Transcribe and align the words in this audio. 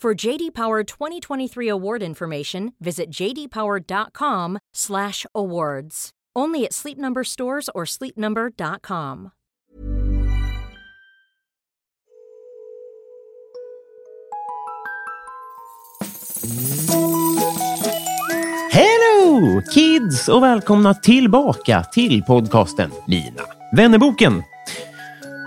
For 0.00 0.14
JD 0.14 0.54
Power 0.54 0.82
2023 0.82 1.68
award 1.68 2.02
information, 2.02 2.72
visit 2.80 3.10
jdpower.com/awards. 3.10 6.10
Only 6.34 6.64
at 6.64 6.72
Sleep 6.72 6.96
Number 6.96 7.22
stores 7.24 7.68
or 7.74 7.84
sleepnumber.com. 7.84 9.30
Hello 18.72 19.62
kids 19.72 20.28
och 20.28 20.42
välkomna 20.42 20.94
tillbaka 20.94 21.84
till 21.92 22.22
podcasten 22.22 22.90
Mina 23.06 23.42
vännerboken. 23.76 24.42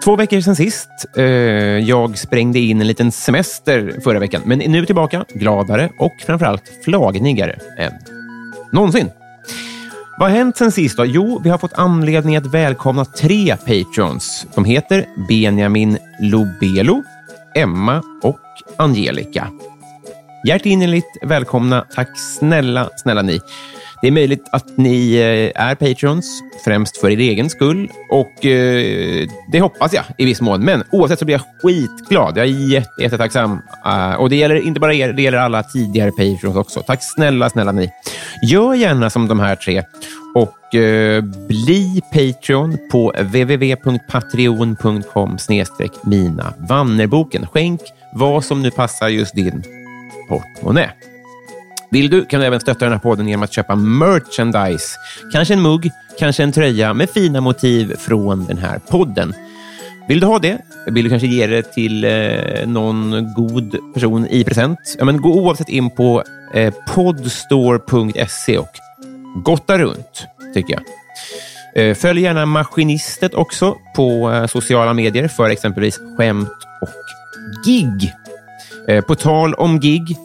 Två 0.04 0.16
veckor 0.16 0.42
sedan 0.42 0.56
sist. 0.56 0.90
Eh, 1.16 1.24
jag 1.80 2.18
sprängde 2.18 2.60
in 2.60 2.82
en 2.82 2.88
liten 2.88 3.12
semester 3.12 4.00
förra 4.04 4.20
veckan, 4.20 4.42
men 4.46 4.62
är 4.62 4.70
nu 4.70 4.86
tillbaka 4.86 5.26
gladare 5.34 5.90
och 6.00 6.14
framförallt 6.26 6.72
flagnigare 6.86 7.60
än 7.78 7.92
någonsin. 8.72 9.10
Vad 10.20 10.30
har 10.30 10.38
hänt 10.38 10.58
sen 10.58 10.72
sist? 10.72 10.98
Då? 10.98 11.06
Jo, 11.06 11.42
vi 11.44 11.50
har 11.50 11.58
fått 11.58 11.74
anledning 11.74 12.36
att 12.36 12.46
välkomna 12.46 13.06
tre 13.06 13.56
patrons. 13.58 14.48
De 14.56 14.66
heter 14.66 15.06
Benjamin 15.28 15.98
Lobelo, 16.20 17.04
Emma 17.56 18.02
och 18.22 18.40
Angelica. 18.78 19.48
Hjärtinnerligt 20.48 21.08
välkomna. 21.22 21.86
Tack 21.96 22.20
snälla, 22.20 22.90
snälla 22.96 23.22
ni. 23.22 23.40
Det 24.04 24.08
är 24.08 24.12
möjligt 24.12 24.50
att 24.52 24.78
ni 24.78 25.16
eh, 25.16 25.64
är 25.64 25.76
patrons, 25.76 26.44
främst 26.66 26.98
för 26.98 27.10
er 27.10 27.18
egen 27.18 27.50
skull. 27.50 27.92
Och 28.10 28.46
eh, 28.46 29.28
Det 29.52 29.60
hoppas 29.60 29.94
jag 29.94 30.04
i 30.18 30.26
viss 30.26 30.42
mån. 30.42 30.62
Men 30.62 30.84
oavsett 30.92 31.20
så 31.20 31.26
blir 31.26 31.36
jag 31.36 31.42
skitglad. 31.62 32.38
Jag 32.38 32.46
är 32.46 32.70
jätte, 32.70 33.04
jättetacksam. 33.04 33.62
Uh, 33.86 34.14
och 34.14 34.30
Det 34.30 34.36
gäller 34.36 34.56
inte 34.56 34.80
bara 34.80 34.94
er, 34.94 35.14
det 35.14 35.22
gäller 35.22 35.38
alla 35.38 35.64
tidigare 35.64 36.12
patrons 36.12 36.56
också. 36.56 36.82
Tack 36.82 37.04
snälla, 37.04 37.50
snälla 37.50 37.72
ni. 37.72 37.92
Gör 38.44 38.74
gärna 38.74 39.10
som 39.10 39.28
de 39.28 39.40
här 39.40 39.56
tre 39.56 39.84
och 40.36 40.76
eh, 40.76 41.22
bli 41.48 42.02
Patreon 42.14 42.78
på 42.92 43.14
www.patreon.com 43.18 45.38
mina 46.04 46.54
Vannerboken. 46.58 47.48
Skänk 47.48 47.82
vad 48.14 48.46
som 48.46 48.62
nu 48.62 48.72
passar 48.72 49.08
just 49.08 49.36
din 49.36 49.64
portmonnä. 50.30 50.90
Vill 51.94 52.10
du 52.10 52.26
kan 52.26 52.40
du 52.40 52.46
även 52.46 52.60
stötta 52.60 52.86
den 52.86 52.92
här 52.92 53.00
podden 53.00 53.28
genom 53.28 53.44
att 53.44 53.54
köpa 53.54 53.76
merchandise. 53.76 54.98
Kanske 55.32 55.54
en 55.54 55.62
mugg, 55.62 55.92
kanske 56.20 56.44
en 56.44 56.52
tröja 56.52 56.94
med 56.94 57.10
fina 57.10 57.42
motiv 57.42 57.96
från 57.96 58.46
den 58.46 58.58
här 58.58 58.80
podden. 58.80 59.34
Vill 60.08 60.20
du 60.20 60.28
ha 60.28 60.40
det? 60.40 60.58
Vill 60.88 61.04
du 61.04 61.10
kanske 61.10 61.28
ge 61.28 61.48
det 61.48 61.62
till 61.62 62.04
eh, 62.04 62.68
någon 62.68 63.34
god 63.34 63.94
person 63.94 64.28
i 64.28 64.44
present? 64.44 64.80
Ja, 65.00 65.06
men 65.06 65.22
gå 65.22 65.34
oavsett 65.34 65.70
in 65.70 65.90
på 65.90 66.24
eh, 66.54 66.74
podstore.se 66.88 68.58
och 68.58 68.78
gotta 69.46 69.78
runt, 69.78 70.28
tycker 70.54 70.74
jag. 70.74 70.84
Eh, 71.76 71.96
följ 71.96 72.22
gärna 72.22 72.46
Maskinistet 72.46 73.34
också 73.34 73.78
på 73.96 74.32
eh, 74.32 74.46
sociala 74.46 74.94
medier 74.94 75.28
för 75.28 75.50
exempelvis 75.50 76.00
skämt 76.18 76.50
och 76.82 76.90
gig. 77.66 78.14
Eh, 78.88 79.04
på 79.04 79.16
tal 79.16 79.54
om 79.54 79.80
gig, 79.80 80.18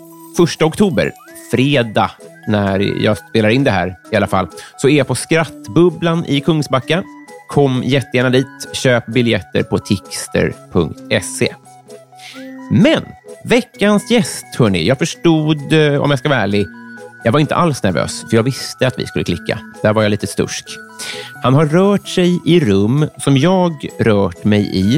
1 0.56 0.62
oktober 0.62 1.12
fredag 1.50 2.10
när 2.46 3.04
jag 3.04 3.18
spelar 3.18 3.48
in 3.48 3.64
det 3.64 3.70
här 3.70 3.96
i 4.12 4.16
alla 4.16 4.26
fall, 4.26 4.48
så 4.76 4.88
är 4.88 4.98
jag 4.98 5.06
på 5.06 5.14
Skrattbubblan 5.14 6.24
i 6.26 6.40
Kungsbacka. 6.40 7.02
Kom 7.48 7.82
jättegärna 7.84 8.30
dit. 8.30 8.68
Köp 8.72 9.06
biljetter 9.06 9.62
på 9.62 9.78
tixter.se. 9.78 11.54
Men 12.70 13.02
veckans 13.44 14.10
gäst, 14.10 14.44
hörni. 14.58 14.86
Jag 14.86 14.98
förstod, 14.98 15.72
eh, 15.72 16.02
om 16.02 16.10
jag 16.10 16.18
ska 16.18 16.28
vara 16.28 16.40
ärlig, 16.40 16.66
jag 17.24 17.32
var 17.32 17.40
inte 17.40 17.54
alls 17.54 17.82
nervös, 17.82 18.24
för 18.30 18.36
jag 18.36 18.42
visste 18.42 18.86
att 18.86 18.98
vi 18.98 19.06
skulle 19.06 19.24
klicka. 19.24 19.58
Där 19.82 19.92
var 19.92 20.02
jag 20.02 20.10
lite 20.10 20.26
stursk. 20.26 20.64
Han 21.42 21.54
har 21.54 21.66
rört 21.66 22.08
sig 22.08 22.40
i 22.44 22.60
rum 22.60 23.08
som 23.16 23.36
jag 23.36 23.88
rört 23.98 24.44
mig 24.44 24.76
i, 24.76 24.96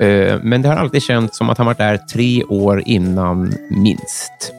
eh, 0.00 0.40
men 0.42 0.62
det 0.62 0.68
har 0.68 0.76
alltid 0.76 1.02
känts 1.02 1.38
som 1.38 1.50
att 1.50 1.58
han 1.58 1.66
varit 1.66 1.78
där 1.78 1.96
tre 1.96 2.44
år 2.44 2.82
innan 2.86 3.54
minst. 3.70 4.52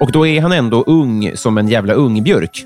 Och 0.00 0.12
då 0.12 0.26
är 0.26 0.40
han 0.40 0.52
ändå 0.52 0.82
ung 0.82 1.36
som 1.36 1.58
en 1.58 1.68
jävla 1.68 1.92
ungbjörk. 1.92 2.64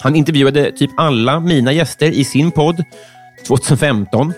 Han 0.00 0.16
intervjuade 0.16 0.72
typ 0.72 0.90
alla 0.96 1.40
mina 1.40 1.72
gäster 1.72 2.10
i 2.10 2.24
sin 2.24 2.50
podd 2.50 2.84
2015. 3.46 4.32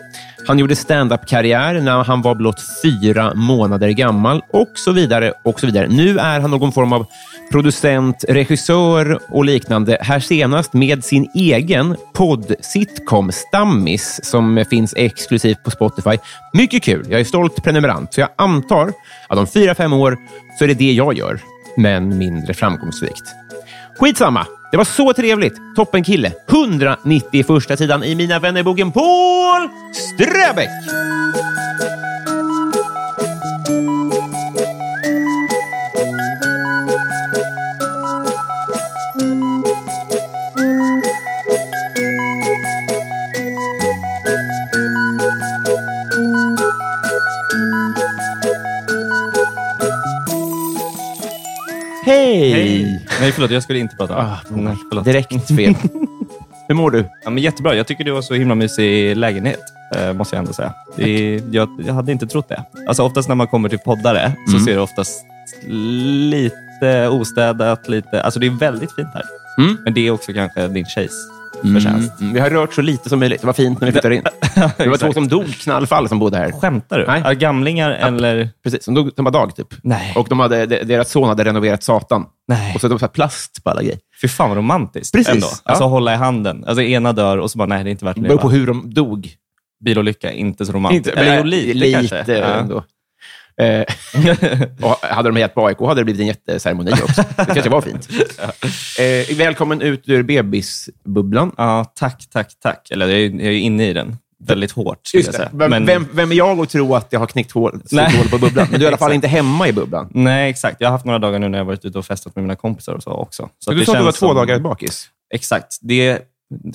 Han 0.47 0.59
gjorde 0.59 0.77
stand-up-karriär 0.77 1.81
när 1.81 2.05
han 2.05 2.23
var 2.23 2.35
blott 2.35 2.63
fyra 2.83 3.35
månader 3.35 3.89
gammal 3.89 4.43
och 4.53 4.71
så 4.75 4.93
vidare. 4.93 5.33
och 5.45 5.61
så 5.61 5.67
vidare. 5.67 5.89
Nu 5.89 6.19
är 6.19 6.41
han 6.41 6.51
någon 6.51 6.73
form 6.73 6.93
av 6.93 7.07
producent, 7.51 8.25
regissör 8.29 9.19
och 9.29 9.45
liknande. 9.45 9.99
Här 10.01 10.21
senast 10.21 10.73
med 10.73 11.05
sin 11.05 11.31
egen 11.35 11.97
podd-sitcom 12.15 13.33
Stammis 13.33 14.21
som 14.23 14.65
finns 14.71 14.95
exklusivt 14.97 15.65
på 15.65 15.71
Spotify. 15.71 16.19
Mycket 16.53 16.83
kul. 16.83 17.07
Jag 17.11 17.21
är 17.21 17.25
stolt 17.25 17.63
prenumerant, 17.63 18.15
så 18.15 18.21
jag 18.21 18.29
antar 18.37 18.93
att 19.29 19.39
om 19.39 19.47
fyra, 19.47 19.75
fem 19.75 19.93
år 19.93 20.17
så 20.59 20.65
är 20.65 20.69
det 20.69 20.75
det 20.75 20.93
jag 20.93 21.15
gör 21.15 21.41
men 21.77 22.19
mindre 22.19 22.55
framgångsrikt. 22.55 23.25
Skitsamma! 23.99 24.47
Det 24.71 24.77
var 24.77 24.85
så 24.85 25.13
trevligt! 25.13 25.55
Toppen 25.77 26.05
kille. 26.05 26.33
191 26.49 27.47
första 27.47 27.77
sidan 27.77 28.05
i 28.05 28.15
Mina 28.15 28.39
vännerboken 28.39 28.93
Paul 28.93 29.69
Ströbeck! 29.95 30.71
Nej, 53.21 53.33
förlåt. 53.33 53.51
Jag 53.51 53.63
skulle 53.63 53.79
inte 53.79 53.97
prata. 53.97 54.17
Ah, 54.17 54.37
Nej, 54.51 54.77
förlåt. 54.91 55.05
direkt 55.05 55.49
fel. 55.57 55.75
Hur 56.69 56.75
mår 56.75 56.91
du? 56.91 57.05
Ja, 57.25 57.31
men 57.31 57.43
jättebra. 57.43 57.75
Jag 57.75 57.87
tycker 57.87 58.05
det 58.05 58.13
var 58.13 58.23
så 58.23 58.35
himla 58.35 58.55
mysig 58.55 59.17
lägenhet, 59.17 59.61
eh, 59.97 60.13
måste 60.13 60.37
jag 60.37 60.41
ändå 60.41 60.53
säga. 60.53 60.75
Det 60.97 61.41
jag, 61.51 61.69
jag 61.87 61.95
hade 61.95 62.13
inte 62.13 62.27
trott 62.27 62.49
det. 62.49 62.65
Alltså, 62.89 63.03
oftast 63.03 63.29
när 63.29 63.35
man 63.37 63.47
kommer 63.47 63.69
till 63.69 63.79
poddare 63.79 64.33
så 64.47 64.53
Mm. 64.53 64.65
ser 64.65 64.75
det 64.75 64.81
oftast 64.81 65.25
lite 65.67 67.09
ostädat. 67.09 67.89
Lite, 67.89 68.23
alltså, 68.23 68.41
det 68.41 68.47
är 68.47 68.51
väldigt 68.51 68.95
fint 68.95 69.09
här. 69.15 69.23
Mm. 69.59 69.77
Men 69.85 69.95
det 69.95 70.07
är 70.07 70.11
också 70.11 70.33
kanske 70.33 70.69
din 70.69 70.85
tjejs 70.87 71.13
förtjänst. 71.63 72.21
Mm. 72.21 72.33
Vi 72.35 72.41
har 72.41 72.51
rört 72.51 72.75
så 72.75 72.83
lite 72.83 73.09
som 73.09 73.19
möjligt. 73.19 73.41
Det 73.41 73.47
var 73.47 73.55
fint 73.55 73.81
när 73.81 73.87
vi 73.87 73.93
flyttade 73.93 74.15
in. 74.17 74.23
Det 74.77 74.89
var 74.89 74.97
två 74.97 75.13
som 75.13 75.29
dog, 75.29 75.47
knallfall, 75.47 76.09
som 76.09 76.19
bodde 76.19 76.37
här. 76.37 76.53
Skämtar 76.53 76.99
du? 76.99 77.07
Nej. 77.07 77.23
Ja, 77.25 77.33
gamlingar 77.33 77.91
eller... 77.91 78.49
Precis, 78.65 78.85
de 78.85 78.95
dog 78.95 79.11
samma 79.17 79.31
dag, 79.31 79.57
typ. 79.57 79.67
Nej. 79.83 80.13
Och 80.17 80.27
de 80.29 80.41
hade, 80.41 80.67
de- 80.67 80.85
deras 80.85 81.11
son 81.11 81.29
hade 81.29 81.45
renoverat 81.45 81.83
Satan. 81.83 82.25
Nej. 82.51 82.75
Och 82.75 82.81
så 82.81 82.87
hade 82.87 82.95
de 82.95 82.99
så 82.99 83.05
här 83.07 83.11
plast 83.13 83.65
på 83.65 83.71
alla 83.71 83.83
grejer. 83.83 83.99
Fy 84.23 84.29
fan 84.29 84.49
vad 84.49 84.57
romantiskt. 84.57 85.15
Precis. 85.15 85.35
Ändå. 85.35 85.47
Alltså 85.63 85.85
hålla 85.85 86.15
i 86.15 86.17
handen. 86.17 86.65
Alltså 86.67 86.83
ena 86.83 87.13
dör 87.13 87.39
och 87.39 87.51
så 87.51 87.59
bara, 87.59 87.67
nej 87.67 87.85
det 87.85 87.91
är 87.91 87.93
inte 87.93 88.05
värt 88.05 88.17
Det 88.17 88.21
att 88.21 88.29
beror 88.29 88.39
på 88.39 88.51
hur 88.51 88.67
de 88.67 88.95
dog. 88.95 89.29
Bilolycka, 89.85 90.33
inte 90.33 90.67
så 90.67 90.73
romantiskt. 90.73 91.07
Inte- 91.07 91.21
Eller 91.21 91.39
jo, 91.39 91.45
lite, 91.45 91.75
lite 91.75 91.93
kanske. 91.93 92.39
Ja. 92.39 92.45
ändå. 92.45 92.85
Eh, 93.61 93.85
och 94.91 94.97
hade 95.03 95.29
de 95.29 95.37
gett 95.41 95.55
på 95.55 95.67
AIK 95.67 95.79
hade 95.81 96.01
det 96.01 96.05
blivit 96.05 96.21
en 96.21 96.27
jätteceremoni 96.27 96.93
också. 96.93 97.23
Det 97.37 97.45
kanske 97.45 97.69
var 97.71 97.81
fint. 97.81 98.09
Eh, 99.01 99.37
välkommen 99.37 99.81
ut 99.81 100.09
ur 100.09 100.23
bebisbubblan. 100.23 101.53
Ja, 101.57 101.85
tack, 101.95 102.27
tack, 102.33 102.53
tack. 102.63 102.91
Eller 102.91 103.09
jag 103.09 103.21
är, 103.21 103.31
jag 103.31 103.41
är 103.55 103.59
inne 103.59 103.89
i 103.89 103.93
den 103.93 104.17
väldigt 104.41 104.71
hårt. 104.73 105.11
Just 105.15 105.33
det. 105.33 105.37
säga. 105.37 105.51
Vem, 105.53 106.07
vem, 106.13 106.33
är 106.33 106.37
jag 106.37 106.61
att 106.61 106.69
tro 106.71 106.95
att 106.95 107.07
jag 107.11 107.21
har 107.21 107.27
knäckt 107.27 107.51
hål, 107.53 107.73
hål 107.93 108.29
på 108.31 108.39
bubblan? 108.39 108.67
Men 108.71 108.81
du 108.81 108.87
är 108.87 108.91
i 108.91 108.93
alla 108.93 108.97
fall 108.99 109.13
inte 109.21 109.29
hemma 109.29 109.69
i 109.69 109.73
bubblan. 109.73 110.09
Nej, 110.11 110.51
exakt. 110.51 110.77
Jag 110.81 110.89
har 110.89 110.93
haft 110.93 111.05
några 111.05 111.19
dagar 111.19 111.39
nu 111.39 111.49
när 111.49 111.59
jag 111.59 111.65
varit 111.65 111.85
ute 111.85 111.99
och 111.99 112.07
festat 112.07 112.37
med 112.37 112.43
mina 112.43 112.57
kompisar 112.57 112.93
och 112.95 113.03
så 113.03 113.11
också. 113.11 113.49
Så 113.59 113.73
du 113.73 113.85
sa 113.85 113.93
att 113.93 113.99
du 113.99 114.05
var 114.05 114.13
två 114.13 114.27
som- 114.27 114.37
dagar 114.37 114.59
bakis? 114.59 115.09
Exakt. 115.35 115.79
Det, 115.81 116.19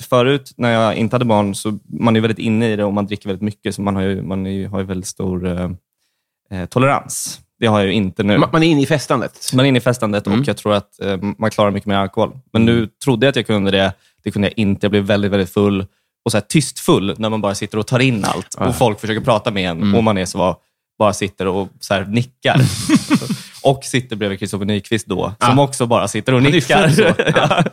förut, 0.01 0.53
när 0.57 0.71
jag 0.71 0.95
inte 0.95 1.15
hade 1.15 1.25
barn, 1.25 1.56
så 1.56 1.79
man 2.00 2.15
är 2.15 2.19
väldigt 2.21 2.39
inne 2.39 2.71
i 2.71 2.75
det 2.75 2.83
och 2.83 2.94
man 2.94 3.06
dricker 3.06 3.27
väldigt 3.29 3.44
mycket, 3.44 3.75
så 3.75 3.81
man 3.81 3.95
har 3.95 4.01
ju, 4.01 4.21
man 4.21 4.45
ju- 4.45 4.67
har 4.67 4.79
ju 4.79 4.85
väldigt 4.85 5.07
stor 5.07 5.47
eh, 5.47 5.69
eh, 6.59 6.65
tolerans. 6.65 7.39
Det 7.59 7.67
har 7.67 7.79
jag 7.79 7.88
ju 7.88 7.94
inte 7.94 8.23
nu. 8.23 8.38
Man, 8.38 8.50
man 8.51 8.63
är 8.63 8.67
inne 8.67 8.81
i 8.81 8.85
festandet. 8.85 9.51
Man 9.53 9.65
är 9.65 9.69
inne 9.69 9.77
i 9.77 9.81
festandet 9.81 10.27
Mm. 10.27 10.39
och 10.39 10.47
jag 10.47 10.57
tror 10.57 10.73
att 10.73 11.01
eh, 11.01 11.17
man 11.38 11.51
klarar 11.51 11.71
mycket 11.71 11.88
mer 11.88 11.95
alkohol. 11.95 12.31
Men 12.53 12.65
nu 12.65 12.88
trodde 13.03 13.25
jag 13.25 13.29
att 13.29 13.35
jag 13.35 13.47
kunde 13.47 13.71
det. 13.71 13.94
Det 14.23 14.31
kunde 14.31 14.47
jag 14.47 14.53
inte. 14.59 14.85
Jag 14.85 14.91
blev 14.91 15.03
väldigt, 15.03 15.31
väldigt 15.31 15.50
full. 15.53 15.85
Och 16.25 16.31
så 16.31 16.38
här 16.38 16.42
tyst 16.50 16.80
full 16.80 17.16
när 17.18 17.30
man 17.30 17.42
bara 17.42 17.56
sitter 17.56 17.77
och 17.77 17.88
tar 17.88 18.00
in 18.00 18.25
allt. 18.25 18.56
Och 18.68 18.75
folk 18.75 19.00
försöker 19.00 19.22
prata 19.22 19.51
med 19.51 19.69
en 19.69 19.77
Mm. 19.81 19.95
och 19.95 20.04
man 20.04 20.18
är 20.18 20.25
så, 20.25 20.56
bara 21.00 21.13
sitter 21.13 21.47
och 21.47 21.69
så 21.80 21.94
här 21.94 22.06
nickar. 22.06 22.62
och 23.63 23.83
sitter 23.83 24.15
bredvid 24.15 24.39
Kristoffer 24.39 24.65
Nyqvist 24.65 25.07
då, 25.07 25.33
som 25.45 25.59
Ah. 25.59 25.63
också 25.63 25.86
bara 25.86 26.07
sitter 26.07 26.33
och 26.33 26.44
nickar. 26.44 26.89
så. 26.89 27.01
ja. 27.36 27.63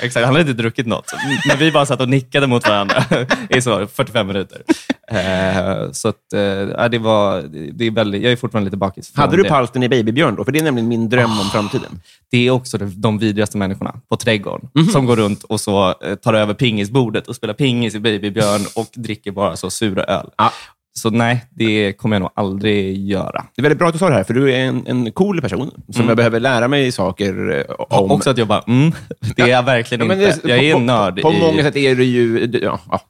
Exakt, 0.00 0.26
han 0.26 0.34
hade 0.34 0.40
inte 0.40 0.52
druckit 0.62 0.86
något. 0.86 1.12
Men 1.48 1.58
vi 1.58 1.72
bara 1.72 1.86
satt 1.86 2.00
och 2.00 2.08
nickade 2.08 2.46
mot 2.46 2.68
varandra 2.68 3.04
i 3.50 3.60
så 3.62 3.86
45 3.86 4.26
minuter. 4.26 4.62
Eh, 5.10 5.90
så 5.92 6.08
att, 6.08 6.32
eh, 6.32 6.88
det 6.90 6.98
var, 6.98 7.42
det 7.72 7.84
är 7.86 7.90
väldigt, 7.90 8.22
jag 8.22 8.32
är 8.32 8.36
fortfarande 8.36 8.66
lite 8.66 8.76
bakis. 8.76 9.12
Hade 9.16 9.36
du 9.36 9.42
det. 9.42 9.48
palten 9.48 9.82
i 9.82 9.88
Babybjörn 9.88 10.34
då? 10.34 10.44
För 10.44 10.52
det 10.52 10.58
är 10.58 10.62
nämligen 10.62 10.88
min 10.88 11.08
dröm 11.08 11.40
om 11.40 11.46
framtiden. 11.52 12.00
Det 12.30 12.46
är 12.46 12.50
också 12.50 12.78
de, 12.78 13.18
vidrigaste 13.18 13.58
människorna 13.58 13.94
på 14.08 14.16
trädgården 14.16 14.68
Mhm. 14.74 14.86
som 14.88 15.06
går 15.06 15.16
runt 15.16 15.42
och 15.44 15.60
så 15.60 15.88
eh, 16.04 16.14
tar 16.14 16.34
över 16.34 16.54
pingisbordet 16.54 17.28
och 17.28 17.36
spelar 17.36 17.54
pingis 17.54 17.94
i 17.94 18.00
Babybjörn 18.00 18.66
och 18.74 18.88
dricker 18.94 19.30
bara 19.32 19.56
så 19.56 19.70
sura 19.70 20.04
öl. 20.04 20.30
Ja. 20.38 20.52
Så 20.98 21.10
nej, 21.10 21.44
det 21.50 21.92
kommer 21.92 22.16
jag 22.16 22.20
nog 22.20 22.30
aldrig 22.34 23.06
göra. 23.08 23.44
Det 23.54 23.60
är 23.60 23.62
väldigt 23.62 23.78
bra 23.78 23.86
att 23.88 23.94
du 23.94 23.98
sa 23.98 24.08
det 24.08 24.14
här, 24.14 24.24
för 24.24 24.34
du 24.34 24.52
är 24.52 24.58
en, 24.64 24.86
en 24.86 25.12
cool 25.12 25.40
person 25.40 25.70
som 25.92 26.08
jag 26.08 26.16
behöver 26.16 26.40
lära 26.40 26.68
mig 26.68 26.92
saker 26.92 27.64
eh, 27.68 27.74
om. 27.78 28.10
Också 28.10 28.30
att 28.30 28.38
jag 28.38 28.48
bara, 28.48 28.60
mm, 28.66 28.92
det 29.36 29.42
är 29.42 29.46
jag 29.46 29.62
verkligen 29.62 30.06
Ja, 30.06 30.14
inte. 30.14 30.40
det- 30.42 30.48
jag 30.48 30.64
är 30.64 30.72
på, 30.72 30.78
en 30.78 30.86
nörd. 30.86 31.16
På, 31.22 31.30
på 31.30 31.36
i, 31.36 31.40
många 31.40 31.62
sätt 31.62 31.76
är 31.76 31.94
du 31.96 32.04
ju... 32.04 32.50
ja, 32.62 32.80
ja. 32.90 33.00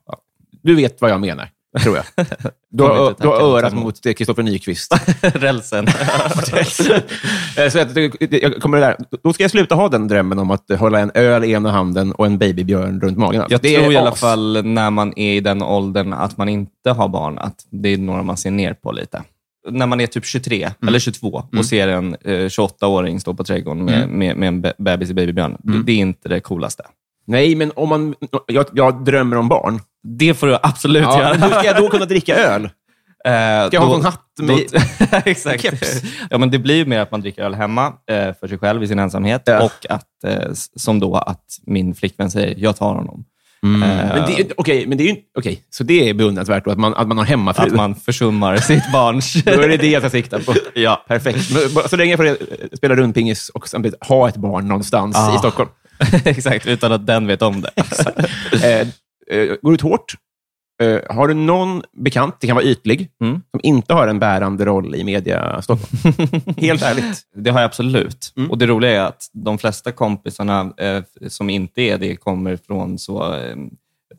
Du 0.62 0.75
vet 0.75 1.00
vad 1.00 1.10
jag 1.10 1.20
menar, 1.20 1.48
tror 1.82 1.97
jag. 1.97 2.26
Du 2.71 2.82
har, 2.82 3.15
du 3.21 3.29
har 3.29 3.35
örat 3.41 3.75
mot 3.75 4.06
eh, 4.06 4.12
Kristoffer 4.12 4.43
Nyqvist. 4.43 4.94
rälsen. 5.23 5.87
Eh, 7.59 7.69
Så 7.71 7.85
det- 7.85 8.43
jag 8.43 8.61
kommer 8.61 8.81
där. 8.81 8.97
Då 9.23 9.32
ska 9.32 9.44
jag 9.44 9.50
sluta 9.50 9.75
ha 9.75 9.88
den 9.88 10.09
drömmen 10.09 10.38
om 10.38 10.50
att 10.50 10.71
hålla 10.79 10.99
en 11.00 11.11
öl 11.15 11.44
i 11.44 11.53
ena 11.53 11.71
handen 11.71 12.12
och 12.12 12.26
en 12.26 12.38
babybjörn 12.38 13.00
runt 13.00 13.19
magen. 13.19 13.44
Jag 13.50 13.61
Det 13.61 13.75
är 13.75 13.81
tror 13.81 13.93
i 13.93 13.97
alla 13.97 14.12
fall 14.15 14.65
när 14.67 14.91
man 14.91 15.12
är 15.17 15.35
i 15.35 15.41
den 15.41 15.62
åldern 15.62 16.12
att 16.12 16.37
man 16.37 16.49
inte 16.49 16.91
har 16.91 17.09
barn, 17.09 17.38
att 17.38 17.67
det 17.71 17.88
är 17.88 17.99
några 17.99 18.23
man 18.23 18.37
ser 18.37 18.50
ner 18.50 18.75
på 18.75 18.93
lite. 18.93 19.23
När 19.70 19.87
man 19.87 20.00
är 20.00 20.06
typ 20.06 20.25
23 20.25 20.62
Mm. 20.62 20.88
eller 20.88 20.99
22 20.99 21.43
och 21.59 21.67
ser 21.67 21.88
en 21.88 22.15
eh, 22.25 22.31
28-åring 22.49 23.20
stå 23.20 23.35
på 23.35 23.44
trädgården 23.44 23.85
med, 23.85 24.03
Mm. 24.05 24.19
med, 24.19 24.37
med 24.37 24.49
en 24.49 24.61
be- 24.61 24.75
bebis 24.79 25.11
i 25.11 25.15
babybjörn, 25.15 25.56
det, 25.59 25.82
det 25.82 25.93
är 25.93 25.97
inte 25.97 26.29
det 26.29 26.41
coolaste. 26.41 26.82
Nej, 27.26 27.55
men 27.55 27.73
om 27.76 27.88
man... 27.88 28.15
Jag, 28.47 28.67
jag 28.73 29.05
drömmer 29.05 29.37
om 29.37 29.49
barn. 29.49 29.81
Det 30.19 30.35
får 30.35 30.47
du 30.47 30.59
absolut 30.62 31.03
Ja, 31.03 31.19
göra. 31.21 31.31
men 31.31 31.43
hur 31.43 31.50
ska 31.50 31.65
jag 31.65 31.76
då 31.76 31.88
kunna 31.88 32.05
dricka 32.05 32.35
öl? 32.37 32.65
Eh, 32.65 33.31
Ska 33.67 33.69
jag 33.76 33.81
ha 33.81 33.94
en 33.97 34.03
hatt 34.05 34.21
med... 34.41 34.59
då, 34.73 34.79
exakt. 35.25 35.62
Keps. 35.62 36.03
Ja, 36.31 36.38
men 36.38 36.50
det 36.50 36.59
blir 36.59 36.75
ju 36.76 36.85
mer 36.87 37.00
att 37.00 37.11
man 37.11 37.21
dricker 37.21 37.43
öl 37.43 37.55
hemma 37.55 37.87
eh, 37.87 38.35
för 38.41 38.49
sig 38.49 38.59
själv 38.59 38.82
i 38.82 38.88
sin 38.88 38.99
ensamhet 38.99 39.43
Ja. 39.47 39.65
och 39.65 39.87
att, 39.88 40.25
eh, 40.26 40.35
s- 40.53 40.82
som 40.82 41.00
då 41.00 41.15
att 41.17 41.44
min 41.67 41.94
flickvän 41.94 42.31
säger, 42.31 42.55
jag 42.59 42.76
tar 42.76 42.94
honom. 42.94 43.25
Eh, 43.62 43.70
Men 43.70 44.27
det, 44.37 44.53
okej, 44.56 44.87
men 44.87 44.99
det 44.99 45.05
är 45.05 45.09
ju... 45.15 45.17
Okej, 45.38 45.62
så 45.70 45.85
det 45.85 46.09
är 46.09 46.15
beundransvärt 46.15 46.65
då, 46.65 46.70
att 46.70 46.79
man, 46.79 46.94
att 46.94 47.09
man 47.09 47.19
har 47.19 47.25
hemmafru. 47.25 47.67
att 47.67 47.73
man 47.75 47.94
försummar 47.94 48.56
sitt 48.70 48.93
barns... 48.93 49.32
Då 49.44 49.50
är 49.62 49.69
det 49.69 49.77
det 49.77 49.88
jag 49.88 50.03
ska 50.03 50.11
sikta 50.11 50.38
på. 50.38 50.55
ja. 50.75 51.05
Perfekt. 51.09 51.50
Men 51.55 51.75
bara 51.75 51.88
Så 51.88 51.97
länge 51.97 52.11
jag 52.11 52.19
får 52.19 52.27
eh, 52.27 52.35
spela 52.77 52.94
rundpingis 52.97 53.49
och 53.49 53.69
samtidigt 53.69 54.05
ha 54.05 54.29
ett 54.29 54.37
barn 54.37 54.69
någonstans 54.69 55.17
Ah. 55.17 55.35
i 55.35 55.38
Stockholm. 55.38 55.70
Exakt, 56.25 56.67
utan 56.67 56.93
att 56.93 57.06
den 57.06 57.26
vet 57.26 57.43
om 57.43 57.61
det. 57.61 57.70
Eh, 58.64 58.88
eh, 59.38 59.55
går 59.62 59.75
ut 59.75 59.81
hårt. 59.81 60.14
Eh, 60.82 61.17
har 61.17 61.29
du 61.29 61.35
någon 61.35 61.82
bekant, 61.96 62.37
det 62.41 62.46
kan 62.46 62.56
vara 62.56 62.64
ytlig, 62.64 63.08
Mm. 63.20 63.43
som 63.50 63.61
inte 63.62 63.94
har 63.94 64.08
en 64.08 64.19
bärande 64.19 64.64
roll 64.64 64.94
i 64.94 65.05
media 65.05 65.62
Stockholm? 65.62 66.12
Helt 66.56 66.82
ärligt. 66.82 67.20
Det 67.37 67.50
har 67.50 67.61
jag 67.61 67.67
absolut. 67.69 68.32
Mm. 68.37 68.50
Och 68.50 68.58
Det 68.58 68.67
roliga 68.67 68.91
är 68.91 69.00
att 69.08 69.26
de 69.32 69.58
flesta 69.58 69.93
kompisarna 69.93 70.73
eh, 70.76 71.02
som 71.29 71.50
inte 71.50 71.82
är 71.82 71.99
det 71.99 72.17
kommer 72.17 72.56
från 72.56 72.99
så... 72.99 73.35
Eh, 73.35 73.56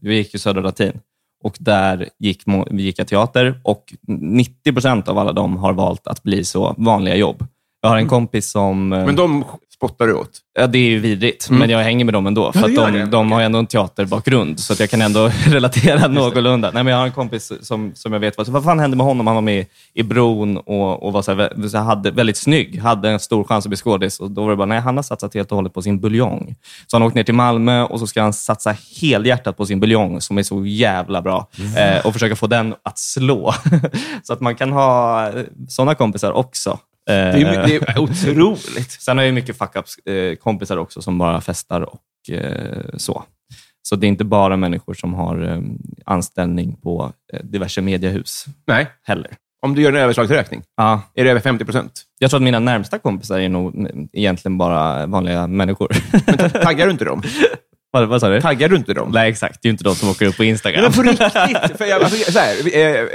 vi 0.02 0.16
gick 0.16 0.34
ju 0.34 0.40
Södra 0.40 0.62
Latin 0.62 1.00
och 1.44 1.58
där 1.60 2.10
gick, 2.20 2.44
gick 2.72 3.00
jag 3.00 3.08
teater 3.08 3.60
och 3.64 3.94
90 4.08 4.74
procent 4.74 5.08
av 5.08 5.18
alla 5.18 5.32
dem 5.34 5.58
har 5.58 5.74
valt 5.74 6.08
att 6.08 6.24
bli 6.24 6.44
så 6.46 6.76
vanliga 6.78 7.16
jobb. 7.16 7.46
Jag 7.86 7.90
har 7.90 7.98
en 7.98 8.08
kompis 8.08 8.52
som... 8.52 8.94
eh, 8.94 8.98
Mm. 9.00 9.06
Men 9.06 9.16
de 9.16 9.44
spottar 9.76 10.08
du 10.08 10.14
åt. 10.14 10.30
Ja, 10.60 10.68
det 10.68 10.78
är 10.78 10.90
ju 10.90 11.00
vidrigt, 11.00 11.50
men 11.50 11.70
jag 11.70 11.80
hänger 11.80 12.06
med 12.06 12.14
dem 12.14 12.28
ändå. 12.28 12.52
För 12.52 12.70
Ja, 12.70 12.92
de, 12.92 13.06
de 13.12 13.32
har 13.32 13.42
ändå 13.42 13.60
en 13.60 13.68
teaterbakgrund, 13.68 14.60
så 14.60 14.74
att 14.74 14.80
jag 14.80 14.90
kan 14.90 15.02
ändå 15.02 15.32
relatera 15.48 16.08
någorlunda. 16.08 16.72
Nej, 16.74 16.84
men 16.84 16.92
jag 16.92 17.00
har 17.00 17.06
en 17.06 17.12
kompis 17.12 17.52
som, 17.62 17.92
som 17.96 18.14
jag 18.14 18.20
vet, 18.20 18.38
vad, 18.38 18.48
vad 18.48 18.64
fan 18.64 18.80
hände 18.80 18.98
med 18.98 19.06
honom? 19.06 19.28
Han 19.28 19.36
var 19.36 19.42
med 19.42 19.66
i 19.94 20.04
Bron 20.04 20.58
och, 20.58 21.04
och 21.04 21.14
var 21.14 21.22
så 21.22 21.34
här, 21.36 21.68
så 21.70 21.78
här, 21.78 21.84
hade, 21.86 22.12
väldigt 22.12 22.38
snygg, 22.38 22.80
hade 22.80 23.10
en 23.10 23.20
stor 23.20 23.44
chans 23.44 23.66
att 23.66 23.70
bli 23.70 23.78
skådis. 23.78 24.20
Och 24.20 24.32
då 24.32 24.44
var 24.44 24.50
det 24.50 24.56
bara, 24.58 24.66
nej, 24.66 24.80
han 24.80 24.96
har 24.96 25.04
satsat 25.04 25.34
helt 25.34 25.52
och 25.52 25.56
hållet 25.56 25.74
på 25.74 25.82
sin 25.82 26.00
buljong. 26.00 26.56
Så 26.88 26.96
han 26.96 27.02
har 27.02 27.08
åkt 27.08 27.16
ner 27.16 27.24
till 27.24 27.34
Malmö 27.36 27.84
och 27.84 28.00
så 28.00 28.08
ska 28.08 28.22
han 28.22 28.34
satsa 28.34 28.76
helhjärtat 29.02 29.58
på 29.58 29.66
sin 29.66 29.80
buljong, 29.80 30.22
som 30.22 30.38
är 30.38 30.44
så 30.44 30.66
jävla 30.66 31.22
bra, 31.22 31.48
eh, 31.78 32.06
och 32.06 32.14
försöka 32.14 32.36
få 32.36 32.48
den 32.48 32.76
att 32.84 33.00
slå. 33.00 33.54
så 34.24 34.34
att 34.34 34.42
man 34.42 34.56
kan 34.56 34.72
ha 34.72 35.30
sådana 35.68 35.96
kompisar 35.96 36.32
också. 36.32 36.80
Det 37.06 37.14
är, 37.14 37.38
ju- 37.38 37.80
det 37.80 37.90
är 37.90 38.00
otroligt. 38.00 38.92
Sen 39.02 39.18
har 39.18 39.26
jag 39.26 39.34
mycket 39.34 39.58
fuck-ups-kompisar 39.58 40.78
också 40.78 41.02
som 41.02 41.18
bara 41.18 41.42
festar 41.42 41.82
och 41.82 42.30
eh, 42.36 42.86
så. 42.98 43.24
Så 43.82 43.96
det 43.96 44.08
är 44.08 44.10
inte 44.10 44.24
bara 44.24 44.58
människor 44.58 44.94
som 44.94 45.14
har 45.14 45.52
eh, 45.52 45.60
anställning 46.06 46.76
på 46.84 47.14
eh, 47.34 47.40
diverse 47.44 47.82
mediehus 47.82 48.46
Nej. 48.68 48.88
heller. 49.04 49.32
Om 49.62 49.76
du 49.76 49.82
gör 49.82 49.94
en 49.94 50.00
överslagsräkning, 50.00 50.64
Ja, 50.78 51.02
är 51.14 51.24
det 51.24 51.30
över 51.32 51.42
50 51.42 51.66
procent? 51.66 51.92
jag 52.20 52.30
tror 52.30 52.38
att 52.38 52.44
mina 52.44 52.60
närmsta 52.60 53.00
kompisar 53.00 53.40
är 53.40 53.50
nog 53.50 53.88
egentligen 54.14 54.58
bara 54.58 55.06
vanliga 55.06 55.48
människor. 55.48 55.88
Taggar 56.64 56.86
du 56.86 56.92
inte 56.92 57.06
dem? 57.06 57.22
vad, 58.00 58.08
vad 58.10 58.22
sa 58.22 58.30
du? 58.30 58.42
Taggar 58.42 58.70
du 58.70 58.76
inte 58.76 58.94
dem? 58.94 59.12
Nej, 59.14 59.30
exakt. 59.30 59.62
Det 59.62 59.68
är 59.68 59.70
ju 59.70 59.72
inte 59.72 59.84
de 59.84 59.96
som 59.96 60.10
åker 60.10 60.26
upp 60.26 60.38
på 60.38 60.44
Instagram. 60.44 60.82
men 60.84 60.94
på 60.94 61.02
riktigt. 61.48 61.78
För 61.78 61.86
jag, 61.86 62.04
alltså, 62.04 62.32
så 62.32 62.40
här, 62.40 62.76
eh, 62.76 63.00
eh, 63.00 63.06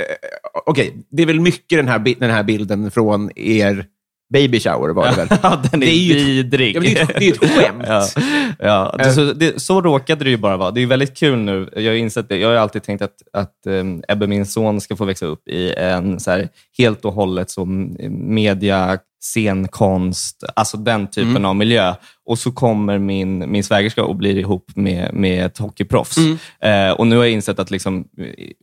Okej, 0.66 0.94
det 1.10 1.22
är 1.22 1.26
väl 1.26 1.40
mycket 1.40 1.78
den 1.78 1.88
här, 1.88 1.98
den 1.98 2.30
här 2.30 2.42
bilden 2.42 2.90
från 2.90 3.30
er 3.38 3.84
baby 4.32 4.60
shower 4.60 4.88
var 4.92 5.06
det 5.10 5.16
väl? 5.16 5.28
ja, 5.42 5.62
den 5.70 5.82
är, 5.82 5.86
Det 5.86 5.92
är 5.92 5.96
ju 5.96 6.16
ett- 6.20 6.26
vidrig. 6.26 6.76
Ja, 6.76 6.80
men 6.80 6.94
det 6.94 7.00
är 7.00 7.02
ett- 7.04 7.16
det 7.18 7.28
är 7.28 7.32
ett 7.32 7.50
skämt. 7.50 7.84
ja, 7.86 8.06
ja. 8.58 8.94
Det, 8.98 9.12
så, 9.12 9.32
det, 9.32 9.62
så 9.62 9.80
råkade 9.80 10.24
det 10.24 10.30
ju 10.30 10.36
bara 10.36 10.56
vara. 10.56 10.70
Det 10.70 10.80
är 10.82 10.86
väldigt 10.86 11.16
kul 11.18 11.38
nu. 11.38 11.68
Jag 11.76 11.82
har 11.92 11.96
insett 11.96 12.28
det. 12.28 12.36
Jag 12.38 12.48
har 12.48 12.54
alltid 12.56 12.82
tänkt 12.82 13.02
att, 13.02 13.14
att 13.32 13.54
um, 13.66 14.02
Ebbe, 14.08 14.26
min 14.26 14.46
son, 14.46 14.80
ska 14.80 14.96
få 14.96 15.04
växa 15.04 15.26
upp 15.26 15.48
i 15.48 15.74
en 15.74 16.20
så 16.20 16.30
här, 16.30 16.48
helt 16.78 17.04
och 17.04 17.12
hållet 17.12 17.50
så 17.50 17.64
media, 18.10 18.98
scenkonst, 19.22 20.44
alltså 20.56 20.76
den 20.76 21.06
typen 21.06 21.30
Mm. 21.30 21.44
av 21.44 21.56
miljö. 21.56 21.94
Och 22.26 22.38
så 22.38 22.52
kommer 22.52 22.98
min, 22.98 23.52
min 23.52 23.64
svägerska 23.64 24.04
och 24.04 24.16
blir 24.16 24.36
ihop 24.38 24.64
med, 24.74 25.14
med 25.14 25.46
ett 25.46 25.58
hockeyproffs. 25.58 26.16
Mm. 26.16 26.38
Eh, 26.88 26.92
och 26.94 27.06
nu 27.06 27.16
har 27.16 27.24
jag 27.24 27.32
insett 27.32 27.58
att 27.58 27.70
liksom, 27.70 28.04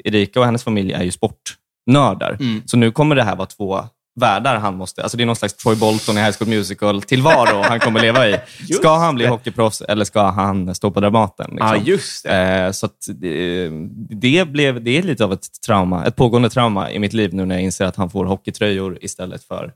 Erika 0.03 0.39
och 0.39 0.45
hennes 0.45 0.63
familj 0.63 0.93
är 0.93 1.03
ju 1.03 1.11
sportnördar. 1.11 2.37
Mm. 2.39 2.61
Så 2.65 2.77
nu 2.77 2.91
kommer 2.91 3.15
det 3.15 3.23
här 3.23 3.35
vara 3.35 3.45
två 3.47 3.79
världar 4.17 4.55
han 4.55 4.75
måste... 4.75 5.03
Alltså 5.03 5.17
det 5.17 5.23
är 5.23 5.25
någon 5.25 5.35
slags 5.35 5.53
Troy 5.53 5.75
Bolton 5.75 6.17
i 6.17 6.21
High 6.21 6.35
School 6.39 6.49
Musical 6.49 7.01
tillvaro 7.01 7.61
han 7.61 7.79
kommer 7.79 8.01
leva 8.01 8.29
i. 8.29 8.39
Ska 8.73 8.97
han 8.97 9.15
bli 9.15 9.25
hockeyproffs 9.25 9.81
eller 9.81 10.05
ska 10.05 10.21
han 10.21 10.75
stå 10.75 10.91
på 10.91 10.99
Dramaten? 10.99 11.49
Liksom? 11.51 11.67
Ja, 11.67 11.77
just 11.77 12.23
det. 12.23 12.31
Eh, 12.31 12.71
så 12.71 12.85
att 12.85 13.07
det, 13.07 13.69
det, 14.09 14.47
blev, 14.47 14.83
det 14.83 14.97
är 14.97 15.03
lite 15.03 15.23
av 15.23 15.33
ett 15.33 15.61
trauma, 15.65 16.05
ett 16.05 16.15
pågående 16.15 16.49
trauma 16.49 16.91
i 16.91 16.99
mitt 16.99 17.13
liv 17.13 17.33
nu 17.33 17.45
när 17.45 17.55
jag 17.55 17.63
inser 17.63 17.85
att 17.85 17.95
han 17.95 18.09
får 18.09 18.25
hockeytröjor 18.25 18.97
istället 19.01 19.43
för 19.43 19.71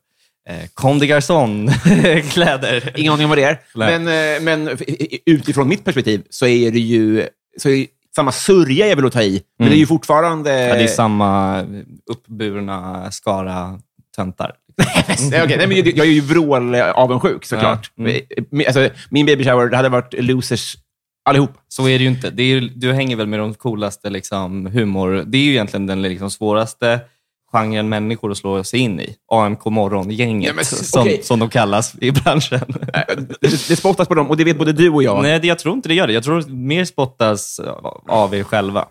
eh, 0.49 0.67
Comme 0.73 0.99
des 0.99 1.09
Garçons-kläder. 1.09 2.91
Ingen 2.99 3.13
aning 3.13 3.25
om 3.25 3.29
vad 3.29 3.37
det 3.37 3.43
är. 3.43 3.59
Men, 3.75 4.07
eh, 4.07 4.41
men 4.41 4.77
utifrån 5.25 5.67
mitt 5.67 5.85
perspektiv 5.85 6.23
så 6.29 6.47
är 6.47 6.71
det 6.71 6.79
ju... 6.79 7.27
Så 7.57 7.69
är 7.69 7.87
samma 8.15 8.31
sörja 8.31 8.87
är 8.87 8.95
väl 8.95 9.05
att 9.05 9.13
ta 9.13 9.21
i, 9.21 9.41
men 9.59 9.69
det 9.69 9.75
är 9.75 9.79
ju 9.79 9.87
fortfarande... 9.87 10.51
Mm. 10.53 10.69
Ja, 10.69 10.75
det 10.75 10.83
är 10.83 10.87
samma 10.87 11.61
uppburna 12.05 13.11
skara 13.11 13.79
töntar. 14.15 14.51
Nej, 15.31 15.43
okej. 15.43 15.57
Nej, 15.57 15.67
men 15.67 15.77
jag 15.77 15.87
jag 15.87 16.05
är 16.07 16.11
ju 16.11 16.21
vrål-avundsjuk 16.21 17.45
såklart. 17.45 17.91
Ja. 17.95 18.03
Mm. 18.03 18.21
Min- 18.51 18.67
Alltså, 18.67 18.89
min 19.09 19.25
baby 19.25 19.43
shower, 19.43 19.69
det 19.69 19.75
hade 19.77 19.89
varit 19.89 20.13
losers 20.23 20.75
allihop. 21.25 21.51
Så 21.67 21.87
är 21.89 21.97
det 21.97 22.03
ju 22.03 22.09
inte. 22.09 22.29
Det 22.29 22.43
är 22.43 22.69
du 22.75 22.93
hänger 22.93 23.15
väl 23.15 23.27
med 23.27 23.39
de 23.39 23.53
coolaste 23.53 24.09
liksom, 24.09 24.65
humor... 24.65 25.23
Det 25.27 25.37
är 25.37 25.41
ju 25.41 25.51
egentligen 25.51 25.87
den 25.87 26.01
liksom, 26.01 26.31
svåraste 26.31 26.99
genren 27.53 27.89
människor 27.89 28.31
att 28.31 28.37
slå 28.37 28.63
sig 28.63 28.79
in 28.79 28.99
i. 28.99 29.15
AMK 29.31 29.65
Morgon-gänget, 29.65 30.53
Ja, 30.57 30.63
som, 30.63 31.01
okej. 31.01 31.19
som 31.23 31.39
de 31.39 31.49
kallas 31.49 31.95
i 32.01 32.11
branschen. 32.11 32.61
Det, 33.41 33.67
det 33.67 33.75
spottas 33.75 34.07
på 34.07 34.13
dem 34.15 34.29
och 34.29 34.37
det 34.37 34.43
vet 34.43 34.57
både 34.57 34.73
du 34.73 34.89
och 34.89 35.03
jag. 35.03 35.21
Nej, 35.23 35.39
det- 35.39 35.47
jag 35.47 35.59
tror 35.59 35.75
inte 35.75 35.89
det 35.89 35.95
gör 35.95 36.07
det. 36.07 36.13
Jag 36.13 36.23
tror 36.23 36.41
mer 36.49 36.85
spottas 36.85 37.59
av 38.07 38.35
er 38.35 38.43
själva. 38.43 38.85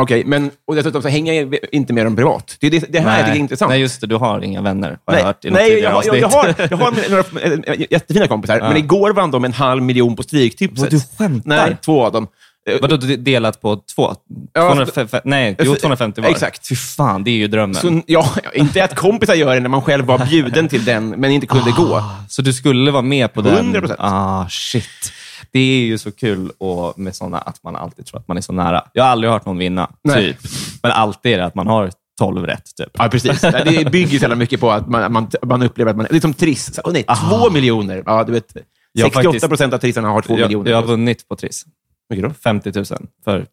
Okej, 0.00 0.24
men 0.24 0.50
och 0.66 0.74
dessutom 0.74 1.02
så 1.02 1.08
hänger 1.08 1.32
jag 1.32 1.56
inte 1.72 1.92
med 1.92 2.06
dem 2.06 2.16
privat. 2.16 2.56
Det, 2.60 2.66
är 2.66 2.70
det, 2.70 2.84
det 2.92 3.00
här 3.00 3.16
jag 3.18 3.26
tycker 3.26 3.36
är 3.36 3.40
intressant. 3.40 3.68
Nej, 3.70 3.80
just 3.80 4.00
det. 4.00 4.06
Du 4.06 4.14
har 4.16 4.40
inga 4.44 4.62
vänner, 4.62 4.98
har 5.04 5.14
Nej, 5.14 5.20
jag 5.20 5.26
hört 5.26 5.44
i 5.44 5.50
något 5.50 5.58
nej 5.58 5.70
jag, 5.78 6.04
jag, 6.04 6.16
jag, 6.18 6.24
avsnitt. 6.24 6.58
har, 6.58 6.68
jag 6.70 6.76
har 6.76 7.10
några 7.10 7.74
äh, 7.74 7.80
jättefina 7.90 8.26
kompisar, 8.28 8.58
Ja. 8.58 8.68
men 8.68 8.76
igår 8.76 9.12
vann 9.12 9.30
de 9.30 9.44
en 9.44 9.52
halv 9.52 9.82
miljon 9.82 10.16
på 10.16 10.22
Stryktipset. 10.22 10.90
Du 10.90 11.00
skämtar? 11.18 11.48
Nej, 11.66 11.76
två 11.84 12.04
av 12.06 12.12
dem. 12.12 12.26
Eh, 12.70 12.76
Vadå, 12.82 12.96
du 12.96 13.16
delat 13.16 13.60
på 13.60 13.76
två? 13.94 14.14
Ja, 14.52 14.68
250, 14.74 15.18
nej, 15.24 15.56
jo, 15.58 15.74
250 15.74 16.20
var. 16.20 16.28
Exakt. 16.30 16.68
Fy 16.68 16.74
fan, 16.76 17.24
det 17.24 17.30
är 17.30 17.34
ju 17.36 17.46
drömmen. 17.48 17.74
Så, 17.74 18.00
ja, 18.06 18.30
inte 18.54 18.84
att 18.84 18.94
kompisar 18.94 19.34
gör 19.34 19.54
det 19.54 19.60
när 19.60 19.68
man 19.68 19.82
själv 19.82 20.04
var 20.04 20.26
bjuden 20.26 20.68
till 20.68 20.84
den, 20.84 21.08
men 21.08 21.30
inte 21.30 21.46
kunde 21.46 21.70
gå. 21.70 22.02
Så 22.28 22.42
du 22.42 22.52
skulle 22.52 22.90
vara 22.90 23.02
med 23.02 23.32
på 23.32 23.40
den? 23.42 23.74
100%. 23.76 23.94
Ah, 23.98 24.48
shit. 24.48 25.12
Det 25.52 25.58
är 25.60 25.80
ju 25.84 25.98
så 25.98 26.12
kul 26.12 26.50
och 26.58 26.98
med 26.98 27.16
såna 27.16 27.38
att 27.38 27.62
man 27.62 27.76
alltid 27.76 28.06
tror 28.06 28.20
att 28.20 28.28
man 28.28 28.36
är 28.36 28.40
så 28.40 28.52
nära. 28.52 28.84
Jag 28.92 29.02
har 29.04 29.10
aldrig 29.10 29.32
hört 29.32 29.46
någon 29.46 29.58
vinna, 29.58 29.90
Nej. 30.04 30.26
typ. 30.26 30.50
Men 30.82 30.92
alltid 30.92 31.32
är 31.32 31.38
det 31.38 31.44
att 31.44 31.54
man 31.54 31.66
har 31.66 31.90
12 32.18 32.46
rätt. 32.46 32.76
Typ. 32.76 32.88
Ja, 32.92 33.08
precis. 33.08 33.40
Det 33.40 33.90
bygger 33.92 34.08
så 34.18 34.22
jävla 34.22 34.36
mycket 34.36 34.60
på 34.60 34.70
att 34.70 34.88
man, 34.88 35.12
man, 35.12 35.30
man 35.42 35.62
upplever 35.62 35.90
att 35.90 35.96
man... 35.96 36.06
Det 36.10 36.16
är 36.16 36.20
som 36.20 36.34
Triss. 36.34 36.80
Åh 36.84 36.92
nej, 36.92 37.04
två 37.28 37.50
miljoner! 37.50 38.02
Ja, 38.06 38.24
du 38.24 38.32
vet, 38.32 38.56
Jag 38.92 39.04
har 39.04 39.10
68 39.10 39.22
faktiskt- 39.32 39.48
procent 39.48 39.74
av 39.74 39.78
trissarna 39.78 40.08
har 40.08 40.22
två 40.22 40.38
Jag, 40.38 40.46
miljoner. 40.46 40.70
jag 40.70 40.76
har 40.80 40.86
vunnit 40.86 41.28
på 41.28 41.36
Triss. 41.36 41.64
Mycket 42.10 42.28
då? 42.28 42.34
50 42.34 42.72
000 42.74 42.84
för 43.24 43.46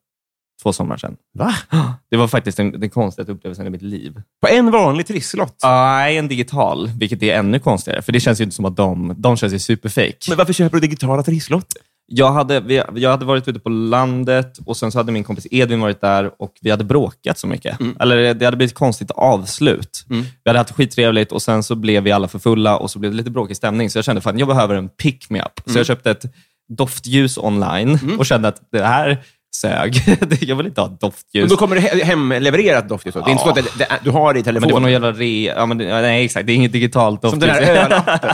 två 0.64 0.74
somrar 0.74 0.98
sedan. 0.98 1.16
Va? 1.38 1.54
Det 2.10 2.18
var 2.18 2.28
faktiskt 2.28 2.58
den, 2.58 2.80
den 2.80 2.90
konstigaste 2.90 3.32
upplevelsen 3.32 3.68
i 3.68 3.70
mitt 3.70 3.82
liv. 3.82 4.22
På 4.42 4.48
en 4.48 4.72
vanlig 4.72 5.08
trisslott? 5.08 5.56
Nej, 5.64 6.18
en 6.18 6.28
digital, 6.28 6.90
vilket 7.00 7.24
är 7.24 7.36
ännu 7.40 7.60
konstigare. 7.60 8.02
För 8.02 8.12
det 8.12 8.20
känns 8.20 8.40
ju 8.40 8.44
inte 8.44 8.56
som 8.56 8.66
att 8.66 8.76
de, 8.76 9.14
de 9.18 9.38
känns 9.38 9.54
ju 9.54 9.60
superfake. 9.60 10.16
Men 10.30 10.38
varför 10.38 10.54
köper 10.54 10.78
du 10.78 10.82
digitala 10.82 11.24
trisslotter? 11.24 11.82
Jag 12.10 12.32
hade, 12.32 12.60
vi, 12.60 12.84
jag 12.96 13.12
hade 13.12 13.26
varit 13.26 13.48
ute 13.48 13.60
på 13.60 13.70
landet 13.70 14.60
och 14.66 14.78
sen 14.78 14.92
så 14.92 15.00
hade 15.00 15.12
min 15.12 15.24
kompis 15.24 15.48
Edvin 15.52 15.82
varit 15.82 16.02
där 16.02 16.32
och 16.42 16.54
vi 16.62 16.70
hade 16.72 16.84
bråkat 16.84 17.38
så 17.38 17.48
mycket. 17.48 17.78
Eller 18.00 18.34
det 18.34 18.46
hade 18.46 18.58
blivit 18.58 18.72
ett 18.72 18.78
konstigt 18.78 19.12
avslut. 19.12 20.06
Vi 20.44 20.50
hade 20.50 20.60
haft 20.60 20.72
skittrevligt 20.72 21.32
och 21.32 21.42
sen 21.42 21.64
så 21.64 21.76
blev 21.76 22.04
vi 22.04 22.12
alla 22.12 22.28
för 22.28 22.40
fulla 22.40 22.78
och 22.78 22.92
så 22.92 23.00
blev 23.00 23.12
det 23.12 23.18
lite 23.18 23.32
bråkig 23.32 23.58
stämning. 23.58 23.90
Så 23.90 23.98
jag 23.98 24.06
kände 24.06 24.22
att 24.26 24.40
jag 24.40 24.48
behöver 24.48 24.76
en 24.76 24.90
pick-me-up. 24.90 25.60
Så 25.66 25.80
jag 25.80 25.86
köpte 25.86 26.12
ett 26.12 26.26
doftljus 26.70 27.38
online 27.38 28.00
och 28.20 28.26
kände 28.26 28.48
att 28.48 28.62
det 28.72 28.84
här 28.84 29.24
sög. 29.62 29.96
jag 30.42 30.56
vill 30.56 30.66
inte 30.66 30.82
ha 30.82 30.88
doftljus. 30.88 31.44
Men 31.44 31.50
då 31.50 31.58
kommer 31.58 31.76
det 31.76 31.82
he- 31.82 32.04
hemlevererat 32.04 32.90
doftljus? 32.90 33.14
då? 33.16 33.22
Det 33.22 33.30
är 33.30 33.32
inte 33.32 33.44
så 33.44 33.50
att 33.50 33.56
det, 33.56 33.64
det, 33.78 33.88
du 34.04 34.10
har 34.12 34.34
det 34.34 34.40
i 34.40 34.44
Men 34.44 34.54
det 34.54 34.60
var 34.60 34.62
telefonen? 34.68 34.82
någon 34.82 34.92
jävla 34.92 35.12
re... 35.12 35.44
Ja, 35.44 35.66
men, 35.66 35.78
det- 35.78 35.84
ja, 35.84 36.02
nej, 36.02 36.26
exakt. 36.26 36.48
Det 36.48 36.54
är 36.54 36.56
inget 36.56 36.72
digitalt 36.72 37.22
Som 37.22 37.40
doftljus. 37.40 37.58
den 37.58 37.66
här 37.76 37.86
ölappen. 37.86 38.30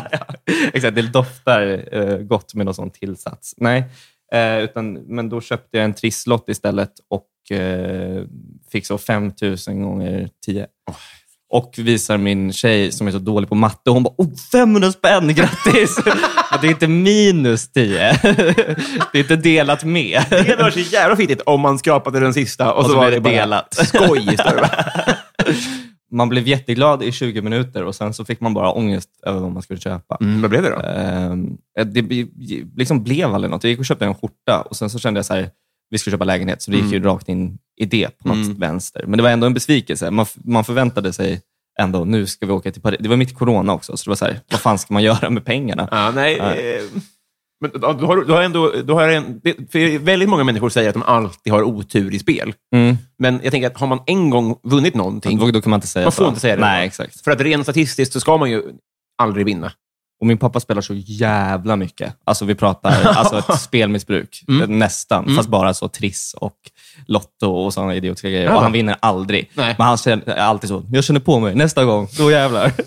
exakt, 0.73 0.95
det 0.95 1.01
doftar 1.01 1.83
eh, 1.91 2.17
gott 2.17 2.53
med 2.53 2.65
någon 2.65 2.75
sån 2.75 2.89
tillsats. 2.91 3.53
Nej, 3.57 3.83
eh, 4.33 4.57
utan, 4.59 4.93
men 4.93 5.29
då 5.29 5.41
köpte 5.41 5.77
jag 5.77 5.85
en 5.85 5.93
trisslott 5.93 6.49
istället 6.49 6.91
och 7.09 7.57
eh, 7.57 8.23
fick 8.71 8.85
så 8.85 8.97
5 8.97 9.31
000 9.41 9.55
gånger 9.67 10.29
10. 10.45 10.67
Och 11.53 11.73
visar 11.77 12.17
min 12.17 12.53
tjej 12.53 12.91
som 12.91 13.07
är 13.07 13.11
så 13.11 13.19
dålig 13.19 13.49
på 13.49 13.55
matte. 13.55 13.89
Hon 13.89 14.03
bara, 14.03 14.13
oh, 14.17 14.29
500 14.51 14.91
spänn, 14.91 15.33
grattis! 15.33 15.99
Men 16.51 16.61
det 16.61 16.67
är 16.67 16.71
inte 16.71 16.87
minus 16.87 17.71
10. 17.71 18.19
det 19.11 19.13
är 19.13 19.17
inte 19.17 19.35
delat 19.35 19.83
med. 19.83 20.23
Det 20.29 20.49
hade 20.49 20.63
varit 20.63 20.73
så 20.73 20.79
jävla 20.79 21.15
fittigt 21.15 21.41
om 21.45 21.61
man 21.61 21.79
skrapade 21.79 22.19
den 22.19 22.33
sista 22.33 22.73
och, 22.73 22.79
Och 22.79 22.85
så, 22.85 22.91
så 22.91 22.97
var 22.97 23.11
det 23.11 23.19
det 23.19 23.29
delat. 23.29 23.73
skoj. 23.87 24.37
Man 26.11 26.29
blev 26.29 26.47
jätteglad 26.47 27.03
i 27.03 27.11
20 27.11 27.41
minuter 27.41 27.83
och 27.83 27.95
sen 27.95 28.13
så 28.13 28.25
fick 28.25 28.41
man 28.41 28.53
bara 28.53 28.71
ångest 28.71 29.09
över 29.25 29.39
vad 29.39 29.51
man 29.51 29.61
skulle 29.61 29.79
köpa. 29.79 30.17
Mm, 30.21 30.41
vad 30.41 30.49
blev 30.49 30.63
det 30.63 30.69
då? 30.69 30.81
Ehm, 30.81 31.57
det 31.93 32.01
bli- 32.01 32.65
liksom 32.75 33.03
blev 33.03 33.33
aldrig 33.33 33.51
något. 33.51 33.63
Jag 33.63 33.71
gick 33.71 33.79
och 33.79 33.85
köpte 33.85 34.05
en 34.05 34.15
skjorta 34.15 34.61
och 34.61 34.75
sen 34.75 34.89
så 34.89 34.99
kände 34.99 35.17
jag 35.17 35.25
så 35.25 35.33
här, 35.33 35.49
vi 35.93 35.97
ska 35.97 36.11
köpa 36.11 36.23
lägenhet, 36.25 36.61
så 36.61 36.71
det 36.71 36.77
gick 36.77 36.91
ju 36.91 37.03
rakt 37.03 37.29
in 37.29 37.57
i 37.81 37.85
det 37.85 38.17
på 38.17 38.27
något 38.27 38.37
Mm. 38.45 38.59
vänster. 38.59 39.03
Men 39.07 39.17
det 39.17 39.23
var 39.23 39.29
ändå 39.29 39.47
en 39.47 39.53
besvikelse. 39.53 40.11
Man, 40.11 40.25
man 40.45 40.63
förväntade 40.63 41.13
sig 41.13 41.41
ändå, 41.79 42.05
nu 42.05 42.25
ska 42.25 42.45
vi 42.45 42.51
åka 42.51 42.71
till 42.71 42.81
Paris. 42.81 42.99
Det 43.03 43.09
var 43.09 43.15
mitt 43.17 43.31
i 43.31 43.33
corona 43.33 43.73
också, 43.73 43.97
så 43.97 44.03
det 44.03 44.09
var 44.09 44.15
så 44.15 44.25
här, 44.25 44.39
vad 44.51 44.59
fan 44.59 44.77
ska 44.77 44.93
man 44.93 45.03
göra 45.09 45.29
med 45.29 45.45
pengarna? 45.45 45.87
Ja, 45.91 46.11
nej. 46.11 46.37
Eh, 46.39 46.81
Men 47.61 47.71
du 47.99 48.05
har, 48.05 48.25
du 48.25 48.31
har 48.33 48.41
ändå... 48.41 48.71
Du 48.85 48.93
har 48.93 49.09
en, 49.09 49.41
för 49.71 49.99
väldigt 49.99 50.29
många 50.29 50.43
människor 50.43 50.69
säger 50.69 50.89
att 50.89 50.93
de 50.93 51.03
alltid 51.03 51.53
har 51.53 51.63
otur 51.63 52.13
i 52.13 52.19
spel. 52.19 52.53
Mm. 52.75 52.97
Men 53.19 53.39
jag 53.43 53.51
tänker 53.51 53.67
att 53.67 53.77
har 53.77 53.87
man 53.87 53.99
en 54.05 54.29
gång 54.29 54.55
vunnit 54.63 54.95
någonting, 54.95 55.39
Då, 55.39 55.51
då 55.51 55.61
kan 55.61 55.69
man 55.69 55.77
inte 55.77 55.87
säga 55.87 56.05
man 56.05 56.11
får 56.11 56.23
så. 56.23 56.27
inte 56.29 56.39
säga 56.41 56.55
det. 56.55 56.61
Nej, 56.61 56.87
exakt. 56.87 57.23
För 57.23 57.31
att 57.31 57.41
rent 57.41 57.63
statistiskt 57.63 58.13
så 58.13 58.19
ska 58.19 58.37
man 58.37 58.51
ju 58.51 58.63
aldrig 59.17 59.45
vinna. 59.45 59.71
Och 60.23 60.27
min 60.27 60.37
pappa 60.37 60.59
spelar 60.59 60.81
så 60.81 60.93
jävla 60.97 61.75
mycket. 61.75 62.15
Alltså 62.23 62.45
vi 62.45 62.55
pratar 62.55 63.03
alltså 63.05 63.37
ett 63.37 63.59
spelmissbruk, 63.59 64.43
Mm. 64.47 64.79
nästan. 64.79 65.35
Fast 65.35 65.49
bara 65.49 65.73
så 65.73 65.87
Triss 65.87 66.35
och 66.37 66.55
Lotto 67.07 67.47
och 67.47 67.73
sådana 67.73 67.95
idiotiska 67.95 68.29
grejer. 68.29 68.45
Ja. 68.45 68.55
Och 68.55 68.61
han 68.61 68.71
vinner 68.71 68.95
aldrig. 68.99 69.51
Nej. 69.53 69.75
Men 69.77 69.87
han 69.87 69.97
säger 69.97 70.35
alltid 70.37 70.67
så, 70.69 70.83
jag 70.91 71.03
känner 71.03 71.19
på 71.19 71.39
mig, 71.39 71.55
nästa 71.55 71.85
gång, 71.85 72.07
då 72.17 72.31
jävlar. 72.31 72.71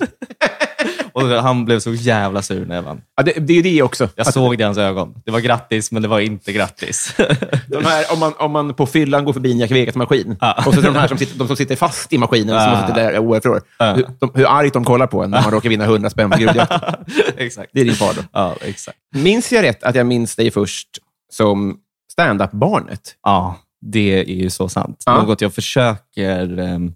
och 1.16 1.28
han 1.28 1.64
blev 1.64 1.80
så 1.80 1.92
jävla 1.94 2.42
sur 2.42 2.66
när 2.66 2.74
jag 2.74 2.82
vann. 2.82 3.00
Ja, 3.16 3.22
det, 3.22 3.32
det 3.32 3.58
är 3.58 3.62
det 3.62 3.82
också. 3.82 4.08
Jag 4.16 4.26
såg 4.32 4.58
det 4.58 4.62
i 4.62 4.64
hans 4.64 4.78
ögon. 4.78 5.14
Det 5.24 5.30
var 5.30 5.40
grattis, 5.40 5.92
men 5.92 6.02
det 6.02 6.08
var 6.08 6.20
inte 6.20 6.52
grattis. 6.52 7.14
de 7.68 7.84
här, 7.84 8.12
om, 8.12 8.18
man, 8.18 8.32
om 8.38 8.52
man 8.52 8.74
på 8.74 8.86
fyllan 8.86 9.24
går 9.24 9.32
förbi 9.32 9.52
en 9.52 9.58
Jack 9.58 9.70
Vegas-maskin 9.70 10.36
Ja. 10.40 10.64
och 10.66 10.74
så 10.74 10.80
de 10.80 10.94
här 10.94 11.08
som 11.08 11.18
sitter, 11.18 11.38
de 11.38 11.46
som 11.46 11.56
sitter 11.56 11.76
fast 11.76 12.12
i 12.12 12.18
maskinen, 12.18 12.46
som 12.48 12.54
Ja. 12.72 12.76
har 12.76 12.80
suttit 12.80 12.94
där 12.94 13.18
år 13.18 13.36
efter 13.36 13.50
år. 13.50 13.60
Ja. 13.78 13.92
Hur, 13.94 14.06
de, 14.18 14.30
hur 14.34 14.46
argt 14.46 14.72
de 14.74 14.84
kollar 14.84 15.06
på 15.06 15.22
en 15.22 15.30
när 15.30 15.42
man 15.42 15.50
råkar 15.50 15.68
vinna 15.68 15.84
100 15.84 16.10
spänn 16.10 16.30
på 16.30 16.38
gruvjakten. 16.38 16.80
exakt. 17.36 17.70
Det 17.72 17.80
är 17.80 17.84
din 17.84 17.94
far 17.94 18.14
då. 18.16 18.22
Ja, 18.32 18.54
exakt. 18.60 18.98
Minns 19.14 19.52
jag 19.52 19.62
rätt 19.62 19.82
att 19.82 19.94
jag 19.94 20.06
minns 20.06 20.36
dig 20.36 20.50
först 20.50 20.88
som 21.32 21.76
stand-up-barnet? 22.12 23.00
Ja, 23.22 23.56
det 23.80 24.20
är 24.20 24.34
ju 24.42 24.50
så 24.50 24.68
sant. 24.68 25.04
Något 25.06 25.40
jag 25.40 25.54
försöker... 25.54 26.58
ehm, 26.58 26.92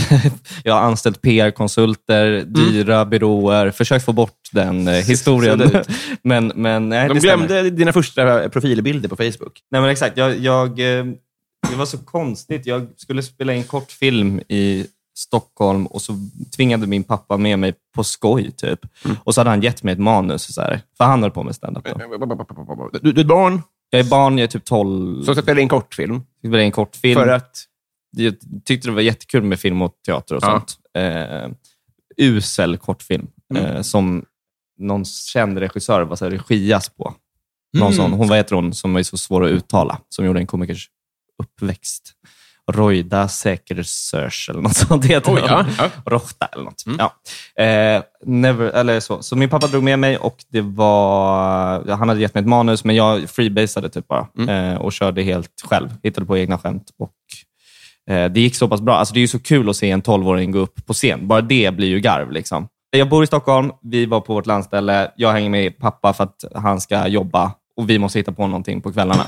jag 0.64 0.74
har 0.74 0.80
anställt 0.80 1.22
PR-konsulter, 1.22 2.26
Mm. 2.32 2.52
dyra 2.52 3.04
byråer, 3.04 3.70
försökt 3.70 4.04
få 4.04 4.12
bort 4.12 4.48
den 4.52 4.88
eh, 4.88 4.94
historien. 4.94 5.70
Men, 6.22 6.52
men 6.54 6.88
nej, 6.88 7.08
De 7.08 7.14
det 7.14 7.20
stämmer. 7.20 7.46
glömde 7.46 7.70
dina 7.70 7.92
första 7.92 8.48
profilbilder 8.48 9.08
på 9.08 9.16
Facebook. 9.16 9.60
Nej, 9.70 9.80
men 9.80 9.90
exakt. 9.90 10.16
Jag, 10.16 10.38
jag, 10.38 10.68
eh, 10.98 11.04
det 11.70 11.76
var 11.76 11.86
så 11.86 11.98
konstigt. 11.98 12.66
Jag 12.66 12.86
skulle 12.96 13.22
spela 13.22 13.54
in 13.54 13.64
kortfilm 13.64 14.40
i 14.48 14.86
Stockholm 15.18 15.86
och 15.86 16.02
så 16.02 16.12
tvingade 16.56 16.86
min 16.86 17.04
pappa 17.04 17.36
med 17.36 17.58
mig 17.58 17.74
på 17.94 18.04
skoj. 18.04 18.50
typ. 18.52 18.80
Mm. 19.04 19.16
Och 19.24 19.34
så 19.34 19.40
hade 19.40 19.50
han 19.50 19.60
gett 19.62 19.82
mig 19.82 19.92
ett 19.92 19.98
manus. 20.00 20.54
Så 20.54 20.60
här, 20.60 20.80
för 20.96 21.04
han 21.04 21.22
höll 21.22 21.30
på 21.30 21.42
med 21.42 21.54
standup. 21.54 21.84
Du, 23.02 23.12
du 23.12 23.20
är 23.20 23.24
barn 23.24 23.62
Jag 23.90 24.00
är 24.00 24.04
barn, 24.04 24.38
jag 24.38 24.42
är 24.44 24.48
typ 24.48 24.64
12. 24.64 25.22
som 25.24 25.34
ska 25.34 25.42
spela 25.42 25.60
in 25.60 25.68
kortfilm. 25.68 26.14
Jag 26.40 26.50
spelade 26.50 26.64
in 26.64 26.72
kortfilm. 26.72 27.20
För 27.20 27.28
att... 27.28 27.64
Jag 28.22 28.34
tyckte 28.64 28.88
det 28.88 28.94
var 28.94 29.00
jättekul 29.02 29.42
med 29.42 29.60
film 29.60 29.82
och 29.82 29.92
teater 30.06 30.34
och 30.34 30.42
Ja. 30.44 30.48
sånt. 30.50 30.76
Eh, 30.98 31.48
usel 32.16 32.76
kortfilm 32.78 33.26
Mm. 33.54 33.64
eh, 33.66 33.82
som 33.82 34.24
någon 34.78 35.04
känd 35.04 35.58
regissör 35.58 36.02
var 36.02 36.16
så 36.16 36.24
här, 36.24 36.30
regias 36.32 36.88
på. 36.88 37.14
Någon 37.78 37.82
Mm. 37.92 37.96
sån, 37.96 38.12
hon, 38.12 38.28
vad 38.28 38.36
heter 38.38 38.56
hon 38.56 38.74
som 38.74 38.96
är 38.96 39.02
så 39.02 39.16
svår 39.16 39.44
att 39.44 39.50
uttala, 39.50 39.98
som 40.08 40.24
gjorde 40.24 40.40
en 40.40 40.46
komikers 40.46 40.88
uppväxt. 41.42 42.12
Roida 42.72 43.28
Säkersörs 43.28 44.48
eller 44.50 44.60
något 44.60 44.76
sånt 44.88 45.04
heter 45.04 45.30
hon. 45.30 45.40
ja, 45.46 45.66
ja. 45.78 45.90
Rohta 46.06 46.46
eller 46.46 46.64
något. 46.64 46.86
Mm. 46.86 46.98
Ja. 46.98 47.62
Eh, 47.64 48.02
never, 48.24 48.64
eller 48.70 49.00
så. 49.00 49.22
så 49.22 49.36
min 49.36 49.48
pappa 49.48 49.66
drog 49.66 49.82
med 49.82 49.98
mig 49.98 50.16
och 50.18 50.44
det 50.48 50.60
var, 50.60 51.84
han 51.96 52.08
hade 52.08 52.20
gett 52.20 52.34
mig 52.34 52.40
ett 52.40 52.48
manus, 52.48 52.84
men 52.84 52.96
jag 52.96 53.30
freebasade 53.30 53.88
typ 53.88 54.08
bara 54.08 54.28
Mm. 54.38 54.48
eh, 54.72 54.76
och 54.80 54.92
körde 54.92 55.22
helt 55.22 55.62
själv. 55.64 55.88
Hittade 56.02 56.26
på 56.26 56.38
egna 56.38 56.58
skämt. 56.58 56.90
Och, 56.98 57.12
det 58.06 58.40
gick 58.40 58.54
så 58.56 58.68
pass 58.68 58.80
bra. 58.80 58.96
Alltså, 58.96 59.14
det 59.14 59.18
är 59.18 59.22
ju 59.22 59.28
så 59.28 59.38
kul 59.38 59.68
att 59.70 59.76
se 59.76 59.90
en 59.90 60.02
12-åring 60.02 60.50
gå 60.50 60.58
upp 60.58 60.86
på 60.86 60.92
scen. 60.92 61.28
Bara 61.28 61.40
det 61.40 61.74
blir 61.76 61.88
ju 61.88 62.00
garv. 62.00 62.32
Liksom. 62.32 62.68
Jag 62.90 63.08
bor 63.08 63.24
i 63.24 63.26
Stockholm. 63.26 63.70
Vi 63.82 64.06
var 64.06 64.20
på 64.20 64.34
vårt 64.34 64.46
landställe. 64.46 65.10
Jag 65.16 65.32
hänger 65.32 65.50
med 65.50 65.78
pappa 65.78 66.12
för 66.12 66.24
att 66.24 66.44
han 66.54 66.80
ska 66.80 67.06
jobba 67.08 67.52
och 67.76 67.90
vi 67.90 67.98
måste 67.98 68.18
hitta 68.18 68.32
på 68.32 68.46
någonting 68.46 68.80
på 68.80 68.92
kvällarna. 68.92 69.26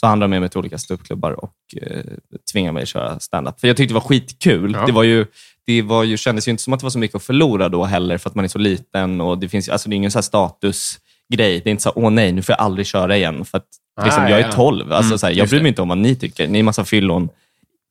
Så 0.00 0.06
han 0.06 0.18
drar 0.20 0.28
med 0.28 0.40
mig 0.40 0.50
till 0.50 0.58
olika 0.58 0.78
ståuppklubbar 0.78 1.32
och 1.44 1.52
eh, 1.82 2.02
tvingar 2.52 2.72
mig 2.72 2.82
att 2.82 2.88
köra 2.88 3.20
stand-up. 3.20 3.60
För 3.60 3.68
jag 3.68 3.76
tyckte 3.76 3.90
det 3.94 4.00
var 4.00 4.08
skitkul. 4.08 4.72
Ja. 4.80 4.86
Det, 4.86 4.92
var 4.92 5.02
ju, 5.02 5.26
det 5.66 5.82
var 5.82 6.04
ju, 6.04 6.16
kändes 6.16 6.48
ju 6.48 6.50
inte 6.50 6.62
som 6.62 6.72
att 6.72 6.80
det 6.80 6.84
var 6.84 6.90
så 6.90 6.98
mycket 6.98 7.14
att 7.14 7.22
förlora 7.22 7.68
då 7.68 7.84
heller, 7.84 8.18
för 8.18 8.30
att 8.30 8.34
man 8.34 8.44
är 8.44 8.48
så 8.48 8.58
liten. 8.58 9.20
och 9.20 9.38
Det 9.38 9.48
finns 9.48 9.68
alltså 9.68 9.88
det 9.88 9.94
är 9.94 9.96
ingen 9.96 10.10
så 10.10 10.22
statusgrej. 10.22 11.00
Det 11.64 11.66
är 11.66 11.68
inte 11.68 11.82
så 11.82 11.92
åh 11.94 12.10
nej, 12.10 12.32
nu 12.32 12.42
får 12.42 12.52
jag 12.52 12.60
aldrig 12.60 12.86
köra 12.86 13.16
igen. 13.16 13.44
För 13.44 13.58
att, 13.58 13.66
liksom, 14.04 14.24
Ah, 14.24 14.28
jag 14.30 14.40
ja. 14.40 14.46
är 14.46 14.52
12. 14.52 14.92
Alltså, 14.92 15.08
Mm, 15.10 15.18
så 15.18 15.26
här, 15.26 15.32
jag 15.34 15.48
bryr 15.48 15.60
mig 15.62 15.68
inte 15.68 15.82
om 15.82 15.88
vad 15.88 15.98
ni 15.98 16.14
tycker. 16.16 16.48
Ni 16.48 16.58
är 16.58 16.62
massa 16.62 16.84
fyllon 16.84 17.28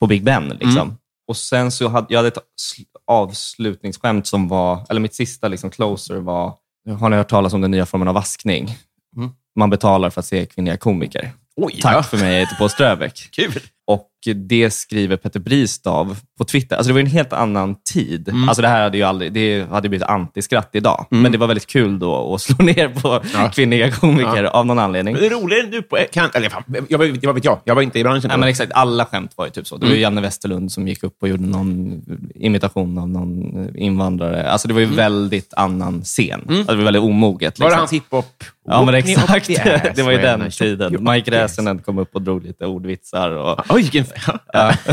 på 0.06 0.10
Big 0.10 0.24
Ben. 0.24 0.50
Liksom. 0.50 0.82
Mm. 0.82 0.96
Och 1.28 1.38
sen 1.38 1.72
så 1.72 1.88
hade 1.88 2.08
jag 2.10 2.20
hade 2.20 2.28
ett 2.28 2.38
sl- 2.38 2.86
avslutningsskämt 3.08 4.28
som 4.28 4.48
var, 4.48 4.86
eller 4.90 5.02
mitt 5.02 5.16
sista 5.16 5.48
liksom, 5.48 5.70
closer 5.70 6.16
var, 6.16 6.54
har 7.00 7.10
ni 7.10 7.16
hört 7.16 7.30
talas 7.30 7.54
om 7.54 7.62
den 7.62 7.72
nya 7.72 7.86
formen 7.86 8.08
av 8.08 8.14
vaskning? 8.14 8.78
Mm. 9.18 9.30
Man 9.56 9.70
betalar 9.70 10.10
för 10.10 10.20
att 10.20 10.26
se 10.26 10.46
kvinnliga 10.46 10.78
komiker. 10.78 11.32
Oj, 11.56 11.80
Tack 11.82 11.96
ja. 11.96 12.04
för 12.04 12.18
mig, 12.18 12.34
jag 12.34 12.40
heter 12.40 12.56
Paul 12.56 12.70
Ströbeck. 12.70 13.30
Kul. 13.32 13.62
Och 13.88 14.10
det 14.36 14.74
skriver 14.74 15.18
Petter 15.18 15.40
Bristav 15.40 16.18
på 16.38 16.44
Twitter. 16.46 16.76
Alltså 16.76 16.88
det 16.88 16.94
var 16.94 17.00
en 17.00 17.06
helt 17.08 17.34
annan 17.34 17.76
tid. 17.94 18.30
Mm. 18.30 18.50
Alltså 18.50 18.62
det 18.62 18.68
här 18.68 18.82
hade 18.84 18.98
ju 18.98 19.04
aldrig, 19.04 19.34
det 19.34 19.70
hade 19.72 19.90
blivit 19.90 20.08
antiskratt 20.08 20.70
idag. 20.74 21.06
Mm. 21.12 21.22
Men 21.24 21.32
det 21.32 21.38
var 21.38 21.48
väldigt 21.48 21.68
kul 21.68 22.00
då 22.00 22.34
att 22.34 22.42
slå 22.42 22.56
ner 22.66 22.90
på 22.90 23.22
Ja. 23.34 23.50
kvinnliga 23.54 23.92
komiker 23.92 24.44
av 24.44 24.66
någon 24.66 24.80
anledning. 24.80 25.16
Det 25.16 25.26
är 25.26 25.30
roligare 25.30 25.64
än 25.64 25.72
du 25.72 25.82
på... 25.82 25.98
Kan, 26.12 26.30
eller 26.34 26.50
fan, 26.50 26.64
jag, 26.90 26.98
var- 26.98 27.26
vad 27.26 27.36
vet 27.36 27.46
jag? 27.46 27.60
Jag 27.64 27.76
var 27.76 27.82
inte 27.82 28.00
i 28.00 28.04
branschen. 28.04 28.28
Nej, 28.28 28.38
men 28.38 28.50
exakt, 28.50 28.72
alla 28.74 29.06
skämt 29.06 29.32
var 29.36 29.46
ju 29.46 29.52
typ 29.52 29.68
så. 29.68 29.76
Det 29.78 29.82
var 29.82 29.88
Mm. 29.88 29.96
ju 29.96 30.02
Janne 30.02 30.22
Westerlund 30.22 30.72
som 30.72 30.88
gick 30.88 31.04
upp 31.04 31.18
och 31.22 31.30
gjorde 31.30 31.44
någon 31.44 32.02
imitation 32.36 32.98
av 32.98 33.10
någon 33.10 33.70
invandrare. 33.78 34.50
Alltså 34.52 34.68
det 34.68 34.74
var 34.74 34.82
ju 34.82 34.88
väldigt 34.88 35.54
annan 35.54 36.02
scen. 36.02 36.42
Alltså 36.50 36.72
det 36.72 36.76
var 36.78 36.84
väldigt 36.84 37.04
omoget. 37.04 37.60
Mm. 37.60 37.66
Var 37.66 37.78
det 37.78 37.82
liksom. 37.82 38.00
hans 38.20 38.24
hiphop? 38.24 38.44
Ja, 38.68 38.86
men 38.86 38.96
exakt. 38.96 39.48
Det 39.96 40.04
var 40.04 40.12
ju 40.12 40.18
den 40.18 40.52
tiden. 40.52 40.98
Mike. 41.12 41.32
Räsänen 41.32 41.80
kom 41.80 41.98
upp 41.98 42.16
och 42.16 42.22
drog 42.22 42.44
lite 42.44 42.66
ordvitsar. 42.66 43.32
Och, 43.32 43.72
Oj, 43.76 43.82
vilken... 43.82 44.06
Ja. 44.54 44.74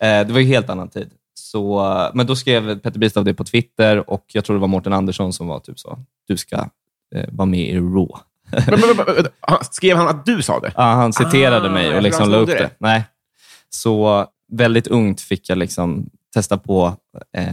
Eh, 0.00 0.26
det 0.26 0.32
var 0.32 0.40
ju 0.40 0.46
helt 0.46 0.70
annan 0.70 0.88
tid. 0.88 1.10
Så, 1.34 2.10
men 2.14 2.26
då 2.26 2.36
skrev 2.36 2.78
Petter 2.78 2.98
Bristav 2.98 3.24
det 3.24 3.34
på 3.34 3.44
Twitter 3.44 4.10
och 4.10 4.24
jag 4.32 4.44
tror 4.44 4.56
det 4.56 4.60
var 4.60 4.68
Mårten 4.68 4.92
Andersson 4.92 5.32
som 5.32 5.46
var 5.46 5.60
typ 5.60 5.78
så, 5.78 5.98
du 6.28 6.36
ska 6.36 6.56
eh, 7.14 7.28
vara 7.32 7.46
med 7.46 7.60
i 7.60 7.76
Raw. 7.76 8.08
Men, 8.50 8.80
men, 8.80 8.96
men, 8.96 9.26
Skrev 9.70 9.96
han 9.96 10.08
att 10.08 10.26
du 10.26 10.42
sa 10.42 10.60
det? 10.60 10.72
Ja, 10.76 10.82
han 10.82 11.12
citerade 11.12 11.68
Ah, 11.68 11.72
mig 11.72 11.96
och 11.96 12.02
liksom 12.02 12.30
la 12.30 12.36
upp 12.36 12.48
det. 12.48 12.58
det. 12.58 12.70
Nej. 12.78 13.04
Så 13.70 14.26
väldigt 14.52 14.86
ungt 14.86 15.20
fick 15.20 15.48
jag 15.48 15.58
liksom 15.58 16.10
testa 16.34 16.58
på 16.58 16.96
eh, 17.36 17.46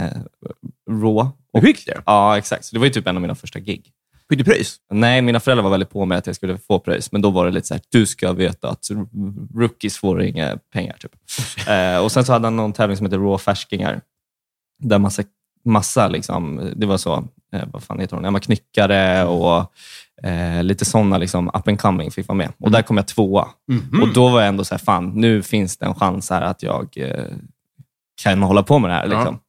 Raw. 0.89 1.29
Hur 1.53 1.67
gick 1.67 1.85
det? 1.85 2.01
Ja, 2.05 2.37
exakt. 2.37 2.65
Så 2.65 2.75
det 2.75 2.79
var 2.79 2.85
ju 2.85 2.93
typ 2.93 3.07
en 3.07 3.15
av 3.15 3.21
mina 3.21 3.35
första 3.35 3.59
gig. 3.59 3.91
Fick 4.31 4.37
du 4.37 4.43
pröjs? 4.43 4.77
Nej, 4.91 5.21
mina 5.21 5.39
föräldrar 5.39 5.63
var 5.63 5.71
väldigt 5.71 5.89
på 5.89 6.05
mig 6.05 6.17
att 6.17 6.27
jag 6.27 6.35
skulle 6.35 6.57
få 6.57 6.79
pröjs, 6.79 7.11
men 7.11 7.21
då 7.21 7.29
var 7.29 7.45
det 7.45 7.51
lite 7.51 7.67
så 7.67 7.73
här, 7.73 7.83
du 7.89 8.05
ska 8.05 8.33
veta 8.33 8.69
att 8.69 8.87
rookies 9.55 9.97
får 9.97 10.23
inga 10.23 10.57
pengar. 10.73 10.97
Typ. 10.99 11.11
eh, 11.67 12.03
och 12.03 12.11
Sen 12.11 12.25
så 12.25 12.33
hade 12.33 12.45
han 12.45 12.55
någon 12.55 12.73
tävling 12.73 12.97
som 12.97 13.05
heter 13.05 13.17
Raw 13.17 13.37
Färskingar, 13.37 14.01
där 14.79 14.99
massa, 14.99 15.23
massa 15.65 16.07
liksom, 16.07 16.71
det 16.75 16.85
var 16.85 16.97
så, 16.97 17.27
eh, 17.53 17.63
vad 17.73 17.83
fan 17.83 17.99
heter 17.99 18.15
hon, 18.15 18.25
Emma 18.25 18.39
Knyckare 18.39 19.25
och 19.25 19.73
eh, 20.23 20.63
lite 20.63 20.85
sådana 20.85 21.17
liksom, 21.17 21.47
up 21.47 21.67
and 21.67 21.79
coming 21.79 22.11
fick 22.11 22.27
vara 22.27 22.37
med. 22.37 22.53
Och 22.59 22.71
där 22.71 22.81
kom 22.81 22.97
jag 22.97 23.07
tvåa. 23.07 23.47
Mhm. 23.67 24.01
Och 24.01 24.13
då 24.13 24.29
var 24.29 24.39
jag 24.39 24.47
ändå 24.47 24.63
så 24.63 24.75
här, 24.75 24.79
fan, 24.79 25.11
nu 25.15 25.43
finns 25.43 25.77
det 25.77 25.85
en 25.85 25.95
chans 25.95 26.29
här 26.29 26.41
att 26.41 26.63
jag 26.63 26.97
eh, 26.97 27.25
kan 28.23 28.43
hålla 28.43 28.63
på 28.63 28.79
med 28.79 28.89
det 28.89 28.93
här. 28.93 29.07
Ja. 29.07 29.39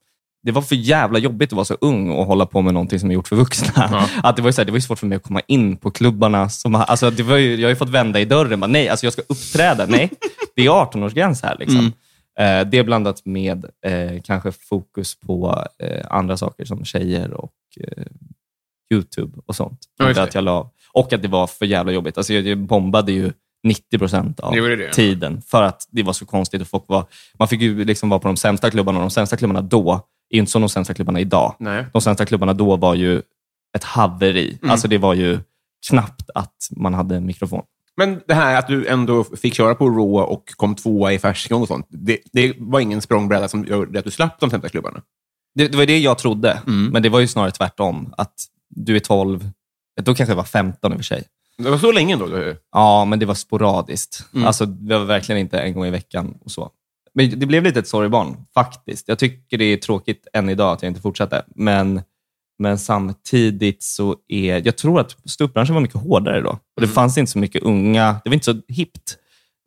Det 0.42 0.52
var 0.52 0.62
för 0.62 0.74
jävla 0.74 1.18
jobbigt 1.18 1.48
att 1.48 1.56
vara 1.56 1.64
så 1.64 1.74
ung 1.80 2.10
och 2.10 2.26
hålla 2.26 2.46
på 2.46 2.62
med 2.62 2.74
någonting 2.74 3.00
som 3.00 3.10
är 3.10 3.14
gjort 3.14 3.28
för 3.28 3.36
vuxna. 3.36 3.72
Ja. 3.76 4.08
Att 4.22 4.36
det, 4.36 4.42
var 4.42 4.48
ju 4.48 4.52
så 4.52 4.60
här, 4.60 4.66
det 4.66 4.72
var 4.72 4.78
svårt 4.78 4.98
för 4.98 5.06
mig 5.06 5.16
att 5.16 5.22
komma 5.22 5.40
in 5.46 5.76
på 5.76 5.90
klubbarna. 5.90 6.48
Som, 6.48 6.74
alltså, 6.74 7.10
det 7.10 7.22
var 7.22 7.36
ju, 7.36 7.54
jag 7.54 7.62
har 7.62 7.70
ju 7.70 7.76
fått 7.76 7.88
vända 7.88 8.20
i 8.20 8.24
dörren. 8.24 8.60
Bara, 8.60 8.66
nej, 8.66 8.88
alltså, 8.88 9.06
jag 9.06 9.12
ska 9.12 9.22
uppträda. 9.28 9.86
Nej, 9.86 10.10
det 10.56 10.66
är 10.66 10.70
18-årsgräns 10.70 11.42
här. 11.42 11.56
Liksom. 11.58 11.92
Eh, 12.38 12.60
det 12.68 12.78
är 12.78 12.84
blandat 12.84 13.24
med 13.24 13.64
eh, 13.86 14.22
kanske 14.24 14.52
fokus 14.52 15.20
på 15.20 15.64
eh, 15.78 16.06
andra 16.10 16.36
saker 16.36 16.64
som 16.64 16.84
tjejer 16.84 17.32
och 17.32 17.52
eh, 17.80 18.04
YouTube 18.92 19.32
och 19.46 19.56
sånt. 19.56 19.78
Ja, 19.98 20.22
att 20.22 20.34
jag 20.34 20.44
la, 20.44 20.70
och 20.92 21.12
att 21.12 21.22
det 21.22 21.28
var 21.28 21.46
för 21.46 21.66
jävla 21.66 21.92
jobbigt. 21.92 22.16
Alltså, 22.16 22.34
jag, 22.34 22.46
jag 22.46 22.58
bombade 22.58 23.12
ju 23.12 23.32
90 23.62 23.98
procent 23.98 24.40
av 24.40 24.56
Gjorde 24.56 24.76
det? 24.76 24.92
tiden 24.92 25.42
för 25.46 25.62
att 25.62 25.86
det 25.90 26.02
var 26.02 26.12
så 26.12 26.26
konstigt. 26.26 26.60
Och 26.60 26.68
folk 26.68 26.84
var, 26.86 27.04
man 27.38 27.48
fick 27.48 27.60
ju 27.60 27.84
liksom 27.84 28.08
vara 28.08 28.20
på 28.20 28.28
de 28.28 28.36
sämsta 28.36 28.70
klubbarna 28.70 28.98
och 28.98 29.02
de 29.02 29.10
sämsta 29.10 29.36
klubbarna 29.36 29.60
då 29.60 30.00
är 30.30 30.38
inte 30.38 30.52
som 30.52 30.62
de 30.62 30.68
sämsta 30.68 30.94
klubbarna 30.94 31.20
idag. 31.20 31.54
Nej. 31.58 31.86
De 31.92 32.02
sämsta 32.02 32.24
klubbarna 32.26 32.52
då 32.52 32.76
var 32.76 32.94
ju 32.94 33.22
ett 33.76 33.84
haveri. 33.84 34.58
Mm. 34.62 34.70
Alltså 34.70 34.88
det 34.88 34.98
var 34.98 35.14
ju 35.14 35.38
knappt 35.90 36.30
att 36.34 36.56
man 36.70 36.94
hade 36.94 37.16
en 37.16 37.26
mikrofon. 37.26 37.62
Men 37.96 38.20
det 38.28 38.34
här 38.34 38.58
att 38.58 38.66
du 38.68 38.86
ändå 38.86 39.24
fick 39.24 39.54
köra 39.54 39.74
på 39.74 39.88
Raw 39.90 40.32
och 40.32 40.44
kom 40.56 40.74
tvåa 40.74 41.12
i 41.12 41.18
färsking 41.18 41.56
och 41.56 41.68
sånt, 41.68 41.86
det, 41.88 42.18
det 42.32 42.54
var 42.58 42.80
ingen 42.80 43.00
språngbräda 43.02 43.48
som 43.48 43.64
gjorde 43.64 43.98
att 43.98 44.04
du 44.04 44.10
slapp 44.10 44.40
de 44.40 44.50
sämsta 44.50 44.68
klubbarna? 44.68 45.02
Det, 45.54 45.68
det 45.68 45.76
var 45.78 45.86
det 45.86 45.98
jag 45.98 46.18
trodde, 46.18 46.62
Mm. 46.66 46.86
men 46.92 47.02
det 47.02 47.08
var 47.08 47.20
ju 47.20 47.26
snarare 47.26 47.50
tvärtom. 47.50 48.14
Att 48.16 48.34
du 48.68 48.96
är 48.96 49.00
12, 49.00 49.50
då 50.02 50.14
kanske 50.14 50.30
jag 50.32 50.36
var 50.36 50.44
15 50.44 50.92
i 50.92 50.94
och 50.94 50.98
för 50.98 51.04
sig. 51.04 51.24
Det 51.62 51.70
var 51.70 51.78
så 51.78 51.92
länge 51.92 52.16
då? 52.16 52.54
Ja, 52.72 53.04
men 53.04 53.18
det 53.18 53.26
var 53.26 53.34
sporadiskt. 53.34 54.24
Mm. 54.34 54.46
Alltså, 54.46 54.66
det 54.66 54.98
var 54.98 55.04
verkligen 55.04 55.40
inte 55.40 55.58
en 55.60 55.72
gång 55.74 55.86
i 55.86 55.90
veckan. 55.90 56.38
och 56.44 56.50
så. 56.50 56.70
Men 57.14 57.38
det 57.40 57.46
blev 57.46 57.62
lite 57.62 57.78
ett 57.78 57.88
sorgebarn, 57.88 58.36
faktiskt. 58.54 59.08
Jag 59.08 59.18
tycker 59.18 59.58
det 59.58 59.64
är 59.64 59.76
tråkigt 59.76 60.26
än 60.32 60.48
idag 60.48 60.72
att 60.72 60.82
jag 60.82 60.90
inte 60.90 61.00
fortsatte. 61.00 61.44
Men, 61.54 62.02
men 62.58 62.78
samtidigt 62.78 63.82
så 63.82 64.16
är... 64.28 64.62
Jag 64.66 64.76
tror 64.76 65.00
att 65.00 65.16
ståuppbranschen 65.30 65.74
var 65.74 65.82
mycket 65.82 66.00
hårdare 66.00 66.40
då. 66.40 66.50
Och 66.50 66.58
det 66.76 66.82
Mm. 66.84 66.94
fanns 66.94 67.18
inte 67.18 67.32
så 67.32 67.38
mycket 67.38 67.62
unga... 67.62 68.20
Det 68.24 68.30
var 68.30 68.34
inte 68.34 68.44
så 68.44 68.60
hippt. 68.68 69.16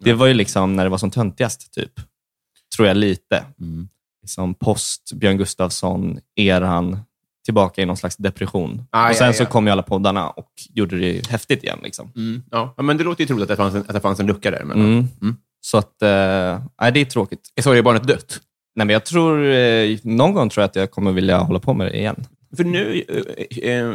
Det 0.04 0.13
var 0.13 0.26
ju 0.28 0.34
liksom 0.34 0.76
när 0.76 0.84
det 0.84 0.89
var 0.89 0.98
som 0.98 1.12
töntigast, 1.12 1.74
typ. 1.74 1.91
Tror 2.76 2.88
jag 2.88 2.98
lite. 2.98 3.43
Mm. 3.62 3.88
Liksom 4.22 4.54
post 4.54 5.12
Björn 5.13 5.38
Gustafsson, 5.38 6.19
eran, 6.36 7.00
tillbaka 7.45 7.81
i 7.81 7.86
någon 7.86 7.97
slags 7.97 8.15
depression. 8.17 8.86
Ah, 8.89 9.10
och 9.10 9.15
sen 9.15 9.27
ja, 9.27 9.34
så 9.34 9.43
ja. 9.43 9.47
kom 9.47 9.65
ju 9.65 9.71
alla 9.71 9.84
poddarna 9.84 10.29
och 10.29 10.51
gjorde 10.73 10.97
det 10.99 11.27
häftigt 11.27 11.63
igen. 11.63 11.79
Liksom. 11.84 12.12
Mm. 12.15 12.43
Ja. 12.51 12.73
ja, 12.77 12.84
men 12.84 12.97
det 12.97 13.03
låter 13.03 13.21
ju 13.21 13.27
troligt 13.27 13.43
att 13.43 13.47
det 13.49 13.55
fanns 13.55 13.75
en, 13.75 13.81
att 13.81 13.93
det 13.93 13.99
fanns 14.01 14.19
en 14.19 14.25
lucka 14.27 14.51
där. 14.51 14.63
Men, 14.63 14.77
Mm. 14.81 15.08
Mm. 15.21 15.36
Så 15.62 15.77
att, 15.77 16.01
eh, 16.01 16.62
nej, 16.81 16.91
det 16.93 16.99
är 16.99 17.05
tråkigt. 17.05 17.39
Är 17.55 17.62
sorgebarnet 17.62 18.03
dött? 18.03 18.39
Nej, 18.75 18.86
men 18.86 18.93
jag 18.93 19.05
tror, 19.05 19.45
eh, 19.45 19.97
någon 20.03 20.34
gång 20.34 20.49
tror 20.49 20.62
jag 20.62 20.69
att 20.69 20.75
jag 20.75 20.91
kommer 20.91 21.12
vilja 21.12 21.38
hålla 21.38 21.60
på 21.60 21.73
med 21.73 21.88
det 21.88 21.97
igen. 21.97 22.27
För 22.58 22.63
nu 22.63 23.03
eh, 23.10 23.69
eh, 23.71 23.86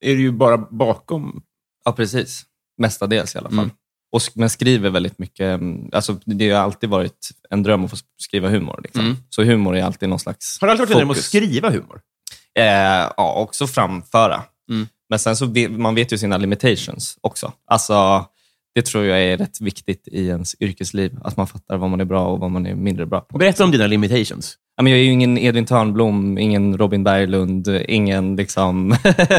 är 0.00 0.14
du 0.14 0.20
ju 0.20 0.32
bara 0.32 0.58
bakom. 0.58 1.42
Ja, 1.84 1.92
precis. 1.92 2.42
Mestadels 2.78 3.34
i 3.34 3.38
alla 3.38 3.50
fall. 3.50 3.58
Mm. 3.58 3.70
Och, 4.12 4.20
men 4.34 4.50
skriver 4.50 4.90
väldigt 4.90 5.18
mycket. 5.18 5.40
mm, 5.60 5.88
Alltså, 5.92 6.16
det 6.24 6.50
har 6.50 6.62
alltid 6.62 6.90
varit 6.90 7.28
en 7.50 7.62
dröm 7.62 7.84
att 7.84 7.90
få 7.90 7.96
skriva 8.22 8.48
humor. 8.48 8.80
Liksom. 8.82 9.04
Mm. 9.04 9.16
Så 9.28 9.44
humor 9.44 9.76
är 9.76 9.82
alltid 9.84 10.08
någon 10.08 10.18
slags 10.18 10.58
Har 10.60 10.66
du 10.68 10.70
alltid 10.72 10.80
varit 10.86 10.90
en 10.90 10.98
dröm 10.98 11.10
att 11.10 11.16
skriva 11.16 11.70
humor? 11.70 12.00
Eh, 12.58 13.10
ja, 13.16 13.34
också 13.36 13.66
framföra. 13.66 14.42
Mm. 14.70 14.86
Men 15.08 15.18
sen 15.18 15.36
så 15.36 15.46
vet, 15.46 15.70
man 15.70 15.94
vet 15.94 16.12
ju 16.12 16.18
sina 16.18 16.36
limitations 16.36 17.18
också. 17.20 17.52
Alltså, 17.66 18.24
det 18.74 18.82
tror 18.82 19.04
jag 19.04 19.22
är 19.22 19.36
rätt 19.36 19.60
viktigt 19.60 20.08
i 20.08 20.26
ens 20.26 20.56
yrkesliv. 20.60 21.18
Att 21.24 21.36
man 21.36 21.46
fattar 21.46 21.76
vad 21.76 21.90
man 21.90 22.00
är 22.00 22.04
bra 22.04 22.26
och 22.26 22.40
vad 22.40 22.50
man 22.50 22.66
är 22.66 22.74
mindre 22.74 23.06
bra 23.06 23.20
på. 23.20 23.38
Berätta 23.38 23.64
om 23.64 23.70
dina 23.70 23.86
limitations. 23.86 24.58
Jag 24.76 24.88
är 24.88 24.96
ju 24.96 25.10
ingen 25.10 25.38
Edvin 25.38 25.66
Törnblom, 25.66 26.38
ingen 26.38 26.78
Robin 26.78 27.04
Berglund, 27.04 27.68
ingen 27.88 28.36
liksom... 28.36 28.92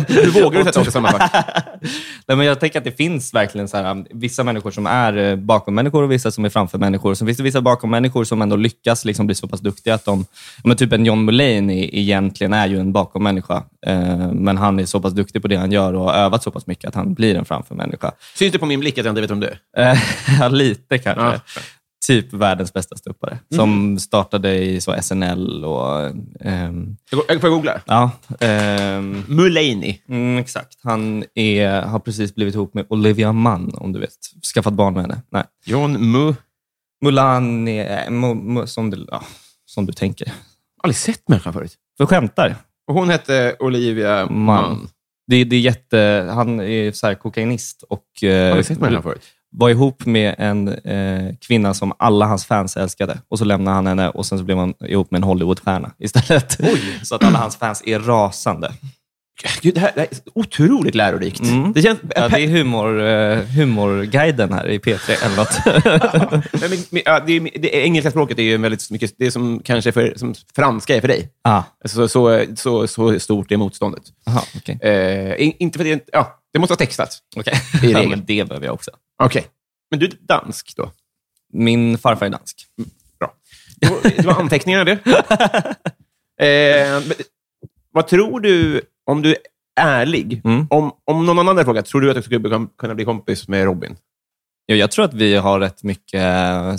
Hur 0.08 0.42
vågar 0.44 0.60
du 0.60 0.66
sätta 0.66 0.82
oss 0.82 0.88
i 0.88 0.92
samma 0.92 1.12
fack? 1.12 1.32
Nej, 2.28 2.38
men 2.38 2.46
jag 2.46 2.60
tänker 2.60 2.80
att 2.80 2.86
det 2.86 2.92
finns 2.92 3.34
verkligen 3.34 3.68
så 3.68 3.78
här, 3.78 3.92
um, 3.92 4.06
vissa 4.10 4.44
människor 4.44 4.72
som 4.72 4.86
är 4.86 5.18
eh, 5.18 5.36
bakom 5.36 5.76
människor 5.76 6.04
och 6.04 6.12
vissa 6.12 6.32
som 6.32 6.46
är 6.46 6.50
framför 6.50 6.78
människor. 6.78 7.14
Så 7.14 7.26
finns 7.26 7.38
det 7.38 7.44
vissa 7.44 7.62
bakom 7.62 7.90
människor 7.90 8.24
som 8.24 8.42
ändå 8.42 8.56
lyckas 8.56 9.06
liksom 9.06 9.26
bli 9.26 9.36
så 9.36 9.48
pass 9.48 9.60
duktiga 9.60 9.94
att 9.94 10.06
de... 10.06 10.26
Men 10.64 10.78
typ 10.78 10.94
en 10.94 11.06
John 11.06 11.26
Mulaney 11.26 11.90
egentligen 11.94 12.54
är 12.54 12.68
ju 12.68 12.80
en 12.80 12.94
bakom 12.94 13.24
människa. 13.24 13.64
Eh, 13.88 14.32
men 14.32 14.58
han 14.58 14.80
är 14.80 14.86
så 14.86 15.02
pass 15.02 15.14
duktig 15.14 15.42
på 15.42 15.48
det 15.48 15.56
han 15.56 15.72
gör 15.72 15.94
och 15.94 16.04
har 16.04 16.14
övat 16.14 16.44
så 16.44 16.52
pass 16.52 16.68
mycket 16.68 16.88
att 16.88 16.96
han 16.96 17.14
blir 17.14 17.36
en 17.36 17.46
framför 17.46 17.76
människa. 17.76 18.12
Syns 18.36 18.52
det 18.52 18.60
på 18.60 18.66
min 18.66 18.80
blick 18.80 18.98
att 18.98 19.06
jag 19.06 19.12
inte 19.12 19.22
vet 19.22 19.32
om 19.32 19.40
det 19.40 19.58
Eh, 19.78 19.98
ja, 20.40 20.48
lite 20.48 20.98
kanske. 20.98 21.24
Ja. 21.24 21.40
Typ 22.08 22.34
världens 22.34 22.74
bästa 22.74 22.96
ståuppare. 22.96 23.40
Som 23.56 24.00
startade 24.00 24.56
i 24.64 24.82
så 24.82 24.96
SNL 25.02 25.66
och... 25.66 26.00
ehm, 26.40 26.98
Jag 27.12 27.18
går- 27.18 27.26
jag 27.28 27.42
får 27.42 27.50
googla. 27.50 27.82
ja, 27.86 28.12
ehm, 28.40 29.24
Mulaney. 29.28 29.98
Mm, 30.10 30.38
exakt. 30.38 30.78
Han 30.84 31.24
är, 31.36 31.82
har 31.82 32.00
precis 32.00 32.36
blivit 32.36 32.56
ihop 32.56 32.74
med 32.74 32.86
Olivia 32.90 33.34
Munn, 33.34 33.72
om 33.76 33.94
du 33.94 34.00
vet. 34.00 34.16
Skaffat 34.54 34.74
barn 34.74 34.94
med 34.94 35.02
henne. 35.04 35.22
Nej. 35.32 35.44
John 35.66 36.12
Mu... 36.12 36.34
Mulan 37.06 37.68
är, 37.68 38.10
mu, 38.10 38.34
mu, 38.34 38.68
som, 38.68 38.90
du, 38.90 39.06
ja, 39.12 39.24
som 39.66 39.86
du 39.86 39.94
tänker. 39.94 40.32
aldrig 40.84 40.96
sett 40.98 41.30
människan 41.30 41.54
förut. 41.54 41.74
För 41.98 42.06
skämtar. 42.06 42.56
Och 42.88 42.94
hon 42.94 43.10
hette 43.10 43.56
Olivia 43.60 44.26
Mann. 44.26 44.40
Mann. 44.46 44.88
Det, 45.28 45.44
det 45.44 45.56
är 45.56 45.60
jätte, 45.60 46.32
han 46.34 46.60
är 46.60 46.92
så 46.92 47.08
här 47.08 47.16
kokainist 47.16 47.84
och 47.90 48.24
eh, 48.24 48.48
Aldrig 48.48 48.66
sett 48.66 48.80
människan 48.80 49.04
förut. 49.04 49.24
Var 49.58 49.70
ihop 49.70 50.06
med 50.06 50.36
en 50.38 50.68
eh, 50.68 51.36
kvinna 51.48 51.74
som 51.74 51.94
alla 52.00 52.26
hans 52.26 52.46
fans 52.46 52.78
älskade. 52.78 53.18
Och 53.30 53.40
så 53.40 53.46
lämnade 53.46 53.76
han 53.76 53.88
henne 53.88 54.10
och 54.10 54.26
sen 54.26 54.38
så 54.38 54.44
blev 54.44 54.58
han 54.58 54.74
ihop 54.80 55.12
med 55.12 55.18
en 55.20 55.24
Hollywoodstjärna 55.24 55.92
istället. 56.00 56.58
Så 57.04 57.16
att 57.16 57.24
alla 57.24 57.38
hans 57.40 57.56
fans 57.58 57.84
är 57.86 58.00
rasande. 58.00 58.74
Gud, 59.62 59.74
det, 59.76 59.80
här, 59.82 59.92
det 59.96 60.00
här 60.00 60.08
är 60.12 60.18
otroligt 60.40 60.96
lärorikt. 60.96 61.40
Mm. 61.42 61.74
Det 61.74 61.82
känns... 61.82 62.00
Ja, 62.16 62.28
det 62.30 62.44
är 62.44 62.48
humor, 62.48 63.04
eh, 63.04 63.38
humorguiden 63.40 64.54
här 64.54 64.68
i 64.70 64.78
P3 64.80 65.26
eller 65.26 65.36
något. 65.36 65.60
Men, 66.62 66.70
men, 66.90 67.02
ja, 67.06 67.20
det, 67.28 67.40
det 67.40 67.76
engelska 67.76 68.12
språket 68.12 68.40
är 68.40 68.44
ju 68.44 68.58
väldigt 68.58 68.92
mycket, 68.92 69.14
det 69.18 69.26
är 69.26 69.32
som 69.32 69.62
kanske 69.64 69.92
för, 69.92 70.14
som 70.16 70.34
franska 70.56 70.96
är 70.96 71.02
för 71.02 71.08
dig. 71.08 71.30
ah, 71.44 71.64
Så, 71.86 72.08
så, 72.08 72.46
så, 72.56 72.88
så 72.88 73.20
stort 73.20 73.52
är 73.52 73.58
motståndet. 73.58 74.04
aha, 74.28 74.44
okej. 74.58 74.80
Eh, 74.82 75.42
in, 75.46 75.54
inte 75.60 75.78
för 75.80 75.84
det, 75.86 76.06
ja, 76.12 76.40
det 76.54 76.60
måste 76.60 76.72
vara 76.72 76.78
textat. 76.78 77.18
Okej. 77.36 77.54
I 77.84 77.92
Ja, 77.92 78.00
regel. 78.00 78.24
det 78.28 78.46
behöver 78.48 78.66
jag 78.66 78.74
också. 78.74 78.92
Okej. 79.24 79.48
Men 79.92 80.00
du 80.00 80.06
är 80.06 80.14
dansk 80.22 80.74
då? 80.76 80.92
Min 81.54 81.98
farfar 81.98 82.26
är 82.26 82.30
dansk. 82.30 82.66
Bra. 83.20 83.34
Det 83.80 83.88
var, 83.90 84.02
det 84.04 84.26
var 84.26 84.34
anteckningar 84.34 84.86
det. 84.86 85.00
Eh, 86.40 87.02
men, 87.08 87.14
vad 87.92 88.08
tror 88.08 88.40
du, 88.40 88.82
om 89.06 89.22
du 89.22 89.30
är 89.32 89.38
ärlig, 89.80 90.42
Mm. 90.46 90.68
om, 90.70 90.92
om 91.06 91.26
någon 91.26 91.40
annan 91.40 91.48
hade 91.58 91.66
frågat, 91.66 91.86
tror 91.86 92.02
du 92.02 92.10
att 92.10 92.16
du 92.16 92.22
skulle 92.22 92.68
kunna- 92.78 92.96
bli 92.96 93.06
kompis 93.06 93.48
med 93.48 93.64
Robin? 93.66 93.98
Ja, 94.66 94.76
jag 94.76 94.92
tror 94.92 95.06
att 95.06 95.14
vi 95.14 95.36
har 95.36 95.60
rätt 95.60 95.84
mycket 95.84 96.24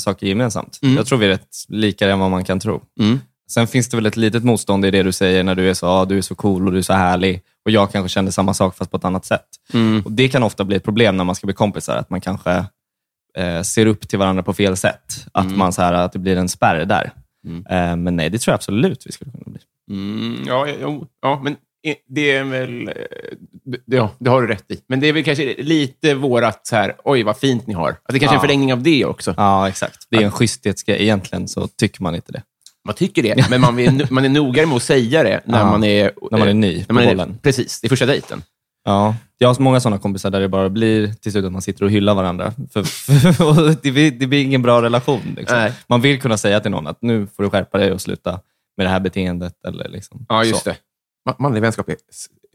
saker 0.01 0.27
gemensamt. 0.27 0.79
Mm. 0.83 0.97
Jag 0.97 1.07
tror 1.07 1.19
vi 1.19 1.25
är 1.27 1.29
rätt 1.31 1.57
likare 1.69 2.13
än 2.13 2.19
vad 2.19 2.31
man 2.31 2.45
kan 2.45 2.61
tro. 2.61 2.83
Mm. 3.01 3.21
Sen 3.51 3.67
finns 3.67 3.89
det 3.89 3.97
väl 3.97 4.07
ett 4.07 4.17
litet 4.17 4.45
motstånd 4.45 4.85
i 4.85 4.91
det 4.91 5.03
du 5.03 5.13
säger 5.13 5.43
när 5.45 5.55
du 5.55 5.71
är 5.71 5.75
så, 5.75 5.87
ah, 5.87 6.05
du 6.05 6.19
är 6.19 6.23
så 6.23 6.35
cool 6.35 6.67
och 6.67 6.73
du 6.73 6.79
är 6.79 6.83
så 6.83 6.93
härlig. 6.93 7.43
Och 7.65 7.71
jag 7.71 7.93
kanske 7.93 8.09
känner 8.09 8.31
samma 8.31 8.55
sak 8.55 8.77
fast 8.77 8.91
på 8.91 8.97
ett 8.97 9.05
annat 9.05 9.25
sätt. 9.25 9.47
Mm. 9.73 10.03
Och 10.05 10.13
Det 10.13 10.29
kan 10.29 10.43
ofta 10.43 10.65
bli 10.65 10.77
ett 10.77 10.85
problem 10.85 11.17
när 11.17 11.25
man 11.25 11.35
ska 11.35 11.47
bli 11.47 11.55
kompisar, 11.55 11.97
att 11.97 12.11
man 12.11 12.21
kanske 12.21 12.65
eh, 13.39 13.63
ser 13.63 13.87
upp 13.87 14.09
till 14.09 14.19
varandra 14.19 14.43
på 14.43 14.53
fel 14.53 14.77
sätt. 14.77 15.27
Att, 15.33 15.45
Mm. 15.47 15.59
man, 15.59 15.73
så 15.73 15.83
här, 15.83 15.93
att 15.93 16.13
det 16.13 16.19
blir 16.19 16.37
en 16.37 16.49
spärr 16.49 16.85
där. 16.85 17.13
Mm. 17.47 17.67
Eh, 17.71 17.97
men 17.97 18.17
nej, 18.17 18.31
det 18.31 18.39
tror 18.39 18.53
jag 18.53 18.57
absolut 18.57 19.07
vi 19.07 19.13
skulle 19.13 19.31
kunna 19.31 19.45
bli. 19.47 19.61
Mm, 19.91 20.45
ja, 20.47 20.67
jo, 20.83 21.07
ja, 21.23 21.41
men 21.45 21.57
det 22.09 22.31
är 22.31 22.45
väl... 22.45 22.89
eh, 22.89 22.95
Ja, 23.85 24.11
det 24.19 24.31
har 24.31 24.43
du 24.43 24.49
rätt 24.49 24.71
i. 24.71 24.81
Men 24.89 25.01
det 25.01 25.07
är 25.07 25.13
väl 25.13 25.25
kanske 25.25 25.55
lite 25.63 26.15
vårat 26.15 26.67
så 26.67 26.77
här, 26.77 26.95
oj 27.05 27.23
vad 27.23 27.37
fint 27.37 27.67
ni 27.67 27.75
har. 27.75 27.91
Att 27.91 27.99
det 28.13 28.19
kanske 28.19 28.27
är 28.27 28.29
en 28.29 28.35
Ja. 28.35 28.41
förlängning 28.41 28.73
av 28.73 28.83
det 28.83 29.05
också. 29.05 29.35
Ja, 29.37 29.69
exakt. 29.69 30.07
Det 30.11 30.17
är 30.17 30.23
en 30.23 30.31
schysthetsgrej. 30.31 31.03
Egentligen 31.03 31.49
så 31.49 31.69
tycker 31.69 32.03
man 32.03 32.15
inte 32.15 32.33
det. 32.33 32.43
Man 32.87 32.95
tycker 32.95 33.23
det, 33.23 33.51
men 33.51 33.61
man, 33.61 33.77
vill, 33.77 34.07
man 34.11 34.25
är 34.25 34.29
noga 34.29 34.67
med 34.67 34.77
att 34.77 34.83
säga 34.83 35.23
det 35.23 35.41
när 35.45 35.59
Ja, 35.59 35.71
man 35.71 35.85
är... 35.85 36.11
när 36.31 36.39
man 36.39 36.49
är 36.49 36.55
ny 36.55 36.85
på 36.85 36.95
bollen. 36.95 37.39
Precis, 37.43 37.81
det 37.81 37.87
är 37.87 37.89
första 37.89 38.07
dejten. 38.07 38.43
Ja, 38.85 39.15
jag 39.39 39.49
har 39.49 39.61
många 39.63 39.81
sådana 39.81 39.99
kompisar 39.99 40.31
där 40.31 40.41
det 40.41 40.49
bara 40.49 40.69
blir 40.69 41.13
till 41.13 41.33
slut 41.33 41.45
att 41.45 41.53
man 41.53 41.63
sitter 41.63 41.85
och 41.85 41.91
hyllar 41.91 42.15
varandra. 42.15 42.53
För, 42.73 42.83
för, 43.33 43.77
det, 43.83 43.91
blir, 43.91 44.11
det 44.11 44.27
blir 44.27 44.43
ingen 44.43 44.63
bra 44.63 44.83
relation. 44.83 45.35
Liksom. 45.37 45.71
Man 45.89 46.01
vill 46.01 46.21
kunna 46.21 46.37
säga 46.37 46.61
till 46.61 46.71
någon 46.71 46.87
att 46.87 47.03
nu 47.03 47.27
får 47.37 47.43
du 47.43 47.51
skärpa 47.51 47.79
dig 47.79 47.93
och 47.93 48.01
sluta 48.01 48.41
med 48.77 48.87
det 48.87 48.91
här 48.91 49.01
beteendet. 49.01 49.65
Eller 49.69 49.89
liksom. 49.89 50.27
Ja, 50.29 50.45
just 50.45 50.63
så. 50.65 50.71
det. 50.71 50.77
Ma- 51.31 51.37
Manlig 51.39 51.61
vänskap 51.61 51.89
är 51.89 51.97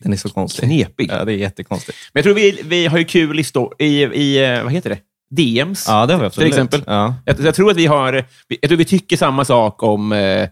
Den 0.04 0.14
är 0.14 0.18
så 0.18 0.30
konstig. 0.30 0.64
knepig. 0.66 1.10
Ja, 1.14 1.26
det 1.26 1.34
är 1.34 1.38
jättekonstigt. 1.38 1.98
Men 2.14 2.20
jag 2.20 2.24
tror 2.24 2.36
vi, 2.36 2.62
vi 2.64 2.88
har 2.88 2.98
ju 2.98 3.04
kul 3.06 3.40
i, 3.40 3.44
i, 3.80 4.04
i 4.04 4.44
eh, 4.58 4.64
vad 4.64 4.72
heter 4.74 4.90
det? 4.90 4.98
DMs. 5.32 5.86
Ja, 5.88 6.06
det 6.06 6.14
har 6.14 6.20
vi 6.20 6.26
absolut. 6.26 6.50
exempel. 6.50 6.84
Ja. 6.88 7.16
Jag, 7.26 7.40
jag 7.40 7.56
tror 7.56 7.72
att 7.72 7.78
vi 7.78 7.86
har... 7.86 8.26
Jag 8.48 8.62
tror 8.70 8.78
vi 8.78 8.86
tycker 8.86 9.18
samma 9.18 9.46
sak 9.46 9.84
om... 9.84 10.12
Eh, 10.12 10.48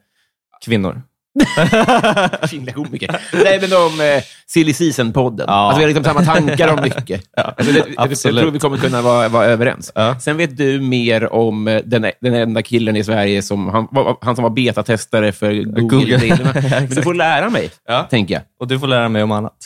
Kvinnor. 0.66 1.02
kvinnliga 2.50 2.76
komiker. 2.76 3.22
Nej, 3.44 3.60
men 3.62 3.74
om 3.74 4.02
eh, 4.02 4.24
Silly 4.48 4.72
Season-podden. 4.74 5.46
Ja. 5.48 5.54
Alltså, 5.54 5.78
vi 5.78 5.84
har 5.84 5.88
liksom 5.88 6.04
samma 6.04 6.26
tankar 6.26 6.74
om 6.74 6.82
mycket. 6.82 7.24
alltså, 7.38 7.74
det, 7.74 7.80
jag, 7.96 8.12
jag 8.12 8.20
tror 8.20 8.52
vi 8.52 8.60
kommer 8.60 8.78
kunna 8.78 9.02
vara, 9.02 9.30
vara 9.30 9.46
överens. 9.46 9.92
Ja. 9.96 10.20
Sen 10.20 10.38
vet 10.38 10.58
du 10.58 10.82
mer 10.82 11.34
om 11.34 11.68
eh, 11.68 11.82
den, 11.86 12.12
den 12.22 12.34
enda 12.34 12.62
killen 12.62 12.96
i 12.96 13.04
Sverige, 13.04 13.42
som 13.42 13.68
han, 13.68 13.88
han 14.22 14.36
som 14.36 14.44
var 14.44 14.50
betatestare 14.50 15.32
för 15.32 15.54
Google. 15.64 16.18
Google. 16.18 16.52
Men 16.80 16.90
du 16.90 17.02
får 17.02 17.14
lära 17.14 17.50
mig, 17.50 17.72
Ja. 17.88 18.08
tänker 18.10 18.34
jag. 18.34 18.44
Och 18.60 18.68
du 18.68 18.80
får 18.80 18.88
lära 18.88 19.10
mig 19.10 19.24
om 19.24 19.32
annat. 19.32 19.58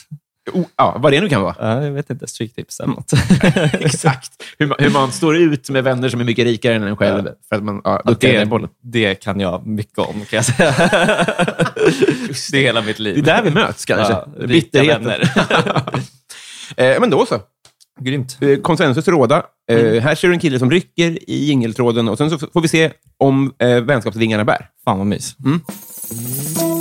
Oh, 0.52 0.64
ja, 0.76 0.96
vad 0.98 1.12
det 1.12 1.20
nu 1.20 1.28
kan 1.28 1.42
vara. 1.42 1.56
Ja, 1.58 1.84
jag 1.84 1.92
vet 1.92 2.10
inte, 2.10 2.26
stryktips 2.26 2.80
eller 2.80 2.92
något. 2.94 3.12
Exakt. 3.72 4.32
Hur 4.58 4.66
man, 4.66 4.76
hur 4.80 4.90
man 4.90 5.12
står 5.12 5.36
ut 5.36 5.70
med 5.70 5.84
vänner 5.84 6.08
som 6.08 6.20
är 6.20 6.24
mycket 6.24 6.44
rikare 6.44 6.74
än 6.74 6.82
en 6.82 6.96
själv. 6.96 7.28
För 7.48 7.56
att 7.56 7.64
man 7.64 7.80
ja, 7.84 8.02
duckar 8.04 8.32
det, 8.32 8.46
bollen. 8.46 8.68
det 8.82 9.14
kan 9.14 9.40
jag 9.40 9.66
mycket 9.66 9.98
om, 9.98 10.24
kan 10.24 10.36
jag 10.36 10.44
säga. 10.44 10.74
det 12.52 12.58
är 12.58 12.62
hela 12.62 12.82
mitt 12.82 12.98
liv. 12.98 13.14
Det 13.14 13.30
är 13.30 13.36
där 13.36 13.42
vi 13.42 13.50
möts 13.50 13.84
kanske. 13.84 14.12
Ja, 14.12 14.46
Bitterheten. 14.46 15.04
vänner. 15.04 15.32
eh, 16.94 17.00
men 17.00 17.10
då 17.10 17.26
så. 17.26 17.40
Grymt. 18.00 18.38
Eh, 18.40 18.56
Konsensus 18.58 19.08
råda. 19.08 19.36
Eh, 19.70 19.78
Mm. 19.80 20.02
Här 20.02 20.14
ser 20.14 20.28
du 20.28 20.34
en 20.34 20.40
kille 20.40 20.58
som 20.58 20.70
rycker 20.70 21.30
i 21.30 21.44
jingeltråden 21.44 22.08
och 22.08 22.18
sen 22.18 22.30
så 22.30 22.38
får 22.38 22.60
vi 22.60 22.68
se 22.68 22.90
om 23.18 23.54
eh, 23.58 23.80
vänskapsvingarna 23.80 24.44
bär. 24.44 24.68
Fan 24.84 24.98
vad 24.98 25.06
mys. 25.06 25.36
Paul, 26.58 26.73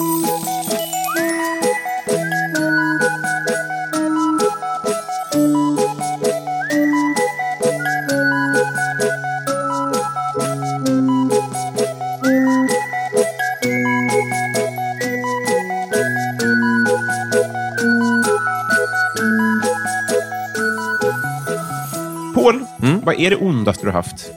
Mm. 22.84 23.02
vad 23.06 23.20
är 23.20 23.30
det 23.30 23.36
ondaste 23.36 23.84
du 23.86 23.88
har 23.92 23.94
haft? 23.94 24.32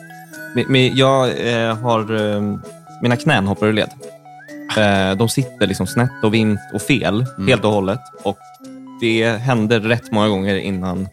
Jag 0.94 1.48
eh, 1.52 1.76
har... 1.76 2.34
Eh, 2.34 2.58
mina 3.02 3.16
knän 3.16 3.46
hoppar 3.46 3.66
ur 3.66 3.72
led. 3.72 3.90
Eh, 4.76 5.16
de 5.16 5.28
sitter 5.28 5.66
liksom 5.66 5.86
snett 5.86 6.24
och 6.24 6.34
vint 6.34 6.60
och 6.74 6.82
fel 6.82 7.26
helt 7.48 7.64
och 7.64 7.70
hållet. 7.70 8.00
Och 8.24 8.38
Det 9.00 9.28
hände 9.28 9.78
rätt 9.78 10.12
många 10.12 10.28
gånger 10.28 10.56
innan 10.56 11.08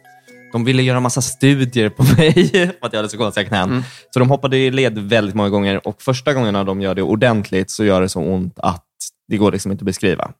de 0.53 0.65
ville 0.65 0.81
göra 0.83 0.99
massa 0.99 1.21
studier 1.21 1.89
på 1.89 2.03
mig 2.17 2.49
för 2.51 2.85
att 2.87 2.93
jag 2.93 2.97
hade 2.99 3.09
så 3.09 3.17
konstiga 3.17 3.47
knän. 3.47 3.83
Så 4.13 4.19
de 4.19 4.29
hoppade 4.29 4.57
i 4.57 4.71
led 4.71 4.97
väldigt 4.99 5.35
många 5.35 5.49
gånger 5.49 5.87
och 5.87 6.01
första 6.01 6.33
gångerna 6.33 6.63
de 6.63 6.81
gör 6.81 6.95
det 6.95 7.01
ordentligt 7.01 7.71
så 7.71 7.83
gör 7.85 8.01
det 8.01 8.09
så 8.09 8.21
ont 8.21 8.59
att 8.59 8.85
det 9.27 9.37
går 9.37 9.51
liksom 9.51 9.71
inte 9.71 9.81
att 9.81 9.85
beskriva. 9.85 10.31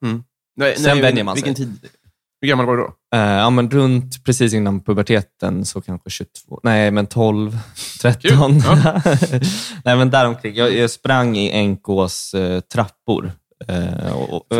Nej, 0.55 0.75
Sen 0.77 1.01
vänjer 1.01 1.23
man 1.23 1.35
sig. 1.35 1.43
vilken 1.43 1.65
Tid? 1.65 1.89
Hur 2.43 2.47
gammal 2.47 2.65
var 2.65 2.77
du 2.77 2.83
då? 2.83 3.17
Eh, 3.17 3.31
ja, 3.31 3.49
men 3.49 3.69
runt 3.69 4.23
precis 4.23 4.53
innan 4.53 4.79
puberteten, 4.79 5.65
så 5.65 5.81
kanske 5.81 6.09
22, 6.09 6.59
nej 6.63 6.91
men 6.91 7.07
12, 7.07 7.57
13. 8.01 8.51
nej 9.85 9.97
men 9.97 10.09
däromkring. 10.09 10.55
Jag, 10.55 10.73
jag 10.73 10.89
sprang 10.89 11.37
i 11.37 11.67
NKs 11.67 12.33
eh, 12.33 12.59
trappor. 12.59 13.31
Eh, 13.67 14.13
och, 14.13 14.45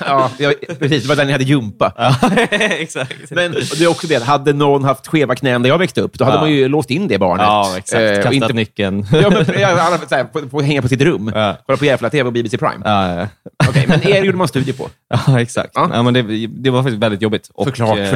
ja, 0.00 0.30
precis. 0.78 1.02
Det 1.02 1.08
var 1.08 1.16
där 1.16 1.24
ni 1.24 1.32
hade 1.32 1.44
jumpa. 1.44 1.92
ja, 1.96 2.16
exakt. 2.50 3.30
Men 3.30 3.52
det 3.52 3.80
är 3.84 3.86
också 3.88 4.06
det, 4.06 4.22
hade 4.24 4.52
någon 4.52 4.84
haft 4.84 5.06
skeva 5.06 5.34
knän 5.34 5.62
där 5.62 5.70
jag 5.70 5.78
växte 5.78 6.00
upp, 6.00 6.18
då 6.18 6.24
hade 6.24 6.36
Ja. 6.36 6.40
man 6.40 6.50
ju 6.50 6.68
låst 6.68 6.90
in 6.90 7.08
det 7.08 7.18
barnet. 7.18 7.44
ja, 7.46 7.74
exakt. 7.78 8.02
Eh, 8.02 8.08
och 8.10 8.14
Kastat 8.16 8.32
inte, 8.32 8.52
nyckeln. 8.52 9.06
ja, 9.12 9.30
men, 9.30 9.60
ja, 9.60 9.98
här, 10.10 10.24
på, 10.24 10.48
på, 10.48 10.60
hänga 10.60 10.82
på 10.82 10.88
sitt 10.88 11.00
rum. 11.02 11.32
Ja. 11.34 11.56
Kolla 11.66 11.76
på 11.76 11.84
Järfälla-TV 11.84 12.26
och 12.26 12.32
BBC 12.32 12.58
Prime. 12.58 12.80
ja, 12.84 13.14
ja. 13.14 13.28
Okej, 13.68 13.84
men 13.88 14.08
er 14.08 14.22
gjorde 14.24 14.38
man 14.38 14.48
studier 14.48 14.74
på. 14.74 14.88
ja, 15.26 15.40
exakt. 15.40 15.70
Ja. 15.74 16.02
Men 16.02 16.14
det, 16.14 16.46
det 16.46 16.70
var 16.70 16.82
faktiskt 16.82 17.02
väldigt 17.02 17.22
jobbigt. 17.22 17.50
Och, 17.54 17.66
Såklart, 17.66 17.98
eh, 17.98 18.10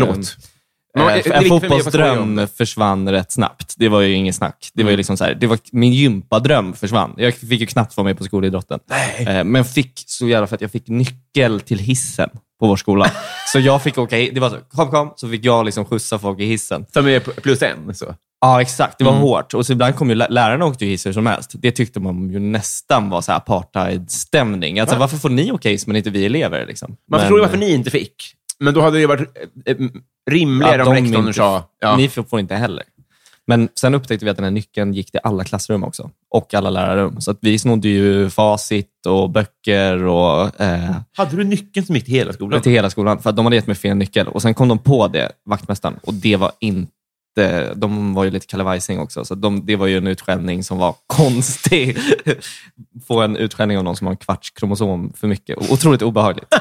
förlåt. 0.99 1.27
Eh, 1.27 1.39
en 1.39 1.45
fotbollsdröm 1.49 2.49
försvann 2.59 3.09
rätt 3.11 3.33
snabbt. 3.33 3.75
Det 3.77 3.89
var 3.89 4.01
ju 4.01 4.15
ingen 4.15 4.35
snack. 4.35 4.71
Det 4.75 4.83
var 4.85 4.91
ju 4.91 4.97
liksom 4.97 5.17
så 5.17 5.25
här, 5.25 5.35
det 5.35 5.47
var, 5.47 5.59
min 5.73 5.93
gympadröm 5.93 6.73
försvann. 6.73 7.15
Jag 7.17 7.35
fick 7.35 7.61
ju 7.61 7.67
knappt 7.67 7.97
vara 7.97 8.05
med 8.05 8.19
på 8.19 8.25
skolidrotten. 8.25 8.81
Eh, 9.19 9.45
Men 9.45 9.65
fick 9.65 9.93
så 10.07 10.29
jävla 10.29 10.47
för 10.47 10.55
att 10.55 10.61
jag 10.61 10.71
fick 10.73 10.89
nyckel 10.89 11.61
till 11.61 11.79
hissen 11.79 12.31
på 12.61 12.67
vår 12.67 12.77
skola. 12.77 13.11
så 13.53 13.59
jag 13.59 13.83
fick 13.83 13.99
åka 13.99 14.17
Det 14.17 14.41
var 14.41 14.51
så, 14.51 14.57
kom, 14.73 14.91
kom, 14.91 15.13
så 15.17 15.29
fick 15.29 15.45
jag 15.45 15.65
liksom 15.65 15.85
skjutsa 15.85 16.19
folk 16.19 16.41
i 16.41 16.45
hissen. 16.45 16.87
Som 16.93 17.07
är 17.09 17.21
plus 17.21 17.63
en. 17.63 17.95
Så. 17.95 18.15
Ja, 18.41 18.61
exakt. 18.61 18.99
Det 18.99 19.05
var 19.05 19.13
Mm. 19.13 19.23
hårt. 19.23 19.55
Och 19.55 19.67
så 19.67 19.73
ibland 19.73 19.97
kom 19.97 20.09
ju 20.09 20.15
lä- 20.15 20.27
lärarna 20.31 20.65
åkte 20.65 20.85
ju 20.85 20.91
hiss 20.91 21.07
hur 21.07 21.13
som 21.13 21.27
helst. 21.27 21.53
Det 21.55 21.71
tyckte 21.73 22.01
man 22.01 22.31
ju 22.31 22.39
nästan 22.39 23.11
var 23.11 23.21
så 23.21 23.33
apartheid-stämning. 23.33 24.81
Alltså, 24.81 24.97
varför 24.97 25.17
får 25.17 25.29
ni 25.29 25.53
åka 25.53 25.69
hiss 25.69 25.87
men 25.87 25.97
inte 25.97 26.11
vi 26.11 26.27
elever? 26.27 26.67
Liksom? 26.67 26.91
Man 26.91 26.97
men, 27.11 27.21
förstår 27.21 27.39
ju 27.39 27.43
varför 27.45 27.59
ni 27.59 27.73
inte 27.73 27.91
fick. 27.91 28.15
Men 28.61 28.75
då 28.75 28.81
hade 28.81 28.99
det 28.99 29.07
varit 29.07 29.29
eh, 29.67 29.73
eh, 29.73 29.89
rimligare 30.31 30.83
om 30.85 30.93
rektorn 30.93 31.21
inte- 31.21 31.33
sa... 31.33 31.65
Ja. 31.81 31.97
Ni 31.97 32.09
får 32.09 32.23
får 32.23 32.41
inte 32.41 32.55
heller. 32.55 32.83
Men 33.47 33.69
sen 33.75 33.95
upptäckte 33.95 34.25
vi 34.25 34.31
att 34.31 34.37
den 34.37 34.45
här 34.45 34.51
nyckeln 34.51 34.95
gick 34.95 35.11
till 35.11 35.21
alla 35.23 35.45
klassrum 35.45 35.85
också. 35.85 36.11
Och 36.31 36.55
alla 36.55 36.71
lärarrum. 36.71 37.21
Så 37.21 37.31
att 37.31 37.39
vi 37.41 37.59
snodde 37.59 37.89
ju 37.89 38.31
facit 38.31 39.07
och 39.07 39.31
böcker 39.31 40.05
och 40.05 40.61
eh, 40.61 40.97
Hade 41.17 41.37
du 41.37 41.45
nyckeln 41.45 41.87
som 41.87 41.95
gick 41.95 42.05
till 42.05 42.15
hela 42.15 42.33
skolan? 42.33 42.61
till 42.61 42.73
hela 42.73 42.91
skolan. 42.91 43.19
För 43.19 43.31
att 43.31 43.37
de 43.37 43.47
hade 43.47 43.57
gett 43.57 43.67
mig 43.67 43.77
fel 43.77 43.97
nyckel. 43.97 44.29
Och 44.29 44.43
Sen 44.43 44.55
kom 44.55 44.69
de 44.69 44.79
på 44.79 45.09
det, 45.09 45.33
vaktmästaren. 45.45 45.97
Och 46.03 46.15
det 46.15 46.37
var 46.37 46.53
inte... 46.59 46.93
De 47.75 48.15
var 48.15 48.25
ju 48.25 48.31
lite 48.31 48.47
kallevajsing 48.47 48.99
också, 49.01 49.25
så 49.25 49.35
de, 49.35 49.67
det 49.67 49.77
var 49.77 49.87
ju 49.87 49.97
en 49.99 50.07
utskällning 50.07 50.65
som 50.65 50.79
var 50.79 50.95
konstig. 51.07 51.97
Få 53.07 53.21
en 53.21 53.37
utskällning 53.37 53.79
av 53.79 53.85
någon 53.85 53.97
som 53.97 54.07
har 54.07 54.13
en 54.13 54.17
kvarts 54.19 54.51
kromosom 54.51 55.13
för 55.17 55.27
mycket. 55.29 55.71
Otroligt 55.73 56.03
obehagligt. 56.03 56.49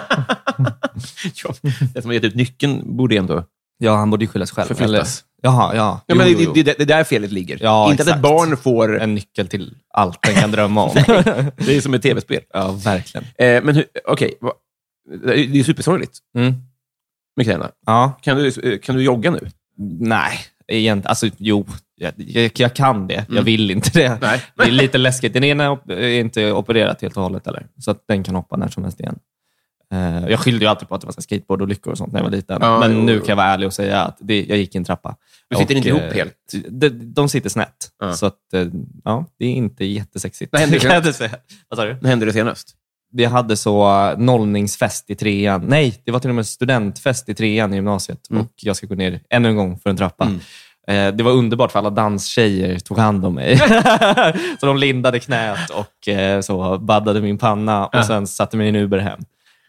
ja. 1.43 1.53
Den 1.93 2.01
som 2.01 2.05
har 2.09 2.13
gett 2.13 2.23
ut 2.23 2.35
nyckeln 2.35 2.97
borde 2.97 3.17
ändå... 3.17 3.43
Ja, 3.79 3.95
han 3.95 4.09
borde 4.09 4.23
ju 4.25 4.29
skylla 4.29 4.45
sig 4.45 4.55
själv. 4.55 4.67
Förflyttas. 4.67 5.23
Jaha, 5.41 5.75
ja. 5.75 5.81
Ja, 5.81 6.01
Jo, 6.07 6.15
men 6.17 6.31
jo, 6.31 6.37
det, 6.37 6.43
jo. 6.43 6.51
det, 6.53 6.63
det, 6.63 6.73
det 6.77 6.83
är 6.83 6.97
där 6.97 7.03
felet 7.03 7.31
ligger. 7.31 7.57
Ja, 7.61 7.91
inte 7.91 8.03
att 8.03 8.07
exakt. 8.07 8.15
ett 8.17 8.21
barn 8.31 8.57
får... 8.57 8.99
En 8.99 9.15
nyckel 9.15 9.47
till 9.47 9.75
allt 9.93 10.21
den 10.21 10.35
kan 10.35 10.51
drömma 10.51 10.83
om. 10.83 10.91
Det 11.57 11.77
är 11.77 11.81
som 11.81 11.93
ett 11.93 12.01
tv-spel. 12.01 12.41
ja, 12.53 12.71
verkligen. 12.71 13.27
Eh, 13.37 13.63
men 13.63 13.83
okej, 14.07 14.33
vad- 14.41 14.53
det 15.25 15.33
är 15.33 15.37
ju 15.37 15.63
supersorgligt 15.63 16.17
Mm. 16.37 16.53
knäna. 17.43 17.71
Ja. 17.85 18.19
Kan 18.21 18.37
du, 18.37 18.47
eh, 18.47 18.79
kan 18.79 18.95
du 18.95 19.03
jogga 19.03 19.31
nu? 19.31 19.39
Nej, 19.99 20.39
egentligen. 20.67 21.09
Alltså, 21.09 21.29
jo, 21.37 21.65
jag, 21.95 22.13
jag, 22.55 22.75
kan 22.75 23.07
det. 23.07 23.25
Jag 23.29 23.43
vill 23.43 23.71
inte 23.71 23.89
det. 23.93 24.05
Mm. 24.05 24.19
Nej. 24.21 24.41
Det 24.55 24.63
är 24.63 24.71
lite 24.71 24.97
läskigt. 24.97 25.33
Den 25.33 25.43
ena 25.43 25.79
är 25.87 26.07
inte 26.07 26.51
opererat 26.51 27.01
helt 27.01 27.17
och 27.17 27.23
hållet, 27.23 27.45
heller. 27.45 27.67
så 27.77 27.91
att 27.91 28.03
den 28.07 28.23
kan 28.23 28.35
hoppa 28.35 28.57
när 28.57 28.67
som 28.67 28.83
helst 28.83 28.99
igen. 28.99 29.19
Eh, 29.91 30.29
jag 30.29 30.39
skyllde 30.39 30.65
ju 30.65 30.69
alltid 30.69 30.89
på 30.89 30.95
att 30.95 31.01
det 31.01 31.07
var 31.07 31.11
så 31.11 31.17
här 31.17 31.23
skateboard 31.23 31.61
och 31.61 31.67
lyckor 31.67 31.91
och 31.91 31.97
sånt 31.97 32.13
när 32.13 32.19
jag 32.19 32.23
var 32.23 32.31
liten. 32.31 32.57
Ja, 32.61 32.79
Men 32.79 32.93
jo, 32.93 33.03
nu 33.03 33.13
jo. 33.13 33.19
kan 33.19 33.27
jag 33.27 33.35
vara 33.35 33.47
ärlig 33.47 33.67
och 33.67 33.73
säga 33.73 34.01
att 34.01 34.17
det, 34.19 34.45
jag 34.45 34.57
gick 34.57 34.75
i 34.75 34.77
en 34.77 34.83
trappa. 34.83 35.15
Du 35.49 35.55
sitter 35.55 35.73
Och, 35.73 35.77
inte 35.77 35.89
ihop 35.89 36.01
eh, 36.01 36.13
helt? 36.13 36.53
De, 36.69 36.89
de 36.89 37.29
sitter 37.29 37.49
snett. 37.49 37.89
Ja. 37.99 38.13
Så 38.13 38.25
att, 38.25 38.53
eh, 38.53 38.67
ja, 39.03 39.25
det 39.39 39.45
är 39.45 39.51
inte 39.51 39.85
jättesexigt. 39.85 40.51
Vad 40.51 40.61
hände. 40.61 40.79
Vad 41.69 41.77
sa 41.77 41.85
du? 41.85 41.97
När 42.01 42.09
hände 42.09 42.25
det 42.25 42.33
senast? 42.33 42.75
Vi 43.11 43.25
hade 43.25 43.57
så 43.57 43.87
uh, 44.11 44.17
nollningsfest 44.19 45.09
i 45.09 45.15
trean. 45.15 45.65
Nej, 45.67 46.01
det 46.05 46.11
var 46.11 46.19
till 46.19 46.29
och 46.29 46.35
med 46.35 46.45
studentfest 46.47 47.29
i 47.29 47.33
trean 47.35 47.73
i 47.73 47.75
gymnasiet. 47.75 48.29
Mm. 48.29 48.41
Och 48.41 48.51
jag 48.55 48.75
ska 48.75 48.87
gå 48.87 48.95
ner 48.95 49.19
ännu 49.29 49.49
en 49.49 49.55
gång 49.55 49.79
för 49.79 49.89
en 49.89 49.97
trappa. 49.97 50.25
Mm. 50.25 50.39
Eh, 50.87 51.15
det 51.15 51.23
var 51.23 51.31
underbart 51.31 51.71
för 51.71 51.79
alla 51.79 51.89
danstjejer 51.89 52.79
tog 52.79 52.97
hand 52.97 53.25
om 53.25 53.35
mig. 53.35 53.57
så 54.59 54.65
de 54.65 54.77
lindade 54.77 55.19
knät 55.19 55.69
och 55.69 56.07
eh, 56.07 56.41
så 56.41 56.77
baddade 56.77 57.21
min 57.21 57.37
panna 57.37 57.85
och 57.85 58.05
sen 58.05 58.27
satte 58.27 58.57
mig 58.57 58.65
i 58.65 58.69
en 58.69 58.75
Uber 58.75 58.97
hem. 58.97 59.19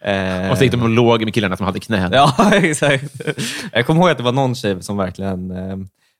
Eh, 0.03 0.51
Och 0.51 0.57
så 0.57 0.63
gick 0.63 0.71
de 0.71 0.81
och 0.81 0.89
låg 0.89 1.23
med 1.23 1.33
killarna 1.33 1.57
som 1.57 1.65
hade 1.65 1.79
knän. 1.79 2.11
Ja, 2.13 2.51
exakt. 2.53 3.21
Jag 3.73 3.85
kommer 3.85 4.01
ihåg 4.01 4.09
att 4.09 4.17
det 4.17 4.23
var 4.23 4.31
någon 4.31 4.55
tjej 4.55 4.83
som 4.83 4.97
verkligen 4.97 5.51
eh, 5.51 5.77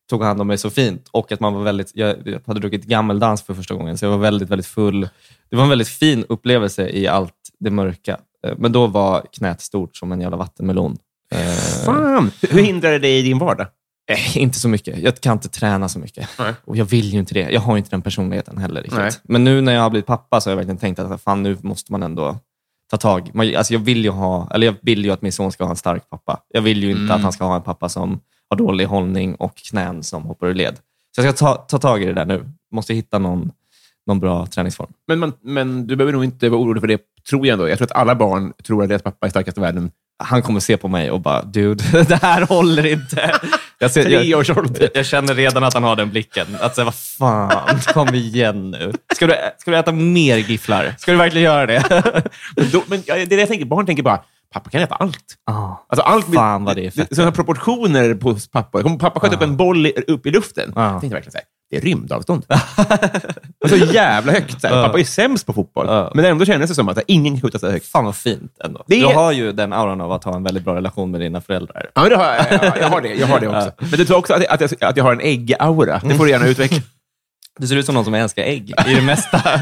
tog 0.09 0.23
hand 0.23 0.41
om 0.41 0.47
mig 0.47 0.57
så 0.57 0.69
fint 0.69 1.07
och 1.11 1.31
att 1.31 1.39
man 1.39 1.53
var 1.53 1.61
väldigt, 1.63 1.91
jag, 1.95 2.15
hade 2.45 2.59
druckit 2.59 2.85
gammeldans 2.85 3.41
för 3.43 3.53
första 3.53 3.73
gången, 3.73 3.97
så 3.97 4.05
jag 4.05 4.11
var 4.11 4.17
väldigt, 4.17 4.49
väldigt 4.49 4.67
full. 4.67 5.09
Det 5.49 5.55
var 5.55 5.63
en 5.63 5.69
väldigt 5.69 5.87
fin 5.87 6.25
upplevelse 6.29 6.89
i 6.89 7.07
allt 7.07 7.33
det 7.59 7.69
mörka. 7.71 8.17
Eh, 8.47 8.53
Men 8.57 8.71
då 8.71 8.87
var 8.87 9.25
knät 9.33 9.61
stort 9.61 9.95
som 9.97 10.11
en 10.11 10.21
jävla 10.21 10.37
vattenmelon. 10.37 10.97
Eh, 11.35 11.53
Fan! 11.85 12.31
Hur 12.49 12.61
hindrar 12.63 12.91
det 12.91 12.99
dig 12.99 13.19
i 13.19 13.21
din 13.21 13.37
vardag? 13.39 13.67
eh, 14.11 14.37
inte 14.37 14.59
så 14.59 14.67
mycket. 14.69 14.97
Jag 14.99 15.19
kan 15.21 15.33
inte 15.33 15.49
träna 15.49 15.89
så 15.89 15.99
mycket. 15.99 16.29
Nej. 16.39 16.53
Och 16.65 16.77
jag 16.77 16.85
vill 16.85 17.05
ju 17.05 17.19
inte 17.19 17.33
det. 17.33 17.49
Jag 17.51 17.61
har 17.61 17.77
inte 17.77 17.89
den 17.89 18.01
personligheten 18.01 18.57
heller. 18.57 18.81
Riktigt. 18.83 19.21
Men 19.23 19.43
nu 19.43 19.61
när 19.61 19.73
jag 19.73 19.81
har 19.81 19.89
blivit 19.89 20.05
pappa 20.07 20.41
så 20.41 20.49
har 20.49 20.51
jag 20.51 20.55
verkligen 20.57 20.77
tänkt 20.77 20.99
att 20.99 21.21
fan, 21.21 21.43
nu 21.43 21.57
måste 21.61 21.91
man 21.91 22.03
ändå 22.03 22.37
ta 22.91 22.97
tag. 22.97 23.31
Man, 23.33 23.55
alltså 23.55 23.73
jag, 23.73 23.79
vill 23.79 24.03
ju 24.03 24.09
ha, 24.09 24.47
eller 24.53 24.67
jag 24.67 24.75
vill 24.81 25.05
ju 25.05 25.11
att 25.11 25.21
min 25.21 25.31
son 25.31 25.51
ska 25.51 25.63
ha 25.63 25.71
en 25.71 25.75
stark 25.75 26.09
pappa. 26.09 26.39
Jag 26.53 26.61
vill 26.61 26.83
ju 26.83 26.89
inte 26.91 27.01
Mm. 27.01 27.11
att 27.15 27.21
han 27.21 27.31
ska 27.33 27.43
ha 27.45 27.55
en 27.55 27.61
pappa 27.61 27.89
som 27.89 28.19
har 28.49 28.57
dålig 28.57 28.85
hållning 28.85 29.35
och 29.35 29.55
knän 29.55 30.03
som 30.03 30.23
hoppar 30.23 30.47
ur 30.47 30.53
led. 30.53 30.75
Så 31.15 31.21
jag 31.21 31.37
ska 31.37 31.45
ta, 31.45 31.55
ta 31.55 31.77
tag 31.77 32.03
i 32.03 32.05
det 32.05 32.13
där 32.13 32.25
nu. 32.25 32.45
Måste 32.71 32.93
hitta 32.93 33.19
någon, 33.19 33.51
någon 34.07 34.19
bra 34.19 34.45
träningsform. 34.45 34.93
Men, 35.07 35.19
man, 35.19 35.33
men 35.41 35.87
du 35.87 35.95
behöver 35.95 36.13
nog 36.13 36.23
inte 36.23 36.49
vara 36.49 36.61
orolig 36.61 36.81
för 36.81 36.87
det, 36.87 37.01
tror 37.29 37.47
jag 37.47 37.53
ändå. 37.53 37.69
Jag 37.69 37.77
tror 37.77 37.85
att 37.85 37.97
alla 37.97 38.15
barn 38.15 38.53
tror 38.63 38.83
att 38.83 38.89
deras 38.89 39.01
pappa 39.01 39.25
är 39.25 39.29
starkast 39.29 39.57
i 39.57 39.61
världen. 39.61 39.91
Han 40.23 40.41
kommer 40.41 40.59
se 40.59 40.77
på 40.77 40.87
mig 40.87 41.11
och 41.11 41.21
bara, 41.21 41.43
dude, 41.43 42.03
det 42.07 42.21
här 42.21 42.41
håller 42.41 42.85
inte. 42.85 43.39
Jag, 43.79 43.91
ser, 43.91 44.09
jag, 44.23 44.45
jag 44.93 45.05
känner 45.05 45.35
redan 45.35 45.63
att 45.63 45.73
han 45.73 45.83
har 45.83 45.95
den 45.95 46.09
blicken. 46.09 46.47
Att 46.59 46.75
säga, 46.75 46.85
vad 46.85 46.95
fan, 46.95 47.79
kom 47.93 48.15
igen 48.15 48.71
nu. 48.71 48.93
Ska 49.15 49.27
du, 49.27 49.35
ska 49.57 49.71
du 49.71 49.77
äta 49.77 49.91
mer 49.91 50.37
gifflar? 50.37 50.95
Ska 50.97 51.11
du 51.11 51.17
verkligen 51.17 51.45
göra 51.45 51.65
det? 51.65 51.83
Men, 52.55 52.69
då, 52.71 52.83
men 52.87 53.01
det 53.05 53.11
är 53.11 53.25
det 53.25 53.35
jag 53.35 53.47
tänker. 53.47 53.65
Barn 53.65 53.85
tänker 53.85 54.03
bara, 54.03 54.23
pappa 54.53 54.69
kan 54.69 54.81
äta 54.81 54.95
allt. 54.95 55.35
Ah. 55.45 55.85
Alltså, 55.87 56.03
allt 56.03 56.33
Fan, 56.33 56.65
vad 56.65 56.75
det 56.75 56.85
är 56.85 56.91
fett. 56.91 57.15
Sådana 57.15 57.31
proportioner 57.31 58.13
på 58.13 58.37
pappa. 58.51 58.97
Pappa 58.97 59.19
sköt 59.19 59.33
upp 59.33 59.41
en 59.41 59.57
boll 59.57 59.85
i, 59.85 59.93
upp 60.07 60.25
i 60.25 60.31
luften. 60.31 60.73
Ja. 60.75 60.91
Jag 60.91 61.01
tänkte 61.01 61.15
verkligen 61.15 61.31
så 61.31 61.37
här, 61.37 61.45
det 61.69 61.77
är 61.77 61.81
rymdavstånd. 61.81 62.45
så 63.69 63.75
jävla 63.75 64.31
högt. 64.31 64.61
Så 64.61 64.67
här. 64.67 64.83
Pappa 64.83 64.99
är 64.99 65.03
sämst 65.03 65.45
på 65.45 65.53
fotboll. 65.53 66.11
Men 66.13 66.25
ändå 66.25 66.45
kändes 66.45 66.69
det 66.69 66.75
som 66.75 66.89
att 66.89 66.95
här, 66.95 67.03
ingen 67.07 67.33
kan 67.33 67.41
skjuta 67.41 67.59
så 67.59 67.71
högt. 67.71 67.85
Fan 67.85 68.05
vad 68.05 68.15
fint 68.15 68.57
ändå. 68.63 68.83
Det 68.87 68.99
Du 68.99 69.05
har 69.05 69.31
ju 69.31 69.51
den 69.51 69.73
auran 69.73 70.01
av 70.01 70.11
att 70.11 70.23
ha 70.23 70.35
en 70.35 70.43
väldigt 70.43 70.63
bra 70.63 70.75
relation 70.75 71.11
med 71.11 71.21
dina 71.21 71.41
föräldrar. 71.41 71.89
Ja, 71.93 72.01
men 72.01 72.09
det 72.09 72.17
har 72.17 72.25
jag, 72.25 72.63
jag, 72.63 72.77
jag 72.81 72.89
har 72.89 73.01
det. 73.01 73.13
Jag 73.13 73.27
har 73.27 73.39
det 73.39 73.47
också. 73.47 73.71
Men 73.79 73.89
du 73.89 74.05
tror 74.05 74.17
också 74.17 74.33
att, 74.33 74.45
att, 74.45 74.61
jag, 74.61 74.83
att 74.83 74.97
jag 74.97 75.03
har 75.03 75.11
en 75.11 75.21
ägg-aura. 75.21 76.01
Det 76.03 76.15
får 76.15 76.25
du 76.25 76.31
gärna 76.31 76.47
utveckla. 76.47 76.81
Du 77.59 77.67
ser 77.67 77.75
ut 77.75 77.85
som 77.85 77.95
någon 77.95 78.05
som 78.05 78.13
älskar 78.13 78.43
ägg 78.43 78.69
i 78.87 78.95
det 78.95 79.01
mesta. 79.01 79.41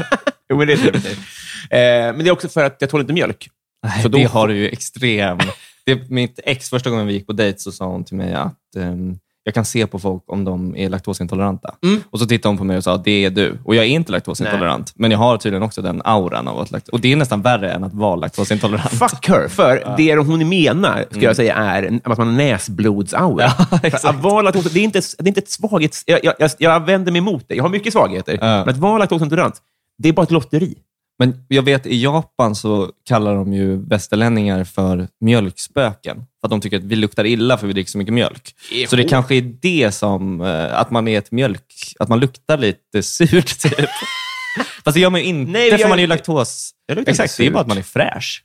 jo, 0.50 0.56
men 0.56 0.66
det 0.66 0.72
är 0.72 0.76
trevligt. 0.76 1.18
Eh, 1.70 1.78
men 1.78 2.18
det 2.18 2.26
är 2.28 2.30
också 2.30 2.48
för 2.48 2.64
att 2.64 2.76
jag 2.78 2.90
tål 2.90 3.00
inte 3.00 3.12
mjölk. 3.12 3.48
Nej, 3.82 4.02
Så 4.02 4.08
då- 4.08 4.18
det 4.18 4.24
har 4.24 4.48
du 4.48 4.56
ju 4.56 4.68
extrem... 4.68 5.38
Det, 5.86 6.10
mitt 6.10 6.40
ex, 6.44 6.70
första 6.70 6.90
gången 6.90 7.06
vi 7.06 7.12
gick 7.12 7.26
på 7.26 7.32
dejt 7.32 7.58
så 7.58 7.72
sa 7.72 7.86
hon 7.86 8.04
till 8.04 8.16
mig 8.16 8.34
att 8.34 8.76
ehm, 8.76 9.18
jag 9.44 9.54
kan 9.54 9.64
se 9.64 9.86
på 9.86 9.98
folk 9.98 10.22
om 10.26 10.44
de 10.44 10.76
är 10.76 10.88
laktosintoleranta. 10.88 11.74
Mm. 11.84 12.02
Och 12.10 12.18
så 12.18 12.26
tittade 12.26 12.48
hon 12.50 12.58
på 12.58 12.64
mig 12.64 12.76
och 12.76 12.84
sa 12.84 12.96
det 12.96 13.24
är 13.24 13.30
du. 13.30 13.58
Och 13.64 13.74
jag 13.74 13.84
är 13.84 13.88
inte 13.88 14.12
laktosintolerant, 14.12 14.92
men 14.96 15.10
jag 15.10 15.18
har 15.18 15.36
tydligen 15.36 15.62
också 15.62 15.82
den 15.82 16.02
auran 16.04 16.48
av 16.48 16.58
att 16.60 16.70
lakt- 16.70 16.88
Och 16.88 17.00
det 17.00 17.12
är 17.12 17.16
nästan 17.16 17.42
värre 17.42 17.72
än 17.72 17.84
att 17.84 17.94
vara 17.94 18.16
laktosintolerant. 18.16 18.90
Fuck 18.90 19.28
her. 19.28 19.48
För 19.48 19.94
det 19.96 20.16
hon 20.16 20.48
menar, 20.48 21.04
ska 21.10 21.20
jag 21.20 21.36
säga, 21.36 21.54
är 21.54 22.00
att 22.04 22.18
man 22.18 22.26
har 22.28 22.34
näsblodsaura. 22.34 23.50
Ja, 23.82 23.90
att 24.04 24.22
vara 24.22 24.42
laktos, 24.42 24.64
det, 24.72 24.80
är 24.80 24.84
inte, 24.84 25.00
det 25.18 25.24
är 25.24 25.28
inte 25.28 25.40
ett 25.40 25.50
svaghets... 25.50 26.02
Jag, 26.06 26.20
jag, 26.24 26.34
jag, 26.38 26.50
jag 26.58 26.86
vänder 26.86 27.12
mig 27.12 27.18
emot 27.18 27.44
det. 27.48 27.54
Jag 27.54 27.64
har 27.64 27.70
mycket 27.70 27.92
svagheter. 27.92 28.38
Ja. 28.40 28.46
Men 28.46 28.68
att 28.68 28.76
vara 28.76 28.98
laktosintolerant, 28.98 29.54
det 29.98 30.08
är 30.08 30.12
bara 30.12 30.22
ett 30.22 30.30
lotteri. 30.30 30.74
Men 31.18 31.44
jag 31.48 31.62
vet 31.62 31.86
i 31.86 32.02
Japan 32.02 32.54
så 32.54 32.92
kallar 33.08 33.34
de 33.34 33.52
ju 33.52 33.76
västerlänningar 33.88 34.64
för 34.64 35.08
mjölkspöken. 35.20 36.16
För 36.16 36.46
att 36.46 36.50
de 36.50 36.60
tycker 36.60 36.76
att 36.76 36.84
vi 36.84 36.96
luktar 36.96 37.24
illa 37.24 37.58
för 37.58 37.66
vi 37.66 37.72
dricker 37.72 37.90
så 37.90 37.98
mycket 37.98 38.14
mjölk. 38.14 38.54
Så 38.88 38.96
det 38.96 39.04
kanske 39.04 39.34
är 39.34 39.54
det 39.60 39.92
som, 39.94 40.40
eh, 40.40 40.80
att 40.80 40.90
man 40.90 41.08
är 41.08 41.18
ett 41.18 41.30
mjölk, 41.32 41.74
att 41.98 42.08
man 42.08 42.20
luktar 42.20 42.58
lite 42.58 43.02
surt 43.02 43.58
typ. 43.60 43.74
Fast 44.84 44.94
det 44.94 45.00
gör 45.00 45.10
man 45.10 45.20
ju 45.20 45.26
inte, 45.26 45.52
Nej, 45.52 45.70
för 45.70 45.78
jag- 45.78 45.88
man 45.88 45.98
är 45.98 46.02
ju 46.02 46.06
laktos... 46.06 46.70
Exakt, 47.06 47.36
det 47.36 47.46
är 47.46 47.50
bara 47.50 47.60
att 47.60 47.66
man 47.66 47.78
är 47.78 47.82
fräsch. 47.82 48.44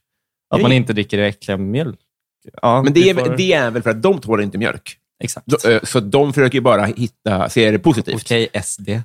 Att 0.49 0.57
Nej. 0.57 0.61
man 0.63 0.71
inte 0.71 0.93
dricker 0.93 1.17
äckliga 1.17 1.57
mjölk. 1.57 1.99
Ja, 2.61 2.83
Men 2.83 2.93
det 2.93 3.09
är, 3.09 3.13
får- 3.13 3.37
det 3.37 3.53
är 3.53 3.71
väl 3.71 3.81
för 3.83 3.89
att 3.89 4.01
de 4.03 4.19
tål 4.21 4.43
inte 4.43 4.57
mjölk. 4.57 4.97
Exakt. 5.23 5.61
Så, 5.61 5.69
eh, 5.69 5.79
så 5.83 5.99
de 5.99 6.33
försöker 6.33 6.55
ju 6.57 6.61
bara 6.61 6.85
hitta, 6.85 7.49
se 7.49 7.71
det 7.71 7.79
positivt. 7.79 8.15
Okej, 8.15 8.47
SD. 8.63 8.89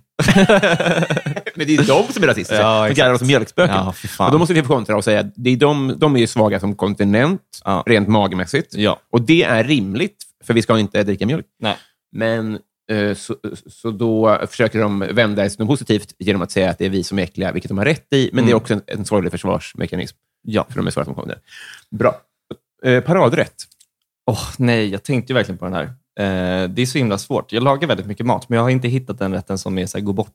Men 1.54 1.66
det 1.66 1.74
är 1.76 1.86
de 1.86 2.12
som 2.12 2.22
är 2.22 2.26
rasister. 2.26 2.60
Ja, 2.60 2.88
de 2.88 2.94
kallar 2.94 3.12
oss 3.14 3.22
mjölkspöken. 3.22 3.74
Ja, 3.74 3.94
och 4.26 4.32
då 4.32 4.38
måste 4.38 4.54
vi 4.54 4.62
få 4.62 4.68
kontra 4.68 4.96
och 4.96 5.04
säga 5.04 5.20
att 5.20 5.32
det 5.36 5.50
är 5.50 5.56
de, 5.56 5.94
de 5.96 6.16
är 6.16 6.20
ju 6.20 6.26
svaga 6.26 6.60
som 6.60 6.74
kontinent, 6.74 7.40
Ja. 7.64 7.82
rent 7.86 8.08
magmässigt. 8.08 8.74
Ja. 8.74 9.00
Och 9.12 9.22
det 9.22 9.42
är 9.42 9.64
rimligt, 9.64 10.16
för 10.44 10.54
vi 10.54 10.62
ska 10.62 10.78
inte 10.78 11.02
dricka 11.02 11.26
mjölk. 11.26 11.46
Nej. 11.60 11.76
Men 12.12 12.58
eh, 12.90 13.14
så, 13.14 13.36
så 13.66 13.90
då 13.90 14.38
försöker 14.50 14.78
de 14.80 14.98
vända 14.98 15.42
det 15.42 15.48
till 15.50 15.58
något 15.60 15.68
positivt 15.68 16.14
genom 16.18 16.42
att 16.42 16.50
säga 16.50 16.70
att 16.70 16.78
det 16.78 16.84
är 16.86 16.90
vi 16.90 17.04
som 17.04 17.18
är 17.18 17.22
äckliga, 17.22 17.52
vilket 17.52 17.68
de 17.68 17.78
har 17.78 17.84
rätt 17.84 18.12
i. 18.12 18.30
Men 18.32 18.44
det 18.44 18.48
är 18.50 18.52
Mm. 18.52 18.62
också 18.62 18.74
en, 18.74 18.82
en 18.86 19.04
sorglig 19.04 19.30
försvarsmekanism, 19.32 20.16
Ja. 20.42 20.66
för 20.68 20.76
de 20.76 20.86
är 20.86 20.90
svaga 20.90 21.04
som 21.04 21.14
kommer. 21.14 21.38
Bra. 21.90 22.16
Eh, 22.84 23.00
paradrätt. 23.00 23.54
Åh, 24.30 24.48
nej, 24.58 24.88
jag 24.88 25.02
tänkte 25.02 25.32
ju 25.32 25.34
verkligen 25.34 25.58
på 25.58 25.64
den 25.64 25.74
här. 25.74 25.92
Eh, 26.18 26.68
det 26.70 26.82
är 26.82 26.86
så 26.86 26.98
himla 26.98 27.18
svårt. 27.18 27.52
Jag 27.52 27.62
lagar 27.62 27.88
väldigt 27.88 28.06
mycket 28.06 28.26
mat, 28.26 28.48
men 28.48 28.56
jag 28.56 28.62
har 28.62 28.70
inte 28.70 28.88
hittat 28.88 29.18
den 29.18 29.32
rätten 29.32 29.58
som 29.58 29.78
är 29.78 29.86
så 29.86 29.98
här, 29.98 30.04
gå 30.04 30.12
bort. 30.12 30.32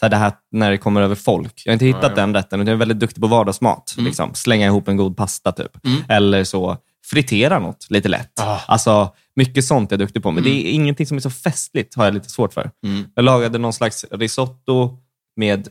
Så 0.00 0.06
här, 0.06 0.10
det 0.10 0.16
här 0.16 0.32
när 0.52 0.70
det 0.70 0.78
kommer 0.78 1.00
över 1.02 1.14
folk. 1.14 1.62
Jag 1.64 1.70
har 1.70 1.74
inte 1.74 1.84
hittat 1.86 2.02
Ja, 2.02 2.08
ja. 2.08 2.14
den 2.14 2.34
rätten, 2.34 2.60
jag 2.60 2.68
är 2.68 2.74
väldigt 2.74 2.98
duktig 3.00 3.20
på 3.22 3.26
vardagsmat. 3.28 3.94
Mm. 3.96 4.06
Liksom. 4.06 4.34
Slänga 4.34 4.66
ihop 4.66 4.88
en 4.88 4.96
god 4.96 5.16
pasta, 5.16 5.52
typ. 5.52 5.86
Mm. 5.86 6.02
Eller 6.08 6.44
så 6.44 6.76
fritera 7.06 7.58
något 7.58 7.86
lite 7.90 8.08
lätt. 8.08 8.40
Ah. 8.40 8.60
Alltså, 8.66 9.14
mycket 9.36 9.64
sånt 9.64 9.92
är 9.92 9.96
jag 9.96 9.98
duktig 10.00 10.22
på, 10.22 10.30
men 10.30 10.44
Mm. 10.44 10.52
det 10.56 10.68
är 10.68 10.72
ingenting 10.72 11.06
som 11.06 11.16
är 11.16 11.20
så 11.20 11.30
festligt, 11.30 11.94
har 11.94 12.04
jag 12.04 12.14
lite 12.14 12.30
svårt 12.30 12.52
för. 12.52 12.70
Mm. 12.86 13.04
Jag 13.14 13.24
lagade 13.24 13.58
någon 13.58 13.72
slags 13.72 14.04
risotto 14.10 14.98
med 15.36 15.68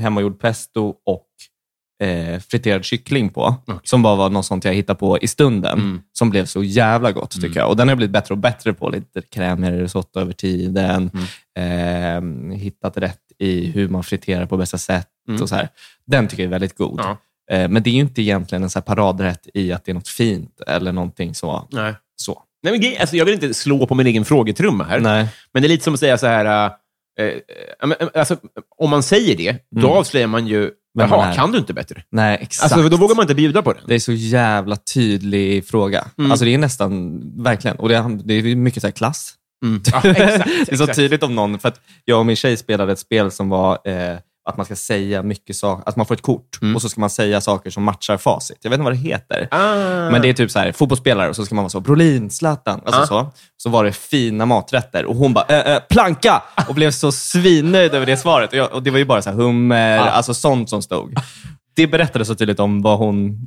hemmagjord 0.00 0.40
pesto 0.40 0.94
och 1.06 1.26
eh, 2.00 2.38
friterad 2.40 2.84
kyckling 2.84 3.28
på. 3.30 3.56
Okej. 3.66 3.80
Som 3.84 4.02
bara 4.02 4.16
var 4.16 4.30
något 4.30 4.46
sånt 4.46 4.64
jag 4.64 4.74
hittade 4.74 4.98
på 4.98 5.18
i 5.18 5.26
stunden. 5.28 5.78
Mm. 5.78 6.00
Som 6.12 6.30
blev 6.30 6.44
så 6.46 6.62
jävla 6.64 7.12
gott, 7.12 7.30
tycker 7.30 7.46
Mm. 7.46 7.58
jag. 7.58 7.68
Och 7.68 7.76
Den 7.76 7.88
har 7.88 7.90
jag 7.90 7.98
blivit 7.98 8.12
bättre 8.12 8.34
och 8.34 8.38
bättre 8.38 8.72
på. 8.72 8.88
Lite 8.88 9.22
krämigare 9.22 9.82
risotto 9.82 10.20
över 10.20 10.32
tiden. 10.32 11.10
Mm. 11.56 12.50
Eh, 12.52 12.56
hittat 12.58 12.96
rätt 12.96 13.18
i 13.38 13.66
hur 13.70 13.88
man 13.88 14.02
friterar 14.04 14.46
på 14.46 14.56
bästa 14.56 14.78
sätt. 14.78 15.08
Mm. 15.28 15.42
Och 15.42 15.48
så 15.48 15.54
här. 15.54 15.68
Den 16.06 16.28
tycker 16.28 16.42
jag 16.42 16.48
är 16.48 16.50
väldigt 16.50 16.76
god. 16.76 17.00
Ja. 17.00 17.16
Eh, 17.56 17.68
men 17.68 17.82
det 17.82 17.90
är 17.90 17.94
ju 17.94 18.00
inte 18.00 18.22
egentligen 18.22 18.62
en 18.62 18.70
så 18.70 18.80
paradrätt 18.80 19.48
i 19.54 19.72
att 19.72 19.84
det 19.84 19.92
är 19.92 19.94
något 19.94 20.08
fint 20.08 20.60
eller 20.66 20.92
någonting 20.92 21.34
så. 21.34 21.68
Nej. 21.70 21.94
så. 22.16 22.42
Nej, 22.62 22.78
men, 22.78 23.00
alltså, 23.00 23.16
jag 23.16 23.24
vill 23.24 23.34
inte 23.34 23.54
slå 23.54 23.86
på 23.86 23.94
min 23.94 24.06
egen 24.06 24.24
frågetrumma 24.24 24.84
här. 24.84 25.00
Nej. 25.00 25.28
Men 25.52 25.62
det 25.62 25.66
är 25.66 25.68
lite 25.68 25.84
som 25.84 25.94
att 25.94 26.00
säga 26.00 26.18
så 26.18 26.26
här... 26.26 26.70
eh, 27.18 27.26
eh, 27.26 27.34
men, 27.86 27.92
eh, 28.00 28.08
alltså, 28.14 28.36
om 28.78 28.90
man 28.90 29.02
säger 29.02 29.36
det, 29.36 29.56
då 29.70 29.86
Mm. 29.86 29.90
avslöjar 29.98 30.26
man 30.26 30.46
ju... 30.46 30.70
Man 30.98 31.08
Jaha, 31.08 31.34
kan 31.34 31.52
du 31.52 31.58
inte 31.58 31.72
bättre? 31.74 32.02
Nej, 32.12 32.38
exakt. 32.40 32.72
Alltså, 32.72 32.88
då 32.88 32.96
vågar 32.96 33.14
man 33.14 33.22
inte 33.22 33.34
bjuda 33.34 33.62
på 33.62 33.72
den. 33.72 33.82
Det 33.86 33.94
är 33.94 33.98
så 33.98 34.12
jävla 34.12 34.76
tydlig 34.76 35.66
fråga. 35.66 36.04
Mm. 36.18 36.30
Alltså 36.30 36.44
det 36.44 36.54
är 36.54 36.58
nästan, 36.58 37.20
verkligen. 37.42 37.76
Och 37.76 37.88
det 37.88 37.96
är, 37.96 38.20
det 38.24 38.34
är 38.34 38.56
mycket 38.56 38.80
så 38.80 38.86
här 38.86 38.92
klass. 38.92 39.34
Mm. 39.64 39.82
Ja, 39.92 40.10
exakt, 40.10 40.44
det 40.66 40.72
är 40.72 40.76
så 40.76 40.82
exakt. 40.84 40.96
tydligt 40.96 41.22
om 41.22 41.34
någon, 41.34 41.58
för 41.58 41.68
att 41.68 41.80
jag 42.04 42.18
och 42.18 42.26
min 42.26 42.36
tjej 42.36 42.56
spelade 42.56 42.92
ett 42.92 42.98
spel 42.98 43.30
som 43.30 43.48
var 43.48 43.78
eh, 43.88 44.16
att 44.50 44.56
man 44.56 44.66
ska 44.66 44.76
säga 44.76 45.22
mycket 45.22 45.56
saker, 45.56 45.88
att 45.88 45.96
man 45.96 46.06
får 46.06 46.14
ett 46.14 46.22
kort 46.22 46.58
Mm. 46.62 46.76
och 46.76 46.82
så 46.82 46.88
ska 46.88 47.00
man 47.00 47.10
säga 47.10 47.40
saker 47.40 47.70
som 47.70 47.82
matchar 47.84 48.16
facit. 48.16 48.58
Jag 48.62 48.70
vet 48.70 48.78
inte 48.78 48.84
vad 48.84 48.92
det 48.92 48.98
heter. 48.98 49.48
Ah. 49.50 50.10
Men 50.10 50.22
det 50.22 50.28
är 50.28 50.32
typ 50.32 50.50
så 50.50 50.58
här, 50.58 50.72
fotbollsspelare 50.72 51.28
och 51.28 51.36
så 51.36 51.44
ska 51.46 51.54
man 51.54 51.64
vara 51.64 51.70
så, 51.70 51.80
Brolin, 51.80 52.30
Zlatan, 52.30 52.80
alltså 52.84 53.00
Ja. 53.00 53.06
så. 53.06 53.30
Så 53.56 53.70
var 53.70 53.84
det 53.84 53.92
fina 53.92 54.46
maträtter 54.46 55.04
och 55.04 55.16
hon 55.16 55.32
bara, 55.34 55.44
äh, 55.48 55.72
äh, 55.74 55.80
planka! 55.90 56.42
Och 56.68 56.74
blev 56.74 56.90
så 56.90 57.12
svinnöjd 57.12 57.94
över 57.94 58.06
det 58.06 58.16
svaret. 58.16 58.50
Och, 58.52 58.58
jag, 58.58 58.72
och 58.72 58.82
det 58.82 58.90
var 58.90 58.98
ju 58.98 59.04
bara 59.04 59.22
så 59.22 59.30
här, 59.30 59.36
hummer, 59.36 59.96
Ja. 59.96 60.02
alltså 60.10 60.34
sånt 60.34 60.70
som 60.70 60.82
stod. 60.82 61.14
Det 61.76 61.86
berättade 61.86 62.24
så 62.24 62.34
tydligt 62.34 62.60
om 62.60 62.82
vad 62.82 62.98
hon 62.98 63.38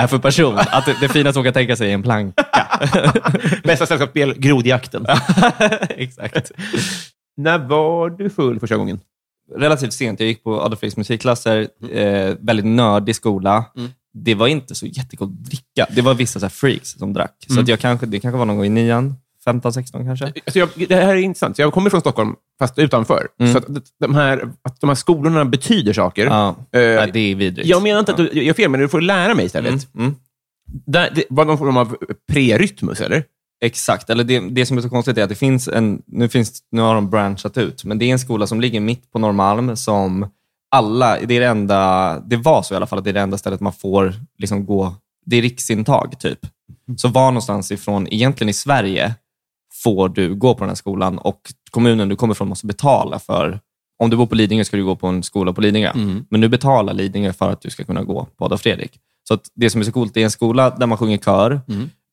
är 0.00 0.06
för 0.06 0.18
person. 0.18 0.58
Att 0.58 0.86
det, 0.86 0.96
det 1.00 1.08
finaste 1.08 1.38
hon 1.38 1.44
kan 1.44 1.52
tänka 1.54 1.76
sig 1.76 1.90
är 1.90 1.94
en 1.94 2.02
planka. 2.02 2.44
Bästa 3.64 3.86
sällskapsspel, 3.86 4.34
Grodjakten. 4.38 5.06
Exakt. 5.88 6.50
När 7.36 7.58
var 7.58 8.10
du 8.10 8.30
full 8.30 8.60
första 8.60 8.76
gången? 8.76 9.00
Relativt 9.56 9.92
sent. 9.92 10.20
Jag 10.20 10.26
gick 10.26 10.44
på 10.44 10.60
Adolf 10.60 10.80
Fredriks 10.80 10.96
musikklasser. 10.96 11.68
Eh, 11.92 12.34
väldigt 12.40 12.66
nördig 12.66 13.16
skola. 13.16 13.64
Mm. 13.76 13.90
Det 14.14 14.34
var 14.34 14.46
inte 14.46 14.74
så 14.74 14.86
jättegott 14.86 15.28
att 15.30 15.44
dricka. 15.44 15.86
Det 15.94 16.02
var 16.02 16.14
vissa 16.14 16.40
så 16.40 16.44
här 16.46 16.50
freaks 16.50 16.90
som 16.90 17.12
drack. 17.12 17.34
Så 17.46 17.52
Mm. 17.52 17.62
att 17.62 17.68
jag 17.68 17.80
kanske, 17.80 18.06
det 18.06 18.20
kanske 18.20 18.38
var 18.38 18.44
någon 18.46 18.56
gång 18.56 18.66
i 18.66 18.68
nian, 18.68 19.14
15, 19.44 19.72
16 19.72 20.04
kanske. 20.04 20.24
Alltså 20.26 20.58
jag, 20.58 20.68
det 20.88 20.94
här 20.94 21.08
är 21.08 21.16
intressant. 21.16 21.56
Så 21.56 21.62
Jag 21.62 21.72
kommer 21.72 21.90
från 21.90 22.00
Stockholm, 22.00 22.34
fast 22.58 22.78
utanför. 22.78 23.28
Mm. 23.40 23.52
Så 23.52 23.58
att 23.58 23.66
de, 24.00 24.14
här, 24.14 24.48
att 24.62 24.80
de 24.80 24.88
här 24.88 24.94
skolorna 24.94 25.44
betyder 25.44 25.92
saker. 25.92 26.26
Ja. 26.26 26.48
Eh, 26.48 26.54
Nej, 26.80 27.10
det 27.12 27.20
är 27.20 27.34
vidrigt. 27.34 27.68
jag 27.68 27.82
menar 27.82 28.00
inte 28.00 28.12
att 28.12 28.18
du 28.18 28.30
jag 28.32 28.44
gör 28.44 28.54
fel, 28.54 28.70
men 28.70 28.80
du 28.80 28.88
får 28.88 29.00
lära 29.00 29.34
mig 29.34 29.46
istället. 29.46 29.94
Mm. 29.94 30.06
Mm. 30.06 30.16
Där, 30.86 31.10
det 31.14 31.24
var 31.30 31.44
någon 31.44 31.58
form 31.58 31.76
av 31.76 31.96
prerytmus, 32.32 33.00
eller? 33.00 33.24
Exakt. 33.60 34.10
Eller 34.10 34.24
det, 34.24 34.40
det 34.40 34.66
som 34.66 34.78
är 34.78 34.82
så 34.82 34.88
konstigt 34.88 35.18
är 35.18 35.22
att 35.22 35.28
det 35.28 35.34
finns 35.34 35.68
en, 35.68 36.02
nu, 36.06 36.28
finns, 36.28 36.62
nu 36.70 36.80
har 36.80 36.94
de 36.94 37.10
branchat 37.10 37.58
ut, 37.58 37.84
men 37.84 37.98
det 37.98 38.04
är 38.04 38.12
en 38.12 38.18
skola 38.18 38.46
som 38.46 38.60
ligger 38.60 38.80
mitt 38.80 39.12
på 39.12 39.18
Norrmalm 39.18 39.76
som 39.76 40.26
alla, 40.70 41.18
det 41.20 41.34
är 41.34 41.40
det 41.40 41.46
enda, 41.46 42.20
det 42.20 42.36
var 42.36 42.62
så 42.62 42.74
i 42.74 42.76
alla 42.76 42.86
fall, 42.86 42.98
att 42.98 43.04
det 43.04 43.10
är 43.10 43.14
det 43.14 43.20
enda 43.20 43.38
stället 43.38 43.60
man 43.60 43.72
får 43.72 44.14
liksom 44.38 44.66
gå, 44.66 44.94
det 45.26 45.36
är 45.36 45.42
riksintag 45.42 46.18
typ. 46.18 46.38
Så 46.96 47.08
var 47.08 47.30
någonstans 47.30 47.72
ifrån, 47.72 48.08
egentligen 48.10 48.48
i 48.48 48.52
Sverige, 48.52 49.14
får 49.84 50.08
du 50.08 50.34
gå 50.34 50.54
på 50.54 50.60
den 50.60 50.68
här 50.68 50.74
skolan 50.74 51.18
och 51.18 51.40
kommunen 51.70 52.08
du 52.08 52.16
kommer 52.16 52.34
ifrån 52.34 52.48
måste 52.48 52.66
betala 52.66 53.18
för, 53.18 53.60
om 53.98 54.10
du 54.10 54.16
bor 54.16 54.26
på 54.26 54.34
Lidingö 54.34 54.64
ska 54.64 54.76
du 54.76 54.84
gå 54.84 54.96
på 54.96 55.06
en 55.06 55.22
skola 55.22 55.52
på 55.52 55.60
Lidingö, 55.60 55.92
men 56.30 56.40
nu 56.40 56.48
betalar 56.48 56.94
Lidingö 56.94 57.32
för 57.32 57.50
att 57.50 57.60
du 57.60 57.70
ska 57.70 57.84
kunna 57.84 58.02
gå 58.02 58.26
på 58.36 58.44
Adolf 58.44 58.60
Fredrik. 58.60 58.92
Så 59.28 59.38
det 59.54 59.70
som 59.70 59.80
är 59.80 59.84
så 59.84 59.92
coolt, 59.92 60.14
det 60.14 60.20
är 60.20 60.24
en 60.24 60.30
skola 60.30 60.70
där 60.70 60.86
man 60.86 60.98
sjunger 60.98 61.18
kör, 61.18 61.60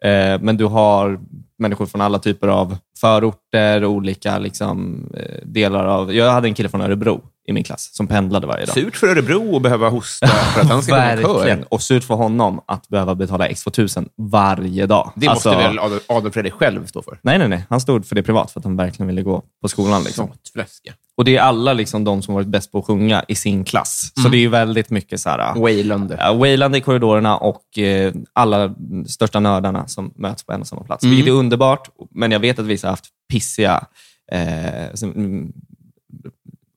Eh, 0.05 0.41
men 0.41 0.57
du 0.57 0.65
har 0.65 1.19
människor 1.59 1.85
från 1.85 2.01
alla 2.01 2.19
typer 2.19 2.47
av 2.47 2.77
förorter, 3.01 3.83
och 3.83 3.91
olika 3.91 4.37
liksom, 4.37 5.09
eh, 5.17 5.47
delar 5.47 5.85
av... 5.85 6.13
Jag 6.13 6.31
hade 6.31 6.47
en 6.47 6.53
kille 6.53 6.69
från 6.69 6.81
Örebro 6.81 7.21
i 7.47 7.53
min 7.53 7.63
klass 7.63 7.89
som 7.95 8.08
pendlade 8.08 8.47
varje 8.47 8.65
dag. 8.65 8.73
Surt 8.73 8.95
för 8.95 9.08
Örebro 9.08 9.55
att 9.55 9.62
behöva 9.62 9.89
hosta 9.89 10.27
för 10.27 10.62
att 10.62 10.67
han 10.67 10.84
ska 10.84 10.95
Verkligen. 10.95 11.63
Och 11.63 11.81
surt 11.81 12.03
för 12.03 12.13
honom 12.15 12.62
att 12.65 12.88
behöva 12.88 13.15
betala 13.15 13.47
X2000 13.47 14.08
varje 14.17 14.86
dag. 14.86 15.12
Det 15.15 15.29
måste 15.29 15.49
Alltså, 15.49 15.63
väl 15.63 15.79
Adolf- 15.79 16.05
Adolf 16.08 16.34
Fredrik 16.34 16.53
själv 16.53 16.86
stå 16.86 17.01
för? 17.01 17.19
Nej, 17.21 17.39
nej, 17.39 17.47
nej. 17.47 17.65
Han 17.69 17.81
stod 17.81 18.05
för 18.05 18.15
det 18.15 18.23
privat 18.23 18.51
för 18.51 18.60
att 18.60 18.63
han 18.63 18.77
verkligen 18.77 19.08
ville 19.08 19.21
gå 19.21 19.43
på 19.62 19.67
skolan. 19.67 20.03
Liksom. 20.03 20.27
Såtfläska. 20.27 20.93
Och 21.17 21.25
det 21.25 21.38
är 21.38 21.41
alla 21.41 21.73
liksom, 21.73 22.03
de 22.03 22.21
som 22.21 22.34
varit 22.34 22.47
bäst 22.47 22.71
på 22.71 22.79
att 22.79 22.86
sjunga 22.86 23.23
i 23.27 23.36
sin 23.36 23.63
klass. 23.63 24.12
Mm. 24.17 24.23
Så 24.23 24.29
det 24.29 24.38
är 24.38 24.39
ju 24.39 24.49
väldigt 24.49 24.89
mycket 24.89 25.21
så 25.21 25.29
här... 25.29 25.60
Waylande. 25.60 26.17
Ja, 26.19 26.34
wailande 26.34 26.77
i 26.77 26.81
korridorerna 26.81 27.38
och 27.38 27.77
eh, 27.77 28.13
alla 28.34 28.75
största 29.08 29.39
nördarna 29.39 29.88
som 29.88 30.13
möts 30.15 30.43
på 30.45 30.53
en 30.53 30.62
och 30.62 30.67
samma 30.67 30.84
plats. 30.84 31.03
Mm. 31.03 31.15
Vilket 31.15 31.31
är 31.31 31.36
underbart, 31.36 31.89
men 32.12 32.31
jag 32.31 32.39
vet 32.39 32.60
att 32.60 32.65
vissa 32.65 32.88
har 32.88 32.91
haft 32.91 33.05
pissiga... 33.31 33.86
Eh, 34.31 34.93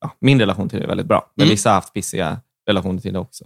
ja, 0.00 0.11
min 0.20 0.40
relation 0.40 0.68
till 0.68 0.78
det 0.78 0.84
är 0.84 0.88
väldigt 0.88 1.06
bra, 1.06 1.30
men 1.34 1.44
Mm. 1.44 1.50
vissa 1.52 1.70
har 1.70 1.74
haft 1.74 1.94
pissiga 1.94 2.40
relationer 2.68 3.00
till 3.00 3.12
det 3.12 3.18
också. 3.18 3.44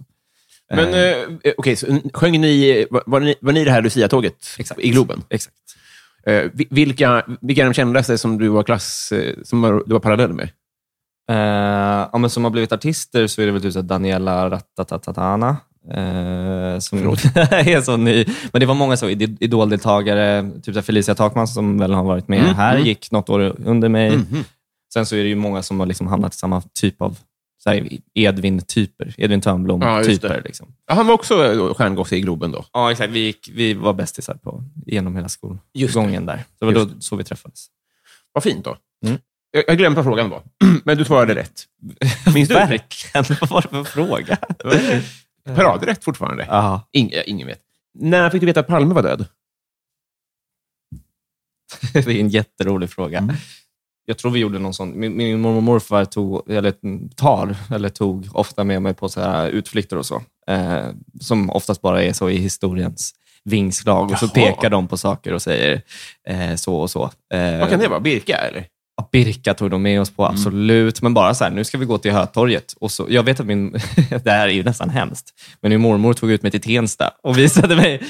Men 0.73 0.93
Eh, 0.93 0.99
eh, 1.43 1.53
okej, 1.57 1.75
så 1.75 1.99
sjöng 2.13 2.41
ni, 2.41 2.85
var, 2.91 3.19
ni, 3.19 3.35
var 3.41 3.53
ni 3.53 3.63
det 3.65 3.71
här 3.71 3.81
Lucia-tåget 3.81 4.35
i 4.77 4.89
Globen? 4.89 5.23
Exakt. 5.29 5.55
Eh, 6.25 6.43
vi- 6.53 6.67
vilka, 6.71 7.23
vilka 7.41 7.61
är 7.61 7.65
de 7.65 7.73
kändaste 7.73 8.17
som 8.17 8.37
du 8.37 8.47
var 8.47 8.63
klass, 8.63 9.11
eh, 9.11 9.33
som 9.43 9.81
du 9.85 9.93
var 9.93 9.99
parallell 9.99 10.33
med? 10.33 10.49
Eh, 11.29 12.07
ja, 12.11 12.17
men 12.17 12.29
som 12.29 12.43
har 12.43 12.51
blivit 12.51 12.71
artister 12.71 13.27
så 13.27 13.41
är 13.41 13.45
det 13.45 13.51
väl 13.51 13.61
typ 13.61 13.73
Daniela 13.73 14.49
Ratatatatana. 14.49 15.57
Eh, 15.91 16.79
som 16.79 16.99
är 17.49 17.81
så 17.81 17.97
ny. 17.97 18.25
Men 18.51 18.59
det 18.59 18.65
var 18.65 18.75
många 18.75 18.97
så 18.97 19.09
Id- 19.09 19.37
Idol-deltagare, 19.39 20.51
typ 20.63 20.75
så 20.75 20.81
Felicia 20.81 21.15
Takman 21.15 21.47
som 21.47 21.77
väl 21.77 21.93
har 21.93 22.03
varit 22.03 22.27
med 22.27 22.39
Mm, 22.39 22.53
här, 22.55 22.73
mm. 22.75 22.87
gick 22.87 23.11
något 23.11 23.29
år 23.29 23.55
under 23.65 23.89
mig. 23.89 24.17
Mhm. 24.17 24.43
Sen 24.93 25.05
så 25.05 25.15
är 25.15 25.23
det 25.23 25.29
ju 25.29 25.35
många 25.35 25.63
som 25.63 25.79
har 25.79 25.87
liksom 25.87 26.07
hamnat 26.07 26.33
i 26.33 26.37
samma 26.37 26.61
typ 26.61 27.01
av 27.01 27.19
så 27.63 27.69
Edvin-typer. 28.13 29.13
Edvin 29.17 29.39
Ja, 29.39 29.43
Törnblom-typer. 29.43 30.29
det. 30.29 30.41
liksom. 30.41 30.75
Ja, 30.87 30.93
han 30.93 31.07
var 31.07 31.13
också 31.13 31.45
eh, 31.45 31.73
stjärngosse 31.73 32.15
i 32.15 32.21
Globen 32.21 32.51
då? 32.51 32.65
Ja, 32.73 32.91
exakt. 32.91 33.11
Vi, 33.11 33.19
gick, 33.19 33.49
vi 33.53 33.73
var 33.73 33.93
bästisar 33.93 34.35
på, 34.35 34.63
genom 34.85 35.15
hela 35.15 35.29
skolgången 35.29 36.25
där. 36.25 36.43
Det 36.59 36.65
var 36.65 36.73
då 36.73 36.89
så 36.99 37.15
vi 37.15 37.23
träffades. 37.23 37.67
Vad 38.33 38.43
fint 38.43 38.65
då. 38.65 38.77
Mm. 39.05 39.19
Jag, 39.51 39.63
jag 39.67 39.77
glömde 39.77 39.95
vad 39.95 40.05
frågan 40.05 40.29
var, 40.29 40.43
men 40.83 40.97
du 40.97 41.05
svarade 41.05 41.35
rätt. 41.35 41.63
Minns 42.33 42.49
du? 42.49 42.55
Verkligen. 42.55 43.25
Vad 43.41 43.49
var 43.49 43.61
det 43.61 43.67
för 43.69 43.83
fråga? 43.83 44.37
Paradrätt 45.55 46.03
fortfarande. 46.03 46.45
Ja. 46.49 46.89
Ing, 46.91 47.11
eh, 47.11 47.23
ingen 47.25 47.47
vet. 47.47 47.61
När 47.93 48.29
fick 48.29 48.39
du 48.39 48.45
veta 48.45 48.59
att 48.59 48.67
Palme 48.67 48.93
var 48.93 49.03
död? 49.03 49.25
Det 51.93 52.07
är 52.07 52.09
en 52.19 52.29
jätterolig 52.29 52.89
fråga. 52.89 53.17
Mm. 53.17 53.35
Jag 54.05 54.17
tror 54.17 54.31
vi 54.31 54.39
gjorde 54.39 54.59
någon 54.59 54.73
sån... 54.73 54.99
Min, 54.99 55.17
min 55.17 55.39
mormor 55.41 55.57
och 55.57 55.63
morfar 55.63 56.05
tog, 56.05 56.51
eller 56.51 56.73
tar, 57.15 57.55
eller 57.71 57.89
tog 57.89 58.27
ofta 58.33 58.63
med 58.63 58.81
mig 58.81 58.93
på 58.93 59.09
så 59.09 59.21
här 59.21 59.47
utflykter 59.49 59.97
och 59.97 60.05
så. 60.05 60.21
Eh, 60.47 60.85
som 61.21 61.49
oftast 61.49 61.81
bara 61.81 62.03
är 62.03 62.13
så 62.13 62.29
i 62.29 62.37
historiens 62.37 63.11
vingslag. 63.45 64.11
Och 64.11 64.17
så 64.17 64.25
Jaha. 64.33 64.33
pekar 64.33 64.69
de 64.69 64.87
på 64.87 64.97
saker 64.97 65.33
och 65.33 65.41
säger 65.41 65.81
eh, 66.29 66.55
så 66.55 66.75
och 66.75 66.89
så. 66.91 67.03
Eh, 67.33 67.59
Vad 67.59 67.69
kan 67.69 67.79
det 67.79 67.87
vara? 67.87 67.99
Birka, 67.99 68.35
eller? 68.35 68.65
Ja, 68.97 69.09
Birka 69.11 69.53
tog 69.53 69.69
de 69.71 69.81
med 69.81 70.01
oss 70.01 70.09
Mm. 70.09 70.15
på, 70.15 70.25
absolut. 70.25 71.01
Men 71.01 71.13
bara 71.13 71.33
så 71.33 71.43
här, 71.43 71.51
nu 71.51 71.63
ska 71.63 71.77
vi 71.77 71.85
gå 71.85 71.97
till 71.97 72.11
Hötorget. 72.11 72.73
Och 72.79 72.91
så, 72.91 73.05
jag 73.09 73.23
vet 73.23 73.39
att 73.39 73.45
min... 73.45 73.71
det 74.23 74.31
här 74.31 74.47
är 74.47 74.51
ju 74.53 74.63
nästan 74.63 74.89
hemskt. 74.89 75.33
Men 75.61 75.69
min 75.69 75.81
mormor 75.81 76.13
tog 76.13 76.31
ut 76.31 76.41
mig 76.43 76.51
till 76.51 76.61
Tensta 76.61 77.11
och 77.23 77.37
visade 77.37 77.75
mig 77.75 78.01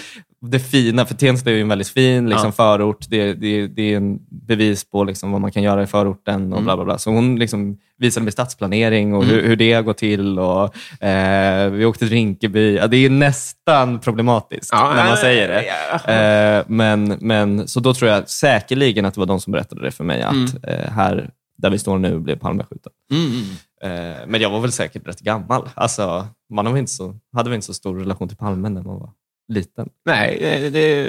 det 0.49 0.59
fina. 0.59 1.05
För 1.05 1.15
Tensta 1.15 1.49
är 1.49 1.53
ju 1.53 1.61
en 1.61 1.67
väldigt 1.67 1.87
fin 1.89 2.29
liksom, 2.29 2.47
Ja. 2.47 2.51
förort. 2.51 3.05
Det, 3.09 3.33
det, 3.33 3.67
det 3.67 3.81
är 3.93 3.97
en 3.97 4.19
bevis 4.47 4.89
på 4.89 5.03
liksom, 5.03 5.31
vad 5.31 5.41
man 5.41 5.51
kan 5.51 5.63
göra 5.63 5.83
i 5.83 5.87
förorten 5.87 6.41
och 6.53 6.59
Mm. 6.59 6.63
bla 6.63 6.75
bla 6.75 6.85
bla. 6.85 6.97
Så 6.97 7.11
hon 7.11 7.35
liksom 7.39 7.77
visade 7.97 8.23
mig 8.23 8.31
stadsplanering 8.33 9.13
och 9.15 9.23
hur, 9.25 9.43
hur 9.47 9.55
det 9.55 9.81
går 9.81 9.93
till. 9.93 10.39
Och, 10.39 10.75
eh, 11.03 11.69
vi 11.69 11.85
åkte 11.85 11.99
till 11.99 12.09
Rinkeby. 12.09 12.75
Ja, 12.75 12.87
det 12.87 12.97
är 12.97 13.09
nästan 13.09 13.99
problematiskt 13.99 14.73
när 14.73 15.07
man 15.07 15.17
säger 15.17 15.47
det. 15.47 15.65
ja. 16.07 16.13
Eh, 16.13 16.63
men, 16.67 17.17
men, 17.21 17.67
så 17.67 17.79
då 17.79 17.93
tror 17.93 18.11
jag 18.11 18.29
säkerligen 18.29 19.05
att 19.05 19.13
det 19.13 19.19
var 19.19 19.25
de 19.27 19.39
som 19.39 19.51
berättade 19.51 19.81
det 19.81 19.91
för 19.91 20.03
mig, 20.03 20.21
att 20.21 20.33
Mm. 20.33 20.47
eh, 20.63 20.91
här 20.91 21.29
där 21.57 21.69
vi 21.69 21.79
står 21.79 21.97
nu 21.97 22.19
blev 22.19 22.35
Palme 22.35 22.63
skjuten. 22.69 22.91
Mm, 23.11 23.25
mm. 23.31 24.11
Eh, 24.11 24.17
men 24.27 24.41
jag 24.41 24.49
var 24.49 24.59
väl 24.59 24.71
säkert 24.71 25.07
rätt 25.07 25.19
gammal. 25.19 25.69
Alltså, 25.75 26.27
man 26.53 26.65
har 26.65 26.73
väl 26.73 26.79
inte 26.79 26.91
så, 26.91 27.15
hade 27.35 27.49
väl 27.49 27.55
inte 27.55 27.67
så 27.67 27.73
stor 27.73 27.99
relation 27.99 28.27
till 28.27 28.37
Palme 28.37 28.69
när 28.69 28.81
man 28.81 28.99
var 28.99 29.09
liten. 29.47 29.89
Nej, 30.05 30.37
eh, 30.37 30.71
det, 30.71 31.01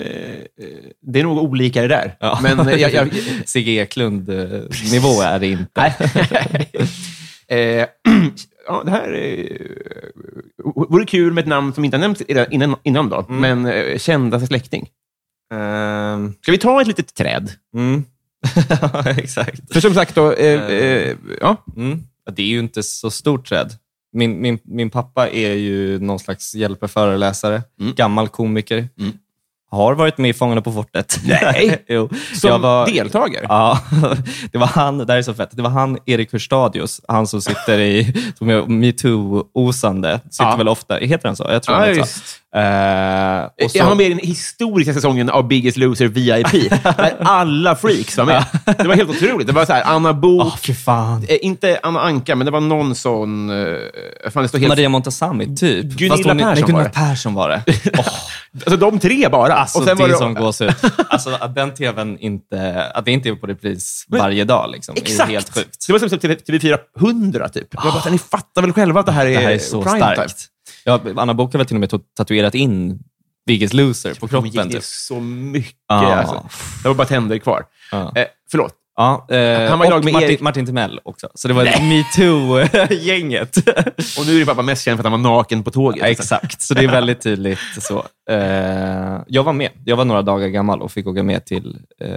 eh, 0.57 0.67
det 1.01 1.21
är 1.21 1.23
nog 1.23 1.39
olika 1.39 1.83
det 1.83 1.89
där. 1.89 2.17
Ja. 2.21 2.39
Men 2.43 2.69
eh, 2.69 2.75
jag, 2.81 2.93
jag, 2.93 3.09
Sigge 3.45 3.71
Eklund-nivå 3.71 5.21
är 5.23 5.39
det 5.39 5.47
inte. 5.47 5.95
Eh, 7.49 7.59
ja, 8.67 8.83
det 8.85 8.91
här 8.91 9.13
eh, 9.13 9.57
vore 10.65 11.07
kul 11.07 11.33
med 11.33 11.43
ett 11.43 11.49
namn 11.49 11.75
som 11.75 11.85
inte 11.85 11.97
har 11.97 12.01
nämnts 12.01 12.23
innan, 12.23 12.77
innan 12.83 13.09
då, 13.09 13.27
Mm. 13.29 13.41
men 13.63 13.73
eh, 13.73 13.99
kändaste 13.99 14.47
släkting. 14.47 14.89
Ehm, 15.55 16.35
Ska 16.43 16.53
vi 16.53 16.59
ta 16.59 16.81
ett 16.81 16.87
litet 16.87 17.15
träd? 17.15 17.51
mm. 17.75 18.05
Exakt. 19.19 19.73
För 19.73 19.81
som 19.81 19.95
sagt, 19.95 20.15
då, 20.15 20.33
eh, 20.33 20.63
eh, 20.71 21.17
ja, 21.41 21.65
Mm. 21.77 21.99
Ja, 22.27 22.33
Det 22.33 22.43
är 22.43 22.47
ju 22.47 22.59
inte 22.59 22.83
så 22.83 23.11
stort 23.11 23.49
träd. 23.49 23.73
Min, 24.15 24.41
min, 24.41 24.59
min 24.65 24.91
pappa 24.91 25.29
är 25.29 25.53
ju 25.55 25.99
någon 25.99 26.19
slags 26.19 26.55
hjälpeföreläsare, 26.55 27.63
Mm. 27.81 27.95
gammal 27.95 28.29
komiker. 28.29 28.89
Mm. 28.99 29.13
Har 29.75 29.95
varit 29.95 30.19
med 30.19 30.31
i 30.31 30.33
Fångarna 30.35 30.61
på 30.63 30.73
fortet. 30.73 31.21
Nej. 31.25 31.85
jo. 31.89 32.09
som 32.35 32.51
Jag 32.51 32.59
var- 32.59 32.87
deltagare. 32.87 33.47
Ja, 33.49 33.79
det 34.53 34.59
var 34.59 34.67
han, 34.67 34.99
det 34.99 35.13
här 35.13 35.19
är 35.19 35.23
så 35.23 35.35
fett, 35.35 35.49
det 35.53 35.63
var 35.63 35.71
han, 35.71 35.99
Erik 36.07 36.33
Hurstadius, 36.33 37.01
han 37.09 37.27
som 37.27 37.43
sitter 37.43 37.79
i, 37.79 38.15
som 38.39 38.51
är 38.51 38.63
metoo-osande, 38.63 40.21
sitter 40.31 40.45
Ja. 40.51 40.57
väl 40.57 40.69
ofta, 40.69 40.97
heter 40.97 41.29
han 41.29 41.37
så? 41.37 41.47
Jag 41.51 41.63
tror 41.63 41.77
Ja, 41.77 41.81
han 41.81 41.89
heter 41.89 42.03
så. 42.03 42.19
Så. 42.19 43.79
Jag 43.79 43.85
har 43.85 43.95
med 43.95 44.07
i 44.07 44.09
den 44.09 44.19
historiska 44.19 44.95
säsongen 44.95 45.31
av 45.31 45.49
Biggest 45.49 45.77
Loser 45.77 46.07
VIP, 46.09 46.71
där 46.83 47.17
alla 47.21 47.77
freaks 47.77 48.17
var 48.19 48.25
med. 48.25 48.45
Det 48.79 48.89
var 48.89 48.95
helt 48.95 49.11
otroligt. 49.11 49.47
Det 49.47 49.53
var 49.53 49.67
så 49.67 49.73
här, 49.73 49.83
Anna 49.85 50.13
Book, 50.13 50.59
fan. 50.85 51.25
eh, 51.29 51.37
inte 51.43 51.79
Anna 51.83 52.01
Anka, 52.01 52.37
men 52.37 52.45
det 52.45 52.51
var 52.51 52.61
någon 52.61 52.95
sån... 52.95 53.51
Eh, 53.51 53.67
fan, 54.31 54.49
helt, 54.53 54.69
Maria 54.69 54.89
Montazami, 54.89 55.57
typ. 55.57 55.85
Gunilla 55.87 56.17
hon- 56.31 56.37
nej, 56.37 56.45
Persson 56.47 56.67
Gunilla 56.67 56.79
var 56.79 56.85
det. 56.85 56.91
Persson 56.91 57.35
var 57.35 57.49
det. 57.49 57.63
Åh, 57.99 58.07
alltså 58.55 58.77
de 58.77 58.99
tre 58.99 59.29
bara. 59.29 59.55
alltså, 59.55 59.79
och 59.79 59.85
sen 59.85 59.97
det 59.97 60.03
var 60.03 60.09
är 60.09 60.13
det, 60.13 60.19
som 60.19 60.35
gåshud. 60.35 60.75
Alltså, 61.09 61.31
att 61.41 61.55
den 61.55 61.75
tvn 61.75 62.19
inte, 62.19 62.85
att 62.95 63.05
det 63.05 63.11
inte 63.13 63.29
är 63.29 63.35
på 63.35 63.47
repris 63.47 64.07
varje 64.09 64.45
dag, 64.45 64.71
liksom, 64.71 64.95
Exakt! 64.99 65.29
är 65.29 65.33
helt 65.33 65.55
sjukt. 65.55 65.87
Det 65.87 65.93
var 65.93 66.09
som 66.09 66.19
TV, 66.19 66.35
TV4 66.35 66.79
100, 67.01 67.49
typ. 67.49 67.69
Jag 67.71 67.83
bara, 67.83 68.11
ni 68.11 68.19
fattar 68.19 68.63
väl 68.63 68.73
själva 68.73 69.01
att 69.01 69.07
det 69.07 69.13
här 69.13 69.27
är, 69.27 69.31
Det 69.31 69.39
här 69.47 69.51
är 69.51 69.59
så 69.59 69.83
prime 69.83 69.99
starkt. 69.99 70.47
Ja, 70.85 71.01
Anna 71.17 71.35
Book 71.35 71.53
har 71.53 71.59
väl 71.59 71.67
till 71.67 71.77
och 71.77 71.81
med 71.81 72.01
tatuerat 72.17 72.55
in 72.55 72.99
Biggest 73.47 73.75
Loser 73.75 74.15
på 74.15 74.29
kroppen. 74.29 74.69
det 74.69 74.75
Typ. 74.75 74.85
så 74.85 75.21
mycket. 75.21 75.77
Ja. 75.89 76.15
Alltså. 76.15 76.49
Det 76.83 76.89
var 76.89 76.95
bara 76.95 77.07
tänder 77.07 77.39
kvar. 77.39 77.65
Ja. 77.91 78.13
Eh, 78.17 78.27
förlåt. 78.51 78.75
Ja, 78.97 79.27
eh, 79.31 79.71
Han 79.71 79.79
var 79.79 79.93
och 79.99 80.05
med 80.05 80.13
Martin, 80.13 80.29
Erik- 80.31 80.41
Martin 80.41 80.67
Timell 80.67 81.01
också. 81.05 81.29
Så 81.35 81.49
det 81.49 81.55
var 81.55 81.65
metoo-gänget. 81.65 83.57
Och 84.19 84.27
nu 84.27 84.35
är 84.35 84.39
det 84.41 84.47
pappa 84.47 84.63
mest 84.63 84.85
känd 84.85 84.97
för 84.99 85.07
att 85.09 85.13
han 85.13 85.23
var 85.23 85.31
naken 85.37 85.63
på 85.63 85.71
tåget. 85.71 86.01
Ja, 86.03 86.07
exakt, 86.09 86.63
så 86.63 86.75
det 86.75 86.85
är 86.85 86.89
väldigt 86.89 87.21
tydligt 87.21 87.59
så. 87.81 88.05
Eh, 88.31 89.21
jag 89.27 89.43
var 89.43 89.53
med. 89.53 89.71
Jag 89.85 89.97
var 89.97 90.05
några 90.05 90.23
dagar 90.23 90.49
gammal 90.49 90.83
och 90.83 90.93
fick 90.93 91.07
åka 91.07 91.23
med 91.23 91.45
till 91.45 91.77
eh, 92.01 92.09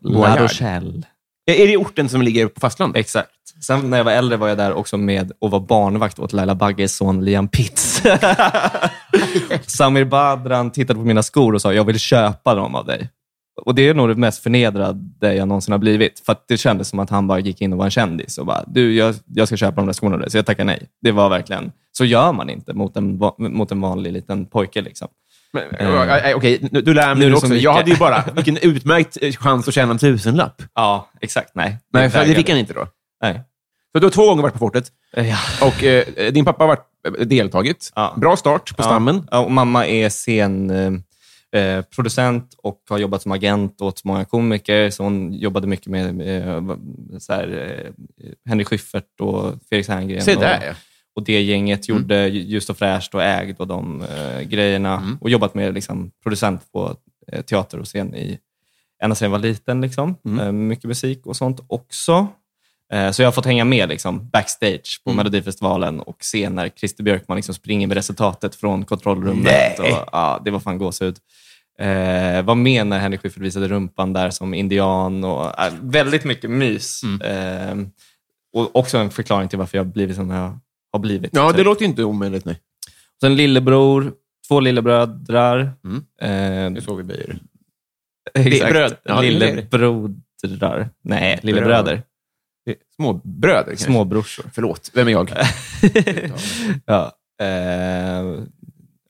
La. 0.00 0.36
Rochelle. 0.42 1.02
Är 1.50 1.66
det 1.66 1.76
orten 1.76 2.08
som 2.08 2.22
ligger 2.22 2.46
på 2.46 2.60
fastlandet? 2.60 3.00
Exakt. 3.00 3.30
Sen 3.66 3.90
när 3.90 3.96
jag 3.96 4.04
var 4.04 4.12
äldre 4.12 4.36
var 4.36 4.48
jag 4.48 4.58
där 4.58 4.72
också 4.72 4.96
med 4.96 5.32
och 5.40 5.50
var 5.50 5.60
barnvakt 5.60 6.18
åt 6.18 6.32
Laila 6.32 6.54
Bagges 6.54 6.96
son 6.96 7.24
Liam 7.24 7.48
Pitts. 7.48 8.02
Samir 9.66 10.04
Badran 10.04 10.70
tittade 10.70 10.98
på 10.98 11.04
mina 11.06 11.22
skor 11.22 11.54
och 11.54 11.62
sa, 11.62 11.72
jag 11.72 11.84
vill 11.84 11.98
köpa 11.98 12.54
dem 12.54 12.74
av 12.74 12.86
dig. 12.86 13.08
Och 13.64 13.74
Det 13.74 13.88
är 13.88 13.94
nog 13.94 14.08
det 14.08 14.14
mest 14.14 14.42
förnedrade 14.42 15.34
jag 15.34 15.48
någonsin 15.48 15.72
har 15.72 15.78
blivit. 15.78 16.20
För 16.26 16.32
att 16.32 16.44
det 16.48 16.56
kändes 16.56 16.88
som 16.88 16.98
att 16.98 17.10
han 17.10 17.26
bara 17.26 17.38
gick 17.38 17.60
in 17.60 17.72
och 17.72 17.78
var 17.78 17.84
en 17.84 17.90
kändis 17.90 18.38
och 18.38 18.46
bara, 18.46 18.64
du, 18.66 18.94
jag, 18.94 19.14
jag 19.26 19.46
ska 19.48 19.56
köpa 19.56 19.74
de 19.80 19.86
där 19.86 19.92
skorna 19.92 20.16
dig. 20.16 20.30
Så 20.30 20.38
jag 20.38 20.46
tackar 20.46 20.64
nej. 20.64 20.88
Det 21.02 21.12
var 21.12 21.28
verkligen, 21.28 21.72
så 21.92 22.04
gör 22.04 22.32
man 22.32 22.50
inte 22.50 22.72
mot 22.74 22.96
en, 22.96 23.18
mot 23.38 23.72
en 23.72 23.80
vanlig 23.80 24.12
liten 24.12 24.46
pojke. 24.46 24.80
Liksom. 24.82 25.08
Men, 25.52 25.62
Eh. 25.78 26.30
eh, 26.30 26.36
Okej, 26.36 26.68
nu- 26.72 26.80
du 26.80 26.94
lär 26.94 27.14
Nu 27.14 27.20
mig 27.20 27.28
det 27.28 27.34
också. 27.34 27.48
så 27.48 27.54
Jag 27.54 27.72
hade 27.72 27.90
ju 27.90 27.96
bara, 27.96 28.24
vilken 28.34 28.56
utmärkt 28.56 29.18
eh, 29.22 29.32
chans 29.32 29.68
att 29.68 29.74
tjäna 29.74 29.90
en 29.92 29.98
tusenlapp. 29.98 30.62
Ja, 30.74 31.10
exakt. 31.20 31.50
Nej, 31.54 31.78
Nej, 31.92 32.10
för 32.10 32.24
det 32.26 32.34
fick 32.34 32.48
han 32.48 32.58
inte 32.58 32.72
då. 32.74 32.86
Nej. 33.22 33.40
Så 33.92 33.98
du 34.00 34.06
har 34.06 34.10
två 34.10 34.26
gånger 34.26 34.42
varit 34.42 34.52
på 34.52 34.58
fortet 34.58 34.84
Ja. 35.16 35.38
och 35.66 35.84
eh, 35.84 36.32
din 36.32 36.44
pappa 36.44 36.62
har 36.64 36.68
varit, 36.68 36.86
eh, 37.20 37.26
deltagit. 37.26 37.92
Ja. 37.94 38.14
Bra 38.16 38.36
start 38.36 38.76
på 38.76 38.82
stammen. 38.82 39.28
Ja, 39.30 39.38
och 39.38 39.50
mamma 39.50 39.86
är 39.86 40.08
scen, 40.10 40.70
eh, 41.56 41.82
producent 41.82 42.54
och 42.58 42.82
har 42.88 42.98
jobbat 42.98 43.22
som 43.22 43.32
agent 43.32 43.80
åt 43.80 44.04
många 44.04 44.24
komiker. 44.24 44.90
Så 44.90 45.02
hon 45.02 45.32
jobbade 45.32 45.66
mycket 45.66 45.86
med 45.86 46.20
eh, 46.20 46.76
så 47.18 47.32
här, 47.32 47.48
eh, 48.18 48.32
Henry 48.48 48.64
Schyffert 48.64 49.20
och 49.20 49.54
Felix 49.68 49.88
Herngren. 49.88 50.22
Se 50.22 50.34
och, 50.34 50.40
där, 50.40 50.66
ja. 50.66 50.74
och 51.16 51.24
det 51.24 51.42
gänget 51.42 51.88
gjorde 51.88 52.28
Just 52.28 52.70
och 52.70 52.78
fräscht 52.78 53.14
och 53.14 53.22
ägd 53.22 53.60
och 53.60 53.66
de 53.66 54.02
eh, 54.02 54.42
grejerna. 54.42 55.18
Och 55.20 55.30
jobbat 55.30 55.54
med 55.54 55.74
liksom, 55.74 56.10
producent 56.22 56.72
på 56.72 56.96
eh, 57.32 57.42
teater 57.42 57.78
och 57.78 57.86
scen 57.86 58.14
i, 58.14 58.38
ända 59.02 59.16
sedan 59.16 59.26
jag 59.26 59.30
var 59.30 59.38
liten. 59.38 59.80
Liksom. 59.80 60.16
Eh, 60.24 60.52
mycket 60.52 60.84
musik 60.84 61.26
och 61.26 61.36
sånt 61.36 61.60
också. 61.68 62.26
Så 63.12 63.22
jag 63.22 63.26
har 63.26 63.32
fått 63.32 63.46
hänga 63.46 63.64
med 63.64 63.88
liksom, 63.88 64.28
backstage 64.28 65.00
på 65.04 65.12
Melodifestivalen 65.12 66.00
och 66.00 66.16
se 66.20 66.50
när 66.50 66.68
Christer 66.68 67.04
Björkman 67.04 67.36
liksom 67.36 67.54
springer 67.54 67.86
med 67.86 67.96
resultatet 67.96 68.54
från 68.54 68.84
kontrollrummet. 68.84 69.78
Och, 69.78 69.86
ja, 70.12 70.42
det 70.44 70.50
var 70.50 70.60
fan 70.60 70.78
gåshud. 70.78 71.16
Eh, 71.78 72.42
var 72.42 72.54
med 72.54 72.86
när 72.86 72.98
Henrik 72.98 73.20
Schyffert 73.20 73.42
visade 73.42 73.68
rumpan 73.68 74.12
där 74.12 74.30
som 74.30 74.54
indian. 74.54 75.24
Och, 75.24 75.60
eh, 75.60 75.72
väldigt 75.80 76.24
mycket 76.24 76.50
mys. 76.50 77.02
Eh, 77.24 77.74
och 78.52 78.76
också 78.76 78.98
en 78.98 79.10
förklaring 79.10 79.48
till 79.48 79.58
varför 79.58 79.78
jag 79.78 79.84
har 79.84 79.92
blivit 79.92 80.16
som 80.16 80.30
jag 80.30 80.58
har 80.92 81.00
blivit. 81.00 81.30
Ja, 81.34 81.48
typ. 81.48 81.56
det 81.56 81.64
låter 81.64 81.82
ju 81.82 81.88
inte 81.88 82.04
omöjligt. 82.04 82.44
Nej. 82.44 82.60
Sen 83.20 83.36
lillebror, 83.36 84.12
två 84.48 84.60
lillebrödrar. 84.60 85.72
Mm. 85.84 86.04
Eh, 86.22 86.74
Det 86.74 86.80
så 86.82 86.94
vi 86.94 87.02
böjer. 87.02 87.38
exakt. 88.34 89.00
Ja. 89.04 89.20
Lillebrodrar. 89.20 90.90
Nej, 91.02 91.38
lillebröder. 91.42 92.02
Det 92.64 92.70
är 92.70 92.76
Små 92.96 93.12
bröder 93.24 93.64
kanske. 93.66 93.84
Småbrorsor. 93.84 94.44
Förlåt, 94.54 94.90
vem 94.94 95.08
är 95.08 95.12
jag? 95.12 95.30
ja. 96.86 97.12
Eh, 97.40 98.24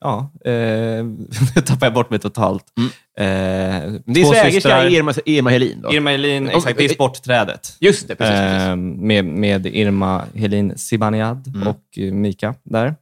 ja. 0.01 0.31
Eh, 0.45 0.51
nu 1.55 1.61
tappar 1.65 1.85
jag 1.85 1.93
bort 1.93 2.09
mig 2.09 2.19
totalt. 2.19 2.63
Mm. 2.77 2.89
Eh, 3.17 3.99
Det 4.05 4.21
är 4.21 4.23
två 4.25 4.31
svägerska. 4.33 4.89
Irma, 4.89 5.13
Irma 5.25 5.49
Helin. 5.49 5.81
Då. 5.81 5.93
Irma 5.93 6.09
Helin, 6.09 6.49
exakt. 6.49 6.77
Det 6.77 6.85
är 6.85 6.89
sportträdet. 6.89 7.75
Just 7.79 8.07
det, 8.07 8.15
precis. 8.15 8.35
precis. 8.35 8.67
Eh, 8.67 8.75
med, 8.75 9.25
med 9.25 9.65
Irma 9.65 10.25
Helin 10.35 10.77
Sibaniad 10.77 11.47
Mm. 11.55 11.67
och 11.67 11.83
eh, 11.97 12.13
Mika 12.13 12.55
där. 12.63 12.95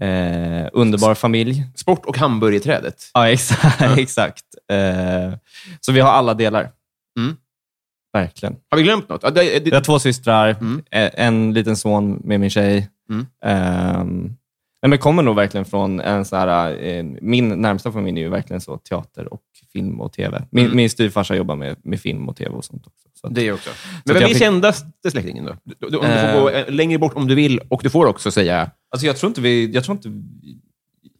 Eh, 0.00 0.68
underbar 0.72 1.14
familj. 1.14 1.64
Sport 1.74 2.04
och 2.06 2.18
hamburgerträdet. 2.18 3.10
Ja, 3.14 3.28
exakt. 3.28 3.82
exakt. 3.98 4.44
Eh, 4.72 5.38
så 5.80 5.92
vi 5.92 6.00
har 6.00 6.10
alla 6.10 6.34
delar. 6.34 6.70
Mm. 7.18 7.36
Verkligen. 8.12 8.56
Har 8.70 8.78
vi 8.78 8.84
glömt 8.84 9.08
något? 9.08 9.34
Det, 9.34 9.60
Vi 9.64 9.70
har 9.74 9.80
två 9.80 9.98
systrar, 9.98 10.48
Mm. 10.60 10.82
eh, 10.90 11.10
en 11.14 11.52
liten 11.54 11.76
son 11.76 12.20
med 12.24 12.40
min 12.40 12.50
tjej. 12.50 12.88
Nej, 14.86 14.90
men 14.90 14.98
kommer 14.98 15.22
nog 15.22 15.36
verkligen 15.36 15.64
från 15.64 16.00
en 16.00 16.24
så 16.24 16.36
här, 16.36 16.84
eh, 16.86 17.04
min 17.20 17.48
närmsta 17.48 17.92
familj 17.92 18.18
är 18.20 18.24
ju 18.24 18.30
verkligen 18.30 18.60
så 18.60 18.78
teater 18.78 19.32
och 19.32 19.42
film 19.72 20.00
och 20.00 20.12
tv. 20.12 20.44
Min, 20.50 20.64
Mm. 20.64 20.76
min 20.76 20.90
styvfarsa 20.90 21.36
jobbar 21.36 21.56
med, 21.56 21.76
med 21.82 22.00
film 22.00 22.28
och 22.28 22.36
tv 22.36 22.50
och 22.50 22.64
sånt 22.64 22.86
också. 22.86 23.08
Så 23.14 23.26
att, 23.26 23.34
det 23.34 23.52
också. 23.52 23.70
Men 24.04 24.14
vem 24.14 24.22
är 24.22 24.28
fick- 24.28 24.38
kändaste 24.38 25.10
släktingen 25.10 25.44
då? 25.44 25.56
Du, 25.64 25.74
du, 25.80 25.86
du 25.90 25.96
får 25.98 26.06
Eh. 26.06 26.40
gå 26.40 26.50
eh, 26.50 26.70
längre 26.70 26.98
bort 26.98 27.14
om 27.16 27.28
du 27.28 27.34
vill 27.34 27.58
och 27.68 27.80
du 27.82 27.90
får 27.90 28.06
också 28.06 28.30
säga... 28.30 28.70
Alltså 28.90 29.06
jag 29.06 29.16
tror 29.16 29.28
inte 29.30 29.40
vi... 29.40 29.70
Jag, 29.74 29.84
tror 29.84 29.96
inte, 29.96 30.10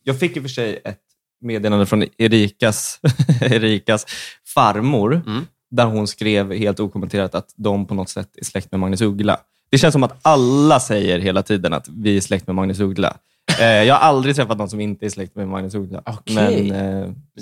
jag 0.03 0.21
fick 0.21 0.37
i 0.37 0.39
och 0.39 0.43
för 0.45 0.49
sig 0.51 0.81
ett 0.85 1.01
meddelande 1.41 1.87
från 1.87 2.05
Erikas, 2.19 3.01
Erikas 3.41 4.07
farmor, 4.55 5.23
Mm. 5.27 5.45
där 5.71 5.85
hon 5.85 6.07
skrev 6.07 6.53
helt 6.53 6.81
okommenterat 6.81 7.35
att 7.35 7.49
de 7.57 7.87
på 7.87 7.95
något 7.95 8.09
sätt 8.09 8.29
är 8.41 8.45
släkt 8.45 8.73
med 8.73 8.81
Magnus 8.81 9.01
Uggla. 9.01 9.37
Det 9.71 9.79
känns 9.79 9.93
som 9.93 10.03
att 10.03 10.19
alla 10.23 10.81
säger 10.81 11.19
hela 11.19 11.43
tiden 11.43 11.73
att 11.73 11.89
vi 11.89 12.17
är 12.17 12.21
släkt 12.21 12.47
med 12.47 12.57
Magnus 12.57 12.81
Uggla. 12.81 13.17
Eh, 13.61 13.67
jag 13.67 13.95
har 13.95 14.01
aldrig 14.01 14.37
träffat 14.37 14.59
någon 14.59 14.71
som 14.71 14.81
inte 14.81 15.07
är 15.07 15.11
släkt 15.11 15.37
med 15.37 15.49
Magnus 15.49 15.75
Uggla. 15.75 16.03
Okej. 16.07 16.35
Men, 16.35 16.71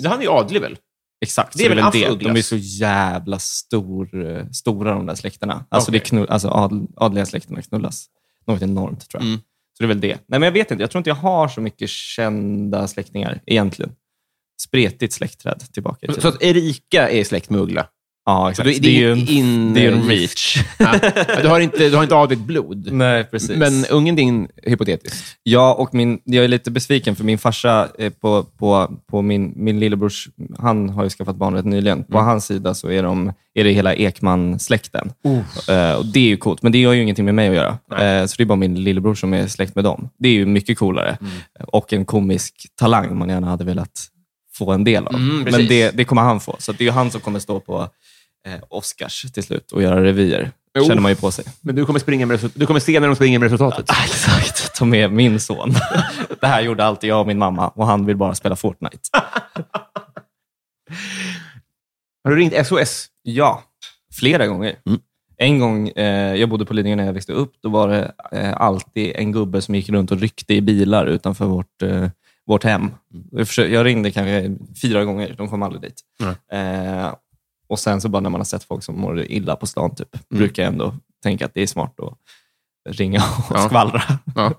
eh, 0.03 0.09
Han 0.11 0.19
är 0.19 0.23
ju 0.23 0.29
adlig 0.29 0.61
väl? 0.61 0.77
exakt, 1.21 1.57
Det 1.57 1.65
är 1.65 1.69
väl 1.69 1.91
det. 1.93 2.09
Ugglas? 2.09 2.33
De 2.33 2.39
är 2.39 2.43
så 2.43 2.55
jävla 2.55 3.39
stor, 3.39 4.29
eh, 4.29 4.45
stora 4.49 4.93
de 4.93 5.05
där 5.05 5.15
släkterna. 5.15 5.65
Alltså, 5.69 5.91
Okej. 5.91 5.99
det 5.99 6.05
knull, 6.05 6.27
alltså 6.29 6.49
adl, 6.49 6.79
adliga 6.95 7.25
släkterna 7.25 7.61
knullas 7.61 8.05
något 8.47 8.61
enormt 8.61 9.09
tror 9.09 9.23
jag. 9.23 9.27
Mm. 9.27 9.39
Så 9.77 9.83
det 9.83 9.85
är 9.85 9.87
väl 9.87 10.01
det. 10.01 10.07
Nej, 10.07 10.39
men 10.39 10.41
jag 10.43 10.51
vet 10.51 10.71
inte. 10.71 10.83
Jag 10.83 10.91
tror 10.91 10.99
inte 10.99 11.09
jag 11.09 11.15
har 11.15 11.47
så 11.47 11.61
mycket 11.61 11.89
kända 11.89 12.87
släktingar 12.87 13.41
egentligen. 13.45 13.91
Spretigt 14.61 15.13
släktträd 15.13 15.63
tillbaka 15.73 16.07
tiden. 16.07 16.21
Så 16.21 16.27
att 16.27 16.43
Erika 16.43 17.09
är 17.09 17.23
släkt 17.23 17.49
med 17.49 17.61
Uggla? 17.61 17.87
Ja, 18.25 18.51
exakt. 18.51 18.75
Så 18.75 18.81
det, 18.81 18.87
är 18.87 18.99
ju 18.99 19.11
en, 19.11 19.27
in, 19.27 19.73
det 19.73 19.85
är 19.85 19.91
en 19.91 20.07
reach. 20.07 20.57
Ja. 20.77 20.99
Du, 21.41 21.47
har 21.47 21.59
inte, 21.59 21.89
du 21.89 21.95
har 21.95 22.03
inte 22.03 22.15
adligt 22.15 22.39
blod. 22.39 22.91
Nej, 22.91 23.23
precis. 23.23 23.57
Men 23.57 23.85
ungen 23.85 24.15
din, 24.15 24.47
hypotetiskt. 24.63 25.37
Ja, 25.43 25.73
och 25.73 25.93
min, 25.93 26.19
jag 26.23 26.43
är 26.43 26.47
lite 26.47 26.71
besviken 26.71 27.15
för 27.15 27.23
min 27.23 27.37
farsa 27.37 27.87
på, 28.21 28.43
på, 28.43 28.91
på 29.11 29.21
min, 29.21 29.53
min 29.55 29.79
lillebrors, 29.79 30.27
han 30.59 30.89
har 30.89 31.03
ju 31.03 31.09
skaffat 31.09 31.35
barn 31.35 31.53
rätt 31.53 31.65
nyligen. 31.65 32.03
På 32.03 32.17
Mm. 32.17 32.25
hans 32.27 32.45
sida 32.45 32.73
så 32.73 32.89
är, 32.91 33.03
de, 33.03 33.33
är 33.53 33.63
det 33.63 33.71
hela 33.71 33.93
Ekman-släkten. 33.95 35.11
Eh, 35.69 35.91
och 35.93 36.05
Det 36.05 36.19
är 36.19 36.27
ju 36.27 36.37
coolt, 36.37 36.61
men 36.61 36.71
det 36.71 36.83
har 36.83 36.93
ju 36.93 37.01
ingenting 37.01 37.25
med 37.25 37.35
mig 37.35 37.47
att 37.49 37.55
göra. 37.55 37.77
Eh, 38.21 38.25
så 38.25 38.35
det 38.37 38.43
är 38.43 38.45
bara 38.45 38.55
min 38.55 38.83
lillebror 38.83 39.15
som 39.15 39.33
är 39.33 39.47
släkt 39.47 39.75
med 39.75 39.83
dem. 39.83 40.09
Det 40.19 40.29
är 40.29 40.33
ju 40.33 40.45
mycket 40.45 40.77
coolare. 40.77 41.17
Mm. 41.21 41.31
Och 41.67 41.93
en 41.93 42.05
komisk 42.05 42.55
talang 42.79 43.17
man 43.17 43.29
gärna 43.29 43.47
hade 43.47 43.63
velat 43.63 44.07
få 44.57 44.71
en 44.71 44.83
del 44.83 45.07
av. 45.07 45.15
Mm, 45.15 45.41
men 45.51 45.67
det, 45.67 45.91
det 45.91 46.03
kommer 46.05 46.21
han 46.21 46.39
få. 46.39 46.55
Så 46.59 46.71
det 46.71 46.83
är 46.83 46.85
ju 46.85 46.91
han 46.91 47.11
som 47.11 47.21
kommer 47.21 47.39
stå 47.39 47.59
på 47.59 47.87
eh, 48.45 48.59
Oscars 48.69 49.21
till 49.33 49.43
slut 49.43 49.71
och 49.71 49.83
göra 49.83 50.03
revyer. 50.03 50.51
Jo. 50.77 50.85
känner 50.85 51.01
man 51.01 51.11
ju 51.11 51.15
på 51.15 51.31
sig. 51.31 51.45
Men 51.61 51.75
du 51.75 51.85
kommer, 51.85 51.99
springa 51.99 52.25
med, 52.25 52.51
du 52.53 52.65
kommer 52.65 52.79
se 52.79 52.99
när 52.99 53.07
de 53.07 53.15
springer 53.15 53.39
med 53.39 53.51
resultatet. 53.51 53.89
Ah, 53.89 54.03
Exakt, 54.05 54.75
ta 54.75 54.85
med 54.85 55.11
min 55.11 55.39
son. 55.39 55.73
det 56.41 56.47
här 56.47 56.61
gjorde 56.61 56.85
alltid 56.85 57.09
jag 57.09 57.19
och 57.19 57.27
min 57.27 57.37
mamma 57.37 57.67
och 57.67 57.87
han 57.87 58.05
vill 58.05 58.17
bara 58.17 58.35
spela 58.35 58.55
Fortnite. 58.55 58.99
Har 62.23 62.31
du 62.31 62.37
ringt 62.37 62.67
SOS? 62.67 63.07
Ja, 63.21 63.63
flera 64.13 64.47
gånger. 64.47 64.75
Mm. 64.85 64.99
En 65.37 65.59
gång, 65.59 65.89
eh, 65.89 66.35
jag 66.35 66.49
bodde 66.49 66.65
på 66.65 66.73
Lidingö 66.73 66.95
när 66.95 67.05
jag 67.05 67.13
växte 67.13 67.33
upp, 67.33 67.53
då 67.61 67.69
var 67.69 67.87
det 67.87 68.11
eh, 68.31 68.61
alltid 68.61 69.11
en 69.15 69.31
gubbe 69.31 69.61
som 69.61 69.75
gick 69.75 69.89
runt 69.89 70.11
och 70.11 70.19
ryckte 70.19 70.53
i 70.53 70.61
bilar 70.61 71.05
utanför 71.05 71.45
vårt, 71.45 71.81
eh, 71.81 72.09
vårt 72.45 72.63
hem. 72.63 72.91
Jag, 73.31 73.47
försökte, 73.47 73.73
jag 73.73 73.85
ringde 73.85 74.11
kanske 74.11 74.55
fyra 74.81 75.05
gånger, 75.05 75.35
de 75.37 75.49
kom 75.49 75.63
aldrig 75.63 75.81
dit. 75.81 76.01
Eh, 76.51 77.13
och 77.67 77.79
sen 77.79 78.01
så 78.01 78.09
bara 78.09 78.19
när 78.19 78.29
man 78.29 78.39
har 78.39 78.45
sett 78.45 78.63
folk 78.63 78.83
som 78.83 78.99
mår 79.01 79.21
illa 79.31 79.55
på 79.55 79.65
stan, 79.67 79.95
typ, 79.95 80.29
brukar 80.29 80.63
jag 80.63 80.71
ändå 80.71 80.95
tänka 81.23 81.45
att 81.45 81.53
det 81.53 81.61
är 81.61 81.67
smart 81.67 81.99
att 81.99 82.17
ringa 82.97 83.23
och 83.49 83.55
Ja. 83.55 83.67
skvallra. 83.67 84.03
Ja. 84.35 84.53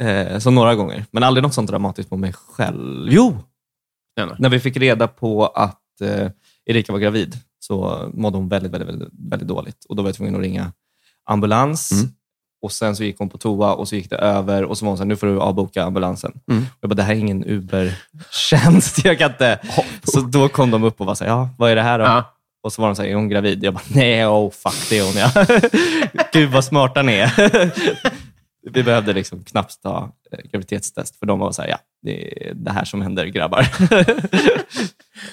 eh, 0.06 0.38
så 0.38 0.50
några 0.50 0.74
gånger, 0.74 1.04
men 1.10 1.22
aldrig 1.22 1.42
något 1.42 1.54
sånt 1.54 1.70
dramatiskt 1.70 2.10
på 2.10 2.16
mig 2.16 2.32
själv. 2.32 3.08
Jo! 3.12 3.38
Gärna. 4.18 4.36
När 4.38 4.48
vi 4.48 4.60
fick 4.60 4.76
reda 4.76 5.08
på 5.08 5.46
att 5.46 6.00
eh, 6.00 6.30
Erika 6.64 6.92
var 6.92 6.98
gravid 7.00 7.36
så 7.58 8.10
mådde 8.14 8.36
hon 8.36 8.48
väldigt, 8.48 8.72
väldigt, 8.72 8.88
väldigt, 8.88 9.08
väldigt 9.12 9.48
dåligt. 9.48 9.84
Och 9.84 9.96
Då 9.96 10.02
var 10.02 10.08
jag 10.08 10.16
tvungen 10.16 10.34
att 10.34 10.40
ringa 10.40 10.72
ambulans. 11.24 11.92
Mm. 11.92 12.12
Och 12.62 12.72
Sen 12.72 12.96
så 12.96 13.04
gick 13.04 13.18
hon 13.18 13.28
på 13.28 13.38
toa 13.38 13.74
och 13.74 13.88
så 13.88 13.96
gick 13.96 14.10
det 14.10 14.16
över 14.16 14.64
och 14.64 14.78
så 14.78 14.84
var 14.84 14.90
hon 14.90 14.96
så 14.98 15.02
här, 15.02 15.08
nu 15.08 15.16
får 15.16 15.26
du 15.26 15.40
avboka 15.40 15.82
ambulansen. 15.84 16.32
Mm. 16.50 16.66
Jag 16.80 16.90
bara, 16.90 16.94
det 16.94 17.02
här 17.02 17.14
är 17.14 17.18
ingen 17.18 17.44
Uber-tjänst. 17.44 19.04
Jag 19.04 19.18
kan 19.18 19.30
inte. 19.30 19.58
Så 20.04 20.20
då 20.20 20.48
kom 20.48 20.70
de 20.70 20.84
upp 20.84 21.00
och 21.00 21.06
var 21.06 21.14
så 21.14 21.24
här, 21.24 21.30
ja, 21.30 21.48
vad 21.58 21.70
är 21.70 21.76
det 21.76 21.82
här 21.82 21.98
då? 21.98 22.04
Ja. 22.04 22.34
Och 22.62 22.72
så 22.72 22.82
var 22.82 22.88
de 22.88 22.96
så 22.96 23.02
här, 23.02 23.08
är 23.08 23.14
hon 23.14 23.28
gravid? 23.28 23.64
Jag 23.64 23.74
bara, 23.74 23.84
nej, 23.94 24.26
oh 24.26 24.50
fuck, 24.50 24.90
det 24.90 24.98
är 24.98 25.04
hon 25.04 25.16
ja. 25.16 25.46
Gud 26.32 26.50
vad 26.50 26.64
smarta 26.64 27.02
ni 27.02 27.12
är. 27.12 27.32
Vi 28.72 28.82
behövde 28.82 29.12
liksom 29.12 29.44
knappt 29.44 29.82
ta 29.82 30.12
eh, 30.32 30.38
graviditetstest, 30.50 31.16
för 31.18 31.26
de 31.26 31.38
var 31.38 31.52
så 31.52 31.62
här, 31.62 31.68
ja, 31.68 31.78
det 32.02 32.46
är 32.48 32.54
det 32.54 32.70
här 32.70 32.84
som 32.84 33.02
händer 33.02 33.26
grabbar. 33.26 33.66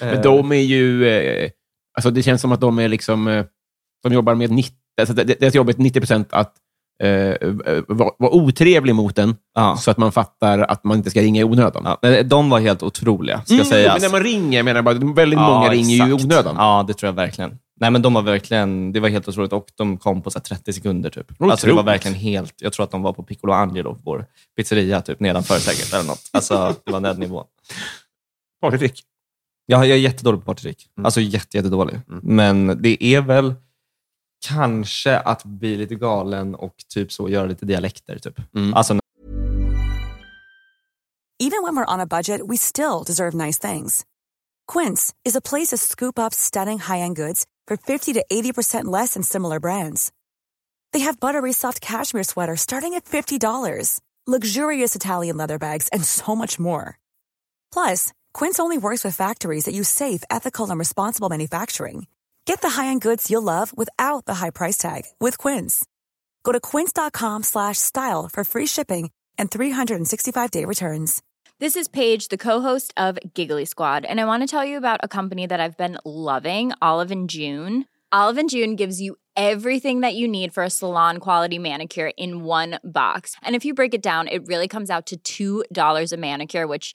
Men 0.00 0.22
de 0.22 0.52
är 0.52 0.56
ju... 0.62 1.08
Eh, 1.08 1.50
alltså 1.96 2.10
det 2.10 2.22
känns 2.22 2.40
som 2.40 2.52
att 2.52 2.60
de 2.60 2.78
är 2.78 2.88
liksom... 2.88 3.28
Eh, 3.28 3.44
de 4.02 4.12
jobbar 4.12 4.34
med 4.34 4.50
90... 4.50 4.74
Alltså 5.00 5.14
det- 5.14 5.40
deras 5.40 5.54
jobb 5.54 5.68
är 5.68 5.74
90 5.76 6.00
procent 6.00 6.28
att 6.32 6.54
eh, 7.02 7.34
vara 7.88 8.10
vara 8.18 8.30
otrevlig 8.34 8.94
mot 8.94 9.18
en, 9.18 9.36
Ja. 9.54 9.76
så 9.76 9.90
att 9.90 9.98
man 9.98 10.12
fattar 10.12 10.58
att 10.58 10.84
man 10.84 10.96
inte 10.96 11.10
ska 11.10 11.20
ringa 11.20 11.40
i 11.40 11.44
onödan. 11.44 11.82
Ja, 11.84 11.98
men 12.02 12.28
de 12.28 12.50
var 12.50 12.60
helt 12.60 12.82
otroliga, 12.82 13.42
ska 13.44 13.54
Mm, 13.54 13.66
sägas. 13.66 13.94
Men 13.94 14.02
när 14.02 14.18
man 14.18 14.22
ringer, 14.22 14.58
jag 14.58 14.64
menar 14.64 14.82
bara, 14.82 14.94
väldigt 14.94 15.38
Ja, 15.38 15.54
många 15.54 15.68
ringer 15.70 15.96
ju 16.06 16.12
i 16.12 16.14
exakt. 16.14 16.24
onödan. 16.24 16.54
Ja, 16.58 16.84
det 16.88 16.94
tror 16.94 17.08
jag 17.08 17.12
verkligen. 17.14 17.58
Nej, 17.80 17.90
men 17.90 18.02
de 18.02 18.14
var 18.14 18.22
verkligen, 18.22 18.92
det 18.92 19.00
var 19.00 19.08
helt 19.08 19.28
otroligt 19.28 19.52
och 19.52 19.66
de 19.76 19.96
kom 19.98 20.22
på 20.22 20.30
så 20.30 20.38
här 20.38 20.42
30 20.44 20.72
sekunder. 20.72 21.10
Typ. 21.10 21.42
Alltså, 21.42 21.66
det 21.66 21.72
var 21.72 21.82
verkligen 21.82 22.14
helt, 22.14 22.54
jag 22.58 22.72
tror 22.72 22.84
att 22.84 22.90
de 22.90 23.02
var 23.02 23.12
på 23.12 23.22
Piccolo 23.22 23.52
Angelo, 23.52 23.98
vår 24.04 24.26
pizzeria, 24.56 25.00
typ, 25.00 25.20
nedanför 25.20 25.54
säkert. 25.58 25.94
Eller 25.94 26.04
något. 26.04 26.20
Alltså, 26.32 26.74
det 26.84 26.92
var 26.92 27.00
den 27.00 27.20
nivån. 27.20 27.44
Partytrick. 28.62 29.02
Jag, 29.66 29.80
jag 29.80 29.90
är 29.90 29.96
jättedålig 30.00 30.40
på 30.40 30.46
partytrick. 30.46 30.86
Mm. 30.96 31.04
Alltså 31.04 31.20
jätte, 31.20 31.56
jättedålig. 31.56 32.00
Men 32.22 32.78
det 32.82 33.04
är 33.04 33.20
väl 33.20 33.54
kanske 34.40 35.18
att 35.18 35.44
bli 35.44 35.76
lite 35.76 35.94
galen 35.94 36.54
och 36.54 36.74
typ 36.88 37.12
så 37.12 37.28
göra 37.28 37.46
lite 37.46 37.66
dialekter. 37.66 38.18
Typ. 38.18 38.40
Mm. 38.56 38.74
Alltså, 38.74 38.98
Even 41.42 41.62
when 41.62 41.74
we're 41.74 41.94
on 41.94 42.00
a 42.00 42.06
budget, 42.06 42.46
we 42.46 42.58
still 42.58 43.02
deserve 43.02 43.32
nice 43.34 43.56
things. 43.56 44.04
Quince 44.68 45.14
is 45.24 45.34
a 45.34 45.40
place 45.40 45.68
to 45.68 45.78
scoop 45.78 46.18
up 46.18 46.34
stunning 46.34 46.78
high-end 46.78 47.16
goods 47.16 47.46
for 47.66 47.78
50 47.78 48.12
to 48.12 48.24
80% 48.30 48.84
less 48.84 49.14
than 49.14 49.22
similar 49.22 49.58
brands. 49.58 50.12
They 50.92 51.00
have 51.00 51.18
buttery 51.18 51.54
soft 51.54 51.80
cashmere 51.80 52.24
sweaters 52.24 52.60
starting 52.60 52.92
at 52.92 53.06
$50, 53.06 54.00
luxurious 54.26 54.94
Italian 54.94 55.38
leather 55.38 55.58
bags, 55.58 55.88
and 55.94 56.04
so 56.04 56.36
much 56.36 56.60
more. 56.60 56.98
Plus, 57.72 58.12
Quince 58.34 58.58
only 58.60 58.76
works 58.76 59.02
with 59.02 59.16
factories 59.16 59.64
that 59.64 59.74
use 59.74 59.88
safe, 59.88 60.22
ethical, 60.30 60.68
and 60.68 60.78
responsible 60.78 61.30
manufacturing. 61.30 62.06
Get 62.44 62.60
the 62.60 62.70
high-end 62.70 63.00
goods 63.00 63.30
you'll 63.30 63.42
love 63.42 63.76
without 63.76 64.26
the 64.26 64.34
high 64.34 64.50
price 64.50 64.76
tag 64.76 65.04
with 65.18 65.38
Quince. 65.38 65.84
Go 66.42 66.52
to 66.52 66.60
quince.com 66.60 67.42
slash 67.42 67.78
style 67.78 68.28
for 68.28 68.44
free 68.44 68.66
shipping 68.66 69.10
and 69.38 69.50
365-day 69.50 70.64
returns. 70.64 71.22
This 71.58 71.76
is 71.76 71.88
Paige, 71.88 72.28
the 72.28 72.38
co-host 72.38 72.94
of 72.96 73.18
Giggly 73.34 73.66
Squad, 73.66 74.06
and 74.06 74.18
I 74.18 74.24
want 74.24 74.42
to 74.42 74.46
tell 74.46 74.64
you 74.64 74.78
about 74.78 75.00
a 75.02 75.08
company 75.08 75.46
that 75.46 75.60
I've 75.60 75.76
been 75.76 75.98
loving, 76.06 76.72
Olive 76.80 77.26
June. 77.26 77.84
Olive 78.12 78.38
and 78.38 78.48
June 78.48 78.76
gives 78.76 79.00
you 79.00 79.16
everything 79.36 80.00
that 80.00 80.14
you 80.14 80.26
need 80.26 80.54
for 80.54 80.62
a 80.62 80.70
salon 80.70 81.18
quality 81.18 81.58
manicure 81.58 82.12
in 82.16 82.44
one 82.44 82.80
box. 82.82 83.36
And 83.42 83.54
if 83.54 83.64
you 83.64 83.74
break 83.74 83.94
it 83.94 84.02
down, 84.02 84.26
it 84.26 84.46
really 84.46 84.68
comes 84.68 84.90
out 84.90 85.12
to 85.24 85.64
$2 85.70 86.12
a 86.12 86.16
manicure, 86.16 86.66
which 86.66 86.94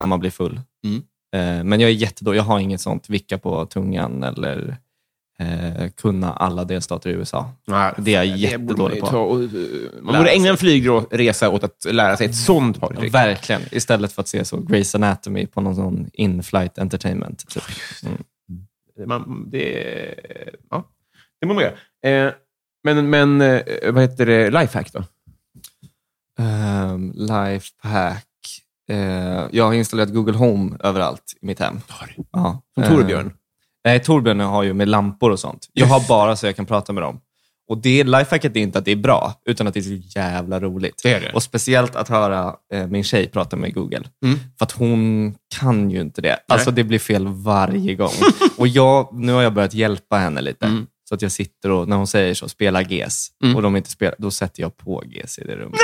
När 0.00 0.06
man 0.08 0.20
blir 0.20 0.30
full. 0.30 0.60
Mm. 0.84 1.02
Eh, 1.58 1.64
Men 1.64 1.80
jag 1.80 1.90
är 1.90 1.94
jättedålig. 1.94 2.38
Jag 2.38 2.44
har 2.44 2.58
inget 2.58 2.80
sånt 2.80 3.10
vicka 3.10 3.38
på 3.38 3.66
tungan 3.66 4.22
eller 4.22 4.76
eh, 5.38 5.88
kunna 5.96 6.32
alla 6.32 6.64
delstater 6.64 7.10
i 7.10 7.12
USA. 7.12 7.50
Nej, 7.66 7.94
Det 7.98 8.14
är 8.14 8.24
jag 8.24 8.36
jättedålig 8.36 9.00
man 9.00 9.00
på. 9.00 9.06
ta 9.06 9.18
och, 9.18 9.42
eh, 9.42 9.48
Man 10.02 10.12
Lära 10.12 10.18
borde 10.18 10.30
ägna 10.30 10.42
sig. 10.42 10.50
en 10.50 10.56
flygresa 10.56 11.50
åt 11.50 11.64
att 11.64 11.84
lära 11.90 12.16
sig 12.16 12.26
ett 12.26 12.36
sånt 12.36 12.80
partytrick. 12.80 13.14
Verkligen. 13.14 13.62
Istället 13.72 14.12
för 14.12 14.22
att 14.22 14.28
se 14.28 14.44
så 14.44 14.56
Grey's 14.56 14.96
Anatomy 14.96 15.46
på 15.46 15.60
någon 15.60 15.74
sån 15.76 16.10
in-flight 16.12 16.78
entertainment. 16.78 17.48
Typ. 17.48 17.62
Mm. 18.02 18.22
Man, 19.08 19.50
det, 19.50 20.14
ja, 20.70 20.84
det 21.40 21.46
må 21.46 21.54
man 21.54 21.62
göra. 21.64 21.74
Eh, 22.26 22.32
men, 22.84 23.10
men 23.10 23.38
vad 23.94 24.02
heter 24.02 24.26
det? 24.26 24.50
Lifehack 24.50 24.92
då? 24.92 25.04
Um, 26.38 27.12
Lifehack. 27.14 28.24
Eh, 28.90 29.46
jag 29.50 29.64
har 29.64 29.74
installerat 29.74 30.12
Google 30.12 30.36
Home 30.36 30.76
överallt 30.80 31.34
i 31.42 31.46
mitt 31.46 31.60
hem. 31.60 31.80
Ja. 32.32 32.62
Som 32.74 32.96
Torbjörn? 32.96 33.32
Nej, 33.84 34.00
Torbjörn 34.00 34.40
har 34.40 34.62
ju 34.62 34.74
med 34.74 34.88
lampor 34.88 35.30
och 35.30 35.40
sånt. 35.40 35.68
Jag 35.72 35.86
har 35.86 36.00
bara 36.08 36.36
så 36.36 36.46
jag 36.46 36.56
kan 36.56 36.66
prata 36.66 36.92
med 36.92 37.02
dem. 37.02 37.20
Och 37.68 37.78
det 37.78 38.04
Lifehacket 38.04 38.56
är 38.56 38.60
inte 38.60 38.78
att 38.78 38.84
det 38.84 38.92
är 38.92 38.96
bra, 38.96 39.34
utan 39.44 39.66
att 39.66 39.74
det 39.74 39.80
är 39.80 39.82
så 39.82 40.18
jävla 40.18 40.60
roligt. 40.60 41.00
Det 41.02 41.18
det. 41.18 41.32
Och 41.32 41.42
speciellt 41.42 41.96
att 41.96 42.08
höra 42.08 42.54
eh, 42.72 42.86
min 42.86 43.04
tjej 43.04 43.28
prata 43.28 43.56
med 43.56 43.74
Google. 43.74 44.02
Mm. 44.24 44.38
För 44.58 44.64
att 44.64 44.72
hon 44.72 45.34
kan 45.60 45.90
ju 45.90 46.00
inte 46.00 46.20
det. 46.20 46.38
Alltså 46.48 46.70
det 46.70 46.84
blir 46.84 46.98
fel 46.98 47.26
varje 47.26 47.94
gång. 47.94 48.12
och 48.58 48.68
jag, 48.68 49.08
nu 49.12 49.32
har 49.32 49.42
jag 49.42 49.54
börjat 49.54 49.74
hjälpa 49.74 50.16
henne 50.16 50.40
lite. 50.40 50.66
Mm. 50.66 50.86
Så 51.08 51.14
att 51.14 51.22
jag 51.22 51.32
sitter 51.32 51.70
och, 51.70 51.88
när 51.88 51.96
hon 51.96 52.06
säger 52.06 52.34
så, 52.34 52.48
spela 52.48 52.82
GES, 52.82 53.28
Mm. 53.44 53.56
och 53.56 53.62
de 53.62 53.76
inte 53.76 53.90
spelar, 53.90 54.14
då 54.18 54.30
sätter 54.30 54.62
jag 54.62 54.76
på 54.76 55.04
GES 55.06 55.38
i 55.38 55.44
det 55.44 55.56
rummet. 55.56 55.80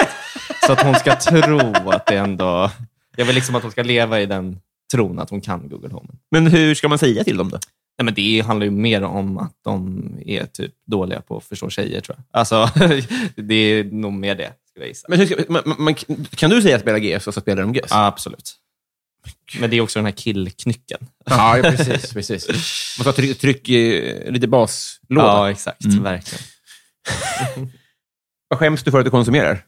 så 0.67 0.73
att 0.73 0.83
hon 0.83 0.95
ska 0.95 1.17
tro 1.17 1.59
att 1.91 2.07
det 2.07 2.17
ändå... 2.17 2.71
Jag 3.17 3.25
vill 3.25 3.35
liksom 3.35 3.55
att 3.55 3.63
hon 3.63 3.73
ska 3.73 3.83
leva 3.83 4.21
i 4.21 4.27
den 4.27 4.59
tron 4.93 5.19
att 5.19 5.31
hon 5.31 5.41
kan 5.41 5.69
Google 5.69 5.89
Home. 5.89 6.09
Men 6.31 6.47
hur 6.47 6.75
ska 6.75 6.89
man 6.89 6.99
säga 6.99 7.25
till 7.25 7.37
dem 7.37 7.49
då? 7.51 7.59
Nej, 7.99 8.05
men 8.05 8.15
det 8.15 8.41
handlar 8.47 8.65
ju 8.65 8.71
mer 8.71 9.03
om 9.03 9.39
att 9.39 9.53
de 9.65 10.03
är 10.27 10.45
typ 10.47 10.73
dåliga 10.87 11.21
på 11.21 11.37
att 11.37 11.45
förstå 11.45 11.71
tjejer, 11.71 12.01
tror 12.01 12.17
jag. 12.19 12.39
Alltså, 12.41 12.71
det 13.37 13.55
är 13.55 13.85
nog 13.85 14.13
mer 14.13 14.35
det, 14.35 14.53
skulle 14.69 14.85
jag 14.85 14.89
gissa. 14.89 15.07
Men 15.09 15.19
hur 15.19 15.45
man, 15.49 15.63
man, 15.79 15.95
kan 16.37 16.51
du 16.51 16.63
säga 16.63 16.79
spela 16.79 16.99
GS 16.99 17.27
och 17.27 17.35
så 17.35 17.41
spelar 17.41 17.63
de? 17.63 17.75
Ja, 17.75 18.07
absolut. 18.07 18.55
Men 19.61 19.71
det 19.71 19.77
är 19.77 19.81
också 19.81 19.99
den 19.99 20.07
här 20.07 20.13
killknycken. 20.13 20.99
Ja, 21.25 21.59
precis. 21.63 22.13
precis. 22.13 22.49
Man 22.99 23.05
ska 23.05 23.13
tryck, 23.13 23.39
tryck 23.39 23.69
lite 24.29 24.47
baslåda. 24.49 25.27
Ja, 25.27 25.51
exakt. 25.51 25.85
Mm. 25.85 26.03
Verkligen. 26.03 26.45
Vad 28.49 28.59
skäms 28.59 28.83
du 28.83 28.91
för 28.91 28.99
att 28.99 29.05
du 29.05 29.11
konsumerar? 29.11 29.65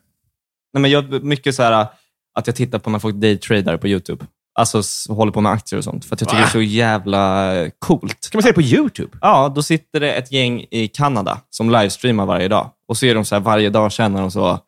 Nej, 0.72 0.80
men 0.80 0.90
jag, 0.90 1.24
mycket 1.24 1.54
så 1.54 1.62
här 1.62 1.86
att 2.34 2.46
jag 2.46 2.56
tittar 2.56 2.78
på 2.78 2.90
när 2.90 2.98
folk 2.98 3.14
daytradar 3.14 3.76
på 3.76 3.88
YouTube. 3.88 4.26
Alltså 4.58 4.82
håller 5.08 5.32
på 5.32 5.40
med 5.40 5.52
aktier 5.52 5.78
och 5.78 5.84
sånt. 5.84 6.04
För 6.04 6.14
att 6.14 6.20
jag 6.20 6.28
tycker 6.28 6.40
Va? 6.40 6.46
det 6.46 6.48
är 6.48 6.52
så 6.52 6.62
jävla 6.62 7.70
coolt. 7.78 8.30
Kan 8.30 8.38
man 8.38 8.42
säga 8.42 8.52
det 8.52 8.54
på 8.54 8.62
YouTube? 8.62 9.18
Ja, 9.20 9.52
då 9.54 9.62
sitter 9.62 10.00
det 10.00 10.12
ett 10.12 10.32
gäng 10.32 10.64
i 10.70 10.88
Kanada 10.88 11.40
som 11.50 11.70
livestreamar 11.70 12.26
varje 12.26 12.48
dag. 12.48 12.70
Och 12.88 12.96
så 12.96 13.06
är 13.06 13.14
de 13.14 13.24
så 13.24 13.34
här, 13.34 13.42
varje 13.42 13.70
dag 13.70 13.92
tjänar 13.92 14.20
de 14.20 14.30
så 14.30 14.60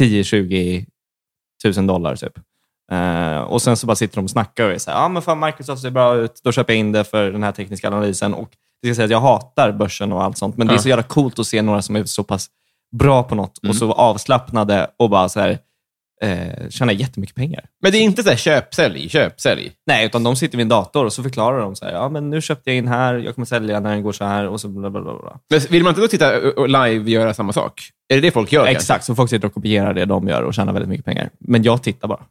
10-20 0.00 0.86
tusen 1.62 1.86
dollar 1.86 2.16
typ. 2.16 2.32
Eh, 2.92 3.38
och 3.40 3.62
sen 3.62 3.76
så 3.76 3.86
bara 3.86 3.96
sitter 3.96 4.16
de 4.16 4.24
och 4.24 4.30
snackar 4.30 4.64
och 4.64 4.70
är 4.72 4.78
så 4.78 4.90
här, 4.90 4.98
ja 4.98 5.08
men 5.08 5.22
fan 5.22 5.40
Microsoft 5.40 5.82
ser 5.82 5.90
bra 5.90 6.14
ut, 6.14 6.40
då 6.44 6.52
köper 6.52 6.72
jag 6.72 6.80
in 6.80 6.92
det 6.92 7.04
för 7.04 7.30
den 7.30 7.42
här 7.42 7.52
tekniska 7.52 7.88
analysen. 7.88 8.34
Och 8.34 8.48
det 8.82 8.88
ska 8.88 8.94
säga 8.94 9.04
att 9.04 9.10
jag 9.10 9.20
hatar 9.20 9.72
börsen 9.72 10.12
och 10.12 10.22
allt 10.24 10.38
sånt, 10.38 10.56
men 10.56 10.66
det 10.66 10.72
är 10.72 10.74
Ja. 10.76 10.82
så 10.82 10.88
jävla 10.88 11.02
coolt 11.02 11.38
att 11.38 11.46
se 11.46 11.62
några 11.62 11.82
som 11.82 11.96
är 11.96 12.04
så 12.04 12.24
pass 12.24 12.46
bra 12.98 13.22
på 13.22 13.34
något 13.34 13.58
och 13.68 13.76
så 13.76 13.92
avslappnade 13.92 14.86
och 14.96 15.10
bara 15.10 15.28
så 15.28 15.40
här, 15.40 15.58
eh, 16.22 16.68
tjänar 16.70 16.92
jättemycket 16.92 17.36
pengar. 17.36 17.64
Men 17.82 17.92
det 17.92 17.98
är 17.98 18.02
inte 18.02 18.22
så 18.22 18.28
här 18.28 18.36
köp, 18.36 18.74
sälj, 18.74 19.08
köp, 19.08 19.40
sälj. 19.40 19.72
Nej, 19.86 20.06
utan 20.06 20.22
de 20.22 20.36
sitter 20.36 20.56
vid 20.58 20.62
en 20.64 20.68
dator 20.68 21.04
och 21.04 21.12
så 21.12 21.22
förklarar 21.22 21.60
de 21.60 21.76
så 21.76 21.84
här, 21.84 21.92
ja 21.92 22.08
men 22.08 22.30
nu 22.30 22.40
köpte 22.42 22.70
jag 22.70 22.76
in 22.76 22.88
här, 22.88 23.14
jag 23.14 23.34
kommer 23.34 23.46
sälja 23.46 23.80
när 23.80 23.90
den 23.90 24.02
går 24.02 24.12
så 24.12 24.24
här 24.24 24.46
och 24.48 24.60
så 24.60 24.68
bla 24.68 24.90
bla 24.90 25.00
bla. 25.02 25.38
Men 25.50 25.60
vill 25.70 25.82
man 25.82 25.90
inte 25.90 26.00
då 26.00 26.08
titta 26.08 26.38
och- 26.50 26.68
live 26.68 27.10
göra 27.10 27.34
samma 27.34 27.52
sak? 27.52 27.82
Är 28.08 28.14
det 28.14 28.20
det 28.20 28.30
folk 28.30 28.52
gör? 28.52 28.60
kanske? 28.64 28.76
Exakt, 28.76 29.04
så 29.04 29.14
folk 29.14 29.30
sitter 29.30 29.46
och 29.48 29.54
kopierar 29.54 29.94
det 29.94 30.04
de 30.04 30.28
gör 30.28 30.42
och 30.42 30.54
tjänar 30.54 30.72
väldigt 30.72 30.88
mycket 30.88 31.04
pengar. 31.04 31.30
Men 31.38 31.62
jag 31.62 31.82
tittar 31.82 32.08
bara. 32.08 32.20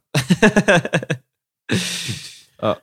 Ja, 2.62 2.76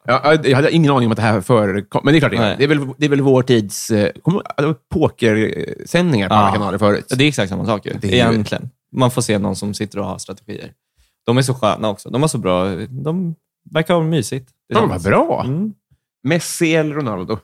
jag 0.43 0.55
hade 0.55 0.71
ingen 0.71 0.91
aning 0.91 1.05
om 1.07 1.11
att 1.11 1.15
det 1.15 1.21
här 1.21 1.41
förekom. 1.41 2.01
Men 2.03 2.13
det 2.13 2.17
är 2.17 2.19
klart 2.19 2.31
det 2.31 2.37
är. 2.37 2.57
Det 2.57 2.63
är 2.63 2.67
väl, 2.67 2.87
det 2.97 3.05
är 3.05 3.09
väl 3.09 3.21
vår 3.21 3.43
tids... 3.43 3.91
eh, 3.91 4.11
det 4.57 4.65
var 4.65 4.75
pokersändningar 4.93 6.29
på 6.29 6.35
Ja. 6.35 6.37
alla 6.39 6.51
kanaler 6.55 6.77
förut. 6.77 7.05
Det 7.17 7.23
är 7.23 7.27
exakt 7.27 7.49
samma 7.49 7.65
sak 7.65 7.85
ju, 7.85 7.93
Det 8.01 8.07
är 8.07 8.11
ju- 8.11 8.17
egentligen. 8.17 8.69
Man 8.95 9.11
får 9.11 9.21
se 9.21 9.37
någon 9.39 9.55
som 9.55 9.73
sitter 9.73 9.99
och 9.99 10.05
har 10.05 10.17
strategier. 10.17 10.71
De 11.25 11.37
är 11.37 11.41
så 11.41 11.53
sköna 11.53 11.89
också. 11.89 12.09
De 12.09 12.21
var 12.21 12.27
så 12.27 12.37
bra. 12.37 12.75
De 12.89 13.35
verkar 13.71 13.93
ha 13.93 14.03
mysigt. 14.03 14.49
Ja, 14.67 14.85
vad 14.85 15.01
bra. 15.03 15.43
Mm. 15.45 15.73
Messi 16.23 16.75
eller 16.75 16.95
Ronaldo? 16.95 17.39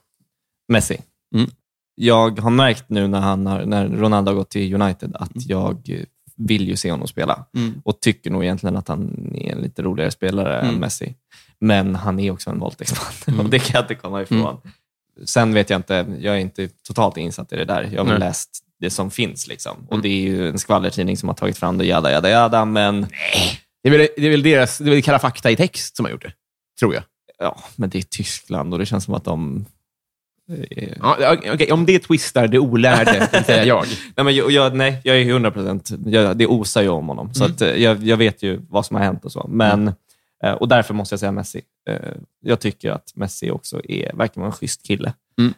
Messi. 0.71 0.97
Mm. 1.35 1.49
Jag 1.95 2.39
har 2.39 2.49
märkt 2.49 2.85
nu 2.89 3.07
när, 3.07 3.19
han 3.19 3.45
har, 3.45 3.65
när 3.65 3.87
Ronaldo 3.87 4.31
har 4.31 4.35
gått 4.35 4.49
till 4.49 4.73
United 4.81 5.15
att 5.15 5.35
Mm. 5.35 5.43
jag 5.47 6.05
vill 6.37 6.67
ju 6.67 6.75
se 6.75 6.91
honom 6.91 7.07
spela. 7.07 7.45
Och 7.83 7.99
tycker 7.99 8.31
nog 8.31 8.43
egentligen 8.43 8.77
att 8.77 8.87
han 8.87 9.31
är 9.35 9.51
en 9.51 9.61
lite 9.61 9.81
roligare 9.81 10.11
spelare 10.11 10.59
Mm. 10.59 10.73
än 10.75 10.79
Messi. 10.81 11.15
Men 11.59 11.95
han 11.95 12.19
är 12.19 12.31
också 12.31 12.49
en 12.49 12.59
våldtäktsman 12.59 13.39
och 13.45 13.49
det 13.49 13.59
kan 13.59 13.71
jag 13.73 13.83
inte 13.83 13.95
komma 13.95 14.21
ifrån. 14.21 14.57
Sen 15.25 15.53
vet 15.53 15.69
jag 15.69 15.79
inte, 15.79 16.05
jag 16.19 16.35
är 16.35 16.39
inte 16.39 16.67
totalt 16.67 17.17
insatt 17.17 17.53
i 17.53 17.55
det 17.55 17.65
där. 17.65 17.89
Jag 17.93 18.03
har 18.03 18.09
Nej. 18.09 18.19
läst 18.19 18.49
det 18.79 18.89
som 18.89 19.11
finns. 19.11 19.47
Liksom. 19.47 19.87
Och 19.89 20.01
Det 20.01 20.09
är 20.09 20.21
ju 20.21 20.49
en 20.49 20.59
skvallertidning 20.59 21.17
som 21.17 21.29
har 21.29 21.35
tagit 21.35 21.57
fram 21.57 21.77
det, 21.77 21.85
jada, 21.85 22.11
jada, 22.11 22.29
jada. 22.29 22.65
Men, 22.65 23.07
Det 23.83 23.89
är 23.89 23.97
väl, 23.97 24.07
det 24.17 24.25
är 24.25 24.29
väl 24.29 24.43
deras 24.43 24.77
det 24.77 24.85
är 24.89 24.89
väl 24.89 25.03
Kalla 25.03 25.19
fakta 25.19 25.51
i 25.51 25.55
text 25.55 25.95
som 25.95 26.05
har 26.05 26.11
gjort 26.11 26.21
det, 26.21 26.33
tror 26.79 26.93
jag. 26.93 27.03
ja, 27.39 27.59
men 27.75 27.89
det 27.89 27.97
är 27.97 28.01
Tyskland 28.01 28.73
och 28.73 28.79
det 28.79 28.85
känns 28.85 29.03
som 29.03 29.13
att 29.13 29.23
de... 29.23 29.65
eh, 30.71 30.89
Ja, 31.01 31.37
okej, 31.53 31.71
om 31.71 31.85
det 31.85 31.99
twistar 31.99 32.47
det 32.47 32.59
olärde, 32.59 33.43
säga 33.45 33.65
jag. 33.65 33.85
Nej, 34.17 34.23
men 34.23 34.35
jag, 34.35 34.51
jag, 34.51 34.75
nej, 34.75 35.01
jag 35.03 35.17
är 35.21 35.29
100 35.29 35.51
procent. 35.51 35.91
Det 36.35 36.47
osar 36.47 36.81
ju 36.81 36.89
om 36.89 37.07
honom. 37.07 37.33
Så 37.33 37.43
att, 37.45 37.61
eh, 37.61 37.69
jag, 37.69 38.03
jag 38.03 38.17
vet 38.17 38.43
ju 38.43 38.61
vad 38.69 38.85
som 38.85 38.95
har 38.95 39.03
hänt 39.03 39.25
och 39.25 39.31
så. 39.31 39.45
Men, 39.49 39.87
eh, 40.43 40.51
och 40.53 40.67
därför 40.67 40.93
måste 40.93 41.13
jag 41.13 41.19
säga 41.19 41.31
Messi. 41.31 41.61
Eh, 41.89 41.95
Jag 42.41 42.59
tycker 42.59 42.91
att 42.91 43.11
Messi 43.15 43.51
också 43.51 43.81
är, 43.83 44.13
verkar 44.15 44.41
vara 44.41 44.51
en 44.51 44.57
schysst 44.57 44.83
kille. 44.87 45.13
Mm. 45.39 45.53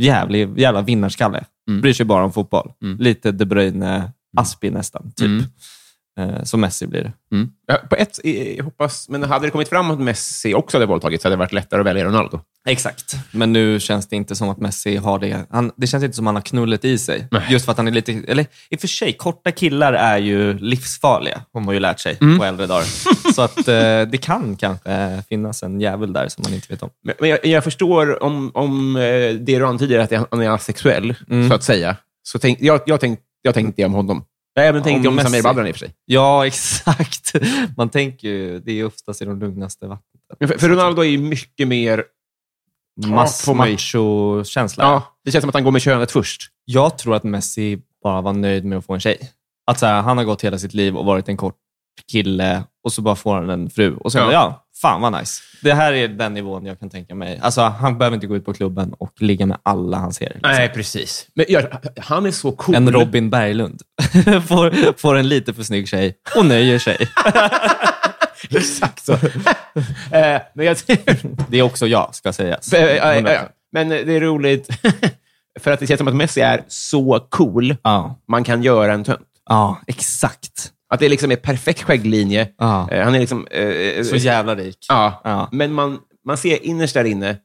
Jävlig, 0.00 0.58
jävla 0.58 0.82
vinnarskalle. 0.82 1.44
Mm. 1.68 1.80
Bryr 1.80 1.92
sig 1.92 2.06
bara 2.06 2.24
om 2.24 2.32
fotboll. 2.32 2.72
Mm. 2.82 2.98
Lite 2.98 3.32
De 3.32 3.44
Bruyne, 3.44 4.12
Aspi 4.36 4.70
nästan. 4.70 5.12
Typ. 5.16 5.26
Mm. 6.18 6.34
Eh, 6.34 6.42
Så 6.42 6.56
Messi 6.56 6.86
blir 6.86 7.02
det. 7.02 7.12
Ja, 7.66 7.74
på 7.90 7.96
ett, 7.96 8.20
jag 8.56 8.64
hoppas, 8.64 9.08
men 9.08 9.22
hade 9.22 9.46
det 9.46 9.50
kommit 9.50 9.68
fram 9.68 9.90
att 9.90 10.00
Messi 10.00 10.54
också 10.54 10.76
hade 10.76 10.86
våldtagits 10.86 11.24
hade 11.24 11.36
det 11.36 11.38
varit 11.38 11.52
lättare 11.52 11.80
att 11.80 11.86
välja 11.86 12.04
Ronaldo. 12.04 12.40
Exakt. 12.68 13.16
Men 13.30 13.52
nu 13.52 13.80
känns 13.80 14.06
det 14.08 14.16
inte 14.16 14.34
som 14.34 14.48
att 14.48 14.58
Messi 14.58 14.96
har 14.96 15.18
det. 15.18 15.46
Han, 15.50 15.72
det 15.76 15.86
känns 15.86 16.04
inte 16.04 16.16
som 16.16 16.26
att 16.26 16.28
han 16.28 16.34
har 16.34 16.42
knullet 16.42 16.84
i 16.84 16.98
sig. 16.98 17.28
Nej. 17.30 17.42
Just 17.50 17.64
för 17.64 17.72
att 17.72 17.78
han 17.78 17.86
är 17.86 17.92
lite... 17.92 18.12
Eller 18.12 18.46
i 18.70 18.76
och 18.76 18.80
för 18.80 18.88
sig, 18.88 19.12
korta 19.12 19.50
killar 19.52 19.92
är 19.92 20.18
ju 20.18 20.58
livsfarliga, 20.58 21.40
har 21.52 21.60
man 21.60 21.74
ju 21.74 21.80
lärt 21.80 22.00
sig 22.00 22.16
Mm. 22.20 22.38
på 22.38 22.44
äldre 22.44 22.66
dagar. 22.66 22.84
Så 23.34 23.42
att 23.42 23.58
eh, 23.68 24.02
det 24.10 24.20
kan 24.22 24.56
kanske 24.56 25.22
finnas 25.28 25.62
en 25.62 25.80
jävel 25.80 26.12
där 26.12 26.28
som 26.28 26.42
man 26.42 26.54
inte 26.54 26.66
vet 26.72 26.82
om. 26.82 26.90
Men 27.04 27.14
men 27.20 27.30
jag, 27.30 27.46
jag 27.46 27.64
förstår 27.64 28.22
om, 28.22 28.50
om 28.54 28.96
eh, 28.96 29.02
det 29.02 29.58
du 29.58 29.66
antyder, 29.66 29.98
att 29.98 30.26
han 30.30 30.42
är 30.42 30.50
asexuell, 30.50 31.14
Mm. 31.30 31.48
så 31.48 31.54
att 31.54 31.62
säga. 31.62 31.96
Så 32.22 32.38
tänk, 32.38 32.58
jag, 32.60 32.80
jag, 32.86 33.00
tänk, 33.00 33.18
jag 33.42 33.54
tänkte 33.54 33.84
om 33.84 33.92
honom. 33.92 34.24
Har 34.56 34.62
även 34.62 34.82
tänkt 34.82 35.06
Om 35.06 35.18
Samir. 35.18 35.42
Badran 35.42 35.66
i 35.66 35.70
och 35.70 35.74
för 35.74 35.78
sig. 35.78 35.94
Ja, 36.04 36.46
exakt. 36.46 37.32
Man 37.76 37.88
tänker 37.88 38.28
ju, 38.28 38.60
det 38.60 38.72
är 38.72 38.84
oftast 38.84 39.22
i 39.22 39.24
de 39.24 39.38
lugnaste 39.38 39.86
vattnet. 39.86 40.22
Men 40.38 40.48
För, 40.48 40.58
för 40.58 40.68
Ronaldo 40.68 41.02
är 41.02 41.06
ju 41.06 41.18
mycket 41.18 41.68
mer... 41.68 42.04
Mass, 43.06 43.46
macho-känsla. 43.48 44.84
Ja, 44.84 45.02
det 45.24 45.32
känns 45.32 45.42
som 45.42 45.48
att 45.48 45.54
han 45.54 45.64
går 45.64 45.70
med 45.70 45.82
könet 45.82 46.10
först. 46.10 46.42
Jag 46.64 46.98
tror 46.98 47.14
att 47.14 47.24
Messi 47.24 47.78
bara 48.02 48.20
var 48.20 48.32
nöjd 48.32 48.64
med 48.64 48.78
att 48.78 48.86
få 48.86 48.94
en 48.94 49.00
tjej. 49.00 49.30
Att 49.66 49.78
så 49.78 49.86
här, 49.86 50.02
han 50.02 50.18
har 50.18 50.24
gått 50.24 50.44
hela 50.44 50.58
sitt 50.58 50.74
liv 50.74 50.96
och 50.96 51.04
varit 51.04 51.28
en 51.28 51.36
kort 51.36 51.56
kille 52.12 52.64
och 52.84 52.92
så 52.92 53.02
bara 53.02 53.16
får 53.16 53.34
han 53.34 53.50
en 53.50 53.70
fru. 53.70 53.96
Och 53.96 54.12
så 54.12 54.18
Ja. 54.18 54.32
ja. 54.32 54.65
Fan 54.82 55.00
vad 55.00 55.12
nice. 55.12 55.42
Det 55.62 55.74
här 55.74 55.92
är 55.92 56.08
den 56.08 56.34
nivån 56.34 56.66
jag 56.66 56.80
kan 56.80 56.90
tänka 56.90 57.14
mig. 57.14 57.38
Alltså, 57.42 57.60
han 57.60 57.98
behöver 57.98 58.14
inte 58.14 58.26
gå 58.26 58.36
ut 58.36 58.44
på 58.44 58.54
klubben 58.54 58.92
och 58.98 59.12
ligga 59.22 59.46
med 59.46 59.58
alla 59.62 59.96
han 59.96 60.12
ser. 60.12 60.32
liksom. 60.34 60.68
precis. 60.74 61.26
Men 61.34 61.46
ja, 61.48 61.60
han 62.00 62.26
är 62.26 62.30
så 62.30 62.52
cool. 62.52 62.74
En 62.74 62.92
Robin 62.92 63.30
Berglund 63.30 63.82
får, 64.48 64.98
får 64.98 65.14
en 65.14 65.28
lite 65.28 65.54
för 65.54 65.62
snygg 65.62 65.88
tjej 65.88 66.14
och 66.36 66.46
nöjer 66.46 66.78
sig. 66.78 66.96
Exakt 68.50 69.04
så. 69.04 69.12
Eh, 69.12 70.40
men, 70.54 70.66
jag, 70.66 70.76
Det 71.48 71.58
är 71.58 71.62
också 71.62 71.86
jag, 71.86 72.14
ska 72.14 72.32
sägas. 72.32 72.72
Eh, 72.72 73.22
ja. 73.24 73.48
men 73.72 73.88
det 73.88 74.16
är 74.16 74.20
roligt, 74.20 74.68
för 75.60 75.70
att 75.70 75.80
det 75.80 75.86
känns 75.86 75.98
som 75.98 76.08
att 76.08 76.14
Messi 76.16 76.40
är 76.40 76.64
så 76.68 77.26
cool, 77.28 77.76
Ja, 77.82 78.18
man 78.28 78.44
kan 78.44 78.62
göra 78.62 78.92
en 78.92 79.04
tönt. 79.04 79.20
ja 79.48 79.80
exakt. 79.86 80.72
Att 80.88 81.00
det 81.00 81.08
liksom 81.08 81.30
är 81.30 81.36
perfekt 81.36 81.82
skägglinje. 81.82 82.48
Ja. 82.58 82.90
Eh, 82.90 83.04
han 83.04 83.14
är 83.14 83.20
liksom... 83.20 83.46
eh, 83.46 84.02
Så 84.04 84.16
jävla 84.16 84.54
rik. 84.54 84.86
Ja, 84.88 85.20
Ja. 85.24 85.48
men 85.52 85.72
man, 85.72 85.98
man 86.26 86.36
ser 86.36 86.66
innerst 86.66 86.94
där 86.94 87.04
inne 87.04 87.36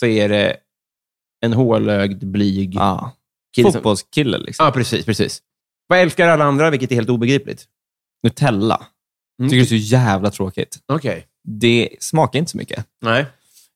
så 0.00 0.06
är 0.06 0.28
det 0.28 0.56
en 1.44 1.52
hålögd, 1.52 2.26
blyg 2.26 2.74
Ja. 2.74 3.12
kille. 3.56 3.66
som- 3.72 3.72
Fotbollskille 3.72 4.38
liksom. 4.38 4.66
Ja, 4.66 4.72
precis, 4.72 5.04
precis. 5.06 5.42
Vad 5.86 5.98
älskar 5.98 6.28
alla 6.28 6.44
andra, 6.44 6.70
vilket 6.70 6.90
är 6.90 6.94
helt 6.94 7.08
obegripligt? 7.10 7.64
Nutella. 8.22 8.86
Mm. 9.40 9.50
Tycker 9.50 9.58
det 9.58 9.64
är 9.76 9.80
så 9.80 9.94
jävla 9.94 10.30
tråkigt. 10.30 10.78
Okej. 10.92 11.26
Det 11.44 11.88
smakar 12.00 12.38
inte 12.38 12.50
så 12.50 12.56
mycket. 12.58 12.84
Nej. 13.02 13.26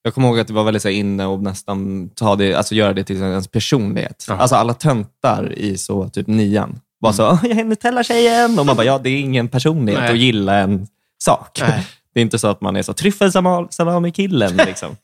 Jag 0.03 0.15
kommer 0.15 0.29
ihåg 0.29 0.39
att 0.39 0.47
det 0.47 0.53
var 0.53 0.65
väldigt 0.65 0.83
så 0.83 0.89
här, 0.89 0.95
inne 0.97 1.27
och 1.27 1.43
nästan 1.43 2.09
ta 2.09 2.37
det, 2.37 2.55
alltså 2.55 2.75
göra 2.75 2.93
det 2.93 3.05
till 3.05 3.17
ens 3.17 3.49
personlighet. 3.49 4.25
Ja. 4.29 4.35
Alltså 4.35 4.57
alla 4.57 4.75
töntar 4.75 5.53
i 5.59 5.79
så 5.79 6.09
typ 6.09 6.27
nian 6.27 6.81
var 7.03 7.13
så, 7.13 7.31
"Åh, 7.31 7.39
jag 7.43 7.59
är 7.59 7.65
Nutella-tjejen. 7.65 8.59
Och 8.59 8.67
man 8.67 8.77
bara, 8.77 8.85
ja 8.87 8.99
det 8.99 9.11
är 9.11 9.19
ingen 9.21 9.49
personlighet 9.49 10.01
Nej. 10.03 10.11
att 10.13 10.19
gilla 10.19 10.55
en 10.59 10.87
sak. 11.25 11.59
Nej. 11.61 11.87
Det 12.15 12.21
är 12.21 12.23
inte 12.23 12.39
så 12.39 12.49
att 12.49 12.61
man 12.61 12.77
är 12.77 12.83
så 12.83 12.93
tryffelsalami-killen. 12.93 14.57
Liksom. 14.67 14.97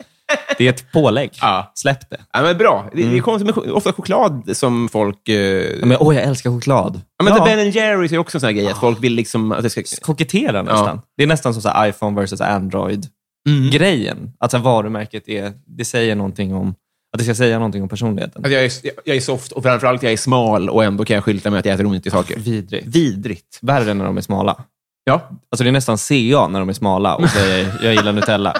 Det 0.59 0.65
är 0.67 0.71
ett 0.71 0.93
pålägg. 0.93 1.31
Ja. 1.41 1.73
Släpp 1.75 2.11
det. 2.11 2.17
Ja, 2.33 2.43
men 2.43 2.59
bra. 2.59 2.91
Det, 2.95 3.03
det 3.03 3.17
är 3.17 3.21
konstigt 3.21 3.47
med 3.47 3.55
ch- 3.65 3.71
ofta 3.71 3.93
choklad 3.93 4.57
som 4.57 4.89
folk... 4.89 5.29
Eh... 5.29 5.35
Ja, 5.37 5.87
Men, 5.87 5.97
åh, 6.01 6.15
jag 6.15 6.25
älskar 6.25 6.51
choklad. 6.51 7.01
Ja, 7.19 7.25
men 7.25 7.37
Ja. 7.37 7.45
Ben 7.45 7.71
Jerrys 7.71 8.13
är 8.13 8.19
också 8.19 8.37
en 8.37 8.41
sån 8.41 8.47
här 8.49 8.55
grej, 8.55 8.67
att 8.71 8.79
folk 8.81 9.03
vill 9.05 9.13
liksom... 9.15 9.53
Att 9.53 9.63
det 9.63 9.71
ska... 9.71 9.83
koketterar 10.03 10.63
nästan. 10.63 11.01
Det 11.17 11.23
är 11.23 11.27
nästan 11.27 11.53
som 11.53 11.63
så 11.63 11.69
här 11.69 11.89
iPhone 11.89 12.21
versus 12.21 12.41
Android-grejen. 12.41 14.33
Att 14.41 14.51
så 14.51 14.57
här, 14.57 14.65
varumärket 14.65 15.29
är, 15.29 15.53
det 15.67 15.85
säger 15.85 16.15
någonting 16.15 16.55
om, 16.55 16.75
att 17.13 17.19
det 17.19 17.25
ska 17.25 17.35
säga 17.35 17.59
någonting 17.59 17.83
om 17.83 17.89
personligheten. 17.89 18.45
Att 18.45 18.51
jag, 18.53 18.65
är, 18.65 18.73
jag 19.05 19.17
är 19.17 19.21
soft 19.21 19.53
och 19.53 19.63
framförallt 19.63 20.03
jag 20.03 20.13
är 20.13 20.17
smal 20.17 20.71
och 20.71 20.85
ändå 20.85 21.05
kan 21.05 21.15
jag 21.15 21.25
skylta 21.25 21.51
med 21.51 21.59
att 21.59 21.65
jag 21.65 21.75
äter 21.75 21.87
onyttiga 21.87 22.11
saker. 22.13 22.37
Vidrigt. 22.39 22.87
Vidrigt. 22.87 23.59
Värre 23.63 23.95
när 23.95 24.05
de 24.05 24.17
är 24.17 24.21
smala. 24.21 24.65
Ja, 25.05 25.31
Alltså 25.51 25.65
det 25.65 25.71
är 25.71 25.73
nästan 25.73 25.99
CA 25.99 26.49
när 26.49 26.59
de 26.61 26.69
är 26.69 26.73
smala 26.73 27.17
och 27.17 27.31
säger 27.31 27.79
jag 27.83 27.95
gillar 27.95 28.13
Nutella. 28.13 28.55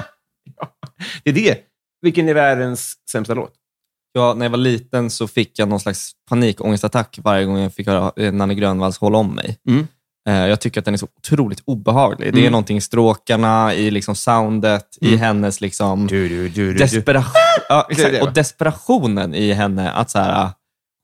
det 1.25 1.31
är 1.31 1.35
det. 1.35 1.59
Vilken 2.03 2.29
är 2.29 2.35
världens 2.35 2.95
sämsta 3.11 3.35
låt? 3.35 3.53
Ja, 4.13 4.35
när 4.35 4.45
jag 4.47 4.51
var 4.51 4.59
liten 4.59 5.11
så 5.11 5.29
fick 5.29 5.59
jag 5.59 5.69
någon 5.69 5.81
slags 5.81 6.13
panikångestattack 6.31 7.19
varje 7.23 7.45
gång 7.45 7.59
jag 7.59 7.75
fick 7.75 7.87
höra 7.87 8.13
eh, 8.17 8.33
Nanne 8.33 8.55
Grönvalls 8.55 8.99
Håll 8.99 9.15
om 9.15 9.35
mig. 9.35 9.59
Mm. 9.69 9.87
Eh, 10.29 10.47
Jag 10.47 10.61
tycker 10.61 10.81
att 10.81 10.85
den 10.85 10.95
är 10.95 10.99
så 10.99 11.09
otroligt 11.19 11.63
obehaglig. 11.65 12.33
Det 12.33 12.39
är 12.39 12.41
Mm. 12.41 12.53
någonting 12.53 12.77
i 12.77 12.81
stråkarna, 12.81 13.75
i 13.75 13.91
liksom 13.91 14.15
soundet, 14.17 14.87
i 15.01 15.17
hennes 15.17 15.61
liksom 15.61 16.07
Du, 16.07 16.29
du, 16.29 16.49
du, 16.49 16.75
desperation. 16.75 17.33
Ja, 17.69 17.87
exakt. 17.91 18.23
Och 18.23 18.33
desperationen 18.33 19.35
i 19.35 19.53
henne, 19.53 19.91
att 19.91 20.11
så 20.11 20.19
här, 20.19 20.49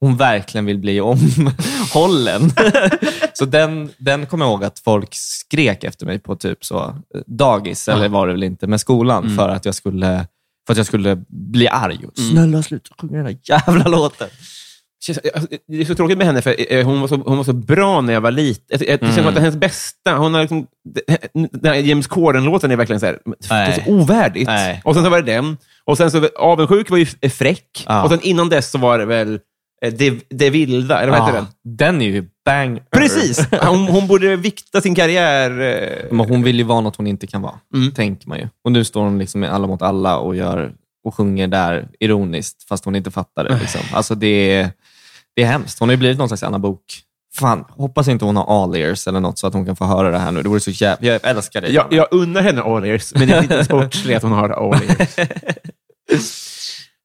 hon 0.01 0.17
verkligen 0.17 0.65
vill 0.67 0.79
bli 0.79 1.01
omhållen. 1.01 2.53
så 3.35 3.45
den, 3.45 3.91
den 3.99 4.27
kommer 4.27 4.45
jag 4.45 4.53
ihåg 4.53 4.65
att 4.65 4.79
folk 4.79 5.09
skrek 5.15 5.85
efter 5.85 6.07
mig 6.07 6.19
på 6.19 6.37
typ 6.37 6.65
så 6.65 6.97
dagis, 7.27 7.89
eller 7.89 8.09
var 8.09 8.27
det 8.27 8.33
väl 8.33 8.43
inte, 8.43 8.67
men 8.67 8.79
skolan, 8.79 9.25
Mm. 9.25 9.37
för, 9.37 9.49
att 9.49 9.65
jag 9.65 9.75
skulle, 9.75 10.27
för 10.67 10.73
att 10.73 10.77
jag 10.77 10.87
skulle 10.87 11.23
bli 11.29 11.69
arg. 11.69 12.07
Och, 12.07 12.19
Snälla 12.19 12.63
sluta 12.63 12.95
sjunga 13.01 13.17
den 13.17 13.25
där 13.25 13.37
jävla 13.43 13.89
låten. 13.89 14.29
Alltså, 15.09 15.49
Det 15.69 15.81
är 15.81 15.85
så 15.85 15.95
tråkigt 15.95 16.19
med 16.19 16.27
henne, 16.27 16.43
för 16.43 16.73
eh, 16.73 16.85
hon 16.87 17.01
var 17.01 17.09
så, 17.09 17.17
hon 17.17 17.37
var 17.37 17.45
så 17.45 17.53
bra 17.53 18.01
när 18.01 18.13
jag 18.13 18.21
var 18.21 18.31
liten. 18.31 18.79
Det 18.79 19.01
känns 19.01 19.15
som 19.15 19.27
att 19.27 19.35
det 19.35 19.39
är 19.39 19.43
hennes 19.43 19.57
bästa. 19.57 20.17
Hon 20.17 20.35
har 20.35 20.41
liksom, 20.41 20.67
den 21.53 21.73
här 21.75 21.75
James 21.75 22.07
Corden-låten 22.07 22.71
är 22.71 22.77
verkligen 22.77 23.01
så, 23.01 23.07
här, 23.07 23.19
det 23.49 23.55
är 23.55 23.73
så 23.85 23.91
ovärdigt. 23.91 24.47
Nej. 24.47 24.81
Och 24.85 24.95
sen 24.95 25.05
så 25.05 25.11
var 25.11 25.23
det 25.23 25.33
den. 25.33 25.57
Och 25.85 25.97
sen 25.97 26.11
så 26.11 26.29
Avundsjuk 26.39 26.91
var 26.91 26.99
ju 26.99 27.07
f- 27.23 27.33
fräck. 27.33 27.85
Ja. 27.87 28.03
Och 28.05 28.11
sen 28.11 28.21
innan 28.23 28.49
dess 28.49 28.71
så 28.71 28.79
var 28.79 28.99
det 28.99 29.05
väl 29.05 29.41
eh, 29.85 29.93
Det, 29.93 30.21
det 30.31 30.51
vilda, 30.51 31.01
eller 31.01 31.13
vad 31.13 31.21
heter 31.27 31.33
den? 31.35 31.77
Den 31.77 32.03
är 32.03 32.07
ju 32.07 32.25
bang. 32.45 32.81
Precis! 32.91 33.47
Hon, 33.63 33.79
hon 33.89 34.07
borde 34.07 34.37
vikta 34.37 34.81
sin 34.81 34.95
karriär. 34.95 35.51
eh, 35.61 36.05
Men 36.11 36.29
hon 36.29 36.43
vill 36.43 36.57
ju 36.59 36.63
vara 36.65 36.81
något 36.81 36.97
hon 36.97 37.07
inte 37.07 37.27
kan 37.27 37.43
vara, 37.43 37.55
Mm. 37.75 37.93
tänker 37.93 38.29
man 38.29 38.39
ju. 38.39 38.49
Och 38.65 38.73
nu 38.73 38.85
står 38.85 39.03
hon 39.05 39.19
liksom 39.19 39.41
med 39.41 39.53
alla 39.53 39.67
mot 39.67 39.83
alla 39.83 40.19
och, 40.19 40.37
gör, 40.37 40.73
och 41.05 41.15
sjunger 41.15 41.47
där 41.47 41.89
ironiskt, 42.01 42.69
fast 42.69 42.85
hon 42.85 42.97
inte 42.97 43.11
fattar 43.11 43.45
det. 43.45 43.59
Liksom. 43.61 43.81
Alltså 43.93 44.15
det, 44.15 44.27
är, 44.53 44.71
det 45.37 45.43
är 45.43 45.47
hemskt. 45.47 45.79
Hon 45.79 45.89
har 45.89 45.93
ju 45.95 45.99
blivit 45.99 46.19
någon 46.19 46.29
slags 46.29 46.43
Anna 46.43 46.59
Bok. 46.59 46.81
Fan, 47.37 47.65
hoppas 47.69 48.09
inte 48.09 48.25
hon 48.25 48.37
har 48.37 48.63
all-ears 48.65 49.09
eller 49.09 49.21
något 49.21 49.39
så 49.39 49.47
att 49.47 49.55
hon 49.55 49.67
kan 49.67 49.77
få 49.77 49.85
höra 49.85 50.11
det 50.11 50.19
här 50.19 50.33
nu. 50.33 50.43
Det 50.43 50.49
vore 50.49 50.61
så 50.61 50.71
jävla... 50.71 51.07
Jag 51.09 51.21
älskar 51.25 51.61
dig. 51.61 51.73
Jag, 51.73 51.87
jag 51.91 52.09
unnar 52.11 52.43
henne 52.43 52.63
all 52.63 52.85
ears, 52.85 53.13
men 53.15 53.29
det 53.29 53.35
är 53.35 53.43
lite 53.43 53.65
sportsligt 53.65 54.17
att 54.17 54.23
hon 54.23 54.33
har 54.33 54.49
all 54.49 54.75
ears. 54.83 55.19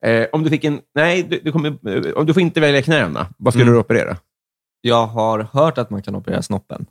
eh, 0.06 0.28
om 0.32 0.44
du 0.44 0.50
fick 0.50 0.64
en... 0.64 0.80
Nej, 0.96 1.24
du, 1.24 1.40
du 1.44 1.52
kommer, 1.52 1.70
eh, 1.70 2.12
om 2.16 2.26
du 2.26 2.34
får 2.34 2.42
inte 2.42 2.60
välja 2.60 2.82
knäna, 2.82 3.28
vad 3.38 3.54
skulle 3.54 3.64
Mm. 3.64 3.74
du 3.74 3.80
operera? 3.80 4.18
jag 4.82 5.08
har 5.08 5.48
hört 5.54 5.78
att 5.78 5.90
man 5.90 6.02
kan 6.02 6.16
operera 6.16 6.42
snoppen. 6.42 6.86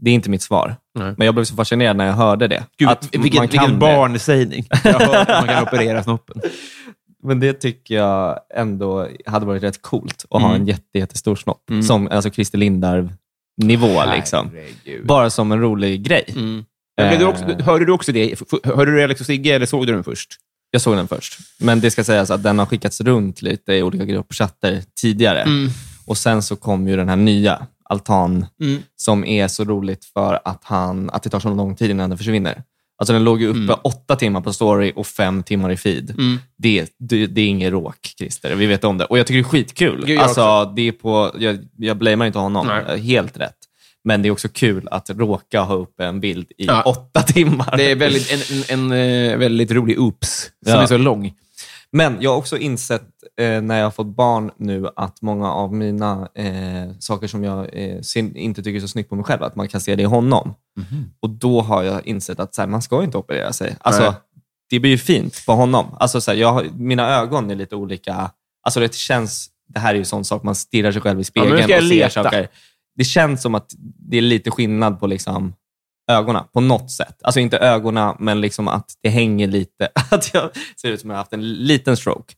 Det 0.00 0.10
är 0.10 0.14
inte 0.14 0.30
mitt 0.30 0.42
svar. 0.42 0.76
Nej. 0.98 1.14
Men 1.18 1.24
jag 1.24 1.34
blev 1.34 1.44
så 1.44 1.54
fascinerad 1.56 1.96
när 1.96 2.06
jag 2.06 2.12
hörde 2.12 2.48
det. 2.48 2.64
Gud, 2.78 2.88
att 2.88 3.08
vilken, 3.14 3.38
man 3.38 3.48
kan 3.48 3.60
vilken 3.62 3.78
barnsägning. 3.78 4.66
Jag 4.84 4.92
har 4.92 5.06
hört 5.06 5.28
att 5.28 5.46
man 5.46 5.54
kan 5.54 5.62
operera 5.62 6.02
snoppen. 6.02 6.40
Men 7.24 7.40
det 7.40 7.52
tycker 7.52 7.94
jag 7.94 8.38
ändå 8.54 9.08
hade 9.26 9.46
varit 9.46 9.62
rätt 9.62 9.82
coolt 9.82 10.24
att 10.30 10.42
ha 10.42 10.48
Mm. 10.48 10.60
en 10.60 10.66
jätte, 10.68 10.98
jättestor 10.98 11.36
snopp. 11.36 11.70
Mm. 11.70 11.82
Som 11.82 12.08
alltså 12.10 12.30
Christer 12.30 12.58
Lindarw-nivå. 12.58 14.02
Liksom. 14.16 14.50
Herregud. 14.54 15.06
Bara 15.06 15.30
som 15.30 15.52
en 15.52 15.60
rolig 15.60 16.02
grej. 16.02 16.24
Mm. 16.28 16.64
Men 16.96 17.18
du 17.18 17.24
också, 17.24 17.44
Eh. 17.44 17.58
hörde 17.64 17.84
du 17.84 17.92
också 17.92 18.12
det? 18.12 18.40
Hörde 18.64 18.90
du 18.92 19.02
Alex 19.04 19.20
och 19.20 19.26
Sigge 19.26 19.54
eller 19.54 19.66
såg 19.66 19.86
du 19.86 19.92
den 19.92 20.04
först? 20.04 20.30
Jag 20.70 20.80
såg 20.82 20.96
den 20.96 21.08
först. 21.08 21.38
Men 21.60 21.80
det 21.80 21.90
ska 21.90 22.04
sägas 22.04 22.30
att 22.30 22.42
den 22.42 22.58
har 22.58 22.66
skickats 22.66 23.00
runt 23.00 23.42
lite 23.42 23.72
i 23.72 23.82
olika 23.82 24.04
gruppchatter 24.04 24.82
tidigare. 25.00 25.46
Och 26.06 26.16
sen 26.16 26.42
så 26.42 26.56
kom 26.56 26.88
ju 26.88 26.96
den 26.96 27.08
här 27.08 27.16
nya, 27.16 27.66
Altan, 27.88 28.46
Mm. 28.60 28.82
som 28.96 29.24
är 29.24 29.48
så 29.48 29.64
roligt 29.64 30.04
för 30.04 30.40
att, 30.44 30.60
han, 30.64 31.10
att 31.10 31.22
det 31.22 31.30
tar 31.30 31.40
så 31.40 31.54
lång 31.54 31.76
tid 31.76 31.90
innan 31.90 32.10
den 32.10 32.18
försvinner. 32.18 32.62
Alltså 32.98 33.12
den 33.12 33.24
låg 33.24 33.40
ju 33.40 33.46
uppe 33.48 33.58
Mm. 33.58 33.76
åtta 33.84 34.16
timmar 34.16 34.40
på 34.40 34.52
story 34.52 34.92
och 34.96 35.06
fem 35.06 35.42
timmar 35.42 35.70
i 35.70 35.76
feed. 35.76 36.14
Det, 36.58 36.86
det, 36.98 37.26
det 37.26 37.40
är 37.40 37.46
inget 37.46 37.72
råk, 37.72 37.96
Christer. 38.18 38.54
Vi 38.54 38.66
vet 38.66 38.84
om 38.84 38.98
det. 38.98 39.04
Och 39.04 39.18
jag 39.18 39.26
tycker 39.26 39.38
det 39.38 39.42
är 39.42 39.48
skitkul. 39.48 40.04
Gud, 40.06 40.16
jag 40.16 40.22
alltså, 40.24 40.72
det 40.76 40.82
är 40.88 40.92
på, 40.92 41.30
jag, 41.38 41.58
jag 41.76 41.96
blamear 41.96 42.26
inte 42.26 42.38
honom. 42.38 42.66
Nej. 42.66 43.00
Helt 43.00 43.36
rätt. 43.38 43.56
Men 44.04 44.22
det 44.22 44.28
är 44.28 44.30
också 44.30 44.48
kul 44.52 44.88
att 44.90 45.10
råka 45.10 45.60
ha 45.60 45.74
upp 45.74 46.00
en 46.00 46.20
bild 46.20 46.46
i 46.58 46.64
Ja. 46.66 46.82
åtta 46.82 47.22
timmar. 47.22 47.74
Det 47.76 47.90
är 47.90 47.96
väldigt, 47.96 48.32
en, 48.32 48.62
en, 48.78 48.90
en 48.92 49.30
eh, 49.32 49.36
väldigt 49.38 49.70
rolig 49.70 50.00
oops, 50.00 50.50
som 50.64 50.72
Ja. 50.74 50.82
är 50.82 50.86
så 50.86 50.96
lång. 50.96 51.32
Men 51.96 52.16
jag 52.20 52.30
har 52.30 52.38
också 52.38 52.58
insett 52.58 53.08
eh, 53.40 53.62
när 53.62 53.78
jag 53.78 53.86
har 53.86 53.90
fått 53.90 54.06
barn 54.16 54.50
nu 54.56 54.88
att 54.96 55.22
många 55.22 55.52
av 55.52 55.74
mina 55.74 56.28
eh, 56.34 56.90
saker 56.98 57.26
som 57.26 57.44
jag 57.44 57.68
eh, 57.72 58.00
ser, 58.00 58.36
inte 58.36 58.62
tycker 58.62 58.76
är 58.76 58.80
så 58.80 58.88
snyggt 58.88 59.08
på 59.10 59.16
mig 59.16 59.24
själv, 59.24 59.42
att 59.42 59.56
man 59.56 59.68
kan 59.68 59.80
se 59.80 59.96
det 59.96 60.02
i 60.02 60.06
honom. 60.06 60.54
Och 61.20 61.30
då 61.30 61.60
har 61.60 61.82
jag 61.82 62.06
insett 62.06 62.40
att 62.40 62.54
så 62.54 62.62
här, 62.62 62.68
man 62.68 62.82
ska 62.82 63.04
inte 63.04 63.18
operera 63.18 63.52
sig. 63.52 63.76
Alltså, 63.80 64.02
Nej. 64.02 64.12
det 64.70 64.80
blir 64.80 64.90
ju 64.90 64.98
fint 64.98 65.42
på 65.46 65.52
honom. 65.52 65.86
Alltså, 66.00 66.20
så 66.20 66.30
här, 66.30 66.38
jag, 66.38 66.80
mina 66.80 67.08
ögon 67.08 67.50
är 67.50 67.54
lite 67.54 67.76
olika. 67.76 68.30
Alltså, 68.62 68.80
det 68.80 68.94
känns, 68.94 69.48
det 69.68 69.80
här 69.80 69.94
är 69.94 69.98
ju 69.98 70.04
sån 70.04 70.24
sak, 70.24 70.42
man 70.42 70.54
stirrar 70.54 70.92
sig 70.92 71.02
själv 71.02 71.18
i 71.18 71.22
Ja, 71.22 71.24
spegeln 71.24 71.58
jag 71.58 71.64
och 71.64 71.68
ser 71.68 71.94
leta. 71.94 72.10
saker. 72.22 72.48
Det 72.96 73.04
känns 73.04 73.42
som 73.42 73.54
att 73.54 73.72
det 74.10 74.16
är 74.16 74.22
lite 74.22 74.50
skillnad 74.50 75.00
på 75.00 75.06
liksom, 75.06 75.54
ögonen 76.12 76.44
på 76.52 76.60
något 76.60 76.90
sätt. 76.90 77.16
Alltså 77.22 77.40
inte 77.40 77.58
ögonen, 77.58 78.14
men 78.18 78.40
liksom 78.40 78.68
att 78.68 78.86
det 79.02 79.08
hänger 79.08 79.46
lite. 79.46 79.88
Att 80.10 80.34
jag 80.34 80.50
ser 80.80 80.88
ut 80.90 81.00
som 81.00 81.10
jag 81.10 81.16
har 81.16 81.20
haft 81.20 81.32
en 81.32 81.52
liten 81.52 81.96
stroke. 81.96 82.34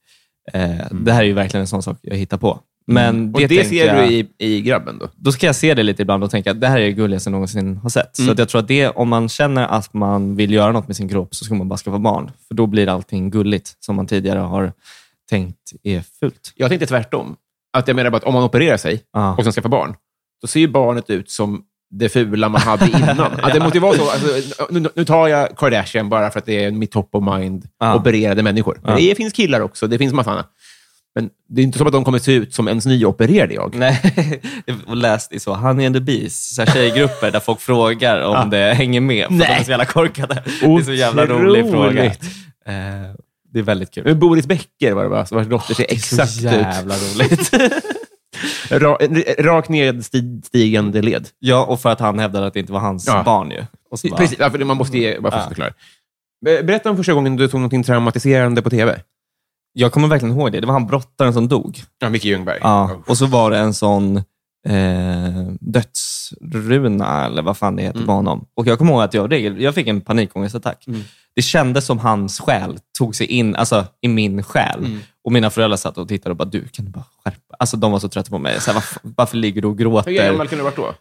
Eh, 0.53 0.71
Det 0.91 1.13
här 1.13 1.21
är 1.23 1.27
ju 1.27 1.33
verkligen 1.33 1.61
en 1.61 1.67
sån 1.67 1.83
sak 1.83 1.99
jag 2.03 2.17
hittar 2.17 2.37
på. 2.37 2.61
Men 2.87 3.35
Och 3.35 3.41
det, 3.41 3.49
tänker 3.49 3.65
ser 3.65 3.87
jag, 3.87 4.09
du 4.09 4.15
i, 4.15 4.29
i 4.39 4.61
grabben 4.63 4.99
då? 4.99 5.09
Då 5.17 5.33
ska 5.33 5.47
jag 5.47 5.57
se 5.57 5.75
det 5.75 5.83
lite 5.83 6.03
ibland 6.03 6.25
och 6.25 6.31
tänka 6.31 6.51
att 6.51 6.61
det 6.61 6.67
här 6.69 6.79
är 6.81 6.85
det 6.85 6.93
gulligaste 6.93 7.29
jag 7.29 7.33
någonsin 7.33 7.77
har 7.77 7.89
sett. 7.91 8.19
Mm. 8.19 8.27
Så 8.27 8.33
att 8.33 8.39
jag 8.39 8.49
tror 8.49 8.61
att 8.61 8.69
det, 8.69 8.89
om 8.89 9.09
man 9.09 9.29
känner 9.29 9.67
att 9.67 9.95
man 9.95 10.37
vill 10.37 10.53
göra 10.53 10.73
något 10.73 10.87
med 10.87 10.97
sin 10.97 11.09
kropp 11.09 11.35
så 11.35 11.45
ska 11.45 11.55
man 11.55 11.69
bara 11.69 11.77
skaffa 11.79 11.99
barn. 11.99 12.31
För 12.49 12.55
då 12.55 12.67
blir 12.67 12.89
allting 12.89 13.31
gulligt 13.31 13.77
som 13.81 13.97
man 13.97 14.07
tidigare 14.07 14.39
har 14.39 14.73
tänkt 15.31 15.73
är 15.83 16.01
fult. 16.21 16.53
Jag 16.55 16.69
tänkte 16.69 16.87
tvärtom. 16.87 17.37
Att 17.77 17.89
jag 17.89 17.95
menar 17.95 18.11
bara 18.11 18.17
att 18.17 18.25
om 18.25 18.35
man 18.35 18.43
opererar 18.45 18.77
sig 18.77 19.03
Ja. 19.13 19.35
och 19.37 19.43
sen 19.45 19.53
skaffar 19.53 19.69
barn, 19.69 19.95
då 20.43 20.47
ser 20.49 20.61
ju 20.61 20.69
barnet 20.69 21.11
ut 21.11 21.31
som 21.31 21.63
det 21.91 22.09
fula 22.09 22.49
man 22.49 22.61
hade 22.61 22.87
innan. 22.91 23.21
att 23.43 23.53
det 23.53 23.61
måste 23.61 23.79
ju 23.79 23.83
vara 23.83 23.97
så. 23.97 24.11
Alltså, 24.11 24.67
nu, 24.71 24.89
nu 24.95 25.05
tar 25.05 25.29
jag 25.29 25.57
Kardashian 25.59 26.09
bara 26.09 26.31
för 26.31 26.39
att 26.39 26.47
det 26.47 26.65
är 26.65 26.71
mitt 26.71 26.91
top 26.91 27.09
of 27.13 27.25
mind. 27.39 27.65
Ja. 27.81 27.95
Opererade 27.95 28.43
människor. 28.43 28.79
Men 28.83 28.93
Ja. 28.93 28.99
det 29.01 29.15
finns 29.15 29.33
killar 29.33 29.61
också. 29.61 29.87
Det 29.87 29.99
finns 29.99 30.13
massa. 30.13 30.45
Men 31.15 31.31
det 31.49 31.61
är 31.61 31.65
inte 31.65 31.79
som 31.79 31.87
att 31.87 31.93
de 31.93 32.05
kommer 32.05 32.19
se 32.19 32.33
ut 32.33 32.55
som 32.55 32.69
ens 32.69 32.87
nyopererade 32.87 33.55
jag. 33.55 33.75
Nej, 33.75 34.01
jag 34.67 34.75
har 34.87 34.95
läst 34.97 35.33
i 35.33 35.41
så 35.41 35.55
Honey 35.55 35.87
and 35.87 35.95
the 35.95 36.01
Bees, 36.01 36.55
så 36.55 36.63
här 36.63 36.73
tjejgrupper 36.73 37.31
där 37.31 37.41
folk 37.41 37.61
frågar 37.61 38.21
om 38.23 38.51
det 38.51 38.75
hänger 38.75 39.01
med. 39.01 39.27
För 39.27 39.35
att 39.35 39.41
de 39.41 39.45
är 39.47 39.65
så 39.65 39.71
jävla 39.71 39.85
korkade. 39.85 40.43
Det 40.61 40.67
är 40.67 40.83
så 40.83 40.93
jävla 40.93 41.27
rolig 41.27 41.71
fråga. 41.71 41.89
Otroligt. 41.89 42.23
Eh, 42.67 42.75
det 43.53 43.59
är 43.59 43.63
väldigt 43.63 43.91
kul. 43.91 44.05
Men 44.05 44.19
Boris 44.19 44.47
Becker 44.47 44.93
var 44.93 45.03
det 45.03 45.09
va? 45.09 45.27
Vars 45.31 45.47
dotter 45.47 45.75
ser 45.75 45.85
Det 45.85 45.93
är 45.93 45.97
exakt 45.97 46.33
så 46.33 46.43
jävla 46.43 46.95
roligt. 46.95 47.51
Ra, 48.71 48.99
rakt 49.39 49.69
nedstigande 49.69 51.03
led. 51.03 51.29
ja, 51.39 51.65
och 51.65 51.81
för 51.81 51.91
att 51.91 52.01
han 52.01 52.19
hävdade 52.19 52.47
att 52.47 52.55
det 52.55 52.61
inte 52.61 52.73
var 52.73 52.81
hans 52.81 53.07
Ja. 53.07 53.23
barn 53.23 53.51
ju. 53.51 53.65
Bara, 54.11 54.17
Precis, 54.17 54.39
ja, 54.39 54.51
för 54.51 54.65
man 54.65 54.77
måste 54.77 54.99
ge... 54.99 55.21
Bara 55.21 55.37
Ja. 55.37 55.49
förklara. 55.49 55.73
Be- 56.45 56.63
Berätta 56.63 56.91
om 56.91 56.97
första 56.97 57.13
gången 57.15 57.37
du 57.37 57.49
tog 57.49 57.61
något 57.61 57.87
traumatiserande 57.87 58.63
på 58.63 58.71
tv. 58.71 59.01
Jag 59.73 59.93
kommer 59.93 60.09
verkligen 60.09 60.35
ihåg 60.39 60.53
det. 60.53 60.61
Det 60.61 60.67
var 60.67 60.73
han 60.75 60.87
brottaren 60.87 61.33
som 61.33 61.49
dog. 61.49 61.83
Ja, 61.99 62.09
Micke 62.09 62.25
Ljungberg. 62.25 62.59
Ja. 62.63 62.91
Och 63.07 63.19
så 63.19 63.27
var 63.27 63.51
det 63.51 63.59
en 63.59 63.75
sån 63.75 64.17
eh, 64.69 65.47
dödsruna, 65.61 67.27
eller 67.27 67.43
vad 67.43 67.57
fan 67.57 67.77
det 67.77 67.83
heter 67.83 67.97
Mm. 67.97 68.07
på 68.07 68.13
honom. 68.13 68.47
Och 68.57 68.67
jag 68.67 68.79
kommer 68.79 68.93
ihåg 68.93 69.03
att 69.03 69.15
jag, 69.15 69.33
jag 69.61 69.75
fick 69.75 69.87
en 69.87 70.01
panikångestattack. 70.01 70.87
Mm. 70.87 71.01
Det 71.35 71.43
kändes 71.43 71.87
som 71.87 71.99
hans 71.99 72.41
själ 72.41 72.79
tog 72.99 73.17
sig 73.17 73.27
in 73.27 73.57
alltså, 73.57 73.85
i 74.01 74.09
min 74.09 74.43
själ. 74.43 74.79
Mm. 74.85 75.01
Och 75.25 75.33
mina 75.33 75.51
föräldrar 75.51 75.77
satt 75.77 75.99
och 75.99 76.09
tittade 76.09 76.31
och 76.31 76.37
bara, 76.37 76.45
du 76.49 76.69
kan 76.69 76.85
du 76.85 76.91
bara 76.91 77.05
skärpa 77.25 77.46
Alltså 77.59 77.77
de 77.77 77.93
var 77.93 77.99
så 77.99 78.09
trötta 78.09 78.31
på 78.31 78.39
mig. 78.39 78.61
Så 78.61 78.71
här, 78.71 78.75
varför, 78.75 79.01
varför 79.03 79.37
ligger 79.37 79.63
du 79.63 79.69
och 79.69 79.79
Hur 79.79 79.85
gammal 79.85 80.05
gråter? 80.05 80.49
kunde 80.49 80.57
du 80.57 80.63
ha 80.63 80.65
varit 80.65 80.77
då? 80.77 80.95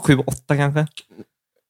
Sju, 0.00 0.18
åtta 0.26 0.56
kanske? 0.56 0.86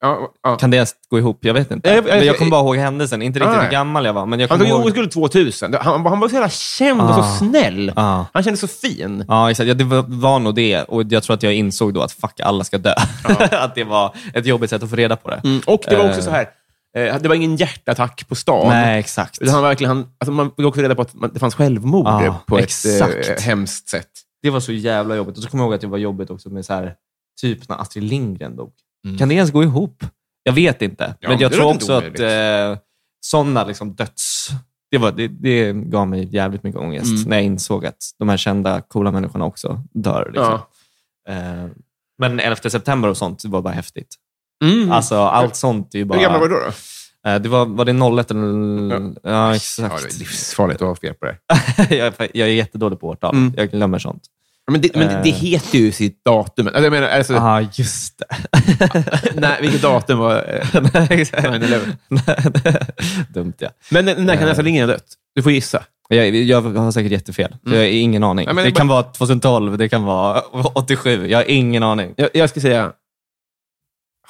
Ja, 0.01 0.33
ja. 0.43 0.57
Kan 0.57 0.71
det 0.71 0.77
ens 0.77 0.95
gå 1.11 1.19
ihop? 1.19 1.39
Jag 1.45 1.55
vet 1.55 1.71
inte. 1.71 1.91
Jag- 1.91 2.09
jag- 2.09 2.25
jag 2.25 2.39
kommer 2.39 2.51
bara 2.51 2.61
ihåg 2.61 2.77
händelsen. 2.77 3.23
Inte 3.23 3.39
riktigt 3.41 3.57
Ah, 3.57 3.61
hur 3.63 3.71
gammal 3.71 4.05
jag 4.05 4.13
var. 4.13 4.27
Men 4.27 4.41
jag 4.41 4.49
Han 4.49 4.59
tog 4.59 4.69
ihåg... 4.69 4.87
OS-guld 4.87 5.11
2000. 5.13 5.75
Han, 5.81 6.07
han 6.07 6.21
var 6.21 6.29
så 6.29 6.35
jävla 6.35 6.49
känd 6.49 7.01
och 7.01 7.11
Ah. 7.11 7.23
så 7.23 7.39
snäll. 7.45 7.93
Ja. 7.97 8.27
Han 8.33 8.43
kändes 8.43 8.61
så 8.61 8.69
fin. 8.69 9.25
Ja, 9.29 9.51
exakt. 9.51 9.69
Ja, 9.69 9.75
det 9.75 9.85
var, 9.85 10.05
var 10.09 10.39
nog 10.39 10.55
det. 10.55 10.83
Och 10.83 11.03
jag 11.09 11.23
tror 11.23 11.35
att 11.35 11.43
jag 11.43 11.55
insåg 11.55 11.95
då 11.95 12.03
att 12.03 12.13
fuck, 12.13 12.41
alla 12.41 12.65
ska 12.65 12.79
dö. 12.79 12.95
att 13.51 13.75
det 13.75 13.85
var 13.85 14.15
ett 14.35 14.47
jobbigt 14.47 14.71
sätt 14.71 14.83
att 14.83 14.91
få 14.91 14.97
reda 14.97 15.17
på 15.17 15.31
det. 15.31 15.41
Mm. 15.45 15.61
Och 15.67 15.83
det 15.89 15.97
var 15.97 16.05
också 16.05 16.19
Eh. 16.19 16.25
så 16.25 16.31
här, 16.31 16.47
det 16.95 17.29
var 17.29 17.35
ingen 17.35 17.57
hjärtattack 17.57 18.29
på 18.29 18.35
stan. 18.35 18.69
Nej, 18.69 19.01
exakt. 19.01 19.39
Utan 19.43 19.55
han 19.55 19.63
verkligen, 19.63 19.89
han, 19.97 20.07
alltså 20.19 20.33
man 20.33 20.51
fick 20.57 20.67
också 20.67 20.81
reda 20.81 20.95
på 20.95 21.03
att 21.03 21.15
man, 21.15 21.31
det 21.33 21.39
fanns 21.41 21.55
självmord 21.55 22.07
Ja, 22.07 22.41
på 22.47 22.59
ett 22.59 22.65
exakt. 22.65 23.29
eh, 23.29 23.37
hemskt 23.45 23.89
sätt. 23.89 24.11
Det 24.43 24.51
var 24.51 24.61
så 24.61 24.73
jävla 24.73 25.17
jobbigt. 25.17 25.37
Och 25.37 25.43
så 25.43 25.49
kommer 25.51 25.65
jag 25.65 25.67
ihåg 25.69 25.75
att 25.75 25.81
det 25.81 25.87
var 25.87 25.99
jobbigt 25.99 26.31
också 26.31 26.51
med 26.51 26.65
så 26.65 26.73
här, 26.75 26.95
typ 27.41 27.69
när 27.69 27.77
Astrid 27.81 28.05
Lindgren 28.05 28.57
dog. 28.57 28.73
Mm. 29.07 29.19
Kan 29.19 29.29
det 29.29 29.35
ens 29.35 29.51
gå 29.51 29.63
ihop? 29.63 30.05
Jag 30.43 30.53
vet 30.53 30.83
inte. 30.83 31.15
Ja, 31.21 31.29
men 31.29 31.39
jag 31.39 31.53
tror 31.53 31.75
också 31.75 31.93
att 31.93 32.21
eh, 32.21 32.79
sådana 33.21 33.65
liksom 33.65 33.95
döds... 33.95 34.49
Det, 34.91 34.99
var, 34.99 35.13
det, 35.13 35.29
det 35.29 35.73
gav 35.73 36.09
mig 36.09 36.29
jävligt 36.35 36.63
mycket 36.63 36.81
ångest 36.81 37.11
Mm. 37.11 37.23
när 37.29 37.37
jag 37.37 37.45
insåg 37.45 37.87
att 37.87 37.97
de 38.19 38.29
här 38.29 38.37
kända, 38.37 38.81
coola 38.81 39.11
människorna 39.13 39.45
också 39.45 39.83
dör. 39.95 40.31
Liksom. 40.33 40.59
Ja. 41.29 41.33
Eh, 41.33 41.67
men 42.19 42.41
11 42.41 42.57
september 42.57 43.09
och 43.09 43.17
sånt 43.17 43.45
var 43.45 43.63
bara 43.63 43.75
häftigt. 43.75 44.15
Mm. 44.63 44.93
Alltså, 44.93 45.17
allt 45.17 45.57
sånt 45.57 45.95
är 45.95 45.99
ju 45.99 46.05
bara... 46.05 46.19
Hur 46.19 46.23
gammal 46.25 46.41
var 46.41 46.49
du 46.49 46.55
då? 46.55 46.61
då? 47.25 47.31
Eh, 47.31 47.39
Det 47.41 47.49
var, 47.49 47.67
var 47.67 47.85
det 47.85 48.21
01 48.23 48.31
eller... 48.31 49.01
Ja, 49.23 49.31
Ja, 49.31 49.55
exakt. 49.55 50.03
det 50.03 50.15
är 50.15 50.19
livsfarligt 50.19 50.83
att 50.83 50.89
ha 50.89 50.95
fel 50.97 51.15
på 51.15 51.27
det. 51.27 51.37
jag, 51.97 52.07
är- 52.07 52.29
jag 52.35 52.49
är 52.49 52.53
jättedålig 52.53 53.01
på 53.01 53.09
årtal. 53.09 53.35
Mm. 53.35 53.55
Jag 53.57 53.71
glömmer 53.71 53.99
sånt. 53.99 54.23
Men 54.71 54.81
det, 54.81 54.95
men 54.97 55.09
det, 55.09 55.21
det 55.25 55.31
Eh. 55.31 55.35
heter 55.37 55.79
ju 55.79 55.93
sitt 55.93 56.25
datum. 56.25 56.67
Alltså, 56.67 56.83
jag 56.83 56.91
menar, 56.93 57.09
alltså, 57.09 57.33
Ja, 57.33 57.41
ah, 57.61 57.61
just 57.73 58.19
det. 58.19 58.27
nej, 59.35 59.59
vilket 59.61 59.83
datum 59.83 60.19
var... 60.19 60.35
Eh, 60.37 60.83
Nej, 60.95 61.07
exakt. 61.11 61.47
9/11. 61.47 63.33
Dumt, 63.35 63.53
ja. 63.59 63.69
men 63.91 64.05
när 64.05 64.37
kan 64.37 64.49
Astrid 64.49 64.65
Lindgren 64.65 64.89
ha 64.89 64.95
dött? 64.95 65.07
Du 65.35 65.43
får 65.43 65.53
gissa. 65.53 65.83
Jag, 66.09 66.35
jag 66.35 66.61
har 66.63 66.93
säkert 66.93 67.13
jättefel. 67.13 67.57
Jag 67.65 67.73
har 67.77 67.83
ingen 67.85 68.25
aning. 68.25 68.47
Ja, 68.47 68.53
men 68.55 68.65
det 68.65 68.71
bara- 68.71 68.79
kan 68.79 68.89
vara 68.89 69.03
2012, 69.03 69.79
det 69.79 69.89
kan 69.89 70.03
vara 70.05 70.41
87. 70.75 71.27
Jag 71.29 71.39
har 71.39 71.45
ingen 71.51 71.83
aning. 71.83 72.15
Jag, 72.17 72.29
jag 72.35 72.51
ska 72.51 72.61
säga... 72.61 72.93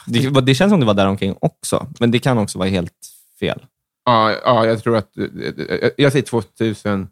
Det, 0.07 0.41
det 0.41 0.55
känns 0.55 0.71
som 0.71 0.81
det 0.81 0.87
var 0.87 0.95
där 0.95 1.07
omkring 1.07 1.37
också, 1.41 1.87
men 2.01 2.11
det 2.11 2.19
kan 2.19 2.39
också 2.39 2.59
vara 2.59 2.69
helt 2.69 2.95
fel. 3.41 3.67
Ja, 4.05 4.33
ja 4.33 4.67
jag 4.67 4.83
tror 4.83 4.97
att... 4.97 5.17
eh, 5.19 5.25
eh, 5.25 5.91
Jag 5.97 6.13
säger 6.13 6.25
2000... 6.27 7.09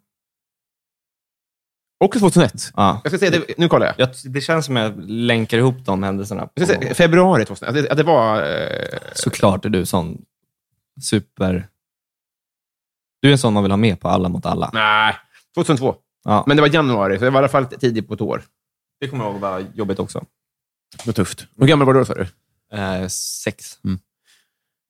Också 2.04 2.18
2001. 2.20 2.52
Ja. 2.76 3.00
Jag 3.04 3.10
ska 3.12 3.18
säga, 3.18 3.30
det, 3.30 3.58
nu 3.58 3.68
kollar 3.68 3.86
jag. 3.86 3.94
Jag, 3.98 4.08
det 4.32 4.40
känns 4.40 4.66
som 4.66 4.76
jag 4.76 5.10
länkar 5.10 5.58
ihop 5.58 5.74
de 5.84 6.02
händelserna. 6.02 6.48
jag 6.54 6.68
ska 6.68 6.76
säga 6.78 6.94
februari 6.94 7.44
2001. 7.44 7.68
Att 7.68 7.84
det, 7.84 7.90
att 7.90 7.96
det 7.96 8.02
var... 8.04 8.42
Eh, 8.42 8.98
Såklart 9.14 9.64
är 9.64 9.68
du 9.68 9.86
sån 9.86 10.24
super... 11.02 11.68
Du 13.22 13.28
är 13.28 13.32
en 13.32 13.38
sån 13.38 13.52
man 13.54 13.62
vill 13.62 13.72
ha 13.72 13.76
med 13.76 14.00
på 14.00 14.08
Alla 14.08 14.28
mot 14.28 14.46
alla. 14.46 14.70
nej, 14.72 15.14
2002. 15.54 15.94
Ja. 16.24 16.44
Men 16.46 16.56
det 16.56 16.60
var 16.60 16.68
januari, 16.74 17.18
så 17.18 17.24
det 17.24 17.30
var 17.30 17.38
i 17.40 17.42
alla 17.42 17.48
fall 17.48 17.66
tidigt 17.66 18.08
på 18.08 18.14
ett 18.14 18.20
år. 18.20 18.42
Det 19.00 19.08
kommer 19.08 19.24
jag 19.24 19.32
ihåg 19.32 19.40
var 19.40 19.64
jobbigt 19.74 19.98
också. 19.98 20.24
Det 20.96 21.06
var 21.06 21.12
tufft. 21.12 21.46
Hur 21.56 21.66
gammal 21.66 21.86
var 21.86 21.94
du 21.94 22.00
då, 22.00 22.04
sa 22.04 22.14
du? 22.14 22.26
Eh, 22.74 23.06
sex. 23.08 23.78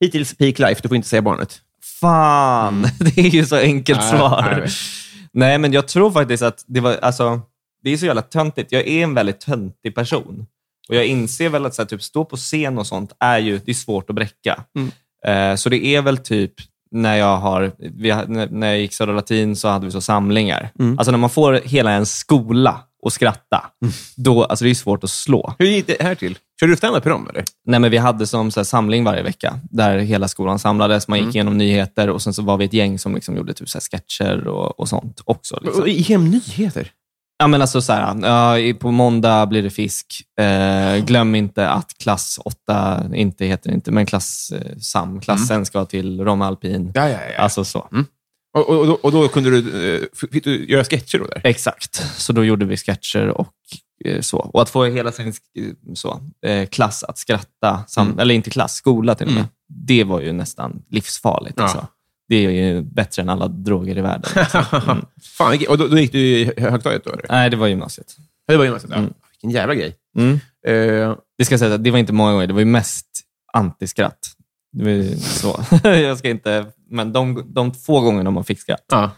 Hittills 0.01 0.35
peak 0.35 0.59
life. 0.59 0.81
Du 0.83 0.89
får 0.89 0.97
inte 0.97 1.09
säga 1.09 1.23
barnet. 1.23 1.61
Fan, 2.01 2.83
det 2.99 3.19
är 3.19 3.31
ju 3.31 3.47
så 3.47 3.57
enkelt 3.57 4.01
Nej, 4.01 4.11
svar. 4.11 4.57
nej, 4.61 4.71
Nej, 5.33 5.59
men 5.59 5.73
jag 5.73 5.89
tror 5.89 6.11
faktiskt 6.11 6.43
att 6.43 6.65
det 6.67 6.81
var, 6.81 6.97
alltså, 6.97 7.41
det 7.83 7.91
är 7.91 7.97
så 7.97 8.07
jävla 8.07 8.23
töntigt. 8.23 8.73
Jag 8.73 8.89
är 8.89 9.03
en 9.03 9.15
väldigt 9.15 9.41
töntig 9.41 9.95
person. 9.95 10.47
Och 10.89 10.95
jag 10.95 11.07
inser 11.07 11.49
väl 11.49 11.67
att 11.67 11.75
så 11.75 11.83
här, 11.83 11.87
typ, 11.87 12.03
stå 12.03 12.25
på 12.25 12.37
scen 12.37 12.79
och 12.79 12.87
sånt 12.87 13.13
är 13.21 13.39
ju 13.39 13.59
det 13.59 13.71
är 13.71 13.75
svårt 13.75 14.11
att 14.11 14.17
bräcka. 14.17 14.65
Mm. 14.77 14.91
Eh, 15.27 15.57
så 15.57 15.69
det 15.69 15.87
är 15.87 16.03
väl 16.03 16.19
typ 16.19 16.53
när 16.91 17.17
jag 17.17 17.37
har, 17.37 17.73
vi, 17.79 18.15
när 18.51 18.67
jag 18.67 18.79
gick 18.79 18.95
Södra 18.95 19.15
Latin 19.15 19.57
så 19.57 19.69
hade 19.69 19.87
vi 19.87 19.93
så 19.93 20.01
samlingar. 20.01 20.71
Mm. 20.79 20.99
Alltså 20.99 21.11
när 21.11 21.19
man 21.19 21.31
får 21.31 21.61
hela 21.65 21.91
en 21.91 22.07
skola 22.07 22.81
att 23.07 23.13
skratta, 23.13 23.65
då, 24.17 24.45
alltså 24.45 24.65
det 24.65 24.71
är 24.71 24.75
svårt 24.75 25.05
att 25.05 25.11
slå. 25.11 25.55
Hur 25.59 25.67
gick 25.67 25.87
det 25.87 26.03
här 26.03 26.15
till? 26.15 26.39
Körde 26.61 26.73
du 26.73 26.77
stand-up 26.77 27.03
på 27.03 27.09
dem, 27.09 27.29
eller? 27.29 27.45
Nej, 27.67 27.81
men 27.81 27.91
vi 27.91 27.97
hade 27.97 28.27
som 28.27 28.51
så 28.51 28.61
här, 28.61 28.65
samling 28.65 29.05
varje 29.05 29.23
vecka, 29.23 29.59
där 29.71 29.99
hela 29.99 30.29
skolan 30.29 30.59
samlades. 30.59 31.09
Man 31.09 31.19
gick 31.19 31.25
Mm. 31.25 31.35
igenom 31.37 31.59
nyheter 31.59 32.11
och 32.11 32.23
sen 32.23 32.33
så 32.35 32.43
var 32.43 32.57
vi 32.57 32.65
ett 32.65 32.73
gäng 32.73 32.99
som 32.99 33.15
liksom 33.15 33.37
gjorde 33.37 33.55
typ 33.55 33.69
så 33.69 33.79
här 33.79 33.83
sketcher 33.99 34.47
och, 34.47 34.81
och 34.81 34.89
sånt 34.89 35.21
också. 35.25 35.59
Liksom. 35.63 35.83
Och 35.83 35.89
Genom 35.89 36.31
nyheter? 36.31 36.91
Ja, 37.39 37.47
men 37.47 37.61
alltså 37.61 37.83
så 37.83 37.93
här, 37.93 38.17
ja, 38.23 38.59
i- 38.59 38.75
på 38.75 38.91
måndag 38.91 39.47
blir 39.47 39.63
det 39.63 39.71
fisk. 39.71 40.23
Eh, 40.41 41.05
glöm 41.05 41.35
inte 41.35 41.69
att 41.69 41.99
klass 41.99 42.39
8, 42.45 43.05
inte 43.15 43.47
heter 43.47 43.69
det 43.71 43.75
inte, 43.75 43.91
men 43.91 44.07
klass 44.07 44.53
eh, 44.55 44.77
SAM, 44.79 45.21
klassen 45.21 45.67
ska 45.67 45.85
till 45.85 46.21
Romme 46.25 46.45
Alpin. 46.45 46.75
Mm. 46.75 46.93
Ja, 46.95 47.09
ja, 47.09 47.19
ja. 47.35 47.39
Alltså 47.43 47.65
så. 47.65 47.79
Och, 48.59 48.69
och, 48.69 48.79
och, 48.81 48.87
då, 48.87 48.93
och 49.03 49.13
då 49.13 49.29
kunde 49.29 49.51
du, 49.51 49.95
eh, 49.95 50.01
fick 50.33 50.45
du 50.45 50.67
göra 50.71 50.85
sketcher 50.85 51.19
då? 51.19 51.25
Där? 51.27 51.41
Exakt. 51.45 51.95
Så 52.17 52.33
då 52.33 52.45
gjorde 52.45 52.65
vi 52.65 52.77
sketcher 52.77 53.27
och 53.29 53.49
så. 54.21 54.39
Och 54.39 54.63
att 54.63 54.71
få 54.71 54.85
hela 54.85 55.13
sin 55.13 55.33
sk- 55.33 55.95
så, 55.95 56.21
eh, 56.47 56.67
klass 56.69 57.05
att 57.05 57.19
skratta, 57.19 57.85
Mm. 57.99 58.19
eller 58.19 58.35
inte 58.35 58.51
klass, 58.51 58.75
skola 58.75 59.15
till 59.15 59.27
och 59.27 59.33
med. 59.33 59.41
Mm. 59.41 59.51
Det 59.69 60.05
var 60.05 60.21
ju 60.21 60.33
nästan 60.33 60.83
livsfarligt. 60.91 61.55
Ja. 61.57 61.63
Alltså. 61.63 61.87
Det 62.29 62.37
är 62.47 62.51
ju 62.51 62.83
bättre 62.83 63.23
än 63.23 63.29
alla 63.29 63.49
droger 63.49 63.99
i 63.99 64.01
världen. 64.01 64.31
Liksom. 64.37 64.65
Mm. 64.89 65.05
Fan, 65.23 65.59
och 65.69 65.79
då, 65.79 65.87
då 65.87 65.99
gick 65.99 66.13
du 66.13 66.19
i 66.19 66.53
högstadiet 66.61 67.05
då? 67.05 67.11
Eller? 67.11 67.27
Nej, 67.29 67.51
det 67.51 67.57
var 67.57 67.67
gymnasiet. 67.67 68.17
Det 68.49 68.57
var 68.57 68.65
gymnasiet? 68.65 68.91
Ja. 68.93 68.99
Mm. 68.99 69.13
Vilken 69.33 69.51
jävla 69.51 69.75
grej. 69.75 69.97
Eh, 70.67 71.15
Det 71.39 71.45
ska 71.45 71.59
säga, 71.59 71.75
att 71.75 71.85
det 71.85 71.91
var 71.91 71.99
inte 71.99 72.13
många 72.13 72.33
gånger. 72.33 72.47
Det 72.47 72.53
var 72.53 72.61
ju 72.61 72.67
mest 72.67 73.07
antiskratt. 73.53 74.19
Det 74.73 74.85
var 74.85 75.17
så. 75.17 75.65
jag 75.89 76.19
ska 76.19 76.29
inte, 76.31 76.67
men 76.91 77.13
de, 77.13 77.45
de 77.55 77.75
få 77.75 78.01
gångerna 78.01 78.31
man 78.31 78.45
fick 78.45 78.61
skratt, 78.61 78.85
ja. 78.89 79.11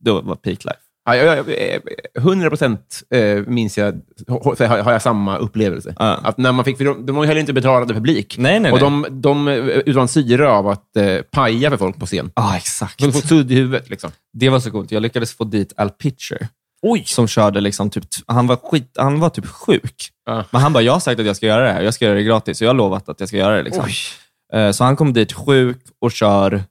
då 0.00 0.20
var 0.20 0.34
peak 0.36 0.64
life. 0.64 0.78
Ja, 1.08 1.16
jag, 1.16 1.38
jag, 1.38 1.74
eh, 1.74 1.80
100 2.16 2.48
procent 2.48 3.02
eh, 3.10 3.42
minns 3.46 3.78
jag, 3.78 4.00
har, 4.28 4.92
jag 4.92 5.02
samma 5.02 5.38
upplevelse. 5.38 5.94
Ja. 5.98 6.20
Att 6.22 6.38
när 6.38 6.52
man 6.52 6.64
fick, 6.64 6.76
för 6.76 6.84
de, 6.84 7.06
de 7.06 7.16
var 7.16 7.22
ju 7.22 7.28
heller 7.28 7.40
inte 7.40 7.52
betalade 7.52 7.94
publik. 7.94 8.36
Nej, 8.38 8.60
nej, 8.60 8.72
och 8.72 8.78
de, 8.78 9.06
de 9.10 9.48
utvann 9.48 10.08
syre 10.08 10.48
av 10.48 10.68
att 10.68 10.96
eh, 10.96 11.16
paja 11.30 11.70
för 11.70 11.76
folk 11.76 11.98
på 11.98 12.06
scen. 12.06 12.30
Ja, 12.34 12.56
exakt. 12.56 12.98
De 12.98 13.12
får 13.12 13.20
sudd 13.20 13.52
i 13.52 13.54
huvudet. 13.54 13.90
Liksom. 13.90 14.10
Det 14.32 14.48
var 14.48 14.60
så 14.60 14.70
coolt. 14.70 14.92
Jag 14.92 15.02
lyckades 15.02 15.34
få 15.34 15.44
dit 15.44 15.72
Al 15.76 15.90
Pitcher. 15.90 16.48
Oj! 16.82 17.02
som 17.06 17.28
körde 17.28 17.60
liksom 17.60 17.90
typ, 17.90 18.04
han 18.26 18.46
var, 18.46 18.56
skit, 18.56 18.92
han 18.96 19.20
var 19.20 19.30
typ 19.30 19.46
sjuk. 19.46 20.08
Ja. 20.26 20.44
Men 20.50 20.60
han 20.60 20.72
bara, 20.72 20.82
jag 20.82 20.92
har 20.92 21.00
sagt 21.00 21.20
att 21.20 21.26
jag 21.26 21.36
ska 21.36 21.46
göra 21.46 21.64
det 21.64 21.72
här. 21.72 21.82
Jag 21.82 21.94
ska 21.94 22.04
göra 22.04 22.14
det 22.14 22.22
gratis. 22.22 22.58
Så 22.58 22.64
jag 22.64 22.68
har 22.68 22.74
lovat 22.74 23.08
att 23.08 23.20
jag 23.20 23.28
ska 23.28 23.38
göra 23.38 23.56
det. 23.56 23.62
Liksom. 23.62 23.84
Eh, 24.52 24.70
Så 24.70 24.84
han 24.84 24.96
kom 24.96 25.12
dit 25.12 25.32
sjuk 25.32 25.78
och 26.00 26.12
kör 26.12 26.62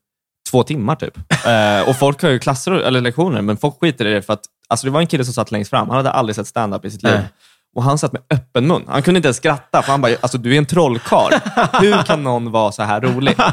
två 0.52 0.64
timmar 0.64 0.96
typ. 0.96 1.18
Eh, 1.48 1.90
och 1.90 1.96
folk 1.96 2.22
har 2.22 2.30
ju 2.30 2.40
klasser 2.40 2.72
eller 2.72 3.02
lektioner, 3.02 3.42
men 3.42 3.58
folk 3.58 3.80
skiter 3.82 4.06
i 4.06 4.14
det 4.14 4.22
för 4.22 4.34
att 4.34 4.42
alltså 4.68 4.88
det 4.88 4.92
var 4.92 5.00
en 5.00 5.08
kille 5.08 5.26
som 5.26 5.34
satt 5.34 5.52
längst 5.52 5.70
fram. 5.70 5.88
Han 5.88 5.98
hade 5.98 6.12
aldrig 6.12 6.36
sett 6.36 6.48
stand-up 6.48 6.86
i 6.86 6.92
sitt 6.92 7.04
liv. 7.04 7.14
Nej. 7.14 7.28
Och 7.76 7.84
han 7.84 7.98
satt 7.98 8.14
med 8.14 8.22
öppen 8.30 8.68
mun. 8.68 8.84
Han 8.88 9.02
kunde 9.02 9.18
inte 9.18 9.28
ens 9.28 9.38
skratta, 9.38 9.82
för 9.82 9.92
han 9.92 10.02
bara, 10.02 10.12
alltså 10.22 10.38
du 10.38 10.54
är 10.54 10.58
en 10.58 10.66
trollkarl. 10.66 11.34
Hur 11.82 12.04
kan 12.04 12.24
någon 12.24 12.52
vara 12.52 12.72
så 12.72 12.84
här 12.84 13.02
rolig? 13.02 13.36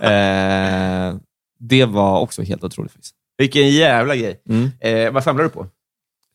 Eh, 0.00 1.14
det 1.60 1.84
var 1.84 2.20
också 2.20 2.42
helt 2.42 2.64
otroligt. 2.64 2.92
Vilken 3.38 3.70
jävla 3.70 4.16
grej. 4.16 4.42
Mm. 4.48 4.70
Eh, 4.80 5.12
vad 5.12 5.24
samlar 5.24 5.44
du 5.44 5.50
på? 5.50 5.66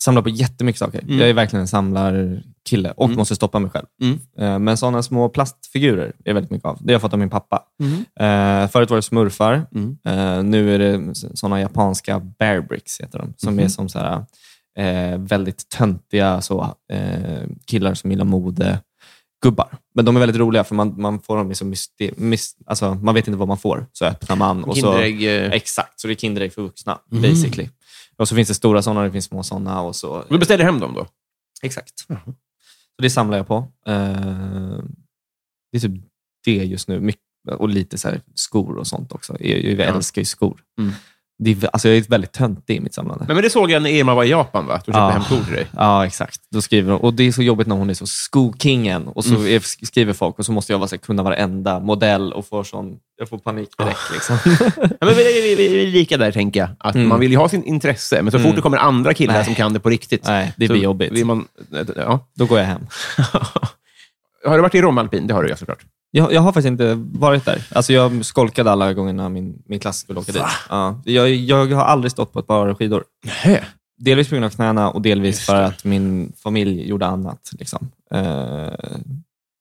Samlar 0.03 0.21
på 0.21 0.29
jättemycket 0.29 0.79
saker. 0.79 1.01
Mm. 1.03 1.19
Jag 1.19 1.29
är 1.29 1.33
verkligen 1.33 1.61
en 1.61 1.67
samlarkille 1.67 2.91
och 2.97 3.05
Mm. 3.05 3.17
måste 3.17 3.35
stoppa 3.35 3.59
mig 3.59 3.71
själv. 3.71 3.85
Mm. 4.01 4.19
Eh, 4.39 4.59
Men 4.59 4.77
sådana 4.77 5.03
små 5.03 5.29
plastfigurer 5.29 6.13
är 6.25 6.33
väldigt 6.33 6.51
mycket 6.51 6.65
av. 6.65 6.77
Det 6.81 6.91
har 6.91 6.93
jag 6.93 7.01
fått 7.01 7.13
av 7.13 7.19
min 7.19 7.29
pappa. 7.29 7.63
Mm. 7.83 7.93
Eh, 8.63 8.69
förut 8.69 8.89
var 8.89 8.95
det 8.97 9.01
smurfar. 9.01 9.65
Mm. 9.75 9.97
Eh, 10.07 10.43
nu 10.43 10.75
är 10.75 10.79
det 10.79 11.15
sådana 11.15 11.59
japanska 11.61 12.19
bear 12.19 12.61
bricks, 12.61 13.01
heter 13.01 13.19
de, 13.19 13.33
som 13.37 13.53
Mhm. 13.53 13.63
är 13.65 13.67
som 13.67 13.89
så 13.89 13.99
här, 13.99 14.25
väldigt 15.17 15.69
töntiga 15.69 16.41
så, 16.41 16.75
killar 17.67 17.93
som 17.93 18.11
gillar 18.11 18.25
mode. 18.25 18.79
Gubbar. 19.43 19.77
Men 19.95 20.05
de 20.05 20.15
är 20.15 20.19
väldigt 20.19 20.37
roliga, 20.39 20.63
för 20.63 20.75
man, 20.75 21.01
man 21.01 21.19
får 21.19 21.37
dem 21.37 21.51
i 21.51 21.55
så 21.55 21.65
myster, 21.65 22.11
mis, 22.17 22.55
alltså, 22.65 22.93
man 22.93 23.15
vet 23.15 23.27
inte 23.27 23.37
vad 23.37 23.47
man 23.47 23.57
får. 23.57 23.85
Så 23.93 24.05
öppnar 24.05 24.35
man. 24.35 24.63
Och 24.63 24.77
så, 24.77 24.81
Kinderägg. 24.81 25.53
exakt, 25.53 25.99
så 25.99 26.07
det 26.07 26.13
är 26.13 26.15
Kinderägg 26.15 26.53
för 26.53 26.61
vuxna, 26.61 26.99
Mm. 27.11 27.21
basically. 27.21 27.69
Och 28.17 28.27
så 28.27 28.35
finns 28.35 28.47
det 28.47 28.53
stora 28.53 28.81
sådana, 28.81 29.03
det 29.03 29.11
finns 29.11 29.25
små 29.25 29.43
sådana. 29.43 29.81
Och 29.81 29.95
så, 29.95 30.25
Du 30.29 30.37
beställer 30.37 30.63
hem 30.63 30.79
dem 30.79 30.93
då? 30.93 31.07
Exakt. 31.61 31.99
Så 32.95 33.01
det 33.01 33.09
samlar 33.09 33.37
jag 33.37 33.47
på. 33.47 33.55
Eh, 33.87 34.79
det 35.71 35.77
är 35.77 35.79
typ 35.79 35.91
det 36.45 36.51
just 36.55 36.87
nu. 36.87 36.99
Mycket, 36.99 37.21
och 37.57 37.69
lite 37.69 37.97
så 37.97 38.11
skor 38.35 38.77
och 38.77 38.87
sånt 38.87 39.11
också. 39.11 39.37
Jag, 39.39 39.63
jag 39.63 39.79
Ja. 39.79 39.95
älskar 39.95 40.21
ju 40.21 40.25
skor. 40.25 40.61
Mm. 40.79 40.91
Det 41.37 41.51
är, 41.51 41.69
alltså 41.73 41.87
jag 41.89 41.97
är 41.97 42.01
väldigt 42.09 42.31
töntig 42.31 42.75
i 42.75 42.79
mitt 42.79 42.93
samlande. 42.93 43.25
Men, 43.27 43.35
men 43.35 43.43
det 43.43 43.49
såg 43.49 43.71
jag 43.71 43.81
när 43.81 43.89
Irma 43.89 44.15
var 44.15 44.23
i 44.23 44.29
Japan, 44.29 44.65
va? 44.67 44.73
Att 44.73 44.85
du 44.85 44.89
köpte 44.91 44.99
Ja. 44.99 45.09
hem 45.09 45.23
skor 45.23 45.43
till 45.45 45.53
dig. 45.53 45.67
Ja, 45.75 46.05
exakt. 46.05 46.41
Då 46.51 46.61
skriver 46.61 46.91
de, 46.91 47.01
och 47.01 47.13
Det 47.13 47.23
är 47.23 47.31
så 47.31 47.41
jobbigt 47.43 47.67
när 47.67 47.75
hon 47.75 47.89
är 47.89 47.93
så 47.93 48.05
skokingen 48.05 49.07
och 49.07 49.25
så 49.25 49.35
Mm. 49.35 49.61
skriver 49.61 50.13
folk 50.13 50.39
och 50.39 50.45
så 50.45 50.51
måste 50.51 50.71
jag 50.73 50.79
vara 50.79 50.87
så 50.87 50.95
här, 50.95 50.99
kunna 51.01 51.23
varenda 51.23 51.79
modell 51.79 52.33
och 52.33 52.47
får 52.47 52.63
sån, 52.63 52.97
jag 53.19 53.29
får 53.29 53.37
panik 53.37 53.69
direkt. 53.77 53.99
Ah. 54.09 54.13
Liksom. 54.13 54.37
Ja, 54.99 55.05
men 55.05 55.15
vi, 55.15 55.23
vi, 55.23 55.55
vi, 55.55 55.67
vi 55.67 55.83
är 55.87 55.91
lika 55.91 56.17
där, 56.17 56.31
tänker 56.31 56.59
jag. 56.59 56.69
Att 56.79 56.95
Mm. 56.95 57.07
Man 57.07 57.19
vill 57.19 57.31
ju 57.31 57.37
ha 57.37 57.49
sin 57.49 57.63
intresse, 57.63 58.21
men 58.21 58.31
så 58.31 58.37
fort 58.37 58.45
Mm. 58.45 58.55
det 58.55 58.61
kommer 58.61 58.77
andra 58.77 59.13
killar 59.13 59.33
Nej. 59.33 59.45
som 59.45 59.55
kan 59.55 59.73
det 59.73 59.79
på 59.79 59.89
riktigt, 59.89 60.23
Nej, 60.27 60.53
det 60.57 60.67
blir 60.67 60.81
jobbigt. 60.83 61.25
Man, 61.25 61.47
ja. 61.95 62.27
Då 62.35 62.45
går 62.45 62.59
jag 62.59 62.65
hem. 62.65 62.81
har 64.45 64.55
du 64.55 64.61
varit 64.61 64.75
i 64.75 64.81
Romalpin? 64.81 65.27
Det 65.27 65.33
har 65.33 65.43
du 65.43 65.49
ju 65.49 65.55
såklart. 65.55 65.79
Jag, 66.17 66.33
jag 66.33 66.41
har 66.41 66.51
faktiskt 66.51 66.67
inte 66.67 66.93
varit 66.97 67.45
där. 67.45 67.63
Alltså 67.71 67.93
jag 67.93 68.25
skolkade 68.25 68.71
alla 68.71 68.93
gångerna 68.93 69.29
min, 69.29 69.63
min 69.65 69.79
klass 69.79 69.97
skulle 69.99 70.19
åka 70.19 70.31
dit. 70.31 70.41
Ja. 70.69 71.01
Jag, 71.05 71.29
jag 71.29 71.65
har 71.65 71.83
aldrig 71.83 72.11
stått 72.11 72.33
på 72.33 72.39
ett 72.39 72.47
par 72.47 72.73
skidor. 72.73 73.03
Delvis 73.97 74.29
på 74.29 74.35
grund 74.35 74.45
av 74.45 74.49
knäna 74.49 74.89
och 74.91 75.01
delvis 75.01 75.35
Just 75.35 75.45
för 75.45 75.55
det. 75.55 75.65
att 75.65 75.83
min 75.83 76.33
familj 76.43 76.87
gjorde 76.89 77.05
annat. 77.05 77.39
Liksom. 77.59 77.89
Eh, 78.13 78.67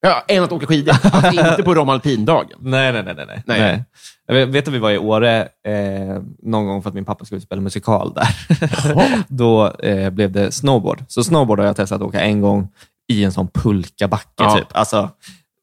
Ja, 0.01 0.23
än 0.27 0.43
att 0.43 0.51
åka 0.51 0.65
skidor. 0.67 0.95
Alltså, 1.03 1.49
inte 1.49 1.63
på 1.63 1.75
Romalpindagen. 1.75 2.57
nej, 2.59 2.93
nej, 2.93 3.03
nej. 3.03 3.13
nej, 3.15 3.25
nej. 3.27 3.43
Nej. 3.45 3.59
nej. 3.59 3.83
Jag 4.27 4.35
vet, 4.35 4.49
vet 4.49 4.67
att 4.67 4.73
vi 4.73 4.79
var 4.79 4.91
i 4.91 4.97
Åre 4.97 5.41
eh, 5.67 6.21
någon 6.43 6.65
gång 6.65 6.81
för 6.83 6.89
att 6.89 6.93
min 6.95 7.05
pappa 7.05 7.25
skulle 7.25 7.41
spela 7.41 7.61
musikal 7.61 8.13
där. 8.13 8.27
Då 9.27 9.71
eh, 9.71 10.09
blev 10.09 10.31
det 10.31 10.51
snowboard. 10.51 11.03
Så 11.07 11.23
snowboard 11.23 11.59
har 11.59 11.65
jag 11.65 11.75
testat 11.75 12.01
att 12.01 12.07
åka 12.07 12.21
en 12.21 12.41
gång 12.41 12.67
i 13.07 13.23
en 13.23 13.31
sån 13.31 13.47
pulkabacke. 13.47 14.29
Ja. 14.43 14.57
Typ. 14.57 14.67
Alltså, 14.71 15.09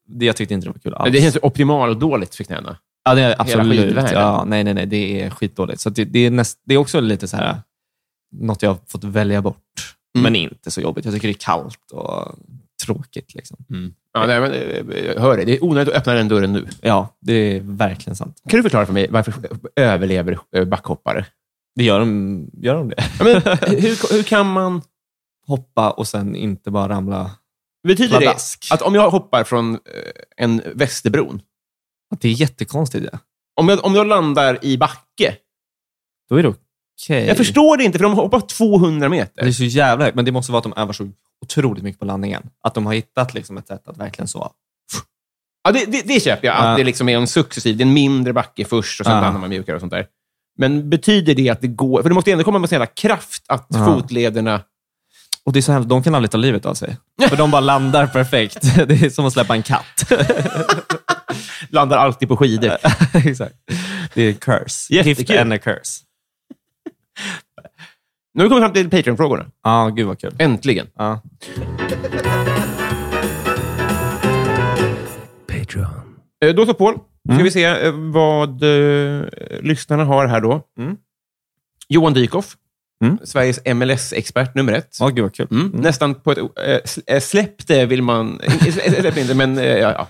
det, 0.07 0.25
jag 0.25 0.35
tyckte 0.35 0.53
inte 0.53 0.67
det 0.67 0.71
var 0.71 0.79
kul 0.79 0.93
alls. 0.93 1.11
Det 1.11 1.21
känns 1.21 1.37
optimalt 1.41 1.99
dåligt 1.99 2.35
för 2.35 2.43
knäna. 2.43 2.77
Ja, 3.05 3.15
det 3.15 3.21
är 3.21 3.41
absolut. 3.41 4.11
Ja, 4.11 4.43
nej, 4.47 4.63
nej, 4.63 4.73
nej. 4.73 4.85
Det 4.85 5.21
är 5.21 5.29
skitdåligt. 5.29 5.81
Så 5.81 5.89
det, 5.89 6.05
det, 6.05 6.19
är 6.19 6.31
näst, 6.31 6.59
det 6.65 6.73
är 6.73 6.77
också 6.77 6.99
lite 6.99 7.27
så 7.27 7.37
här, 7.37 7.61
något 8.31 8.61
jag 8.61 8.69
har 8.69 8.77
fått 8.87 9.03
välja 9.03 9.41
bort. 9.41 9.57
Mm. 10.15 10.23
Men 10.23 10.35
inte 10.35 10.71
så 10.71 10.81
jobbigt. 10.81 11.05
Jag 11.05 11.13
tycker 11.13 11.27
det 11.27 11.31
är 11.31 11.39
kallt 11.39 11.91
och 11.91 12.35
tråkigt. 12.85 13.35
Liksom. 13.35 13.57
Ja, 14.13 14.25
nej, 14.27 14.41
men, 14.41 14.51
eh, 14.51 15.21
hör 15.21 15.37
det. 15.37 15.45
Det 15.45 15.57
är 15.57 15.63
onödigt 15.63 15.93
att 15.93 15.99
öppna 15.99 16.13
den 16.13 16.27
dörren 16.27 16.53
nu. 16.53 16.67
Ja, 16.81 17.15
det 17.19 17.33
är 17.33 17.61
verkligen 17.61 18.15
sant. 18.15 18.41
Kan 18.49 18.57
du 18.57 18.63
förklara 18.63 18.85
för 18.85 18.93
mig 18.93 19.07
varför 19.09 19.33
överlever 19.75 20.39
eh, 20.55 20.65
backhoppare? 20.65 21.25
Det 21.75 21.83
gör 21.83 21.99
de, 21.99 22.49
gör 22.53 22.75
de 22.75 22.89
det? 22.89 23.03
Ja, 23.19 23.25
men, 23.25 23.35
hur, 23.81 24.13
hur 24.15 24.23
kan 24.23 24.47
man... 24.47 24.81
Hoppa 25.47 25.91
och 25.91 26.07
sen 26.07 26.35
inte 26.35 26.71
bara 26.71 26.89
ramla. 26.89 27.31
Betyder 27.87 28.19
det 28.19 28.25
Pladask. 28.25 28.67
att 28.71 28.81
om 28.81 28.95
jag 28.95 29.09
hoppar 29.09 29.43
från 29.43 29.73
eh, 29.73 29.79
en 30.37 30.61
Västerbron, 30.75 31.41
Att 32.13 32.21
det 32.21 32.27
är 32.27 32.31
jättekonstigt. 32.31 33.05
Ja. 33.11 33.19
om 33.61 33.69
jag, 33.69 33.85
om 33.85 33.95
jag 33.95 34.07
landar 34.07 34.65
i 34.65 34.77
backe, 34.77 35.37
Då 36.29 36.35
är 36.35 36.43
det 36.43 36.49
okej. 36.49 37.25
jag 37.25 37.37
förstår 37.37 37.77
det 37.77 37.83
inte, 37.83 37.97
för 37.97 38.03
de 38.03 38.13
hoppar 38.13 38.39
200 38.39 38.99
Det 39.09 39.15
är 39.15 39.19
meter. 39.19 39.51
så 39.51 39.63
jävla 39.63 40.05
högt, 40.05 40.15
men 40.15 40.25
det 40.25 40.31
måste 40.31 40.51
vara 40.51 40.57
att 40.57 40.63
de 40.63 40.73
övar 40.81 40.93
så 40.93 41.09
otroligt 41.45 41.83
mycket 41.83 41.99
på 41.99 42.05
landningen. 42.05 42.49
Att 42.63 42.73
de 42.73 42.85
har 42.85 42.93
hittat 42.93 43.33
liksom 43.33 43.57
ett 43.57 43.67
sätt 43.67 43.87
att 43.87 43.97
verkligen 43.97 44.27
så. 44.27 44.51
Ja, 45.63 45.71
det, 45.71 45.85
det, 45.85 46.01
det 46.07 46.23
köper 46.23 46.47
jag, 46.47 46.57
att 46.57 46.63
Ja. 46.65 46.77
det 46.77 46.83
liksom 46.83 47.09
är 47.09 47.17
en 47.17 47.27
successiv, 47.27 47.77
det 47.77 47.81
är 47.83 47.85
en 47.85 47.93
mindre 47.93 48.33
backe 48.33 48.65
först 48.65 48.99
och 48.99 49.05
sen 49.05 49.15
Ja. 49.15 49.21
landar 49.21 49.39
man 49.39 49.49
mjukare 49.49 49.75
och 49.75 49.79
sånt 49.79 49.91
där. 49.91 50.07
Men 50.57 50.89
betyder 50.89 51.35
det 51.35 51.49
att 51.49 51.61
det 51.61 51.67
går... 51.67 52.01
För 52.01 52.09
det 52.09 52.15
måste 52.15 52.31
ändå 52.31 52.43
komma 52.43 52.59
med 52.59 52.69
sån 52.69 52.75
jävla 52.75 52.85
kraft 52.85 53.43
att 53.47 53.67
Ja. 53.69 53.85
fotlederna... 53.85 54.61
Och 55.45 55.53
det 55.53 55.59
är 55.59 55.61
så 55.61 55.71
hemskt, 55.71 55.89
de 55.89 56.03
kan 56.03 56.15
aldrig 56.15 56.31
ta 56.31 56.37
livet 56.37 56.65
av 56.65 56.73
sig. 56.73 56.97
För 57.29 57.35
de 57.37 57.51
bara 57.51 57.61
landar 57.61 58.07
perfekt. 58.07 58.61
Det 58.87 59.01
är 59.03 59.09
som 59.09 59.25
att 59.25 59.33
släppa 59.33 59.55
en 59.55 59.63
katt. 59.63 60.11
landar 61.69 61.97
alltid 61.97 62.27
på 62.27 62.37
skidor. 62.37 62.71
Exakt. 63.13 63.55
Det 64.13 64.21
är 64.21 64.33
curse. 64.33 64.93
Jättekul. 64.93 65.17
Gift 65.25 65.41
and 65.41 65.53
a 65.53 65.57
curse. 65.57 66.01
Nu 68.33 68.43
har 68.43 68.43
vi 68.43 68.49
kommit 68.49 68.63
fram 68.63 68.73
till 68.73 68.89
Patreon-frågorna. 68.89 69.45
Ja, 69.63 69.87
gud 69.89 70.07
vad 70.07 70.19
kul. 70.19 70.35
Äntligen. 70.39 70.87
Ja. 70.95 71.21
Eh, 76.45 76.55
Då 76.55 76.65
så, 76.65 76.73
Paul. 76.73 76.93
Ska 77.25 77.33
Mm. 77.33 77.43
vi 77.43 77.51
se 77.51 77.63
eh, 77.65 77.91
vad 77.95 78.63
eh, 78.63 79.21
lyssnarna 79.61 80.03
har 80.05 80.27
här 80.27 80.41
då. 80.41 80.61
Mm. 80.79 80.97
Johan 81.89 82.13
Dykhoff, 82.13 82.55
Mm. 83.03 83.17
Sveriges 83.23 83.59
MLS-expert 83.65 84.55
nummer 84.55 84.73
ett. 84.73 84.97
Ja, 84.99 85.07
gud 85.07 85.23
vad 85.23 85.33
kul. 85.33 85.47
Mm. 85.51 85.67
Nästan 85.73 86.15
på 86.15 86.31
ett... 86.31 86.37
Uh, 86.37 87.19
släpp 87.19 87.67
det 87.67 87.85
vill 87.85 88.01
man... 88.01 88.39
släpp 88.99 89.17
inte, 89.17 89.33
men... 89.33 89.57
eh, 89.57 89.65
ja, 89.65 90.07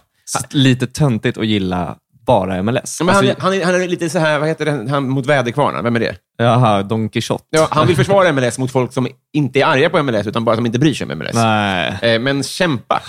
Lite 0.50 0.88
töntigt 0.88 1.38
att 1.38 1.46
gilla 1.48 1.96
bara 2.26 2.64
MLS. 2.64 3.02
Men 3.02 3.10
han, 3.10 3.18
Alltså, 3.18 3.38
är- 3.38 3.42
han, 3.42 3.54
är, 3.54 3.66
han 3.66 3.82
är 3.82 3.88
lite 3.88 4.10
så 4.10 4.20
här, 4.20 4.40
vad 4.40 4.48
heter 4.48 4.66
det, 4.66 4.90
han 4.92 5.10
mot 5.10 5.26
väderkvarnar? 5.26 5.84
Vem 5.84 5.96
är 5.96 6.00
det? 6.00 6.16
Jaha, 6.38 6.84
Don 6.84 7.10
Quijote. 7.10 7.44
Ja, 7.50 7.68
han 7.72 7.88
vill 7.88 7.96
försvara 7.96 8.32
MLS 8.34 8.58
mot 8.58 8.72
folk 8.72 8.94
som 8.94 9.08
inte 9.34 9.60
är 9.60 9.66
arga 9.66 9.90
på 9.90 10.04
MLS, 10.04 10.28
utan 10.28 10.46
bara 10.46 10.56
som 10.56 10.66
inte 10.66 10.80
bryr 10.80 10.94
sig 10.94 11.12
om 11.12 11.18
MLS. 11.18 11.34
Nej. 11.34 12.20
Men 12.20 12.44
kämpa. 12.44 13.02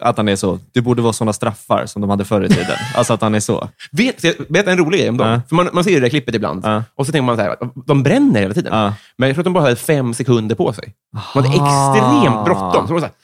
Att 0.00 0.16
han 0.16 0.28
är 0.28 0.36
så. 0.36 0.58
Det 0.72 0.80
borde 0.80 1.02
vara 1.02 1.12
sådana 1.12 1.32
straffar 1.32 1.86
som 1.86 2.00
de 2.02 2.10
hade 2.10 2.24
förr 2.24 2.44
i 2.44 2.48
tiden. 2.48 2.76
Alltså 2.94 3.12
att 3.12 3.22
han 3.22 3.34
är 3.34 3.40
så. 3.40 3.68
Vet, 3.92 4.48
berätta 4.48 4.70
en 4.72 4.78
rolig 4.78 5.00
grej 5.00 5.08
om 5.08 5.16
dem? 5.16 5.28
Ja. 5.28 5.40
För 5.48 5.56
man, 5.56 5.68
man 5.72 5.84
ser 5.84 5.90
ju 5.90 5.96
det 5.96 6.02
där 6.02 6.08
klippet 6.10 6.34
ibland, 6.34 6.64
Ja. 6.66 6.84
och 6.94 7.06
så 7.06 7.12
tänker 7.12 7.22
man 7.26 7.36
så 7.36 7.42
här, 7.42 7.56
de 7.86 8.02
bränner 8.02 8.40
hela 8.40 8.54
tiden. 8.54 8.72
Ja. 8.78 8.94
Men 9.18 9.28
jag 9.28 9.36
tror 9.36 9.40
att 9.42 9.44
de 9.44 9.52
bara 9.52 9.64
hade 9.64 9.76
fem 9.76 10.14
sekunder 10.14 10.54
på 10.54 10.72
sig. 10.72 10.94
De 11.12 11.18
hade 11.18 11.48
Aha. 11.48 11.94
extremt 11.96 12.44
bråttom. 12.44 12.86
Så 12.86 12.92
de 12.92 12.92
var 12.92 13.00
så 13.00 13.06
här, 13.06 13.14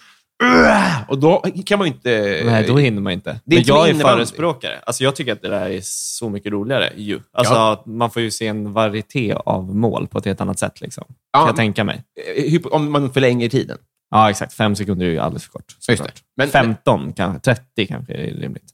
"Ugh!" 0.45 1.03
och 1.09 1.19
då 1.19 1.45
kan 1.67 1.79
man 1.79 1.89
ju 1.89 1.93
inte... 1.95 2.43
Nej, 2.45 2.65
då 2.67 2.77
hinner 2.77 3.03
man 3.03 3.13
inte. 3.13 3.31
Det 3.31 3.37
är 3.37 3.41
Men 3.45 3.59
inte 3.59 3.71
jag 3.71 3.89
är 3.89 3.95
förespråkare. 3.95 4.73
Alltså 4.87 5.05
jag 5.05 5.17
tycker 5.17 5.33
att 5.33 5.43
det 5.43 5.49
där 5.49 5.71
är 5.71 5.81
så 5.83 6.29
mycket 6.29 6.53
roligare. 6.53 6.93
Ju. 6.97 7.21
Alltså, 7.33 7.55
Ja. 7.55 7.83
Man 7.87 8.11
får 8.11 8.23
ju 8.23 8.31
se 8.31 8.47
en 8.47 8.73
varieté 8.73 9.35
av 9.47 9.77
mål 9.77 10.07
på 10.07 10.19
ett 10.19 10.25
helt 10.25 10.41
annat 10.41 10.59
sätt. 10.59 10.81
Liksom. 10.81 11.05
Ja. 11.33 11.39
Kan 11.39 11.47
jag 11.47 11.57
tänka 11.57 11.85
mig. 11.85 12.03
Eh, 12.37 12.43
hypo- 12.53 12.69
Om 12.71 12.93
man 12.93 13.13
förlänger 13.13 13.49
tiden. 13.49 13.79
Ja, 14.11 14.31
exakt. 14.31 14.53
Fem 14.55 14.77
sekunder 14.77 15.07
är 15.07 15.11
ju 15.11 15.19
alldeles 15.19 15.45
för 15.45 15.51
kort. 15.51 15.77
Just 15.89 16.03
det. 16.05 16.11
Men- 16.37 16.49
15, 16.49 17.13
kanske. 17.13 17.41
30 17.55 17.87
kanske 17.87 18.13
är 18.15 18.27
rimligt. 18.35 18.71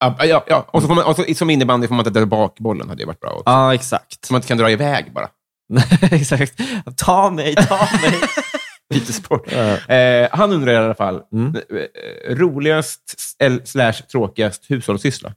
Ja, 0.00 0.16
ja, 0.24 0.44
ja. 0.48 0.66
Och, 0.68 0.82
så 0.82 0.88
får 0.88 0.94
man, 0.94 1.04
och 1.04 1.16
så, 1.16 1.34
som 1.34 1.50
innebandy 1.50 1.86
får 1.88 1.94
man 1.94 2.06
inte 2.06 2.20
dra 2.20 2.26
bak 2.26 2.58
bollen. 2.58 2.88
hade 2.88 3.02
ju 3.02 3.06
varit 3.06 3.20
bra. 3.20 3.30
också. 3.30 3.42
Ja, 3.46 3.74
exakt. 3.74 4.24
Så 4.24 4.32
man 4.32 4.38
inte 4.38 4.48
kan 4.48 4.58
dra 4.58 4.70
iväg 4.70 5.12
bara. 5.12 5.28
exakt. 6.10 6.60
Ta 6.96 7.30
mig, 7.30 7.54
ta 7.54 7.88
mig. 8.02 8.12
Lite 8.94 9.12
sport. 9.12 9.52
Ja. 9.52 9.94
Eh, 9.94 10.28
han 10.32 10.52
undrar 10.52 10.72
i 10.72 10.76
alla 10.76 10.94
fall, 10.94 11.22
Mm. 11.32 11.54
eh, 11.56 12.34
roligast 12.36 13.14
eller 13.38 13.64
slash 13.64 13.92
tråkigast 13.92 14.64
hushållssyssla? 14.70 15.34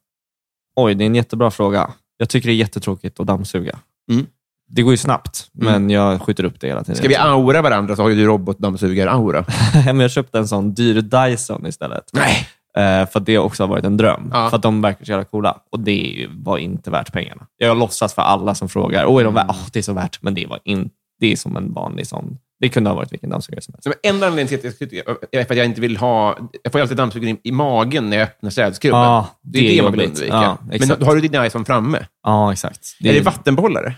Oj, 0.75 0.95
det 0.95 1.03
är 1.03 1.05
en 1.05 1.15
jättebra 1.15 1.51
fråga. 1.51 1.93
Jag 2.17 2.29
tycker 2.29 2.47
det 2.47 2.53
är 2.53 2.57
jättetråkigt 2.57 3.19
att 3.19 3.27
dammsuga. 3.27 3.79
Mm. 4.11 4.27
Det 4.75 4.81
går 4.81 4.93
ju 4.93 4.97
snabbt, 4.97 5.47
men 5.51 5.89
jag 5.89 6.21
skjuter 6.21 6.43
upp 6.43 6.59
det 6.59 6.67
hela 6.67 6.83
tiden. 6.83 6.95
Ska 6.95 7.07
vi 7.07 7.15
aura 7.15 7.61
varandra 7.61 7.95
så 7.95 8.01
har 8.01 8.09
ju 8.09 8.15
du 8.15 8.25
robotdammsugar-aura. 8.25 9.45
Men 9.85 9.99
jag 9.99 10.11
köpte 10.11 10.37
en 10.37 10.47
sån 10.47 10.73
dyr 10.73 11.01
Dyson 11.01 11.65
istället. 11.67 12.03
Nej. 12.13 12.47
Eh, 12.77 13.09
för 13.09 13.19
att 13.19 13.25
det 13.25 13.37
också 13.37 13.63
har 13.63 13.67
varit 13.67 13.85
en 13.85 13.97
dröm. 13.97 14.29
Ja. 14.33 14.49
För 14.49 14.57
att 14.57 14.63
de 14.63 14.81
verkar 14.81 15.05
så 15.05 15.11
jävla 15.11 15.25
coola. 15.25 15.57
Och 15.71 15.79
det 15.79 16.23
är 16.23 16.29
var 16.43 16.57
inte 16.57 16.91
värt 16.91 17.13
pengarna. 17.13 17.47
Jag 17.57 17.67
har 17.67 17.75
låtsats 17.75 18.13
för 18.13 18.21
alla 18.21 18.55
som 18.55 18.69
frågar. 18.69 19.05
Åh, 19.05 19.21
är 19.21 19.25
de 19.25 19.33
värt? 19.33 19.43
Mm. 19.43 19.55
Åh, 19.59 19.67
det 19.73 19.79
är 19.79 19.83
så 19.83 19.93
värt. 19.93 20.21
Men 20.21 20.33
det 20.33 20.45
var 20.45 20.59
in, 20.63 20.89
det 21.19 21.31
är 21.31 21.35
som 21.35 21.57
en 21.57 21.73
vanlig 21.73 22.07
sån. 22.07 22.37
Det 22.59 22.69
kunde 22.69 22.89
ha 22.89 22.95
varit 22.95 23.13
vilken 23.13 23.29
dammsugare 23.29 23.61
som 23.61 23.73
helst. 23.73 23.83
Så 23.83 24.09
enda 24.09 24.27
anledningen 24.27 24.61
till 24.61 24.69
att 24.69 24.91
jag, 25.31 25.41
är 25.41 25.45
för 25.45 25.53
att 25.53 25.57
jag 25.57 25.65
inte 25.65 25.81
vill 25.81 25.97
ha... 25.97 26.37
Jag 26.63 26.71
får 26.71 26.79
ju 26.79 26.81
alltid 26.81 26.97
dammsugaren 26.97 27.37
i, 27.43 27.49
i 27.49 27.51
magen 27.51 28.09
när 28.09 28.17
jag 28.17 28.23
öppnar 28.23 28.49
städskrubben. 28.49 28.99
Ja, 28.99 29.27
det 29.41 29.59
är 29.59 29.61
det 29.61 29.67
det, 29.69 29.77
är 29.77 29.83
man 29.83 29.91
vill 29.91 30.01
undvika. 30.01 30.33
Ja, 30.33 30.57
Men 30.61 31.07
har 31.07 31.15
du 31.15 31.21
din 31.21 31.43
iPhone 31.43 31.65
framme? 31.65 32.05
Ja, 32.23 32.51
exakt. 32.51 32.97
är 33.03 33.13
det 33.13 33.21
vattenbollare? 33.21 33.95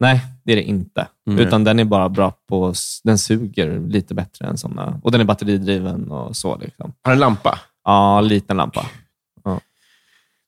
Nej, 0.00 0.20
det 0.44 0.52
är 0.52 0.56
det 0.56 0.62
inte. 0.62 1.08
Mm. 1.26 1.38
Utan 1.46 1.64
den 1.64 1.78
är 1.78 1.84
bara 1.84 2.08
bra 2.08 2.32
på... 2.48 2.74
Den 3.04 3.18
suger 3.18 3.80
lite 3.88 4.14
bättre 4.14 4.46
än 4.46 4.58
såna. 4.58 5.00
Och 5.04 5.12
den 5.12 5.20
är 5.20 5.24
batteridriven 5.24 6.10
och 6.10 6.36
så. 6.36 6.56
Liksom. 6.58 6.92
Har 7.02 7.12
en 7.12 7.18
lampa? 7.18 7.60
Ja, 7.84 8.20
liten 8.20 8.56
lampa. 8.56 8.86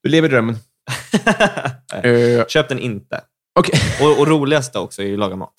Du 0.03 0.09
lever 0.11 0.29
drömmen. 0.29 0.57
Eh, 2.03 2.47
Köp 2.49 2.69
den 2.69 2.79
inte. 2.79 3.21
Okej. 3.59 3.81
Och, 4.03 4.21
och 4.21 4.27
roligaste 4.29 4.79
också 4.79 5.03
är 5.03 5.07
ju 5.07 5.17
laga 5.17 5.37
mat. 5.37 5.55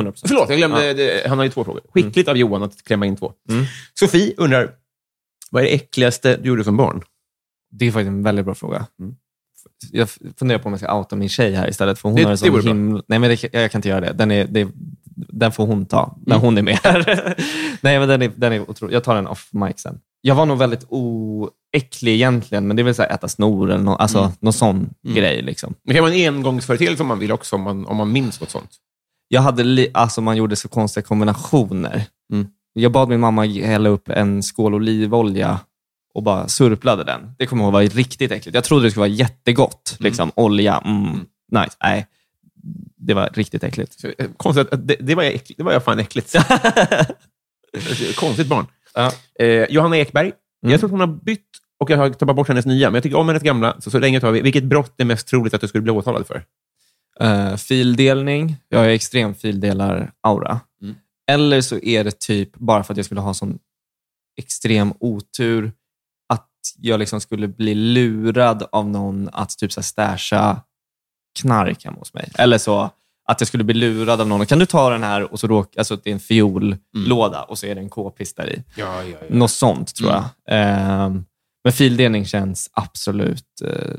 100%. 0.00 0.22
Förlåt, 0.26 0.48
jag 0.48 0.58
glömde. 0.58 0.92
det- 0.94 1.28
Han 1.28 1.38
har 1.38 1.44
ju 1.44 1.50
två 1.50 1.64
frågor. 1.64 1.82
Skickligt 1.94 2.28
av 2.28 2.36
Johan 2.36 2.62
att 2.62 2.84
klämma 2.84 3.06
in 3.06 3.16
två. 3.16 3.32
Mm. 3.50 3.64
Sofie 3.98 4.34
undrar, 4.36 4.70
vad 5.50 5.62
är 5.62 5.66
det 5.66 5.74
äckligaste 5.74 6.36
du 6.36 6.48
gjorde 6.48 6.64
som 6.64 6.76
barn? 6.76 7.02
Det 7.70 7.86
är 7.86 7.90
faktiskt 7.92 8.08
en 8.08 8.22
väldigt 8.22 8.44
bra 8.44 8.54
fråga. 8.54 8.86
Jag 9.92 10.08
funderar 10.38 10.58
på 10.58 10.66
om 10.66 10.72
jag 10.72 10.80
ska 10.80 10.98
outa 10.98 11.16
min 11.16 11.28
tjej 11.28 11.54
här 11.54 11.68
istället. 11.68 11.98
För 11.98 12.08
hon 12.08 12.16
Det- 12.16 12.24
har 12.24 12.36
det 12.44 12.50
vore 12.50 12.62
himla... 12.62 13.02
Nej, 13.08 13.18
men 13.18 13.30
det, 13.30 13.52
jag 13.54 13.70
kan 13.70 13.78
inte 13.78 13.88
göra 13.88 14.00
det. 14.00 14.12
Den, 14.12 14.30
är, 14.30 14.44
det, 14.50 14.68
den 15.14 15.52
får 15.52 15.66
hon 15.66 15.86
ta 15.86 16.16
när 16.26 16.34
Mm. 16.36 16.44
hon 16.44 16.58
är 16.58 16.62
med. 16.62 16.78
Nej, 17.80 17.98
men 17.98 18.08
den 18.08 18.22
är, 18.22 18.32
den 18.36 18.52
är 18.52 18.70
otrolig. 18.70 18.94
Jag 18.94 19.04
tar 19.04 19.14
den 19.14 19.26
off 19.26 19.48
mic 19.52 19.78
sen. 19.78 19.98
Jag 20.20 20.34
var 20.34 20.46
nog 20.46 20.58
väldigt 20.58 20.84
oäcklig 20.88 22.14
egentligen, 22.14 22.66
men 22.66 22.76
det 22.76 22.82
är 22.82 22.84
väl 22.84 22.94
så 22.94 23.02
här 23.02 23.10
äta 23.14 23.28
snor 23.28 23.70
eller 23.70 23.84
nå, 23.84 23.94
alltså, 23.96 24.18
Mm. 24.18 24.30
någon 24.40 24.52
sån 24.52 24.76
Mm. 25.04 25.16
grej. 25.16 25.42
Liksom. 25.42 25.74
Det 25.84 25.94
kan 25.94 26.02
vara 26.04 26.14
en 26.14 26.34
engångsföreteelse 26.34 27.02
om 27.02 27.06
man 27.08 27.18
vill 27.18 27.32
också, 27.32 27.56
om 27.56 27.62
man, 27.62 27.86
om 27.86 27.96
man 27.96 28.12
minns 28.12 28.40
något 28.40 28.50
sånt. 28.50 28.70
Jag 29.28 29.40
hade 29.42 29.64
li, 29.64 29.88
alltså 29.94 30.20
man 30.20 30.36
gjorde 30.36 30.56
så 30.56 30.68
konstiga 30.68 31.04
kombinationer. 31.06 32.04
Mm. 32.32 32.46
Jag 32.72 32.92
bad 32.92 33.08
min 33.08 33.20
mamma 33.20 33.44
hälla 33.46 33.88
upp 33.88 34.08
en 34.08 34.42
skål 34.42 34.74
olivolja 34.74 35.60
och 36.14 36.22
bara 36.22 36.48
surplade 36.48 37.04
den. 37.04 37.34
Det 37.38 37.46
kommer 37.46 37.62
jag 37.62 37.66
ihåg 37.66 37.72
var 37.72 37.96
riktigt 37.96 38.32
äckligt. 38.32 38.54
Jag 38.54 38.64
trodde 38.64 38.86
det 38.86 38.90
skulle 38.90 39.00
vara 39.00 39.08
jättegott. 39.08 39.96
Liksom, 39.98 40.32
Olja, 40.34 40.82
mm, 40.84 41.20
nice. 41.52 41.76
Nej, 41.82 42.06
det 42.96 43.14
var 43.14 43.30
riktigt 43.34 43.64
äckligt. 43.64 44.00
Så, 44.00 44.08
eh, 44.18 44.30
Konstigt, 44.36 44.72
att 44.72 44.88
det, 44.88 44.96
det, 45.00 45.14
var 45.14 45.22
äckligt. 45.22 45.58
det 45.58 45.64
var 45.64 45.80
fan 45.80 45.98
äckligt. 45.98 46.36
Konstigt 48.16 48.46
barn. 48.46 48.66
Ja. 48.94 49.12
Eh, 49.38 49.64
Johanna 49.64 49.96
Ekberg. 49.96 50.32
Mm. 50.62 50.70
Jag 50.72 50.80
tror 50.80 50.88
att 50.88 50.90
hon 50.90 51.00
har 51.00 51.06
bytt 51.06 51.40
och 51.78 51.90
jag 51.90 51.96
har 51.96 52.10
tagit 52.10 52.36
bort 52.36 52.48
hennes 52.48 52.66
nya, 52.66 52.88
men 52.88 52.94
jag 52.94 53.02
tycker 53.02 53.18
om 53.18 53.28
hennes 53.28 53.42
gamla. 53.42 53.80
Så, 53.80 53.90
så 53.90 53.98
länge 53.98 54.20
tar 54.20 54.30
vi. 54.30 54.40
Vilket 54.40 54.64
brott 54.64 55.00
är 55.00 55.04
mest 55.04 55.28
troligt 55.28 55.54
att 55.54 55.60
du 55.60 55.68
skulle 55.68 55.82
bli 55.82 55.92
åtalad 55.92 56.26
för? 56.26 56.44
Uh, 57.22 57.56
fildelning. 57.56 58.56
Jag 58.68 58.78
har 58.78 58.86
extrem 58.86 59.34
fildelar-aura. 59.34 60.60
Mm. 60.82 60.94
Eller 61.30 61.60
så 61.60 61.78
är 61.78 62.04
det 62.04 62.18
typ 62.20 62.56
bara 62.56 62.84
för 62.84 62.92
att 62.92 62.96
jag 62.96 63.06
skulle 63.06 63.20
ha 63.20 63.34
sån 63.34 63.58
extrem 64.36 64.92
otur 65.00 65.66
att 65.66 65.72
jag 66.78 67.00
liksom 67.00 67.20
skulle 67.20 67.48
bli 67.48 67.74
lurad 67.74 68.66
av 68.72 68.88
någon 68.88 69.28
att 69.32 69.58
typ 69.58 69.72
så 69.72 69.82
stasha 69.82 70.60
knark 71.40 71.84
hemma 71.84 71.98
hos 71.98 72.14
mig. 72.14 72.30
Eller 72.38 72.58
så 72.58 72.90
att 73.28 73.40
jag 73.40 73.48
skulle 73.48 73.64
bli 73.64 73.74
lurad 73.74 74.20
av 74.20 74.28
någon. 74.28 74.46
Kan 74.46 74.58
du 74.58 74.66
ta 74.66 74.90
den 74.90 75.02
här? 75.02 75.32
Och 75.32 75.40
så 75.40 75.46
råk, 75.46 75.76
alltså 75.76 75.96
det 75.96 76.10
är 76.10 76.14
en 76.14 76.20
fiollåda 76.20 77.42
och 77.42 77.58
så 77.58 77.66
är 77.66 77.74
det 77.74 77.80
en 77.80 77.88
k-pist 77.88 78.36
där 78.36 78.50
i. 78.52 78.62
Ja, 78.76 79.02
ja, 79.02 79.16
ja. 79.20 79.26
Något 79.36 79.50
sånt 79.50 79.94
tror 79.94 80.10
jag. 80.10 80.24
Ehm, 80.48 81.24
men 81.64 81.72
fildelning 81.72 82.26
känns 82.26 82.70
absolut... 82.72 83.46
eh, 83.64 83.94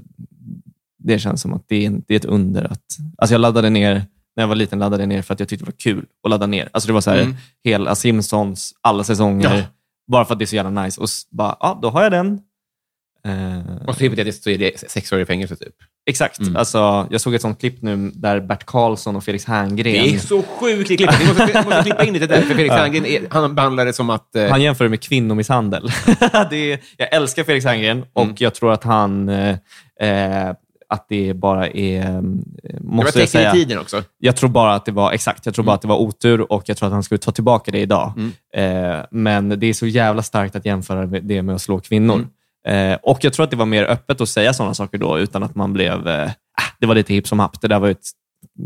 det 0.97 1.19
känns 1.19 1.41
som 1.41 1.53
att 1.53 1.63
det 1.67 1.85
är, 1.85 2.01
det 2.07 2.13
är 2.13 2.15
ett 2.19 2.25
under. 2.25 2.63
Att, 2.71 2.97
alltså 3.17 3.33
jag 3.33 3.39
laddade 3.41 3.69
ner, 3.69 3.93
när 4.35 4.43
jag 4.43 4.47
var 4.47 4.55
liten 4.55 4.79
laddade 4.79 5.03
jag 5.03 5.07
ner 5.09 5.21
för 5.21 5.33
att 5.33 5.39
jag 5.39 5.49
tyckte 5.49 5.65
det 5.65 5.71
var 5.71 5.77
kul 5.79 6.05
att 6.23 6.29
ladda 6.29 6.47
ner. 6.47 6.69
Alltså 6.73 6.87
det 6.87 6.93
var 6.93 7.01
så 7.01 7.11
här, 7.11 7.21
Mm. 7.21 7.35
hela 7.63 7.95
Simpsons, 7.95 8.73
alla 8.81 9.03
säsonger. 9.03 9.55
Ja. 9.57 9.63
Bara 10.11 10.25
för 10.25 10.33
att 10.33 10.39
det 10.39 10.45
är 10.45 10.47
så 10.47 10.55
jävla 10.55 10.83
nice. 10.83 11.01
Och 11.01 11.07
bara, 11.31 11.57
ja, 11.59 11.79
då 11.81 11.89
har 11.89 12.03
jag 12.03 12.11
den. 12.11 12.41
Eh, 13.25 13.87
Och 13.87 13.95
så 13.95 14.03
hypotetiskt 14.03 14.43
så 14.43 14.49
är 14.49 14.57
det 14.57 14.89
sex 14.89 15.11
år 15.13 15.19
i 15.21 15.25
fängelse, 15.25 15.55
typ. 15.55 15.73
exakt. 16.09 16.39
Mm. 16.39 16.55
Alltså, 16.55 17.07
jag 17.09 17.21
såg 17.21 17.35
ett 17.35 17.41
sånt 17.41 17.59
klipp 17.59 17.81
nu 17.81 18.11
där 18.15 18.39
Bert 18.39 18.65
Karlsson 18.65 19.15
och 19.15 19.23
Felix 19.23 19.45
Herngren 19.45 19.93
Det 19.93 20.09
är 20.15 20.19
så 20.19 20.43
sjukt 20.43 20.91
i 20.91 20.97
klippet. 20.97 21.21
Vi 21.21 21.27
måste, 21.27 21.45
vi 21.45 21.53
måste 21.65 21.83
klippa 21.83 22.05
in 22.05 22.13
lite 22.13 22.27
där, 22.27 22.41
för 22.41 22.55
Felix 22.55 22.73
Ja. 22.75 22.77
Herngren 22.81 23.05
är- 23.05 23.27
han 23.29 23.55
behandlar 23.55 23.85
det 23.85 23.93
som 23.93 24.09
att... 24.09 24.35
Eh, 24.35 24.47
Han 24.49 24.61
jämför 24.61 24.83
det 24.85 24.89
med 24.89 25.01
kvinnomisshandel. 25.01 25.89
det 26.49 26.71
är, 26.71 26.79
jag 26.97 27.13
älskar 27.13 27.43
Felix 27.43 27.65
Herngren 27.65 28.05
och 28.13 28.23
Mm. 28.23 28.35
jag 28.39 28.53
tror 28.53 28.71
att 28.73 28.83
han... 28.83 29.29
Eh, 29.29 29.55
eh, 30.01 30.53
att 30.89 31.05
det 31.09 31.33
bara 31.33 31.67
är... 31.67 31.99
eh, 32.01 32.05
det 32.05 32.79
var 32.79 32.95
Måste 32.95 33.05
jag 33.05 33.13
tecken 33.13 33.27
säga. 33.27 33.49
i 33.49 33.53
tiden 33.53 33.79
också. 33.79 34.03
Jag 34.19 34.35
tror 34.35 34.49
bara 34.49 34.73
att 34.75 34.85
det 34.85 34.91
var 34.91 35.11
exakt. 35.11 35.45
Jag 35.45 35.55
tror 35.55 35.65
bara 35.65 35.75
att 35.75 35.81
det 35.81 35.87
var 35.87 35.97
otur 35.97 36.51
och 36.51 36.63
jag 36.65 36.77
tror 36.77 36.87
att 36.87 36.93
han 36.93 37.03
skulle 37.03 37.19
ta 37.19 37.31
tillbaka 37.31 37.71
det 37.71 37.79
idag. 37.79 38.13
Mm. 38.17 38.31
Eh, 38.95 39.05
men 39.11 39.59
det 39.59 39.67
är 39.67 39.73
så 39.73 39.87
jävla 39.87 40.23
starkt 40.23 40.55
att 40.55 40.65
jämföra 40.65 41.05
det 41.05 41.41
med 41.41 41.55
att 41.55 41.61
slå 41.61 41.79
kvinnor. 41.79 42.27
Eh, 42.67 42.97
och 43.03 43.17
jag 43.21 43.33
tror 43.33 43.43
att 43.43 43.51
det 43.51 43.57
var 43.57 43.65
mer 43.65 43.83
öppet 43.83 44.21
att 44.21 44.29
säga 44.29 44.53
sådana 44.53 44.73
saker 44.73 44.97
då 44.97 45.19
utan 45.19 45.43
att 45.43 45.55
man 45.55 45.73
blev... 45.73 46.07
Eh, 46.07 46.29
ah, 46.29 46.63
det 46.79 46.85
var 46.85 46.95
lite 46.95 47.13
hipp 47.13 47.27
som 47.27 47.39
happ. 47.39 47.61
Det 47.61 47.67
där 47.67 47.79
var 47.79 47.89
ett 47.89 48.07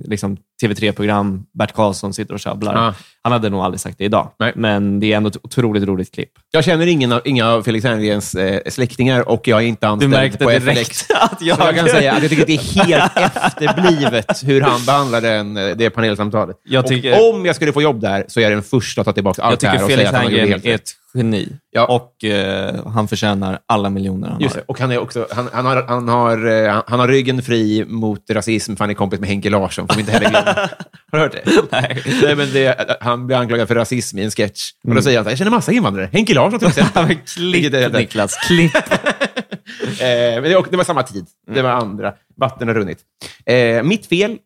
liksom, 0.06 0.38
TV3-program. 0.64 1.46
Bert 1.54 1.74
Karlsson 1.74 2.14
sitter 2.14 2.34
och 2.34 2.40
tjabblar. 2.40 2.76
Ja. 2.76 2.94
Han 3.22 3.32
hade 3.32 3.50
nog 3.50 3.62
aldrig 3.62 3.80
sagt 3.80 3.98
det 3.98 4.04
idag. 4.04 4.32
Nej. 4.40 4.54
Men 4.56 5.00
det 5.00 5.14
är 5.14 5.18
ändå 5.18 5.30
ett 5.30 5.38
otroligt 5.44 5.84
roligt 5.84 6.14
klipp. 6.14 6.30
Jag 6.52 6.64
känner 6.64 6.88
ingen 6.88 7.12
av, 7.12 7.22
inga 7.26 7.48
av 7.48 7.64
Felix 7.64 7.86
Herngrens 7.86 8.36
eh, 8.36 8.62
släktingar 8.68 9.30
och 9.30 9.48
jag 9.48 9.62
är 9.62 9.66
inte 9.66 9.86
Du 9.86 9.92
anställd 9.92 10.12
märkte 10.12 10.44
på 10.44 10.50
direkt 10.50 10.88
FLX. 10.88 11.06
att 11.20 11.42
jag... 11.42 11.58
Så 11.58 11.64
jag 11.64 11.76
kan 11.76 11.88
säga 11.88 12.14
att 12.14 12.22
jag 12.22 12.30
tycker 12.30 12.44
att 12.44 12.48
det 12.48 12.54
är 12.54 12.86
helt 12.86 13.18
efterblivet 13.46 14.44
hur 14.44 14.62
han 14.62 14.86
behandlade 14.86 15.30
den, 15.30 15.58
eh, 15.58 15.76
det 15.76 15.90
panelsamtalet. 15.90 16.58
Tycker- 16.88 17.34
om 17.34 17.46
jag 17.46 17.56
skulle 17.56 17.74
få 17.74 17.82
jobb 17.82 18.02
där 18.02 18.26
så 18.28 18.40
är 18.40 18.44
jag 18.44 18.52
den 18.52 18.64
första 18.64 19.02
att 19.02 19.06
ta 19.06 19.14
tillbaka 19.14 19.42
allt 19.42 19.64
jag 19.64 19.74
det 19.74 19.78
här 19.78 19.84
och 19.84 19.90
Felix 19.90 20.10
säga 20.10 20.20
att 20.20 20.24
han 20.26 20.32
gjorde 20.32 20.48
helt 20.48 20.66
är 20.66 20.72
rätt. 20.72 20.82
ett 20.82 20.92
geni. 21.14 21.48
Ja. 21.72 21.86
Och 21.88 22.24
eh, 22.24 22.86
han 22.88 23.08
förtjänar 23.08 23.60
alla 23.66 23.90
miljoner 23.90 24.28
han 24.30 24.42
Just 24.42 24.56
har. 24.56 24.62
det. 24.62 24.66
Och 24.68 24.80
han, 24.80 24.92
är 24.92 24.98
också, 25.00 25.28
han, 25.32 25.50
han, 25.54 25.66
har, 25.66 25.84
han, 25.88 26.08
har, 26.08 26.48
eh, 26.48 26.82
han- 26.88 27.00
har 27.00 27.08
ryggen 27.08 27.42
fri 27.42 27.86
mot 27.88 28.30
rasism 28.30 28.76
för 28.76 28.84
han 28.84 28.90
är 28.90 28.94
kompis 28.94 29.20
med 29.20 29.30
Henke 29.30 29.50
Larsson. 29.50 29.88
Får 29.88 29.96
vi 29.96 30.00
inte 30.02 30.12
heller 30.14 30.30
glömma. 30.30 30.46
Har 31.12 31.18
du 31.18 31.20
hört 31.20 31.32
det? 31.32 31.44
Nej. 31.72 32.04
Nej, 32.24 32.36
men 32.36 32.48
det, 32.54 32.98
han 33.02 33.28
blir 33.28 33.38
anklagad 33.38 33.68
för 33.68 33.76
rasism 33.76 34.18
i 34.18 34.24
en 34.24 34.32
sketch. 34.32 34.72
Och 34.84 34.88
då 34.90 34.92
Mm. 34.92 35.04
säger 35.04 35.18
han 35.18 35.24
så 35.26 35.28
här, 35.30 35.32
jag 35.32 35.38
känner 35.38 35.52
massa 35.52 35.72
invandrare. 35.72 36.10
Henke 36.14 36.34
Larsson 36.34 36.60
till 36.60 36.68
exempel. 36.68 37.16
Klipp, 37.36 37.94
Niklas. 37.94 38.36
Klipp. 38.48 38.76
Eh, 38.76 40.42
men 40.42 40.44
det, 40.44 40.56
var- 40.56 40.68
det 40.72 40.78
var 40.78 40.84
samma 40.84 41.04
tid. 41.04 41.26
Det 41.54 41.62
var 41.62 41.70
andra. 41.70 42.14
Vatten 42.38 42.68
har 42.68 42.76
runnit. 42.76 43.00
Eh, 43.46 43.84
mitt 43.84 44.06
fel, 44.06 44.38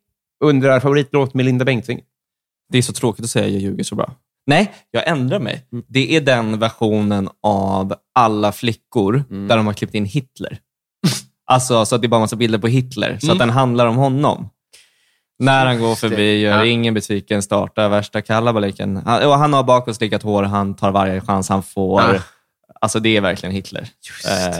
undrar 0.44 0.80
favoritlåt 0.80 1.34
med 1.34 1.46
Linda 1.46 1.66
Bengtzing. 1.66 2.00
Det 2.72 2.78
är 2.78 2.82
så 2.82 2.94
tråkigt 2.94 3.26
att 3.26 3.32
säga 3.32 3.48
jag 3.48 3.62
ljuger 3.62 3.84
så 3.84 3.96
bra. 3.96 4.16
Nej, 4.48 4.72
jag 4.92 5.08
ändrar 5.08 5.40
mig. 5.40 5.66
Det 5.88 6.16
är 6.16 6.22
den 6.22 6.60
versionen 6.60 7.30
av 7.44 7.94
alla 8.16 8.52
flickor 8.52 9.24
där 9.48 9.58
de 9.58 9.66
har 9.66 9.74
klippt 9.74 9.94
in 9.96 10.06
Hitler. 10.06 10.58
Alltså, 11.46 11.86
så 11.86 11.96
att 11.96 12.02
det 12.02 12.06
är 12.06 12.10
bara 12.10 12.20
massa 12.20 12.36
bilder 12.36 12.60
på 12.60 12.68
Hitler. 12.68 13.18
Så 13.20 13.26
Mm. 13.26 13.34
att 13.34 13.40
den 13.40 13.50
handlar 13.50 13.86
om 13.88 13.96
honom. 13.96 14.50
När 15.40 15.66
han 15.66 15.80
går 15.80 15.96
förbi, 15.96 16.40
gör 16.40 16.58
Ja. 16.58 16.66
ingen 16.66 16.94
besviken, 16.94 17.42
startar 17.44 17.90
värsta 17.90 18.22
kalabaliken. 18.22 18.98
Han, 19.06 19.24
och 19.28 19.34
han 19.38 19.54
har 19.54 19.64
bakåtslickat 19.64 20.24
hår, 20.24 20.44
han 20.44 20.74
tar 20.76 20.92
varje 20.92 21.22
chans 21.22 21.50
han 21.50 21.64
får. 21.64 22.02
Ja. 22.02 22.20
Alltså 22.82 23.00
det 23.00 23.18
är 23.18 23.22
verkligen 23.22 23.56
Hitler. 23.56 23.88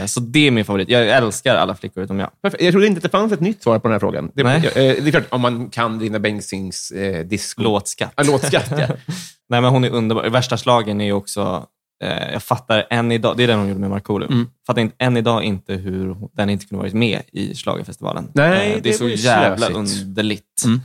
Eh, 0.00 0.06
så 0.06 0.20
det 0.20 0.46
är 0.46 0.50
min 0.50 0.64
favorit. 0.64 0.88
Jag 0.88 1.08
älskar 1.08 1.56
alla 1.56 1.74
flickor 1.74 2.02
utom 2.04 2.18
jag. 2.18 2.30
Perfekt. 2.42 2.62
Jag 2.62 2.72
trodde 2.72 2.86
inte 2.86 2.98
att 2.98 3.02
det 3.02 3.08
fanns 3.08 3.32
ett 3.32 3.40
nytt 3.40 3.62
svar 3.62 3.78
på 3.78 3.88
den 3.88 3.92
här 3.92 3.98
frågan. 4.00 4.30
Det, 4.34 4.42
eh, 4.42 4.62
det 4.74 5.06
är 5.06 5.10
klart, 5.10 5.26
om 5.30 5.40
man 5.40 5.70
kan 5.70 5.98
Linda 5.98 6.18
Bengtzings 6.18 6.90
eh, 6.90 7.24
disco. 7.26 7.62
Låtskatt. 7.62 8.12
Ja, 8.16 8.22
låtskatt, 8.22 8.70
ja. 8.78 8.86
Nej, 9.54 9.60
men 9.60 9.70
hon 9.70 9.84
är 9.84 9.90
underbar. 9.90 10.24
Värsta 10.28 10.56
slagen 10.56 11.00
är 11.00 11.04
ju 11.04 11.12
också... 11.12 11.66
Eh, 12.04 12.32
jag 12.32 12.42
fattar 12.42 12.86
än 12.90 13.12
idag, 13.12 13.36
det 13.36 13.42
är 13.44 13.48
den 13.48 13.58
hon 13.58 13.68
gjorde 13.68 13.80
med 13.80 13.90
Markoolio. 13.90 14.28
Mm. 14.32 14.48
fattar 14.66 14.80
inte, 14.82 14.96
än 14.98 15.16
idag 15.16 15.42
inte 15.44 15.74
hur 15.74 16.16
den 16.32 16.50
inte 16.50 16.66
kunde 16.66 16.82
varit 16.82 16.94
med 16.94 17.22
i 17.32 17.54
Schlagerfestivalen. 17.54 18.28
Nej, 18.34 18.68
Eh, 18.70 18.74
det, 18.74 18.80
det 18.80 18.88
är 18.88 18.92
så 18.92 19.08
jävla 19.08 19.66
slösigt. 19.66 20.02
underligt. 20.04 20.62
Mm. 20.64 20.80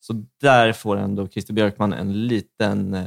Så 0.00 0.24
där 0.40 0.72
får 0.72 0.96
ändå 0.96 1.28
Christer 1.28 1.52
Björkman 1.54 1.92
en 1.92 2.26
liten... 2.26 2.94
Eh, 2.94 3.02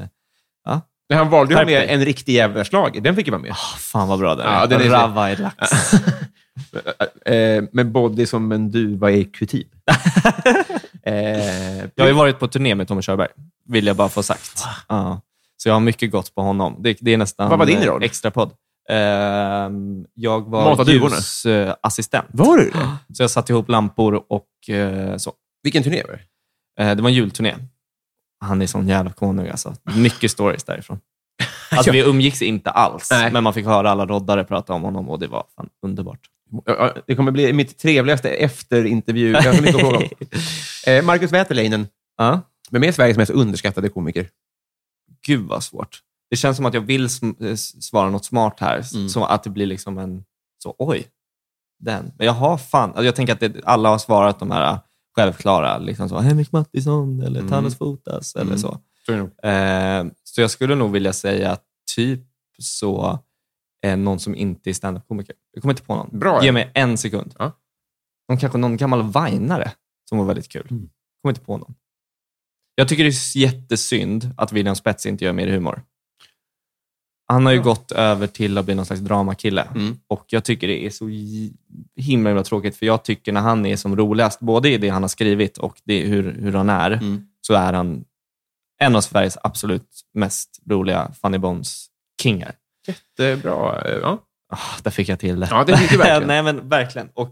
ja, 0.66 0.82
Men 1.10 1.18
han 1.18 1.30
valde 1.30 1.54
ju 1.60 1.66
med 1.66 1.90
en 1.90 2.06
riktig 2.06 2.34
jävla 2.34 2.66
slag. 2.66 3.04
Den 3.04 3.16
fick 3.16 3.28
ju 3.28 3.32
vara 3.32 3.42
med. 3.42 3.52
ah, 3.52 3.78
fan 3.78 4.08
vad 4.08 4.20
bra 4.20 4.36
den 4.36 4.46
Ja, 4.46 4.64
är. 4.64 4.68
den 4.68 4.82
är 4.82 4.86
så- 4.86 4.92
Rava 4.92 5.32
i 5.32 5.36
lax. 5.36 5.94
eh, 7.26 7.64
med 7.72 7.92
body 7.92 8.26
som 8.26 8.52
en 8.52 8.72
duva 8.72 9.12
i 9.12 9.24
kutyp. 9.26 9.68
eh, 11.08 11.86
Jag 11.96 12.04
har 12.04 12.08
ju 12.08 12.14
varit 12.14 12.40
på 12.40 12.48
turné 12.48 12.76
med 12.76 12.88
Tommy 12.88 13.02
Körberg, 13.02 13.30
vill 13.66 13.88
jag 13.88 13.96
bara 13.96 14.10
få 14.10 14.24
sagt. 14.24 14.64
Ja. 14.88 15.22
Så 15.58 15.70
jag 15.70 15.74
har 15.74 15.80
mycket 15.80 16.12
gott 16.12 16.36
på 16.36 16.42
honom. 16.42 16.76
Det, 16.80 16.98
det 17.02 17.14
är 17.14 17.18
nästan 17.18 17.50
Vad 17.50 17.60
var 17.60 17.66
din 17.66 17.78
eh, 17.78 17.86
roll? 17.86 18.04
extra 18.04 18.32
podd. 18.32 18.52
Ehm, 18.90 20.06
jag 20.14 20.50
var 20.50 20.86
duvorna? 20.86 21.16
ljusassistent. 21.16 22.28
var 22.32 22.58
du 22.58 22.70
det? 22.70 23.16
Så 23.16 23.24
jag 23.24 23.32
satte 23.32 23.54
ihop 23.54 23.70
lampor 23.70 24.24
och 24.30 24.70
eh, 24.70 25.18
så. 25.18 25.34
Vilken 25.64 25.84
turné 25.84 26.04
var 26.08 26.12
det? 26.12 26.84
Eh, 26.84 26.96
det 26.96 27.02
var 27.02 27.10
en 27.10 27.16
julturné. 27.16 27.56
Han 28.46 28.62
är 28.62 28.68
sån 28.68 28.88
jävla 28.88 29.12
konung 29.12 29.48
alltså. 29.48 29.76
Mycket 29.96 30.32
stories 30.32 30.64
därifrån. 30.64 31.00
Alltså, 31.72 31.92
vi 31.98 32.00
umgicks 32.00 32.42
inte 32.42 32.72
alls, 32.72 33.12
Nej. 33.12 33.32
men 33.32 33.44
man 33.44 33.54
fick 33.54 33.66
höra 33.66 33.92
alla 33.92 34.06
roddare 34.06 34.44
prata 34.44 34.74
om 34.74 34.82
honom 34.82 35.10
och 35.10 35.20
det 35.20 35.28
var 35.28 35.46
fan 35.56 35.70
underbart. 35.86 36.20
Det 37.08 37.16
kommer 37.16 37.32
bli 37.32 37.54
mitt 37.54 37.78
trevligaste 37.78 38.30
efterintervju. 38.30 39.32
Jag 39.32 39.42
har 39.54 39.62
mycket 39.62 39.76
att 39.76 39.82
fråga 39.82 39.98
om. 39.98 40.04
Eh, 40.88 41.04
Marcus 41.06 41.32
Wäterleinen. 41.32 41.88
Ja. 42.18 42.42
Vem 42.72 42.84
är 42.84 42.92
Sveriges 42.92 43.18
mest 43.18 43.32
underskattade 43.32 43.90
komiker? 43.90 44.30
Gud 45.28 45.48
vad 45.48 45.64
svårt. 45.64 46.00
Det 46.30 46.36
känns 46.36 46.58
som 46.58 46.66
att 46.66 46.74
jag 46.74 46.82
vill 46.82 47.04
eh, 47.06 47.56
svara 47.56 48.10
något 48.10 48.26
smart 48.26 48.60
här, 48.60 48.84
Mm. 48.96 49.10
så 49.10 49.26
att 49.26 49.44
det 49.44 49.50
blir 49.50 49.66
liksom 49.66 49.98
en... 49.98 50.24
Så, 50.64 50.76
oj, 50.78 51.08
den. 51.80 52.12
Men 52.18 52.26
jag 52.26 52.34
har 52.34 52.58
fan... 52.58 52.90
Alltså 52.90 53.04
jag 53.04 53.16
tänker 53.16 53.34
att 53.34 53.40
det, 53.40 53.54
alla 53.66 53.90
har 53.90 53.98
svarat 53.98 54.40
de 54.40 54.52
här 54.52 54.80
självklara, 55.16 55.78
liksom 55.78 56.10
så, 56.10 56.20
Henrik 56.20 56.52
Mattisson 56.52 57.22
eller 57.22 57.40
Mm. 57.40 57.52
Thanos 57.52 57.78
Fotas 57.78 58.36
eller 58.36 58.46
Mm. 58.46 58.58
så. 58.58 58.80
Eh, 59.48 60.06
så 60.24 60.42
jag 60.42 60.52
skulle 60.52 60.76
nog 60.76 60.92
vilja 60.92 61.14
säga 61.14 61.58
typ 61.96 62.22
så 62.60 63.20
eh, 63.86 63.98
någon 63.98 64.20
som 64.20 64.36
inte 64.36 64.70
är 64.70 64.74
standup-komiker. 64.74 65.36
Jag 65.54 65.62
kommer 65.62 65.74
inte 65.74 65.84
på 65.84 65.96
någon. 65.96 66.20
Bra, 66.20 66.42
Ge 66.42 66.48
ja. 66.48 66.54
mig 66.54 66.72
en 66.74 66.98
sekund. 66.98 67.36
Ja. 67.40 67.52
Någon, 68.30 68.38
kanske 68.38 68.58
någon 68.58 68.78
gammal 68.78 69.02
vainare 69.12 69.72
som 70.10 70.18
var 70.18 70.26
väldigt 70.26 70.50
kul. 70.50 70.68
Mm. 70.72 70.90
Kommer 71.22 71.32
inte 71.32 71.42
på 71.46 71.58
någon. 71.58 71.76
Jag 72.76 72.88
tycker 72.88 73.04
det 73.04 73.10
är 73.10 73.38
jättesynd 73.38 74.30
att 74.38 74.52
William 74.52 74.76
Spets 74.76 75.06
inte 75.06 75.26
gör 75.26 75.34
mer 75.34 75.48
humor. 75.48 75.84
Han 77.30 77.46
har 77.46 77.54
ju 77.54 77.62
gått 77.62 77.92
över 77.92 78.28
till 78.28 78.58
att 78.58 78.66
bli 78.66 78.76
någon 78.76 78.86
slags 78.86 79.02
dramakille 79.02 79.62
Mm. 79.76 80.00
och 80.08 80.26
jag 80.28 80.44
tycker 80.44 80.68
det 80.68 80.86
är 80.86 80.90
så 80.90 81.08
himla, 81.08 82.30
himla 82.30 82.44
tråkigt 82.44 82.76
för 82.76 82.86
jag 82.86 83.04
tycker 83.04 83.32
när 83.32 83.42
han 83.42 83.66
är 83.66 83.76
som 83.76 83.96
roligast, 83.96 84.40
både 84.40 84.70
i 84.70 84.78
det 84.78 84.90
han 84.90 85.02
har 85.04 85.08
skrivit 85.10 85.58
och 85.58 85.82
det, 85.84 86.00
hur, 86.06 86.34
hur 86.34 86.54
han 86.54 86.70
är, 86.70 86.92
Mm. 86.92 87.28
så 87.42 87.54
är 87.54 87.74
han 87.74 88.06
en 88.82 88.96
av 88.96 89.02
Sveriges 89.02 89.38
absolut 89.44 89.90
mest 90.14 90.60
roliga 90.70 91.12
Funny 91.22 91.38
Bones-kingar. 91.38 92.56
Jättebra. 92.88 93.82
eh, 93.86 93.98
Ja. 94.02 94.24
Ah, 94.50 94.82
där 94.84 94.92
fick 94.92 95.10
jag 95.10 95.20
till 95.20 95.40
det. 95.40 95.48
Ja, 95.52 95.64
det 95.64 95.78
fick 95.78 95.92
du 95.92 95.98
verkligen. 95.98 96.24
Nej, 96.28 96.44
men 96.44 96.70
verkligen. 96.70 97.10
Och 97.14 97.32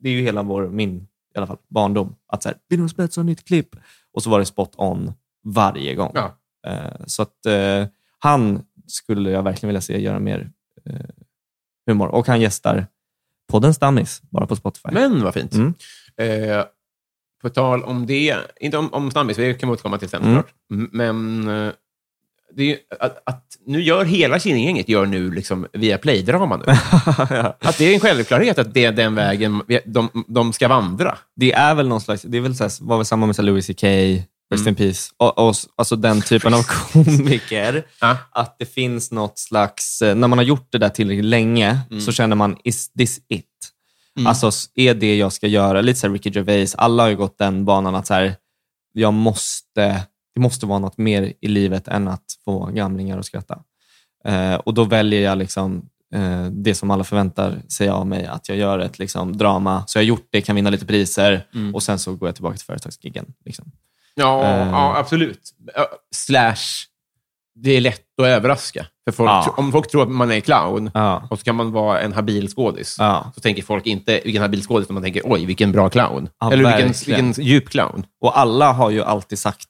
det 0.00 0.08
är 0.08 0.12
ju 0.12 0.22
hela 0.22 0.42
vår, 0.42 0.68
min 0.68 0.96
i 1.34 1.38
alla 1.38 1.46
fall, 1.46 1.58
barndom. 1.68 2.16
Att 2.32 2.42
så 2.42 2.48
här, 2.48 2.58
William 2.68 2.88
Spets 2.88 3.16
har 3.16 3.24
nytt 3.24 3.44
klipp. 3.44 3.76
Och 4.12 4.22
så 4.22 4.30
var 4.30 4.38
det 4.38 4.46
spot 4.46 4.72
on 4.76 5.12
varje 5.44 5.94
gång. 5.94 6.12
Ja. 6.14 6.38
Eh, 6.66 7.04
så 7.06 7.22
att 7.22 7.46
eh, 7.46 7.86
han 8.18 8.62
skulle 8.86 9.30
jag 9.30 9.42
verkligen 9.42 9.68
vilja 9.68 9.80
se 9.80 10.00
göra 10.00 10.18
mer 10.18 10.50
eh, 10.86 11.00
humor. 11.86 12.08
Och 12.08 12.26
han 12.26 12.40
gästar 12.40 12.86
podden 13.50 13.74
Stammis, 13.74 14.22
bara 14.22 14.46
på 14.46 14.56
Spotify. 14.56 14.88
Men 14.92 15.22
vad 15.22 15.34
fint. 15.34 15.52
Mm. 15.54 15.74
Eh, 16.16 16.64
på 17.42 17.48
tal 17.48 17.82
om 17.84 18.06
det, 18.06 18.36
inte 18.60 18.78
om, 18.78 18.94
om 18.94 19.10
Stammis, 19.10 19.36
det 19.36 19.54
kan 19.54 19.68
vi 19.68 19.72
återkomma 19.72 19.98
till 19.98 20.08
sen 20.08 20.42
Mm. 20.72 20.88
Men 20.92 21.48
eh, 21.48 21.72
ju 22.64 22.76
att, 23.00 23.22
att 23.26 23.44
nu 23.66 23.82
gör 23.82 24.04
hela 24.04 24.38
Killinggänget 24.38 24.88
gör 24.88 25.06
nu 25.06 25.30
liksom 25.30 25.66
via 25.72 25.98
Play-drama 25.98 26.56
nu. 26.56 26.64
ja. 27.36 27.56
Att 27.60 27.78
det 27.78 27.84
är 27.84 27.94
en 27.94 28.00
självklarhet 28.00 28.58
att 28.58 28.74
det 28.74 28.84
är 28.84 28.92
den 28.92 29.14
vägen 29.14 29.62
de, 29.84 30.24
de 30.28 30.52
ska 30.52 30.68
vandra. 30.68 31.18
Det 31.36 31.52
är 31.52 31.74
väl 31.74 31.88
någon 31.88 32.00
slags, 32.00 32.22
det 32.22 32.36
är 32.36 32.40
väl 32.40 32.54
så 32.56 32.64
här, 32.64 32.72
var 32.80 32.96
väl 32.96 33.06
samma 33.06 33.26
med 33.26 33.36
så 33.36 33.42
Louis 33.42 33.66
CK, 33.66 33.82
Rest 34.50 34.60
Mm. 34.60 34.68
in 34.68 34.74
Peace, 34.74 35.10
och, 35.16 35.38
och, 35.48 35.54
alltså 35.76 35.96
den 35.96 36.22
typen 36.22 36.54
av 36.54 36.62
komiker. 36.92 37.86
Ja. 38.00 38.16
Att 38.30 38.56
det 38.58 38.66
finns 38.74 39.10
något 39.12 39.38
slags, 39.38 40.02
eh, 40.02 40.14
när 40.14 40.28
man 40.28 40.38
har 40.38 40.44
gjort 40.44 40.68
det 40.72 40.78
där 40.78 40.88
tillräckligt 40.88 41.24
länge, 41.24 41.78
Mm. 41.90 42.00
så 42.00 42.12
känner 42.12 42.36
man, 42.36 42.56
is 42.64 42.92
this 42.92 43.18
it? 43.28 43.44
Mm. 44.18 44.26
Alltså, 44.26 44.50
är 44.74 44.94
det 44.94 45.16
jag 45.16 45.32
ska 45.32 45.46
göra? 45.46 45.80
Lite 45.80 45.98
så 46.00 46.06
här 46.06 46.12
Ricky 46.14 46.30
Gervais, 46.30 46.74
alla 46.74 47.02
har 47.02 47.10
ju 47.10 47.16
gått 47.16 47.38
den 47.38 47.64
banan 47.64 47.94
att 47.94 48.06
så 48.06 48.14
här, 48.14 48.34
jag 48.92 49.12
måste, 49.14 50.02
det 50.36 50.40
måste 50.42 50.66
vara 50.66 50.78
något 50.78 50.98
mer 50.98 51.32
i 51.40 51.48
livet 51.48 51.88
än 51.88 52.08
att 52.08 52.24
få 52.44 52.66
gamlingar 52.66 53.18
att 53.18 53.26
skratta. 53.26 53.58
Eh, 54.24 54.54
och 54.54 54.74
då 54.74 54.84
väljer 54.84 55.20
jag 55.20 55.38
liksom 55.38 55.88
eh, 56.14 56.44
det 56.46 56.74
som 56.74 56.90
alla 56.90 57.04
förväntar 57.04 57.58
sig 57.68 57.88
av 57.88 58.06
mig, 58.06 58.26
att 58.26 58.48
jag 58.48 58.58
gör 58.58 58.78
ett 58.78 58.98
liksom, 58.98 59.36
drama. 59.36 59.84
Så 59.86 59.98
jag 59.98 60.02
har 60.02 60.06
gjort 60.06 60.28
det, 60.30 60.40
kan 60.40 60.56
vinna 60.56 60.70
lite 60.70 60.86
priser 60.86 61.46
Mm. 61.54 61.74
och 61.74 61.82
sen 61.82 61.98
så 61.98 62.14
går 62.14 62.28
jag 62.28 62.34
tillbaka 62.34 62.56
till 62.56 62.66
företagsgiggen. 62.66 63.26
Liksom. 63.44 63.64
Ja, 64.14 64.44
Eh. 64.44 64.68
ja, 64.70 64.96
absolut. 64.98 65.40
Ja, 65.74 65.86
Slash, 66.14 66.56
det 67.54 67.70
är 67.70 67.80
lätt 67.80 68.02
att 68.20 68.26
överraska. 68.26 68.86
För 69.04 69.12
folk, 69.12 69.30
Ja. 69.30 69.54
Om 69.56 69.72
folk 69.72 69.90
tror 69.90 70.02
att 70.02 70.08
man 70.10 70.30
är 70.32 70.40
clown 70.40 70.90
Ja. 70.94 71.28
och 71.30 71.38
så 71.38 71.44
kan 71.44 71.56
man 71.56 71.72
vara 71.72 72.00
en 72.00 72.12
habil 72.12 72.48
skådis, 72.48 72.96
Ja. 72.98 73.32
så 73.34 73.40
tänker 73.40 73.62
folk 73.62 73.86
inte 73.86 74.20
vilken 74.24 74.42
habil 74.42 74.62
skådis, 74.62 74.84
utan 74.86 74.94
man 74.94 75.02
tänker 75.02 75.22
oj, 75.24 75.46
vilken 75.46 75.72
bra 75.72 75.88
clown. 75.90 76.28
Eller 76.52 76.76
vilken, 76.76 76.94
vilken 77.06 77.44
djup 77.44 77.68
clown. 77.68 78.06
Och 78.20 78.38
alla 78.38 78.72
har 78.72 78.90
ju 78.90 79.02
alltid 79.02 79.38
sagt, 79.38 79.68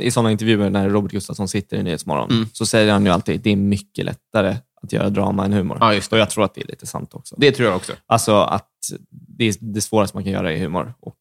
i 0.00 0.10
sådana 0.10 0.30
intervjuer 0.30 0.70
när 0.70 0.88
Robert 0.88 1.12
Gustafsson 1.12 1.48
sitter 1.48 1.76
i 1.76 1.82
Nyhetsmorgon, 1.82 2.30
Mm. 2.30 2.46
så 2.52 2.66
säger 2.66 2.92
han 2.92 3.04
ju 3.04 3.10
alltid 3.12 3.40
det 3.40 3.50
är 3.50 3.56
mycket 3.56 4.04
lättare 4.04 4.56
att 4.82 4.92
göra 4.92 5.10
drama 5.10 5.44
än 5.44 5.52
humor. 5.52 5.78
Ja. 5.80 6.00
Och 6.10 6.18
jag 6.18 6.30
tror 6.30 6.44
att 6.44 6.54
det 6.54 6.60
är 6.60 6.66
lite 6.66 6.86
sant 6.86 7.14
också. 7.14 7.34
Det 7.38 7.52
tror 7.52 7.68
jag 7.68 7.76
också. 7.76 7.92
Alltså 8.06 8.34
att 8.36 8.70
det 9.10 9.44
är 9.44 9.54
det 9.60 9.80
svåraste 9.80 10.16
man 10.16 10.24
kan 10.24 10.32
göra 10.32 10.52
är 10.52 10.58
humor. 10.58 10.94
Och 11.00 11.18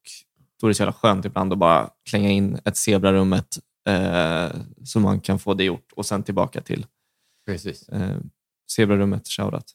då 0.62 0.68
är 0.68 0.70
det 0.70 0.76
så 0.76 0.82
jävla 0.84 0.94
skönt 0.94 1.26
ibland 1.26 1.54
att 1.54 1.60
bara 1.60 1.90
klänga 2.10 2.30
in 2.30 2.60
ett 2.66 2.78
zebrarummet 2.78 3.58
eh, 3.90 4.48
så 4.84 5.00
man 5.00 5.20
kan 5.20 5.40
få 5.40 5.54
det 5.54 5.64
gjort 5.64 5.92
och 5.96 6.06
sen 6.06 6.24
tillbaka 6.24 6.62
till 6.62 6.86
Precis. 7.46 7.90
eh, 7.90 8.18
zebrarummet, 8.76 9.28
shoutout. 9.28 9.66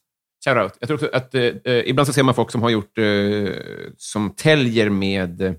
Shoutout. 0.45 0.77
Jag 0.79 0.87
tror 0.87 0.95
också 0.97 1.09
att 1.13 1.35
eh, 1.35 1.41
eh, 1.43 1.89
ibland 1.89 2.07
så 2.07 2.13
ser 2.13 2.23
man 2.23 2.35
folk 2.35 2.51
som 2.51 2.61
har 2.61 2.69
gjort, 2.69 2.97
eh, 2.97 3.53
som 3.97 4.29
täljer 4.29 4.89
med, 4.89 5.41
eh, 5.41 5.53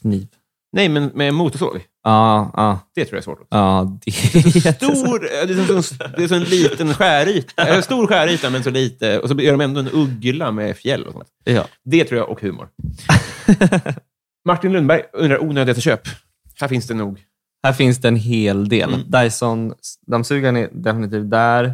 Kniv. 0.00 0.28
nej, 0.72 0.88
men 0.88 1.04
med 1.14 1.34
motorsåg. 1.34 1.86
Ja, 2.02 2.50
ja, 2.56 2.80
Det 2.94 3.04
tror 3.04 3.16
jag 3.16 3.18
är 3.18 3.22
svårt. 3.24 3.46
ja. 3.50 3.98
Det 4.04 4.10
är. 4.10 4.72
Stor, 4.94 5.24
eh, 5.24 5.46
det, 5.46 5.54
är 5.54 5.82
så, 5.82 5.94
det 6.16 6.24
är 6.24 6.28
så 6.28 6.34
en 6.34 6.42
liten 6.42 6.94
skäryta. 6.94 7.62
Eller 7.62 7.80
stor 7.82 8.06
skäryta, 8.06 8.50
men 8.50 8.62
så 8.62 8.70
lite. 8.70 9.18
Och 9.18 9.28
så 9.28 9.34
gör 9.40 9.52
de 9.52 9.60
ändå 9.60 9.80
en 9.80 9.88
uggla 9.92 10.52
med 10.52 10.76
fjäll 10.76 11.04
och 11.04 11.12
sånt. 11.12 11.28
Ja. 11.44 11.64
Det 11.84 12.04
tror 12.04 12.18
jag, 12.18 12.28
och 12.28 12.40
humor. 12.40 12.68
Martin 14.48 14.72
Lundberg 14.72 15.02
undrar 15.12 15.42
onödigaste 15.42 15.80
köp. 15.80 16.00
Här 16.60 16.68
finns 16.68 16.86
det 16.86 16.94
nog. 16.94 17.20
Här 17.62 17.72
finns 17.72 17.98
det 17.98 18.08
en 18.08 18.16
hel 18.16 18.68
del. 18.68 18.94
Mm. 18.94 19.10
Dyson-dammsugaren 19.10 20.56
är 20.56 20.68
definitivt 20.72 21.30
där. 21.30 21.72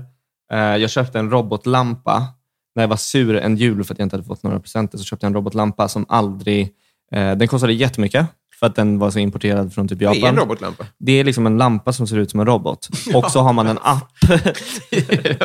Eh, 0.52 0.58
jag 0.58 0.90
köpte 0.90 1.18
en 1.18 1.30
robotlampa. 1.30 2.26
När 2.74 2.82
jag 2.82 2.88
var 2.88 2.96
sur 2.96 3.36
en 3.36 3.56
jul 3.56 3.84
för 3.84 3.94
att 3.94 3.98
jag 3.98 4.06
inte 4.06 4.16
hade 4.16 4.26
fått 4.26 4.42
några 4.42 4.60
presenter 4.60 4.98
så 4.98 5.04
köpte 5.04 5.24
jag 5.26 5.28
en 5.30 5.34
robotlampa 5.34 5.88
som 5.88 6.06
aldrig... 6.08 6.68
Eh, 7.12 7.36
den 7.36 7.48
kostade 7.48 7.72
jättemycket 7.72 8.26
för 8.60 8.66
att 8.66 8.74
den 8.76 8.98
var 8.98 9.10
så 9.10 9.18
importerad 9.18 9.72
från 9.74 9.88
typ 9.88 9.98
Det 9.98 10.04
är 10.04 10.08
en 10.10 10.14
Japan. 10.20 10.36
robotlampa. 10.36 10.84
Det 10.98 11.12
är 11.12 11.24
liksom 11.24 11.46
en 11.46 11.58
lampa 11.58 11.92
som 11.92 12.06
ser 12.06 12.16
ut 12.18 12.30
som 12.30 12.40
en 12.40 12.46
robot. 12.46 12.88
Och 13.14 13.30
så 13.30 13.40
har 13.40 13.52
man 13.52 13.66
en 13.66 13.78
app. 13.82 14.10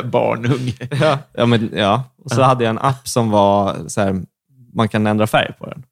Barnunge. 0.11 0.73
ja, 1.01 1.17
ja, 1.33 1.45
men, 1.45 1.71
ja. 1.75 2.03
Och 2.25 2.31
så 2.31 2.41
hade 2.41 2.63
jag 2.63 2.69
en 2.69 2.79
app 2.79 3.07
som 3.07 3.29
var 3.29 3.75
så 3.87 4.01
här, 4.01 4.21
man 4.73 4.89
kan 4.89 5.07
ändra 5.07 5.27
färg 5.27 5.53
på 5.59 5.65
den. 5.65 5.83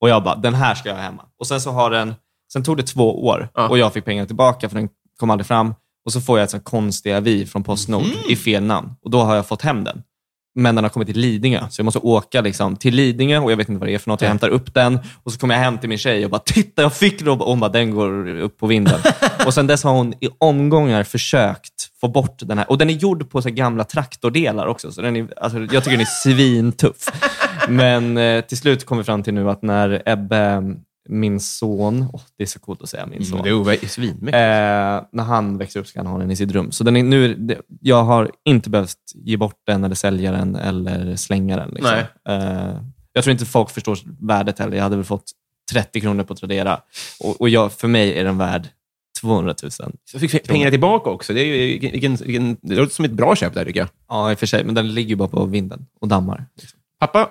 Och 0.00 0.08
jag 0.08 0.22
bara, 0.24 0.36
den 0.36 0.54
här 0.54 0.74
ska 0.74 0.88
jag 0.88 0.96
ha 0.96 1.02
hemma. 1.02 1.22
Och 1.38 1.46
sen 1.46 1.60
så 1.60 1.70
har 1.70 1.90
den, 1.90 2.14
sen 2.52 2.62
tog 2.62 2.76
det 2.76 2.82
två 2.82 3.26
år 3.26 3.48
Ja. 3.54 3.68
och 3.68 3.78
jag 3.78 3.92
fick 3.92 4.04
pengar 4.04 4.26
tillbaka 4.26 4.68
för 4.68 4.76
den 4.76 4.88
kom 5.20 5.30
aldrig 5.30 5.46
fram. 5.46 5.74
Och 6.04 6.12
så 6.12 6.20
får 6.20 6.38
jag 6.38 6.44
ett 6.44 6.50
sånt 6.50 6.64
konstigt 6.64 7.14
avi 7.14 7.46
från 7.46 7.62
Postnord 7.62 8.04
i 8.28 8.36
fel 8.36 8.62
namn. 8.64 8.90
Och 9.02 9.10
då 9.10 9.20
har 9.22 9.34
jag 9.34 9.46
fått 9.46 9.62
hem 9.62 9.84
den. 9.84 10.02
Men 10.54 10.74
den 10.74 10.84
har 10.84 10.88
kommit 10.88 11.08
till 11.08 11.18
Lidingö, 11.18 11.60
så 11.70 11.80
jag 11.80 11.84
måste 11.84 11.98
åka 11.98 12.40
liksom 12.40 12.76
till 12.76 12.94
Lidingö 12.94 13.38
och 13.38 13.52
jag 13.52 13.56
vet 13.56 13.68
inte 13.68 13.78
vad 13.78 13.88
det 13.88 13.94
är 13.94 13.98
för 13.98 14.10
något. 14.10 14.20
Jag 14.20 14.28
hämtar 14.28 14.48
upp 14.48 14.74
den 14.74 14.98
och 15.22 15.32
så 15.32 15.38
kommer 15.38 15.54
jag 15.54 15.62
hem 15.62 15.78
till 15.78 15.88
min 15.88 15.98
tjej 15.98 16.24
och 16.24 16.30
bara 16.30 16.42
“Titta, 16.44 16.82
jag 16.82 16.92
fick 16.92 17.22
robot!” 17.22 17.44
och 17.44 17.50
hon 17.50 17.60
bara 17.60 17.70
“Den 17.70 17.90
går 17.90 18.28
upp 18.28 18.58
på 18.58 18.66
vinden”. 18.66 19.00
och 19.46 19.54
sen 19.54 19.66
dess 19.66 19.84
har 19.84 19.92
hon 19.92 20.14
i 20.20 20.28
omgångar 20.38 21.04
försökt 21.04 21.90
få 22.00 22.08
bort 22.08 22.38
den 22.38 22.58
här. 22.58 22.70
Och 22.70 22.78
den 22.78 22.90
är 22.90 22.94
gjord 22.94 23.30
på 23.30 23.42
så 23.42 23.50
gamla 23.50 23.84
traktordelar 23.84 24.66
också, 24.66 24.92
så 24.92 25.02
den 25.02 25.16
är, 25.16 25.28
alltså, 25.36 25.58
jag 25.58 25.68
tycker 25.68 25.90
den 25.90 26.00
är 26.00 26.22
svintuff. 26.22 27.08
Men 27.68 28.16
eh, 28.16 28.40
till 28.40 28.58
slut 28.58 28.86
kom 28.86 28.98
vi 28.98 29.04
fram 29.04 29.22
till 29.22 29.34
nu 29.34 29.50
att 29.50 29.62
när 29.62 30.02
Ebbe, 30.06 30.62
min 31.10 31.40
son, 31.40 32.06
åh, 32.12 32.20
det 32.36 32.42
är 32.42 32.46
så 32.46 32.58
coolt 32.60 32.82
att 32.82 32.88
säga 32.88 33.06
min 33.06 33.24
son. 33.26 33.40
Mm, 33.46 33.64
det 33.64 33.82
är 33.84 33.88
svinmäktigt. 33.88 34.34
Eh, 34.34 35.08
när 35.12 35.22
han 35.24 35.58
växer 35.58 35.80
upp 35.80 35.86
ska 35.86 35.98
han 35.98 36.06
ha 36.06 36.18
den 36.18 36.30
i 36.30 36.36
sitt 36.36 36.52
rum. 36.52 36.72
Så 36.72 36.84
den 36.84 36.96
är 36.96 37.02
nu, 37.02 37.34
det- 37.34 37.60
jag 37.80 38.02
har 38.04 38.30
inte 38.44 38.70
behövt 38.70 38.96
ge 39.14 39.36
bort 39.36 39.60
den, 39.66 39.84
eller 39.84 39.94
sälja 39.94 40.32
den 40.32 40.56
eller 40.56 41.16
slänga 41.16 41.56
den. 41.56 41.70
Liksom. 41.70 41.94
Eh, 42.28 42.80
jag 43.12 43.24
tror 43.24 43.32
inte 43.32 43.46
folk 43.46 43.70
förstår 43.70 43.98
värdet 44.26 44.58
heller. 44.58 44.76
Jag 44.76 44.82
hade 44.82 44.96
väl 44.96 45.04
fått 45.04 45.30
30 45.72 46.00
kronor 46.00 46.24
på 46.24 46.34
Tradera. 46.34 46.80
Och, 47.20 47.40
och 47.40 47.48
jag, 47.48 47.72
för 47.72 47.88
mig 47.88 48.18
är 48.18 48.24
den 48.24 48.38
värd 48.38 48.68
200 49.20 49.54
000. 49.62 49.92
Jag 50.12 50.20
fick 50.20 50.46
pengarna 50.48 50.70
tillbaka 50.70 51.10
också. 51.10 51.32
Det, 51.32 51.40
är 51.40 51.44
ju, 51.44 51.78
vilken, 51.90 52.16
vilken, 52.16 52.56
det 52.62 52.74
låter 52.76 52.94
som 52.94 53.04
ett 53.04 53.10
bra 53.10 53.36
köp 53.36 53.54
där, 53.54 53.64
tycker 53.64 53.80
jag. 53.80 53.88
Ja, 54.08 54.30
i 54.30 54.34
och 54.34 54.38
för 54.38 54.46
sig. 54.46 54.64
Men 54.64 54.74
den 54.74 54.94
ligger 54.94 55.08
ju 55.10 55.16
bara 55.16 55.28
på 55.28 55.44
vinden 55.44 55.86
och 56.00 56.08
dammar. 56.08 56.46
Liksom. 56.56 56.78
Pappa 56.98 57.28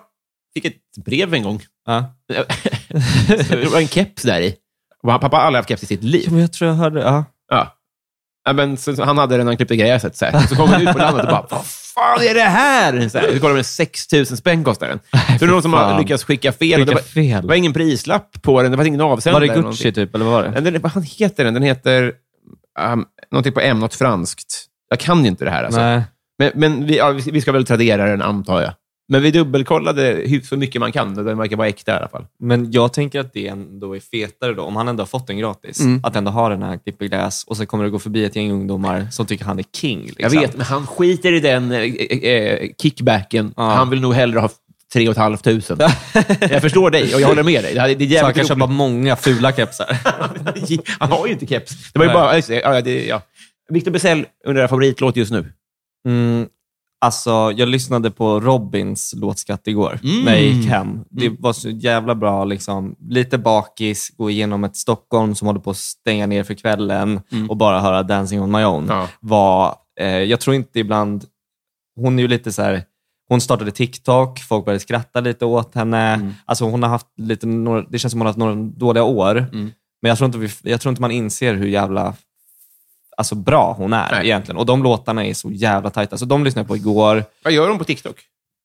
fick 0.53 0.65
ett 0.65 0.75
brev 1.05 1.33
en 1.33 1.43
gång. 1.43 1.61
Ja. 1.85 2.05
det 3.49 3.69
var 3.71 3.79
en 3.79 3.87
keps 3.87 4.23
där 4.23 4.41
i. 4.41 4.55
Och 5.03 5.11
han- 5.11 5.19
Pappa 5.19 5.37
har 5.37 5.43
aldrig 5.43 5.59
haft 5.59 5.69
keps 5.69 5.83
i 5.83 5.85
sitt 5.85 6.03
liv. 6.03 6.23
Ja, 6.25 6.31
men 6.31 6.41
jag 6.41 6.53
tror 6.53 6.69
jag 6.69 6.75
hörde... 6.77 6.99
Ja. 7.01 7.25
Ja. 7.51 7.75
Ja, 8.45 8.53
men, 8.53 8.77
så, 8.77 8.95
så 8.95 9.03
han 9.03 9.17
hade 9.17 9.37
den 9.37 9.45
när 9.45 9.51
han 9.51 9.57
klippte 9.57 9.75
gräset. 9.75 10.17
Så, 10.17 10.25
här. 10.25 10.47
så 10.47 10.55
kom 10.55 10.69
han 10.69 10.81
ut 10.81 10.91
på 10.91 10.97
landet 10.97 11.25
och 11.25 11.31
bara, 11.31 11.45
vad 11.49 11.65
fan 11.65 12.21
är 12.21 12.33
det 12.33 12.41
här? 12.41 13.09
Så, 13.09 13.17
här. 13.17 13.33
så 13.33 13.39
kollar 13.39 13.53
man, 13.55 13.63
6 13.63 14.11
000 14.13 14.25
spänn 14.25 14.63
kostar 14.63 14.87
den. 14.87 14.99
Så 15.11 15.17
det 15.39 15.45
är 15.45 15.47
någon 15.49 15.61
som 15.61 15.73
har 15.73 15.99
lyckats 15.99 16.23
skicka 16.23 16.51
fel. 16.51 16.79
och 16.81 16.85
det, 16.85 16.91
Skicka 16.95 17.03
var, 17.05 17.23
fel. 17.31 17.41
det 17.41 17.47
var 17.47 17.55
ingen 17.55 17.73
prislapp 17.73 18.41
på 18.41 18.61
den. 18.61 18.71
Det 18.71 18.77
var 18.77 18.85
ingen 18.85 18.99
Var 18.99 19.09
avsändare. 19.09 19.45
det 19.47 19.53
eller 19.53 19.63
Gucci 19.63 19.91
typ, 19.91 20.15
eller 20.15 20.25
vad 20.25 20.33
var 20.33 20.43
det? 20.61 20.71
Den, 20.71 20.81
vad 20.81 21.05
heter 21.05 21.43
den? 21.43 21.53
Den 21.53 21.63
heter 21.63 22.13
um, 22.79 23.05
någonting 23.31 23.53
på 23.53 23.59
M, 23.59 23.79
något 23.79 23.95
franskt. 23.95 24.65
Jag 24.89 24.99
kan 24.99 25.21
ju 25.21 25.27
inte 25.27 25.45
det 25.45 25.51
här. 25.51 25.63
Alltså. 25.63 25.79
Nej. 25.79 26.01
Men, 26.39 26.51
men 26.55 26.85
vi, 26.85 26.97
ja, 26.97 27.09
vi 27.11 27.41
ska 27.41 27.51
väl 27.51 27.65
tradera 27.65 28.05
den, 28.05 28.21
antar 28.21 28.61
jag. 28.61 28.73
Men 29.11 29.21
vi 29.21 29.31
dubbelkollade 29.31 30.21
hur 30.25 30.41
så 30.41 30.57
mycket 30.57 30.79
man 30.79 30.91
kan. 30.91 31.13
Den 31.15 31.37
verkar 31.37 31.57
vara 31.57 31.67
äkta 31.67 31.91
i 31.91 31.95
alla 31.95 32.07
fall. 32.07 32.25
Men 32.39 32.71
jag 32.71 32.93
tänker 32.93 33.19
att 33.19 33.33
det 33.33 33.47
ändå 33.47 33.95
är 33.95 33.99
fetare 33.99 34.53
då, 34.53 34.63
om 34.63 34.75
han 34.75 34.87
ändå 34.87 35.01
har 35.01 35.07
fått 35.07 35.27
den 35.27 35.37
gratis, 35.37 35.79
Mm. 35.79 36.01
att 36.03 36.15
ändå 36.15 36.31
ha 36.31 36.49
den 36.49 36.63
här 36.63 36.77
Clipper 36.77 37.05
Glass 37.05 37.43
och 37.47 37.57
så 37.57 37.65
kommer 37.65 37.83
det 37.83 37.89
gå 37.89 37.99
förbi 37.99 38.25
ett 38.25 38.35
gäng 38.35 38.51
ungdomar 38.51 39.07
som 39.11 39.25
tycker 39.25 39.45
han 39.45 39.59
är 39.59 39.65
king. 39.75 40.01
Liksom. 40.05 40.23
Jag 40.23 40.41
vet, 40.41 40.57
men 40.57 40.65
han 40.65 40.87
skiter 40.87 41.33
i 41.33 41.39
den 41.39 41.71
eh, 41.71 42.31
eh, 42.31 42.69
kickbacken. 42.81 43.53
Ja. 43.57 43.63
Han 43.63 43.89
vill 43.89 44.01
nog 44.01 44.13
hellre 44.13 44.39
ha 44.39 44.49
3 44.93 45.13
500. 45.13 45.89
jag 46.49 46.61
förstår 46.61 46.89
dig 46.91 47.15
och 47.15 47.21
jag 47.21 47.27
håller 47.27 47.43
med 47.43 47.63
dig. 47.63 47.73
Det, 47.73 47.79
är 47.79 47.85
Så 47.87 47.93
han 47.95 48.07
jävligt 48.07 48.35
kan 48.35 48.45
köpa 48.45 48.65
många 48.65 49.15
fula 49.15 49.51
kepsar. 49.51 49.97
Han 50.99 51.11
har 51.11 51.27
ju 51.27 51.33
inte 51.33 51.47
keps. 51.47 51.91
Det 51.93 51.99
var 51.99 52.05
ju 52.05 52.13
bara... 52.13 52.39
Ja, 52.39 52.81
det, 52.81 53.05
ja. 53.05 53.21
Victor 53.69 53.91
Bessell 53.91 54.25
undrar 54.45 54.67
favoritlåt 54.67 55.15
just 55.15 55.31
nu. 55.31 55.53
Mm, 56.07 56.47
alltså, 57.01 57.51
jag 57.55 57.69
lyssnade 57.69 58.11
på 58.11 58.39
Robins 58.39 59.13
låtskatt 59.17 59.67
igår 59.67 59.99
Mm. 60.03 60.25
när 60.25 60.31
jag 60.31 60.41
gick 60.43 60.69
hem. 60.69 60.99
Det 61.09 61.29
var 61.39 61.53
så 61.53 61.69
jävla 61.69 62.15
bra. 62.15 62.45
Liksom. 62.45 62.95
Lite 62.99 63.37
bakis, 63.37 64.09
gå 64.17 64.29
igenom 64.29 64.63
ett 64.63 64.75
Stockholm 64.75 65.35
som 65.35 65.45
håller 65.47 65.59
på 65.59 65.69
att 65.69 65.77
stänga 65.77 66.25
ner 66.27 66.43
för 66.43 66.53
kvällen 66.53 67.21
och 67.49 67.57
bara 67.57 67.79
höra 67.79 68.03
Dancing 68.03 68.41
on 68.41 68.51
my 68.51 68.63
own. 68.63 68.85
Ja. 68.89 69.07
Var, 69.19 69.75
eh, 69.99 70.07
jag 70.07 70.39
tror 70.39 70.55
inte 70.55 70.79
ibland... 70.79 71.25
Hon 71.95 72.19
är 72.19 72.23
ju 72.23 72.27
lite 72.27 72.51
så 72.51 72.61
här... 72.61 72.83
Hon 73.29 73.41
startade 73.41 73.71
TikTok, 73.71 74.39
folk 74.39 74.65
började 74.65 74.79
skratta 74.79 75.19
lite 75.21 75.45
åt 75.45 75.75
henne. 75.75 76.13
Alltså 76.45 76.65
hon 76.65 76.83
har 76.83 76.89
haft 76.89 77.07
lite, 77.17 77.47
några, 77.47 77.81
det 77.81 77.99
känns 77.99 78.11
som 78.11 78.19
hon 78.21 78.25
har 78.25 78.29
haft 78.29 78.37
några 78.39 78.55
dåliga 78.55 79.03
år. 79.03 79.37
Mm. 79.37 79.71
Men 80.01 80.09
jag 80.09 80.17
tror, 80.17 80.25
inte 80.25 80.37
vi, 80.37 80.49
jag 80.63 80.81
tror 80.81 80.89
inte 80.89 81.01
man 81.01 81.11
inser 81.11 81.53
hur 81.53 81.67
jävla 81.67 82.13
alltså, 83.19 83.35
bra 83.35 83.73
hon 83.77 83.93
är 83.93 84.11
Nej. 84.11 84.25
egentligen. 84.25 84.57
Och 84.57 84.65
de 84.65 84.83
låtarna 84.83 85.25
är 85.25 85.33
så 85.33 85.51
jävla 85.51 85.89
tajta. 85.89 86.17
Så 86.17 86.25
de 86.25 86.43
lyssnade 86.43 86.61
jag 86.61 86.67
på 86.67 86.75
igår. 86.75 87.23
Vad 87.43 87.53
gör 87.53 87.67
de 87.67 87.77
på 87.77 87.83
TikTok? 87.83 88.15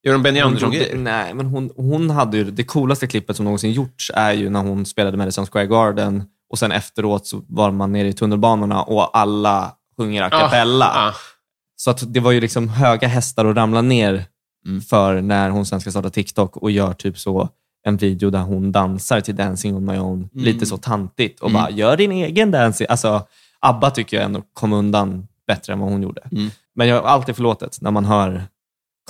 Gör 0.05 0.13
de 0.13 0.23
Benny 0.23 0.41
Hon 0.41 0.47
Andersson-grejer? 0.47 0.97
Nej, 0.97 1.35
men 1.35 1.47
hon, 1.47 1.71
hon 1.77 2.11
hade 2.11 2.37
ju, 2.37 2.45
det 2.45 2.65
coolaste 2.65 3.07
klippet 3.07 3.37
som 3.37 3.45
någonsin 3.45 3.73
gjorts 3.73 4.11
är 4.15 4.33
ju 4.33 4.51
när 4.51 4.61
hon 4.61 4.87
spelade 4.87 5.17
Madison 5.17 5.47
Square 5.47 5.67
Garden 5.67 6.25
och 6.51 6.59
sen 6.59 6.73
efteråt 6.73 7.27
så 7.27 7.43
var 7.49 7.71
man 7.71 7.93
nere 7.93 8.09
i 8.09 8.13
tunnelbanorna 8.13 8.83
och 8.83 9.19
alla 9.19 9.73
sjunger 9.97 10.23
a 10.23 10.31
cappella. 10.31 10.87
Ah, 10.87 11.09
ah. 11.09 11.15
Så 11.77 11.91
att 11.91 12.15
det 12.15 12.21
var 12.21 12.33
ju 12.33 12.41
liksom 12.41 12.69
höga 12.69 13.09
hästar 13.09 13.45
att 13.45 13.57
ramla 13.57 13.83
ner 13.83 14.25
för 14.89 15.21
när 15.21 15.51
hon 15.51 15.67
sen 15.67 15.81
ska 15.81 15.91
starta 15.91 16.11
TikTok 16.11 16.57
och 16.57 16.71
gör 16.71 16.93
typ 16.93 17.19
så 17.19 17.49
en 17.87 17.97
video 17.97 18.31
där 18.31 18.41
hon 18.41 18.73
dansar 18.73 19.21
till 19.21 19.37
Dancing 19.37 19.77
on 19.77 19.85
my 19.85 19.99
own, 19.99 20.29
lite 20.33 20.67
så 20.67 20.77
tantigt 20.77 21.41
och 21.41 21.51
bara 21.51 21.71
gör 21.71 21.97
din 21.97 22.13
egen 22.13 22.51
dancing. 22.51 22.87
Alltså, 22.91 23.27
ABBA 23.65 23.91
tycker 23.91 24.17
jag 24.17 24.25
ändå 24.25 24.43
kom 24.53 24.73
undan 24.73 25.27
bättre 25.47 25.73
än 25.73 25.79
vad 25.79 25.91
hon 25.91 26.03
gjorde. 26.03 26.21
Mm. 26.33 26.51
Men 26.75 26.89
jag 26.89 27.03
har 27.03 27.09
alltid 27.09 27.37
förlåtet 27.37 27.79
när 27.81 27.91
man 27.91 28.05
hör 28.05 28.43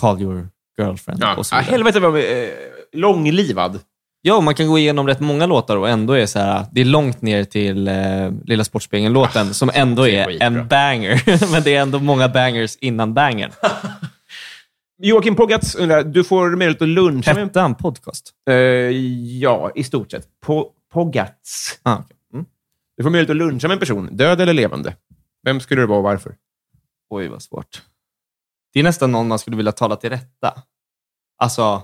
Call 0.00 0.22
your 0.22 0.48
girlfriend 0.78 1.22
Ja. 1.22 1.36
och 1.36 1.46
så 1.46 1.54
Ah, 1.54 1.58
vidare. 1.58 1.70
helvete 1.72 2.00
vad 2.00 2.16
eh, 2.16 2.48
långlivad. 2.92 3.80
Ja, 4.26 4.40
man 4.40 4.54
kan 4.54 4.68
gå 4.68 4.78
igenom 4.78 5.06
rätt 5.06 5.20
många 5.20 5.46
låtar 5.46 5.76
och 5.76 5.88
ändå 5.88 6.12
är 6.12 6.26
så 6.26 6.38
här, 6.38 6.66
det 6.72 6.80
är 6.80 6.84
långt 6.84 7.22
ner 7.22 7.44
till 7.44 7.88
eh, 7.88 7.94
Lilla 8.44 8.64
Sportspegeln-låten 8.64 9.54
som 9.54 9.70
ändå 9.74 10.08
är 10.08 10.30
är 10.30 10.42
en 10.42 10.68
banger. 10.68 11.50
Men 11.52 11.62
det 11.62 11.74
är 11.76 11.82
ändå 11.82 11.98
många 11.98 12.28
bangers 12.28 12.76
innan 12.80 13.14
bangern. 13.14 13.50
Joakim 15.02 15.36
Poggatz 15.36 15.74
undrar, 15.74 16.02
du 16.04 16.24
får 16.24 16.50
möjlighet 16.56 16.82
att 16.82 16.88
luncha 16.88 17.34
med... 17.34 17.42
Hette 17.44 17.60
han 17.60 17.74
podcast? 17.74 18.30
Eh, 18.50 18.54
ja, 19.40 19.70
i 19.74 19.84
stort 19.84 20.10
sett. 20.10 20.26
Po 20.46 20.70
Poggatz. 20.92 21.78
Ah, 21.82 21.94
okej. 21.94 22.16
Du 22.96 23.02
får 23.02 23.10
möjlighet 23.10 23.30
att 23.30 23.36
luncha 23.36 23.68
med 23.68 23.74
en 23.74 23.78
person, 23.80 24.08
död 24.16 24.40
eller 24.40 24.52
levande. 24.52 24.96
Vem 25.46 25.60
skulle 25.60 25.80
det 25.80 25.86
vara 25.86 25.98
och 25.98 26.04
varför? 26.04 26.34
Oj, 27.10 27.28
vad 27.28 27.42
svårt. 27.42 27.82
Det 28.72 28.80
är 28.80 28.84
nästan 28.84 29.12
någon 29.12 29.28
man 29.28 29.38
skulle 29.38 29.56
vilja 29.56 29.72
tala 29.72 29.96
till 29.96 30.10
rätta. 30.10 30.62
Alltså, 31.38 31.82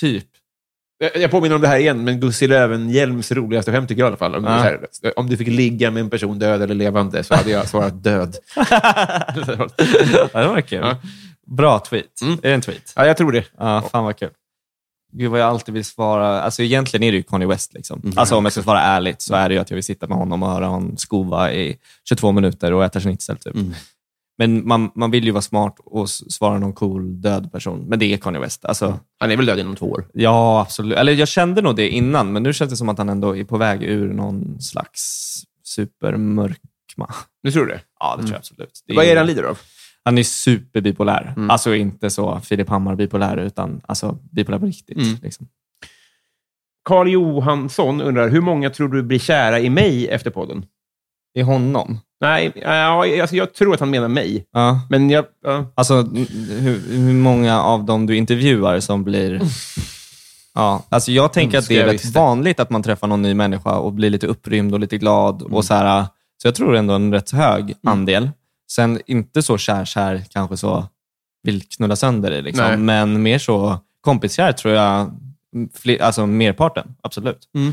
typ. 0.00 0.26
Jag- 0.98 1.16
Jag 1.16 1.30
påminner 1.30 1.54
om 1.56 1.60
det 1.62 1.68
här 1.68 1.78
igen, 1.78 2.04
men 2.04 2.20
Gussi 2.20 2.46
Löwenhjelms 2.46 3.32
roligaste 3.32 3.72
skämt 3.72 3.88
tycker 3.88 4.00
jag 4.02 4.06
i 4.06 4.08
alla 4.08 4.16
fall. 4.16 4.34
Om, 4.34 4.44
Ja. 4.44 4.50
här, 4.50 4.86
om 5.16 5.26
du 5.30 5.36
fick 5.36 5.48
ligga 5.48 5.90
med 5.90 6.00
en 6.00 6.10
person 6.10 6.38
död 6.38 6.62
eller 6.62 6.74
levande 6.74 7.24
så 7.24 7.34
hade 7.34 7.50
jag 7.50 7.68
svarat 7.68 8.02
död. 8.04 8.36
ja, 8.56 9.66
det 10.32 10.46
var 10.48 10.60
kul. 10.60 10.78
Ja. 10.82 10.96
Bra 11.46 11.78
tweet. 11.78 12.20
Mm. 12.22 12.32
Är 12.34 12.48
det 12.48 12.54
en 12.54 12.60
tweet? 12.60 12.92
ja, 12.96 13.06
jag 13.06 13.16
tror 13.16 13.32
det. 13.32 13.44
Ja, 13.58 13.82
fan 13.92 14.04
vad 14.04 14.16
kul. 14.18 14.30
Gud 15.16 15.30
vad 15.30 15.40
jag 15.40 15.48
alltid 15.48 15.74
vill 15.74 15.84
svara. 15.84 16.42
Alltså 16.42 16.62
egentligen 16.62 17.02
är 17.02 17.12
det 17.12 17.16
ju 17.16 17.22
Kanye 17.22 17.46
West. 17.46 17.74
Liksom. 17.74 18.12
Alltså 18.16 18.36
om 18.36 18.44
jag 18.44 18.52
ska 18.52 18.62
svara 18.62 18.80
ärligt 18.80 19.22
så 19.22 19.34
är 19.34 19.48
det 19.48 19.54
ju 19.54 19.60
att 19.60 19.70
jag 19.70 19.74
vill 19.74 19.84
sitta 19.84 20.06
med 20.06 20.18
honom 20.18 20.42
och 20.42 20.48
höra 20.50 20.66
honom 20.66 20.96
skova 20.96 21.52
i 21.52 21.76
22 22.08 22.32
minuter 22.32 22.72
och 22.72 22.84
äta 22.84 23.00
schnitzel. 23.00 23.36
Typ. 23.36 23.56
Men 24.38 24.68
man, 24.68 24.90
man 24.94 25.10
vill 25.10 25.24
ju 25.24 25.30
vara 25.30 25.42
smart 25.42 25.76
och 25.84 26.10
svara 26.10 26.58
någon 26.58 26.72
cool 26.72 27.20
död 27.20 27.52
person. 27.52 27.84
Men 27.88 27.98
det 27.98 28.12
är 28.12 28.16
Kanye 28.16 28.40
West. 28.40 28.64
Alltså, 28.64 28.98
Han 29.20 29.30
är 29.30 29.36
väl 29.36 29.46
död 29.46 29.58
inom 29.58 29.76
två 29.76 29.86
år. 29.86 30.06
ja, 30.14 30.60
absolut. 30.60 30.98
Eller 30.98 31.12
jag 31.12 31.28
kände 31.28 31.62
nog 31.62 31.76
det 31.76 31.88
innan, 31.88 32.32
men 32.32 32.42
nu 32.42 32.52
känns 32.52 32.70
det 32.70 32.76
som 32.76 32.88
att 32.88 32.98
han 32.98 33.08
ändå 33.08 33.36
är 33.36 33.44
på 33.44 33.56
väg 33.56 33.82
ur 33.82 34.12
någon 34.12 34.60
slags 34.60 35.34
supermörkma. 35.64 37.14
Nu 37.42 37.50
tror 37.50 37.66
du 37.66 37.72
det? 37.72 37.80
Ja, 38.00 38.14
det 38.16 38.22
tror 38.22 38.32
jag 38.32 38.38
absolut. 38.38 38.82
Det 38.86 38.94
Vad 38.94 39.04
är 39.04 39.14
det 39.14 39.20
han 39.20 39.26
lider 39.26 39.42
av? 39.42 39.58
Han 40.04 40.18
är 40.18 40.22
superbipolär. 40.22 41.34
Mm. 41.36 41.50
Alltså 41.50 41.74
inte 41.74 42.10
så 42.10 42.40
Filip 42.40 42.68
Hammar 42.68 42.94
bipolär, 42.94 43.36
utan 43.36 43.80
alltså, 43.86 44.18
bipolär 44.30 44.58
på 44.58 44.66
riktigt. 44.66 44.96
Mm. 44.96 45.16
Liksom. 45.22 45.48
Karl 46.84 47.08
Johansson 47.08 48.00
undrar, 48.00 48.28
hur 48.28 48.40
många 48.40 48.70
tror 48.70 48.88
du 48.88 49.02
blir 49.02 49.18
kära 49.18 49.60
i 49.60 49.70
mig 49.70 50.08
efter 50.08 50.30
podden? 50.30 50.66
I 51.34 51.42
honom? 51.42 51.98
Nej, 52.20 52.52
ja, 52.54 53.20
alltså 53.20 53.36
jag 53.36 53.54
tror 53.54 53.74
att 53.74 53.80
han 53.80 53.90
menar 53.90 54.08
mig. 54.08 54.46
Ja. 54.52 54.80
Men 54.90 55.10
jag... 55.10 55.24
Ja. 55.44 55.72
Alltså, 55.74 56.02
hur, 56.60 56.80
hur 56.88 57.12
många 57.12 57.62
av 57.62 57.84
dem 57.84 58.06
du 58.06 58.16
intervjuar 58.16 58.80
som 58.80 59.04
blir... 59.04 59.40
Ja, 60.56 60.82
alltså 60.88 61.12
jag 61.12 61.32
tänker 61.32 61.58
att 61.58 61.68
det 61.68 61.78
är 61.78 61.86
rätt 61.86 62.14
vanligt 62.14 62.60
att 62.60 62.70
man 62.70 62.82
träffar 62.82 63.06
någon 63.06 63.22
ny 63.22 63.34
människa 63.34 63.78
och 63.78 63.92
blir 63.92 64.10
lite 64.10 64.26
upprymd 64.26 64.74
och 64.74 64.80
lite 64.80 64.98
glad. 64.98 65.40
Mm. 65.42 65.54
Och 65.54 65.64
så, 65.64 65.74
här, 65.74 66.04
så 66.42 66.48
jag 66.48 66.54
tror 66.54 66.76
ändå 66.76 66.94
en 66.94 67.12
rätt 67.12 67.30
hög 67.30 67.74
andel. 67.82 68.30
Sen 68.70 69.00
inte 69.06 69.42
så 69.42 69.58
kär-kär, 69.58 70.24
kanske 70.30 70.56
så 70.56 70.86
vill 71.42 71.62
knulla 71.68 71.96
sönder 71.96 72.30
det, 72.30 72.36
Nej. 72.36 72.42
liksom. 72.42 72.84
men 72.86 73.22
mer 73.22 73.38
så 73.38 73.78
kompiskär 74.00 74.52
tror 74.52 74.74
jag, 74.74 75.00
mm, 75.54 75.68
fler, 75.74 76.02
alltså 76.02 76.26
merparten, 76.26 76.94
absolut. 77.02 77.48
Mm. 77.54 77.72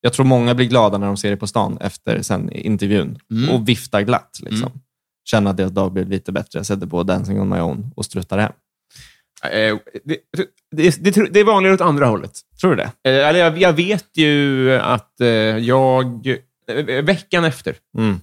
Jag 0.00 0.12
tror 0.12 0.26
många 0.26 0.54
blir 0.54 0.66
glada 0.66 0.98
när 0.98 1.06
de 1.06 1.16
ser 1.16 1.30
det 1.30 1.36
på 1.36 1.46
stan 1.46 1.78
efter 1.80 2.22
sen 2.22 2.52
intervjun 2.52 3.18
Mm. 3.30 3.50
och 3.50 3.68
viftar 3.68 4.00
glatt. 4.02 4.38
Liksom. 4.42 4.66
Mm. 4.66 4.78
Känner 5.24 5.50
att 5.50 5.56
deras 5.56 5.72
dag 5.72 5.92
blir 5.92 6.04
lite 6.04 6.32
bättre, 6.32 6.64
sätter 6.64 6.86
på 6.86 7.02
Dancing 7.02 7.40
on 7.40 7.48
my 7.48 7.58
own 7.60 7.92
och 7.96 8.04
struttar 8.04 8.38
hem. 8.38 8.52
Eh, 9.44 9.78
det, 10.04 10.16
det, 10.76 10.96
det, 11.04 11.32
det 11.32 11.40
är 11.40 11.44
vanligare 11.44 11.74
åt 11.74 11.80
andra 11.80 12.06
hållet. 12.06 12.32
Tror 12.60 12.70
du 12.70 12.76
det? 12.76 13.10
Eh, 13.10 13.28
Eller 13.28 13.38
jag, 13.38 13.58
jag 13.58 13.72
vet 13.72 14.16
ju 14.16 14.72
att 14.76 15.20
eh, 15.20 15.28
jag... 15.28 16.36
Veckan 17.02 17.44
efter 17.44 17.76
Mm. 17.98 18.20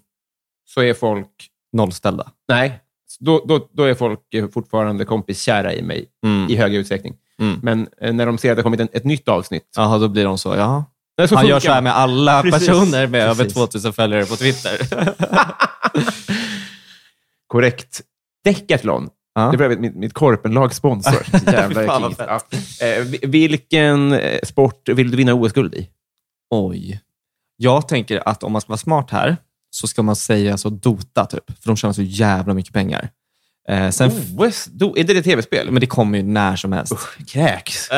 så 0.65 0.81
är 0.81 0.94
folk... 0.94 1.30
Nollställda. 1.78 2.32
Nej, 2.48 2.80
då, 3.20 3.44
då, 3.48 3.68
då 3.72 3.84
är 3.84 3.94
folk 3.94 4.20
fortfarande 4.54 5.06
kompiskära 5.06 5.74
i 5.74 5.82
mig 5.82 6.06
Mm. 6.26 6.49
i 6.49 6.56
hög 6.56 6.76
utsträckning. 6.76 7.16
Mm. 7.41 7.60
Men 7.64 7.88
eh, 8.02 8.14
när 8.14 8.26
de 8.26 8.38
ser 8.38 8.52
att 8.52 8.56
det 8.58 8.60
har 8.60 8.64
kommit 8.64 8.80
en, 8.80 8.88
ett 8.94 9.04
nytt 9.06 9.28
avsnitt... 9.28 9.64
Jaha, 9.76 9.98
då 9.98 10.08
blir 10.08 10.24
de 10.26 10.38
så. 10.38 10.56
Jaha. 10.56 10.86
Nej, 11.18 11.28
så 11.28 11.36
Han 11.36 11.41
funkar 11.44 11.56
gör 11.56 11.60
så 11.60 11.72
här 11.72 11.82
med 11.82 11.95
alla 11.98 12.41
Precis. 12.41 12.68
personer 12.68 13.08
med 13.08 13.22
över 13.22 13.44
Precis. 13.44 13.54
2000 13.54 13.94
följare 13.94 14.26
på 14.26 14.36
Twitter. 14.36 14.78
Korrekt. 17.48 18.02
Decathlon. 18.44 19.10
Ja. 19.36 19.52
Det 19.52 19.58
blev 19.58 19.82
mitt, 19.82 19.95
mitt 19.95 20.14
korpenlag 20.14 20.74
sponsor. 20.74 21.26
Jävla 21.45 21.84
ja. 21.84 22.12
eh, 22.88 23.04
vi- 23.04 23.20
Vilken 23.28 24.14
eh, 24.14 24.40
sport 24.44 24.90
vill 24.90 25.12
du 25.12 25.18
vinna 25.18 25.34
OS-guld 25.34 25.76
i? 25.76 25.90
Oj. 26.49 26.99
Jag 27.58 27.88
tänker 27.88 28.28
att 28.30 28.44
om 28.44 28.52
man 28.52 28.62
ska 28.62 28.70
vara 28.70 28.78
smart 28.78 29.12
här 29.12 29.38
så 29.78 29.88
ska 29.88 30.04
man 30.04 30.16
säga 30.16 30.58
så 30.58 30.70
Dota, 30.70 31.26
typ. 31.26 31.44
För 31.48 31.70
de 31.70 31.76
tjänar 31.76 31.94
så 31.94 32.02
jävla 32.02 32.54
mycket 32.54 32.74
pengar. 32.74 33.10
Eh, 33.70 33.90
sen, 33.90 34.12
OS? 34.38 34.66
Do, 34.66 34.98
är 34.98 35.04
det 35.04 35.14
det 35.14 35.24
tv-spel? 35.24 35.72
Men 35.72 35.80
det 35.80 35.88
kommer 35.88 36.18
ju 36.18 36.24
när 36.24 36.56
som 36.56 36.72
helst. 36.72 36.94
Kräks. 37.28 37.90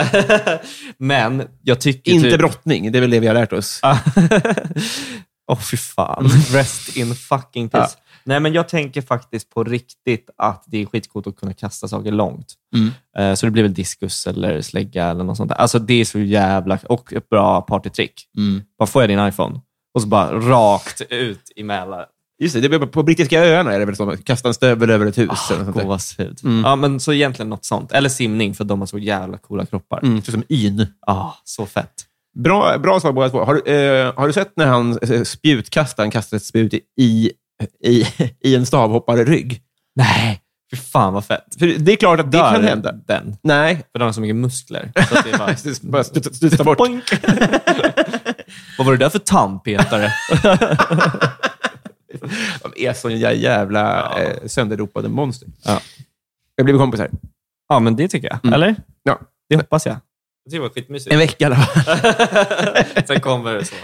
men 0.98 1.44
jag 1.62 1.82
tycker 1.82 2.12
Inte 2.12 2.30
typ... 2.30 2.40
brottning, 2.40 2.92
det 2.92 3.00
är 3.00 3.02
väl 3.02 3.10
det 3.10 3.20
vi 3.20 3.28
har 3.28 3.34
lärt 3.34 3.54
oss. 3.54 3.80
Åh, 5.52 5.60
fy 5.60 5.78
fan. 5.78 6.30
Rest 6.52 6.98
in 6.98 7.16
fucking 7.16 7.70
peace. 7.70 7.98
Nej, 8.24 8.40
men 8.40 8.54
jag 8.54 8.70
tänker 8.70 9.02
faktiskt 9.02 9.50
på 9.50 9.64
riktigt 9.64 10.30
att 10.38 10.64
det 10.68 10.82
är 10.82 10.86
skitcoolt 10.86 11.28
att 11.28 11.36
kunna 11.36 11.54
kasta 11.54 11.88
saker 11.88 12.12
långt. 12.12 12.54
Mm. 12.76 12.92
Eh, 13.18 13.36
Så 13.36 13.46
det 13.46 13.52
blir 13.52 13.64
väl 13.64 13.74
diskus 13.74 14.28
eller 14.28 14.62
slägga 14.62 15.06
eller 15.06 15.24
något 15.24 15.38
sånt 15.38 15.50
där. 15.50 15.56
Alltså 15.58 15.80
det 15.80 15.94
är 15.94 16.06
så 16.06 16.20
jävla... 16.20 16.80
Och 16.90 17.14
ett 17.14 17.30
bra 17.30 17.62
partytrick. 17.62 18.14
Mm. 18.38 18.62
Bara 18.80 18.88
får 18.88 19.02
jag 19.02 19.10
din 19.10 19.28
iPhone 19.28 19.60
och 19.94 20.02
så 20.02 20.08
bara 20.08 20.40
rakt 20.40 21.02
ut 21.10 21.52
i 21.56 21.64
Mälaren. 21.64 22.06
Just 22.42 22.56
det, 22.56 22.62
det 22.62 22.70
blir 22.70 22.80
på 22.80 23.04
brittiska 23.04 23.46
öarna 23.46 23.74
är 23.74 23.80
det 23.80 23.86
väl 23.86 23.96
så. 23.96 24.18
Kasta 24.24 24.48
en 24.48 24.54
stövel 24.54 24.90
över 24.90 25.06
ett 25.06 25.18
hus. 25.18 25.30
Ah, 25.32 25.54
eller 25.54 25.64
något. 25.66 25.84
Gåshud. 25.84 26.40
Mm. 26.44 26.64
Ja, 26.66 26.76
men 26.76 27.00
så 27.00 27.14
egentligen 27.14 27.50
något 27.50 27.66
sånt. 27.66 27.92
Eller 27.92 28.10
simning, 28.10 28.56
för 28.56 28.64
de 28.64 28.80
har 28.80 28.88
så 28.88 28.98
jävla 28.98 29.38
coola 29.38 29.66
kroppar. 29.66 30.00
Mm, 30.04 30.22
så 30.22 30.32
som 30.32 30.44
yn. 30.50 30.88
Ah, 31.08 31.32
så 31.44 31.66
fett. 31.66 31.94
Bra, 32.36 32.78
bra 32.78 33.00
svar 33.00 33.12
båda 33.12 33.30
två. 33.30 33.44
Har, 33.44 33.54
du, 33.54 33.72
eh, 33.74 34.14
har 34.16 34.28
du 34.28 34.34
sett 34.34 34.52
när 34.56 34.68
han 34.68 35.00
eh, 35.02 35.24
spjutkastaren 35.24 36.12
kastar 36.12 36.38
ett 36.38 36.44
spjut 36.44 36.74
i, 36.74 37.32
i, 37.84 38.06
i 38.44 38.56
en 38.56 38.66
stavhoppare 38.66 39.24
rygg? 39.24 39.62
Nej, 39.96 40.42
Fy 40.72 40.78
fan 40.78 41.14
vad 41.14 41.26
fett. 41.26 41.56
För 41.60 41.68
det 41.68 41.92
är 41.92 41.96
klart 41.96 42.20
att 42.20 42.32
det 42.32 42.38
Dör 42.38 42.54
kan 42.54 42.64
hända. 42.64 42.92
den. 42.92 43.38
Nej. 43.42 43.76
För 43.92 44.00
den 44.00 44.06
har 44.06 44.14
så 44.14 44.22
mycket 44.22 44.36
muskler. 44.36 44.92
Så 45.10 45.18
att 45.18 45.26
det 45.26 45.32
är 45.32 45.38
bara... 45.38 45.56
Bara 45.92 46.04
studsa 46.04 46.64
bort. 46.64 46.78
Vad 48.78 48.88
var 48.88 48.94
det 48.94 49.00
där 49.06 49.10
för 49.10 49.20
tandpetare? 49.20 50.12
De 52.64 52.74
är 52.88 52.94
så 52.94 53.10
jävla 53.10 54.14
eh, 54.24 54.48
sönderropade 54.48 55.10
monster. 55.10 55.48
Ja. 55.66 55.82
Jag 56.56 56.66
blir 56.66 56.78
kompisar. 56.78 57.10
ja, 57.70 57.80
men 57.80 57.96
det 57.96 58.08
tycker 58.08 58.28
jag. 58.28 58.40
Mm. 58.44 58.54
Eller? 58.54 58.76
Ja. 59.04 59.20
Det 59.50 59.56
hoppas 59.56 59.86
jag. 59.86 59.96
Det 60.50 60.60
var 60.60 60.70
skitmysigt. 60.70 61.14
En 61.14 61.20
vecka 61.20 61.50
då. 61.50 61.56
Sen 63.08 63.20
kommer 63.22 63.54
det 63.54 63.66
så. 63.66 63.76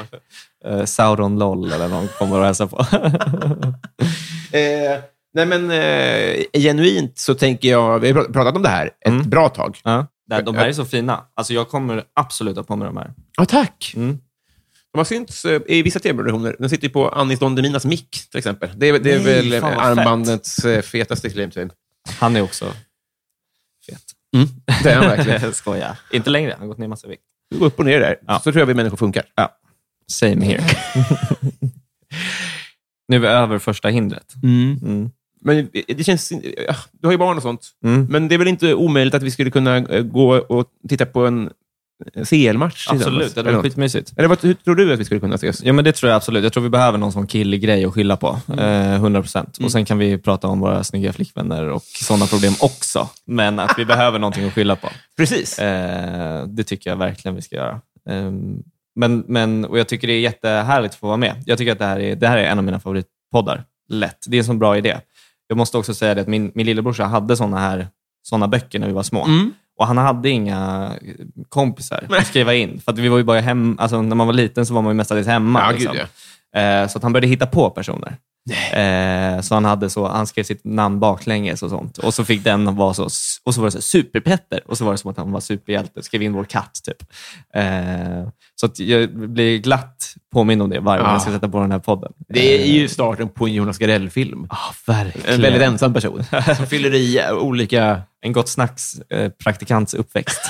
Uh, 0.70 0.86
Sauron 0.86 1.40
LOL 1.40 1.72
eller 1.72 1.88
någon 1.88 2.08
kommer 2.08 2.40
och 2.40 2.46
hälsar 2.46 2.68
på. 2.68 2.78
eh, 4.58 5.00
nej, 5.34 5.46
men 5.46 5.72
eh, 5.72 6.44
genuint 6.62 7.18
så 7.20 7.36
tänker 7.36 7.70
jag, 7.70 8.00
vi 8.00 8.12
har 8.12 8.22
pr- 8.22 8.34
pratat 8.34 8.56
om 8.56 8.62
det 8.64 8.70
här 8.70 8.86
ett 8.88 8.94
Mm. 9.08 9.30
bra 9.30 9.50
tag. 9.50 9.78
ja. 9.84 10.08
De 10.46 10.56
här 10.56 10.68
är 10.68 10.74
så 10.74 10.86
fina. 10.86 11.24
Alltså, 11.34 11.54
jag 11.54 11.70
kommer 11.70 12.04
absolut 12.14 12.56
ha 12.56 12.64
på 12.64 12.76
mig 12.76 12.86
de 12.86 12.98
här. 12.98 13.14
Ja, 13.38 13.46
tack. 13.46 13.94
Mm. 13.96 14.20
De 14.96 15.00
har 15.00 15.06
synts 15.06 15.46
eh, 15.46 15.62
i 15.68 15.82
vissa 15.82 16.00
tv-produktioner. 16.00 16.56
Den 16.60 16.70
sitter 16.70 16.88
ju 16.88 16.94
på 16.94 17.10
Anis 17.10 17.40
Don 17.40 17.56
Deminas 17.56 17.86
mick, 17.86 18.30
till 18.30 18.38
exempel. 18.38 18.70
Det 18.76 18.90
är, 18.90 19.00
det 19.00 19.12
är 19.14 19.20
Nej, 19.20 19.26
väl 19.26 19.54
eh, 19.54 19.62
vad 19.62 19.72
fett. 19.72 19.80
armbandets 19.82 20.66
eh, 20.66 20.82
fetaste 20.82 21.30
claim 21.30 21.52
to 21.52 21.60
fame. 21.60 21.70
Han 22.20 22.36
är 22.36 22.42
också 22.42 22.66
fet. 23.86 24.04
Mm. 24.36 24.48
Det 24.84 24.90
är 24.92 24.96
han 24.96 25.06
verkligen. 25.06 25.42
Jag 25.44 25.56
skojar. 25.56 26.00
Inte 26.12 26.30
längre. 26.30 26.52
Han 26.52 26.60
har 26.60 26.68
gått 26.68 26.78
ner 26.78 26.88
massa 26.88 27.08
vikt. 27.08 27.22
Det 27.50 27.58
går 27.58 27.66
upp 27.66 27.80
och 27.80 27.86
ner 27.86 28.00
där. 28.00 28.18
Ja. 28.28 28.40
Så 28.40 28.52
tror 28.52 28.60
jag 28.60 28.66
vi 28.66 28.74
människor 28.74 28.98
funkar. 28.98 29.26
Same 30.08 30.46
here. 30.46 30.64
nu 33.08 33.16
är 33.16 33.20
vi 33.20 33.28
över 33.28 33.60
första 33.60 33.88
hindret. 33.88 34.34
Mm. 34.44 35.12
Men 35.42 35.70
det 35.88 36.04
känns... 36.04 36.32
ja, 36.68 36.76
Du 36.92 37.08
har 37.08 37.12
ju 37.12 37.18
barn 37.18 37.38
och 37.38 37.44
sånt. 37.44 37.70
Mm. 37.84 38.06
Men 38.10 38.28
det 38.28 38.36
är 38.36 38.40
väl 38.40 38.48
inte 38.48 38.74
omöjligt 38.74 39.14
att 39.14 39.24
vi 39.24 39.32
skulle 39.32 39.52
kunna 39.52 39.78
eh, 39.78 40.02
gå 40.04 40.36
och 40.36 40.68
titta 40.90 41.06
på 41.06 41.26
en 41.26 41.50
CL-match 42.30 42.88
Absolut, 42.90 43.36
det 43.36 43.42
eller 43.42 43.52
var 43.52 43.58
något? 43.58 43.66
skitmysigt. 43.66 44.14
Eller 44.18 44.28
vad, 44.28 44.42
hur 44.42 44.54
tror 44.54 44.76
du 44.76 44.94
att 44.94 45.00
vi 45.00 45.06
skulle 45.06 45.20
kunna 45.20 45.36
ses? 45.36 45.64
Ja, 45.64 45.74
men 45.74 45.86
det 45.86 45.92
tror 45.92 46.10
jag 46.10 46.18
absolut. 46.18 46.44
Jag 46.44 46.54
tror 46.54 46.64
vi 46.64 46.70
behöver 46.70 46.98
någon 46.98 47.12
sån 47.12 47.28
killig 47.28 47.62
grej 47.62 47.86
att 47.86 47.94
skylla 47.94 48.18
på. 48.18 48.40
Eh, 48.58 48.94
100 48.96 49.22
procent. 49.22 49.58
Och 49.64 49.72
sen 49.72 49.86
kan 49.86 49.98
vi 49.98 50.18
prata 50.18 50.48
om 50.48 50.60
våra 50.60 50.84
snygga 50.84 51.14
flickvänner 51.14 51.70
och 51.70 51.82
sådana 51.84 52.26
problem 52.26 52.54
också. 52.60 53.10
Men 53.26 53.60
att 53.60 53.76
vi 53.78 53.86
behöver 53.96 54.20
någonting 54.20 54.46
att 54.48 54.54
skylla 54.54 54.76
på. 54.76 54.88
Precis. 55.18 55.60
Eh, 55.60 56.46
det 56.48 56.64
tycker 56.64 56.90
jag 56.90 56.98
verkligen 56.98 57.36
vi 57.36 57.42
ska 57.42 57.56
göra. 57.56 57.82
Ehm, 58.10 58.64
men, 58.96 59.24
men, 59.28 59.66
och 59.66 59.80
Jag 59.80 59.88
tycker 59.88 60.08
det 60.08 60.14
är 60.14 60.20
jättehärligt 60.20 60.94
att 60.94 61.00
få 61.00 61.08
vara 61.08 61.18
med. 61.18 61.44
Jag 61.46 61.58
tycker 61.58 61.72
att 61.72 61.80
det 61.80 61.86
här 61.86 62.00
är, 62.00 62.16
det 62.16 62.28
här 62.28 62.38
är 62.38 62.44
en 62.44 62.58
av 62.58 62.64
mina 62.64 62.80
favoritpoddar. 62.80 63.64
Lätt. 63.90 64.26
Det 64.28 64.38
är 64.38 64.40
en 64.40 64.46
sån 64.46 64.60
bra 64.60 64.78
idé. 64.78 64.98
Jag 65.48 65.58
måste 65.58 65.78
också 65.78 65.94
säga 65.94 66.16
det 66.16 66.22
att 66.22 66.28
min, 66.28 66.52
min 66.56 66.66
lillebrorsa 66.66 67.04
hade 67.04 67.38
såna 67.38 67.60
här 67.60 67.88
såna 68.24 68.48
böcker 68.48 68.80
när 68.80 68.88
vi 68.88 68.94
var 68.94 69.04
små. 69.04 69.26
Mm. 69.26 69.54
Och 69.78 69.88
Han 69.88 69.98
hade 69.98 70.30
inga 70.30 70.92
kompisar 71.50 72.08
att 72.10 72.28
skriva 72.28 72.54
in. 72.54 72.80
För 72.80 72.94
vi 72.94 73.08
var 73.08 73.18
ju 73.18 73.24
bara 73.24 73.40
hem, 73.40 73.76
alltså, 73.80 74.02
när 74.02 74.16
man 74.16 74.28
var 74.28 74.34
liten 74.34 74.66
så 74.66 74.74
var 74.74 74.82
man 74.82 74.90
ju 74.92 74.96
mestadels 74.98 75.28
hemma. 75.28 75.62
Ja, 75.62 75.72
liksom. 75.72 75.94
gud, 75.94 76.06
Eh, 76.56 76.88
Så 76.88 76.98
att 76.98 77.04
han 77.04 77.14
började 77.14 77.28
hitta 77.28 77.46
på 77.48 77.70
personer. 77.70 78.18
Eh, 78.74 79.42
så 79.42 79.54
han, 79.54 79.66
hade 79.66 79.90
så, 79.90 80.08
han 80.08 80.28
skrev 80.28 80.44
sitt 80.44 80.62
namn 80.64 81.00
baklänges 81.00 81.64
och 81.64 81.70
sånt. 81.70 81.98
Och 81.98 82.14
så 82.14 82.26
fick 82.26 82.44
den 82.44 82.76
vara 82.76 82.94
så, 82.94 83.04
och 83.44 83.54
så 83.54 83.62
var 83.62 83.68
det 83.68 83.72
så 83.72 83.82
superpetter 83.82 84.62
och 84.66 84.78
så 84.78 84.86
var 84.86 84.92
det 84.92 84.98
som 84.98 85.12
att 85.12 85.18
han 85.18 85.32
var 85.32 85.40
superhjälte. 85.40 86.04
Skrev 86.04 86.22
in 86.22 86.34
vår 86.34 86.44
katt 86.44 86.80
typ. 86.84 87.04
Eh, 87.54 88.28
så 88.56 88.70
jag 88.78 89.10
blir 89.30 89.58
glatt 89.58 90.14
påminn 90.34 90.62
om 90.62 90.70
det 90.70 90.80
varje 90.80 91.00
gång 91.00 91.08
Ja. 91.08 91.14
jag 91.14 91.22
ska 91.22 91.32
sätta 91.32 91.50
på 91.50 91.60
den 91.60 91.72
här 91.72 91.80
podden. 91.80 92.14
Det 92.28 92.64
är 92.64 92.68
ju 92.68 92.88
starten 92.88 93.30
på 93.30 93.48
en 93.48 93.54
Jonas 93.54 93.78
Gardell-film. 93.78 94.48
Ah, 94.50 94.74
verkligen. 94.88 95.34
En 95.36 95.42
väldigt 95.42 95.62
ensam 95.62 95.94
person 95.94 96.24
som 96.58 96.68
fyller 96.68 96.94
i 96.94 97.20
eh, 97.20 97.32
olika... 97.32 98.02
En 98.22 98.34
Gott 98.34 98.50
Snacks 98.50 98.96
eh, 99.10 99.30
praktikants 99.32 99.94
uppväxt. 99.94 100.42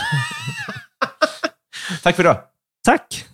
Tack 2.03 2.15
för 2.15 2.23
idag. 2.23 2.37
Tack! 2.85 3.25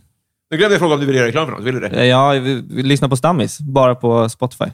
Nu 0.52 0.58
glömde 0.58 0.74
jag 0.74 0.80
fråga 0.80 0.94
om 0.94 1.00
du 1.00 1.06
ville 1.06 1.18
göra 1.18 1.28
reklam 1.28 1.46
för 1.46 1.52
något. 1.54 1.64
Vill 1.64 1.74
du 1.76 1.80
det? 1.82 1.88
Eh, 1.88 2.06
Ja, 2.06 2.30
vi, 2.32 2.64
vi 2.70 2.84
lyssnar 2.84 3.10
på 3.10 3.16
Stammis, 3.16 3.60
bara 3.60 3.96
på 3.96 4.30
Spotify. 4.30 4.66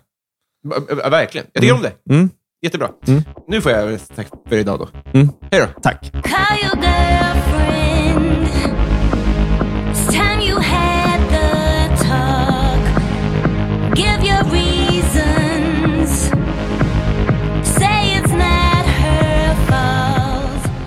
Ja, 0.69 1.09
verkligen. 1.09 1.47
Jag 1.53 1.61
tycker 1.61 1.75
om 1.75 1.81
det. 1.81 2.13
Mm. 2.13 2.29
Jättebra. 2.61 2.89
Mm. 3.07 3.21
Nu 3.47 3.61
får 3.61 3.71
jag 3.71 3.99
tack 4.15 4.27
för 4.49 4.55
idag 4.57 4.79
då. 4.79 4.87
Mm. 5.13 5.29
Hej 5.51 5.61
då. 5.61 5.81
Tack. 5.81 6.11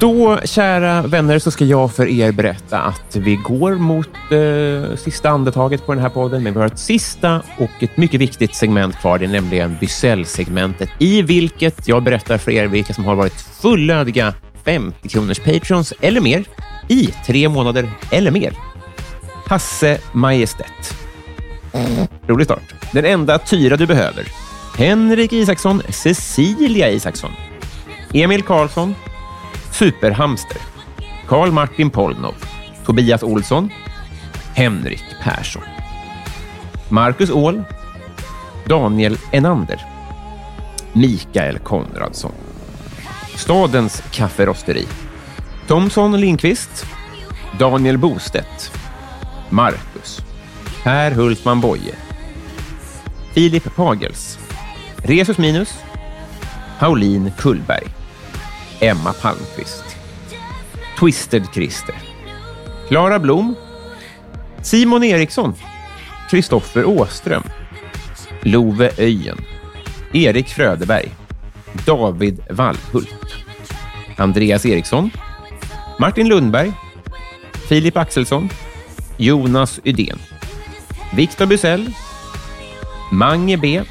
Då, 0.01 0.41
kära 0.45 1.03
vänner, 1.03 1.39
så 1.39 1.51
ska 1.51 1.65
jag 1.65 1.93
för 1.93 2.07
er 2.07 2.33
berätta 2.33 2.79
att 2.79 3.17
vi 3.17 3.37
går 3.37 3.75
mot 3.75 4.09
eh, 4.31 4.97
sista 4.97 5.31
andetaget 5.31 5.87
på 5.87 5.95
den 5.95 6.03
här 6.03 6.09
podden, 6.09 6.43
men 6.43 6.53
vi 6.53 6.59
har 6.59 6.67
ett 6.67 6.79
sista 6.79 7.43
och 7.59 7.83
ett 7.83 7.97
mycket 7.97 8.21
viktigt 8.21 8.55
segment 8.55 8.97
kvar. 8.97 9.19
Det 9.19 9.25
är 9.25 9.29
nämligen 9.29 9.77
Bysell-segmentet 9.81 10.91
i 10.99 11.23
vilket 11.23 11.89
jag 11.89 12.03
berättar 12.03 12.39
för 12.39 12.51
er 12.51 12.67
vilka 12.67 12.95
som 12.95 13.05
har 13.05 13.15
varit 13.15 13.41
fullödiga 13.63 14.35
50 14.65 15.09
kronors 15.09 15.39
patrons 15.39 15.93
eller 16.01 16.21
mer 16.21 16.45
i 16.89 17.07
tre 17.27 17.49
månader 17.49 17.91
eller 18.11 18.31
mer. 18.31 18.55
Hasse 19.47 19.99
Majestät. 20.13 20.95
Rolig 22.27 22.47
start. 22.47 22.75
Den 22.93 23.05
enda 23.05 23.39
Tyra 23.39 23.77
du 23.77 23.87
behöver. 23.87 24.25
Henrik 24.79 25.33
Isaksson, 25.33 25.83
Cecilia 25.89 26.91
Isaksson, 26.91 27.31
Emil 28.13 28.43
Karlsson, 28.43 28.95
Superhamster, 29.81 30.61
Karl 31.27 31.51
Martin 31.51 31.91
Polnov, 31.91 32.35
Tobias 32.87 33.23
Olsson, 33.23 33.73
Henrik 34.55 35.05
Persson, 35.25 35.63
Marcus 36.89 37.31
Åhl, 37.31 37.63
Daniel 38.69 39.17
Enander, 39.33 39.81
Mikael 40.93 41.59
Konradsson, 41.59 42.33
Stadens 43.37 44.03
kafferosteri, 44.13 44.87
Thomson 45.67 46.21
Lindqvist, 46.21 46.87
Daniel 47.59 47.99
Bostedt, 47.99 48.73
Marcus, 49.51 50.23
Per 50.85 51.11
Hultman 51.11 51.61
Boye, 51.61 51.95
Filip 53.33 53.75
Pagels, 53.77 54.39
Resus 55.03 55.39
Minus, 55.39 55.79
Pauline 56.79 57.33
Kullberg, 57.39 58.00
Emma 58.81 59.13
Palmqvist, 59.13 59.97
Twisted 60.99 61.53
Christer, 61.53 61.95
Klara 62.89 63.19
Blom, 63.19 63.57
Simon 64.63 65.03
Eriksson, 65.03 65.55
Kristoffer 66.31 66.85
Åström, 66.85 67.43
Love 68.43 68.91
Öjen, 68.99 69.39
Erik 70.13 70.49
Fröderberg, 70.49 71.11
David 71.87 72.41
Wallhult, 72.51 73.37
Andreas 74.17 74.65
Eriksson, 74.65 75.11
Martin 75.99 76.29
Lundberg, 76.29 76.73
Filip 77.69 77.97
Axelsson, 77.97 78.51
Jonas 79.17 79.81
Ydén, 79.85 80.19
Viktor 81.13 81.47
Bysell, 81.47 81.95
Mange 83.13 83.57
B, 83.57 83.83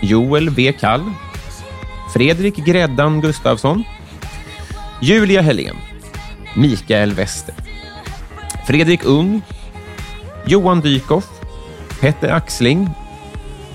Joel 0.00 0.50
B. 0.50 0.72
Kall, 0.72 1.04
Fredrik 2.16 2.56
Gräddan 2.64 3.20
Gustafsson, 3.20 3.84
Julia 5.00 5.42
Helén, 5.42 5.76
Mikael 6.54 7.12
Wester, 7.14 7.54
Fredrik 8.66 9.04
Ung, 9.04 9.42
Johan 10.46 10.80
Dykhoff, 10.80 11.28
Petter 12.00 12.32
Axling, 12.32 12.88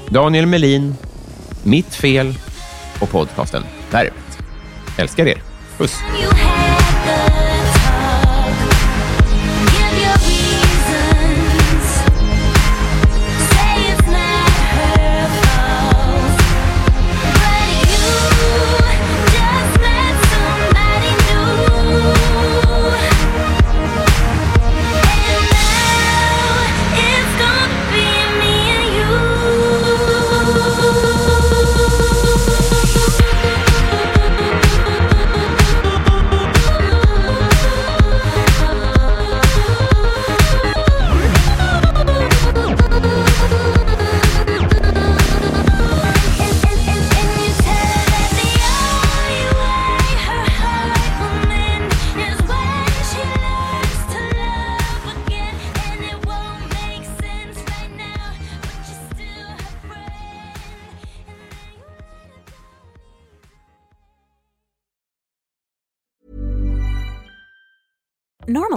Daniel 0.10 0.46
Melin, 0.46 0.96
Mitt 1.64 1.96
Fel 1.96 2.34
och 3.00 3.10
podcasten 3.10 3.64
Värvet. 3.92 4.44
Älskar 4.98 5.28
er. 5.28 5.42
Puss! 5.78 5.94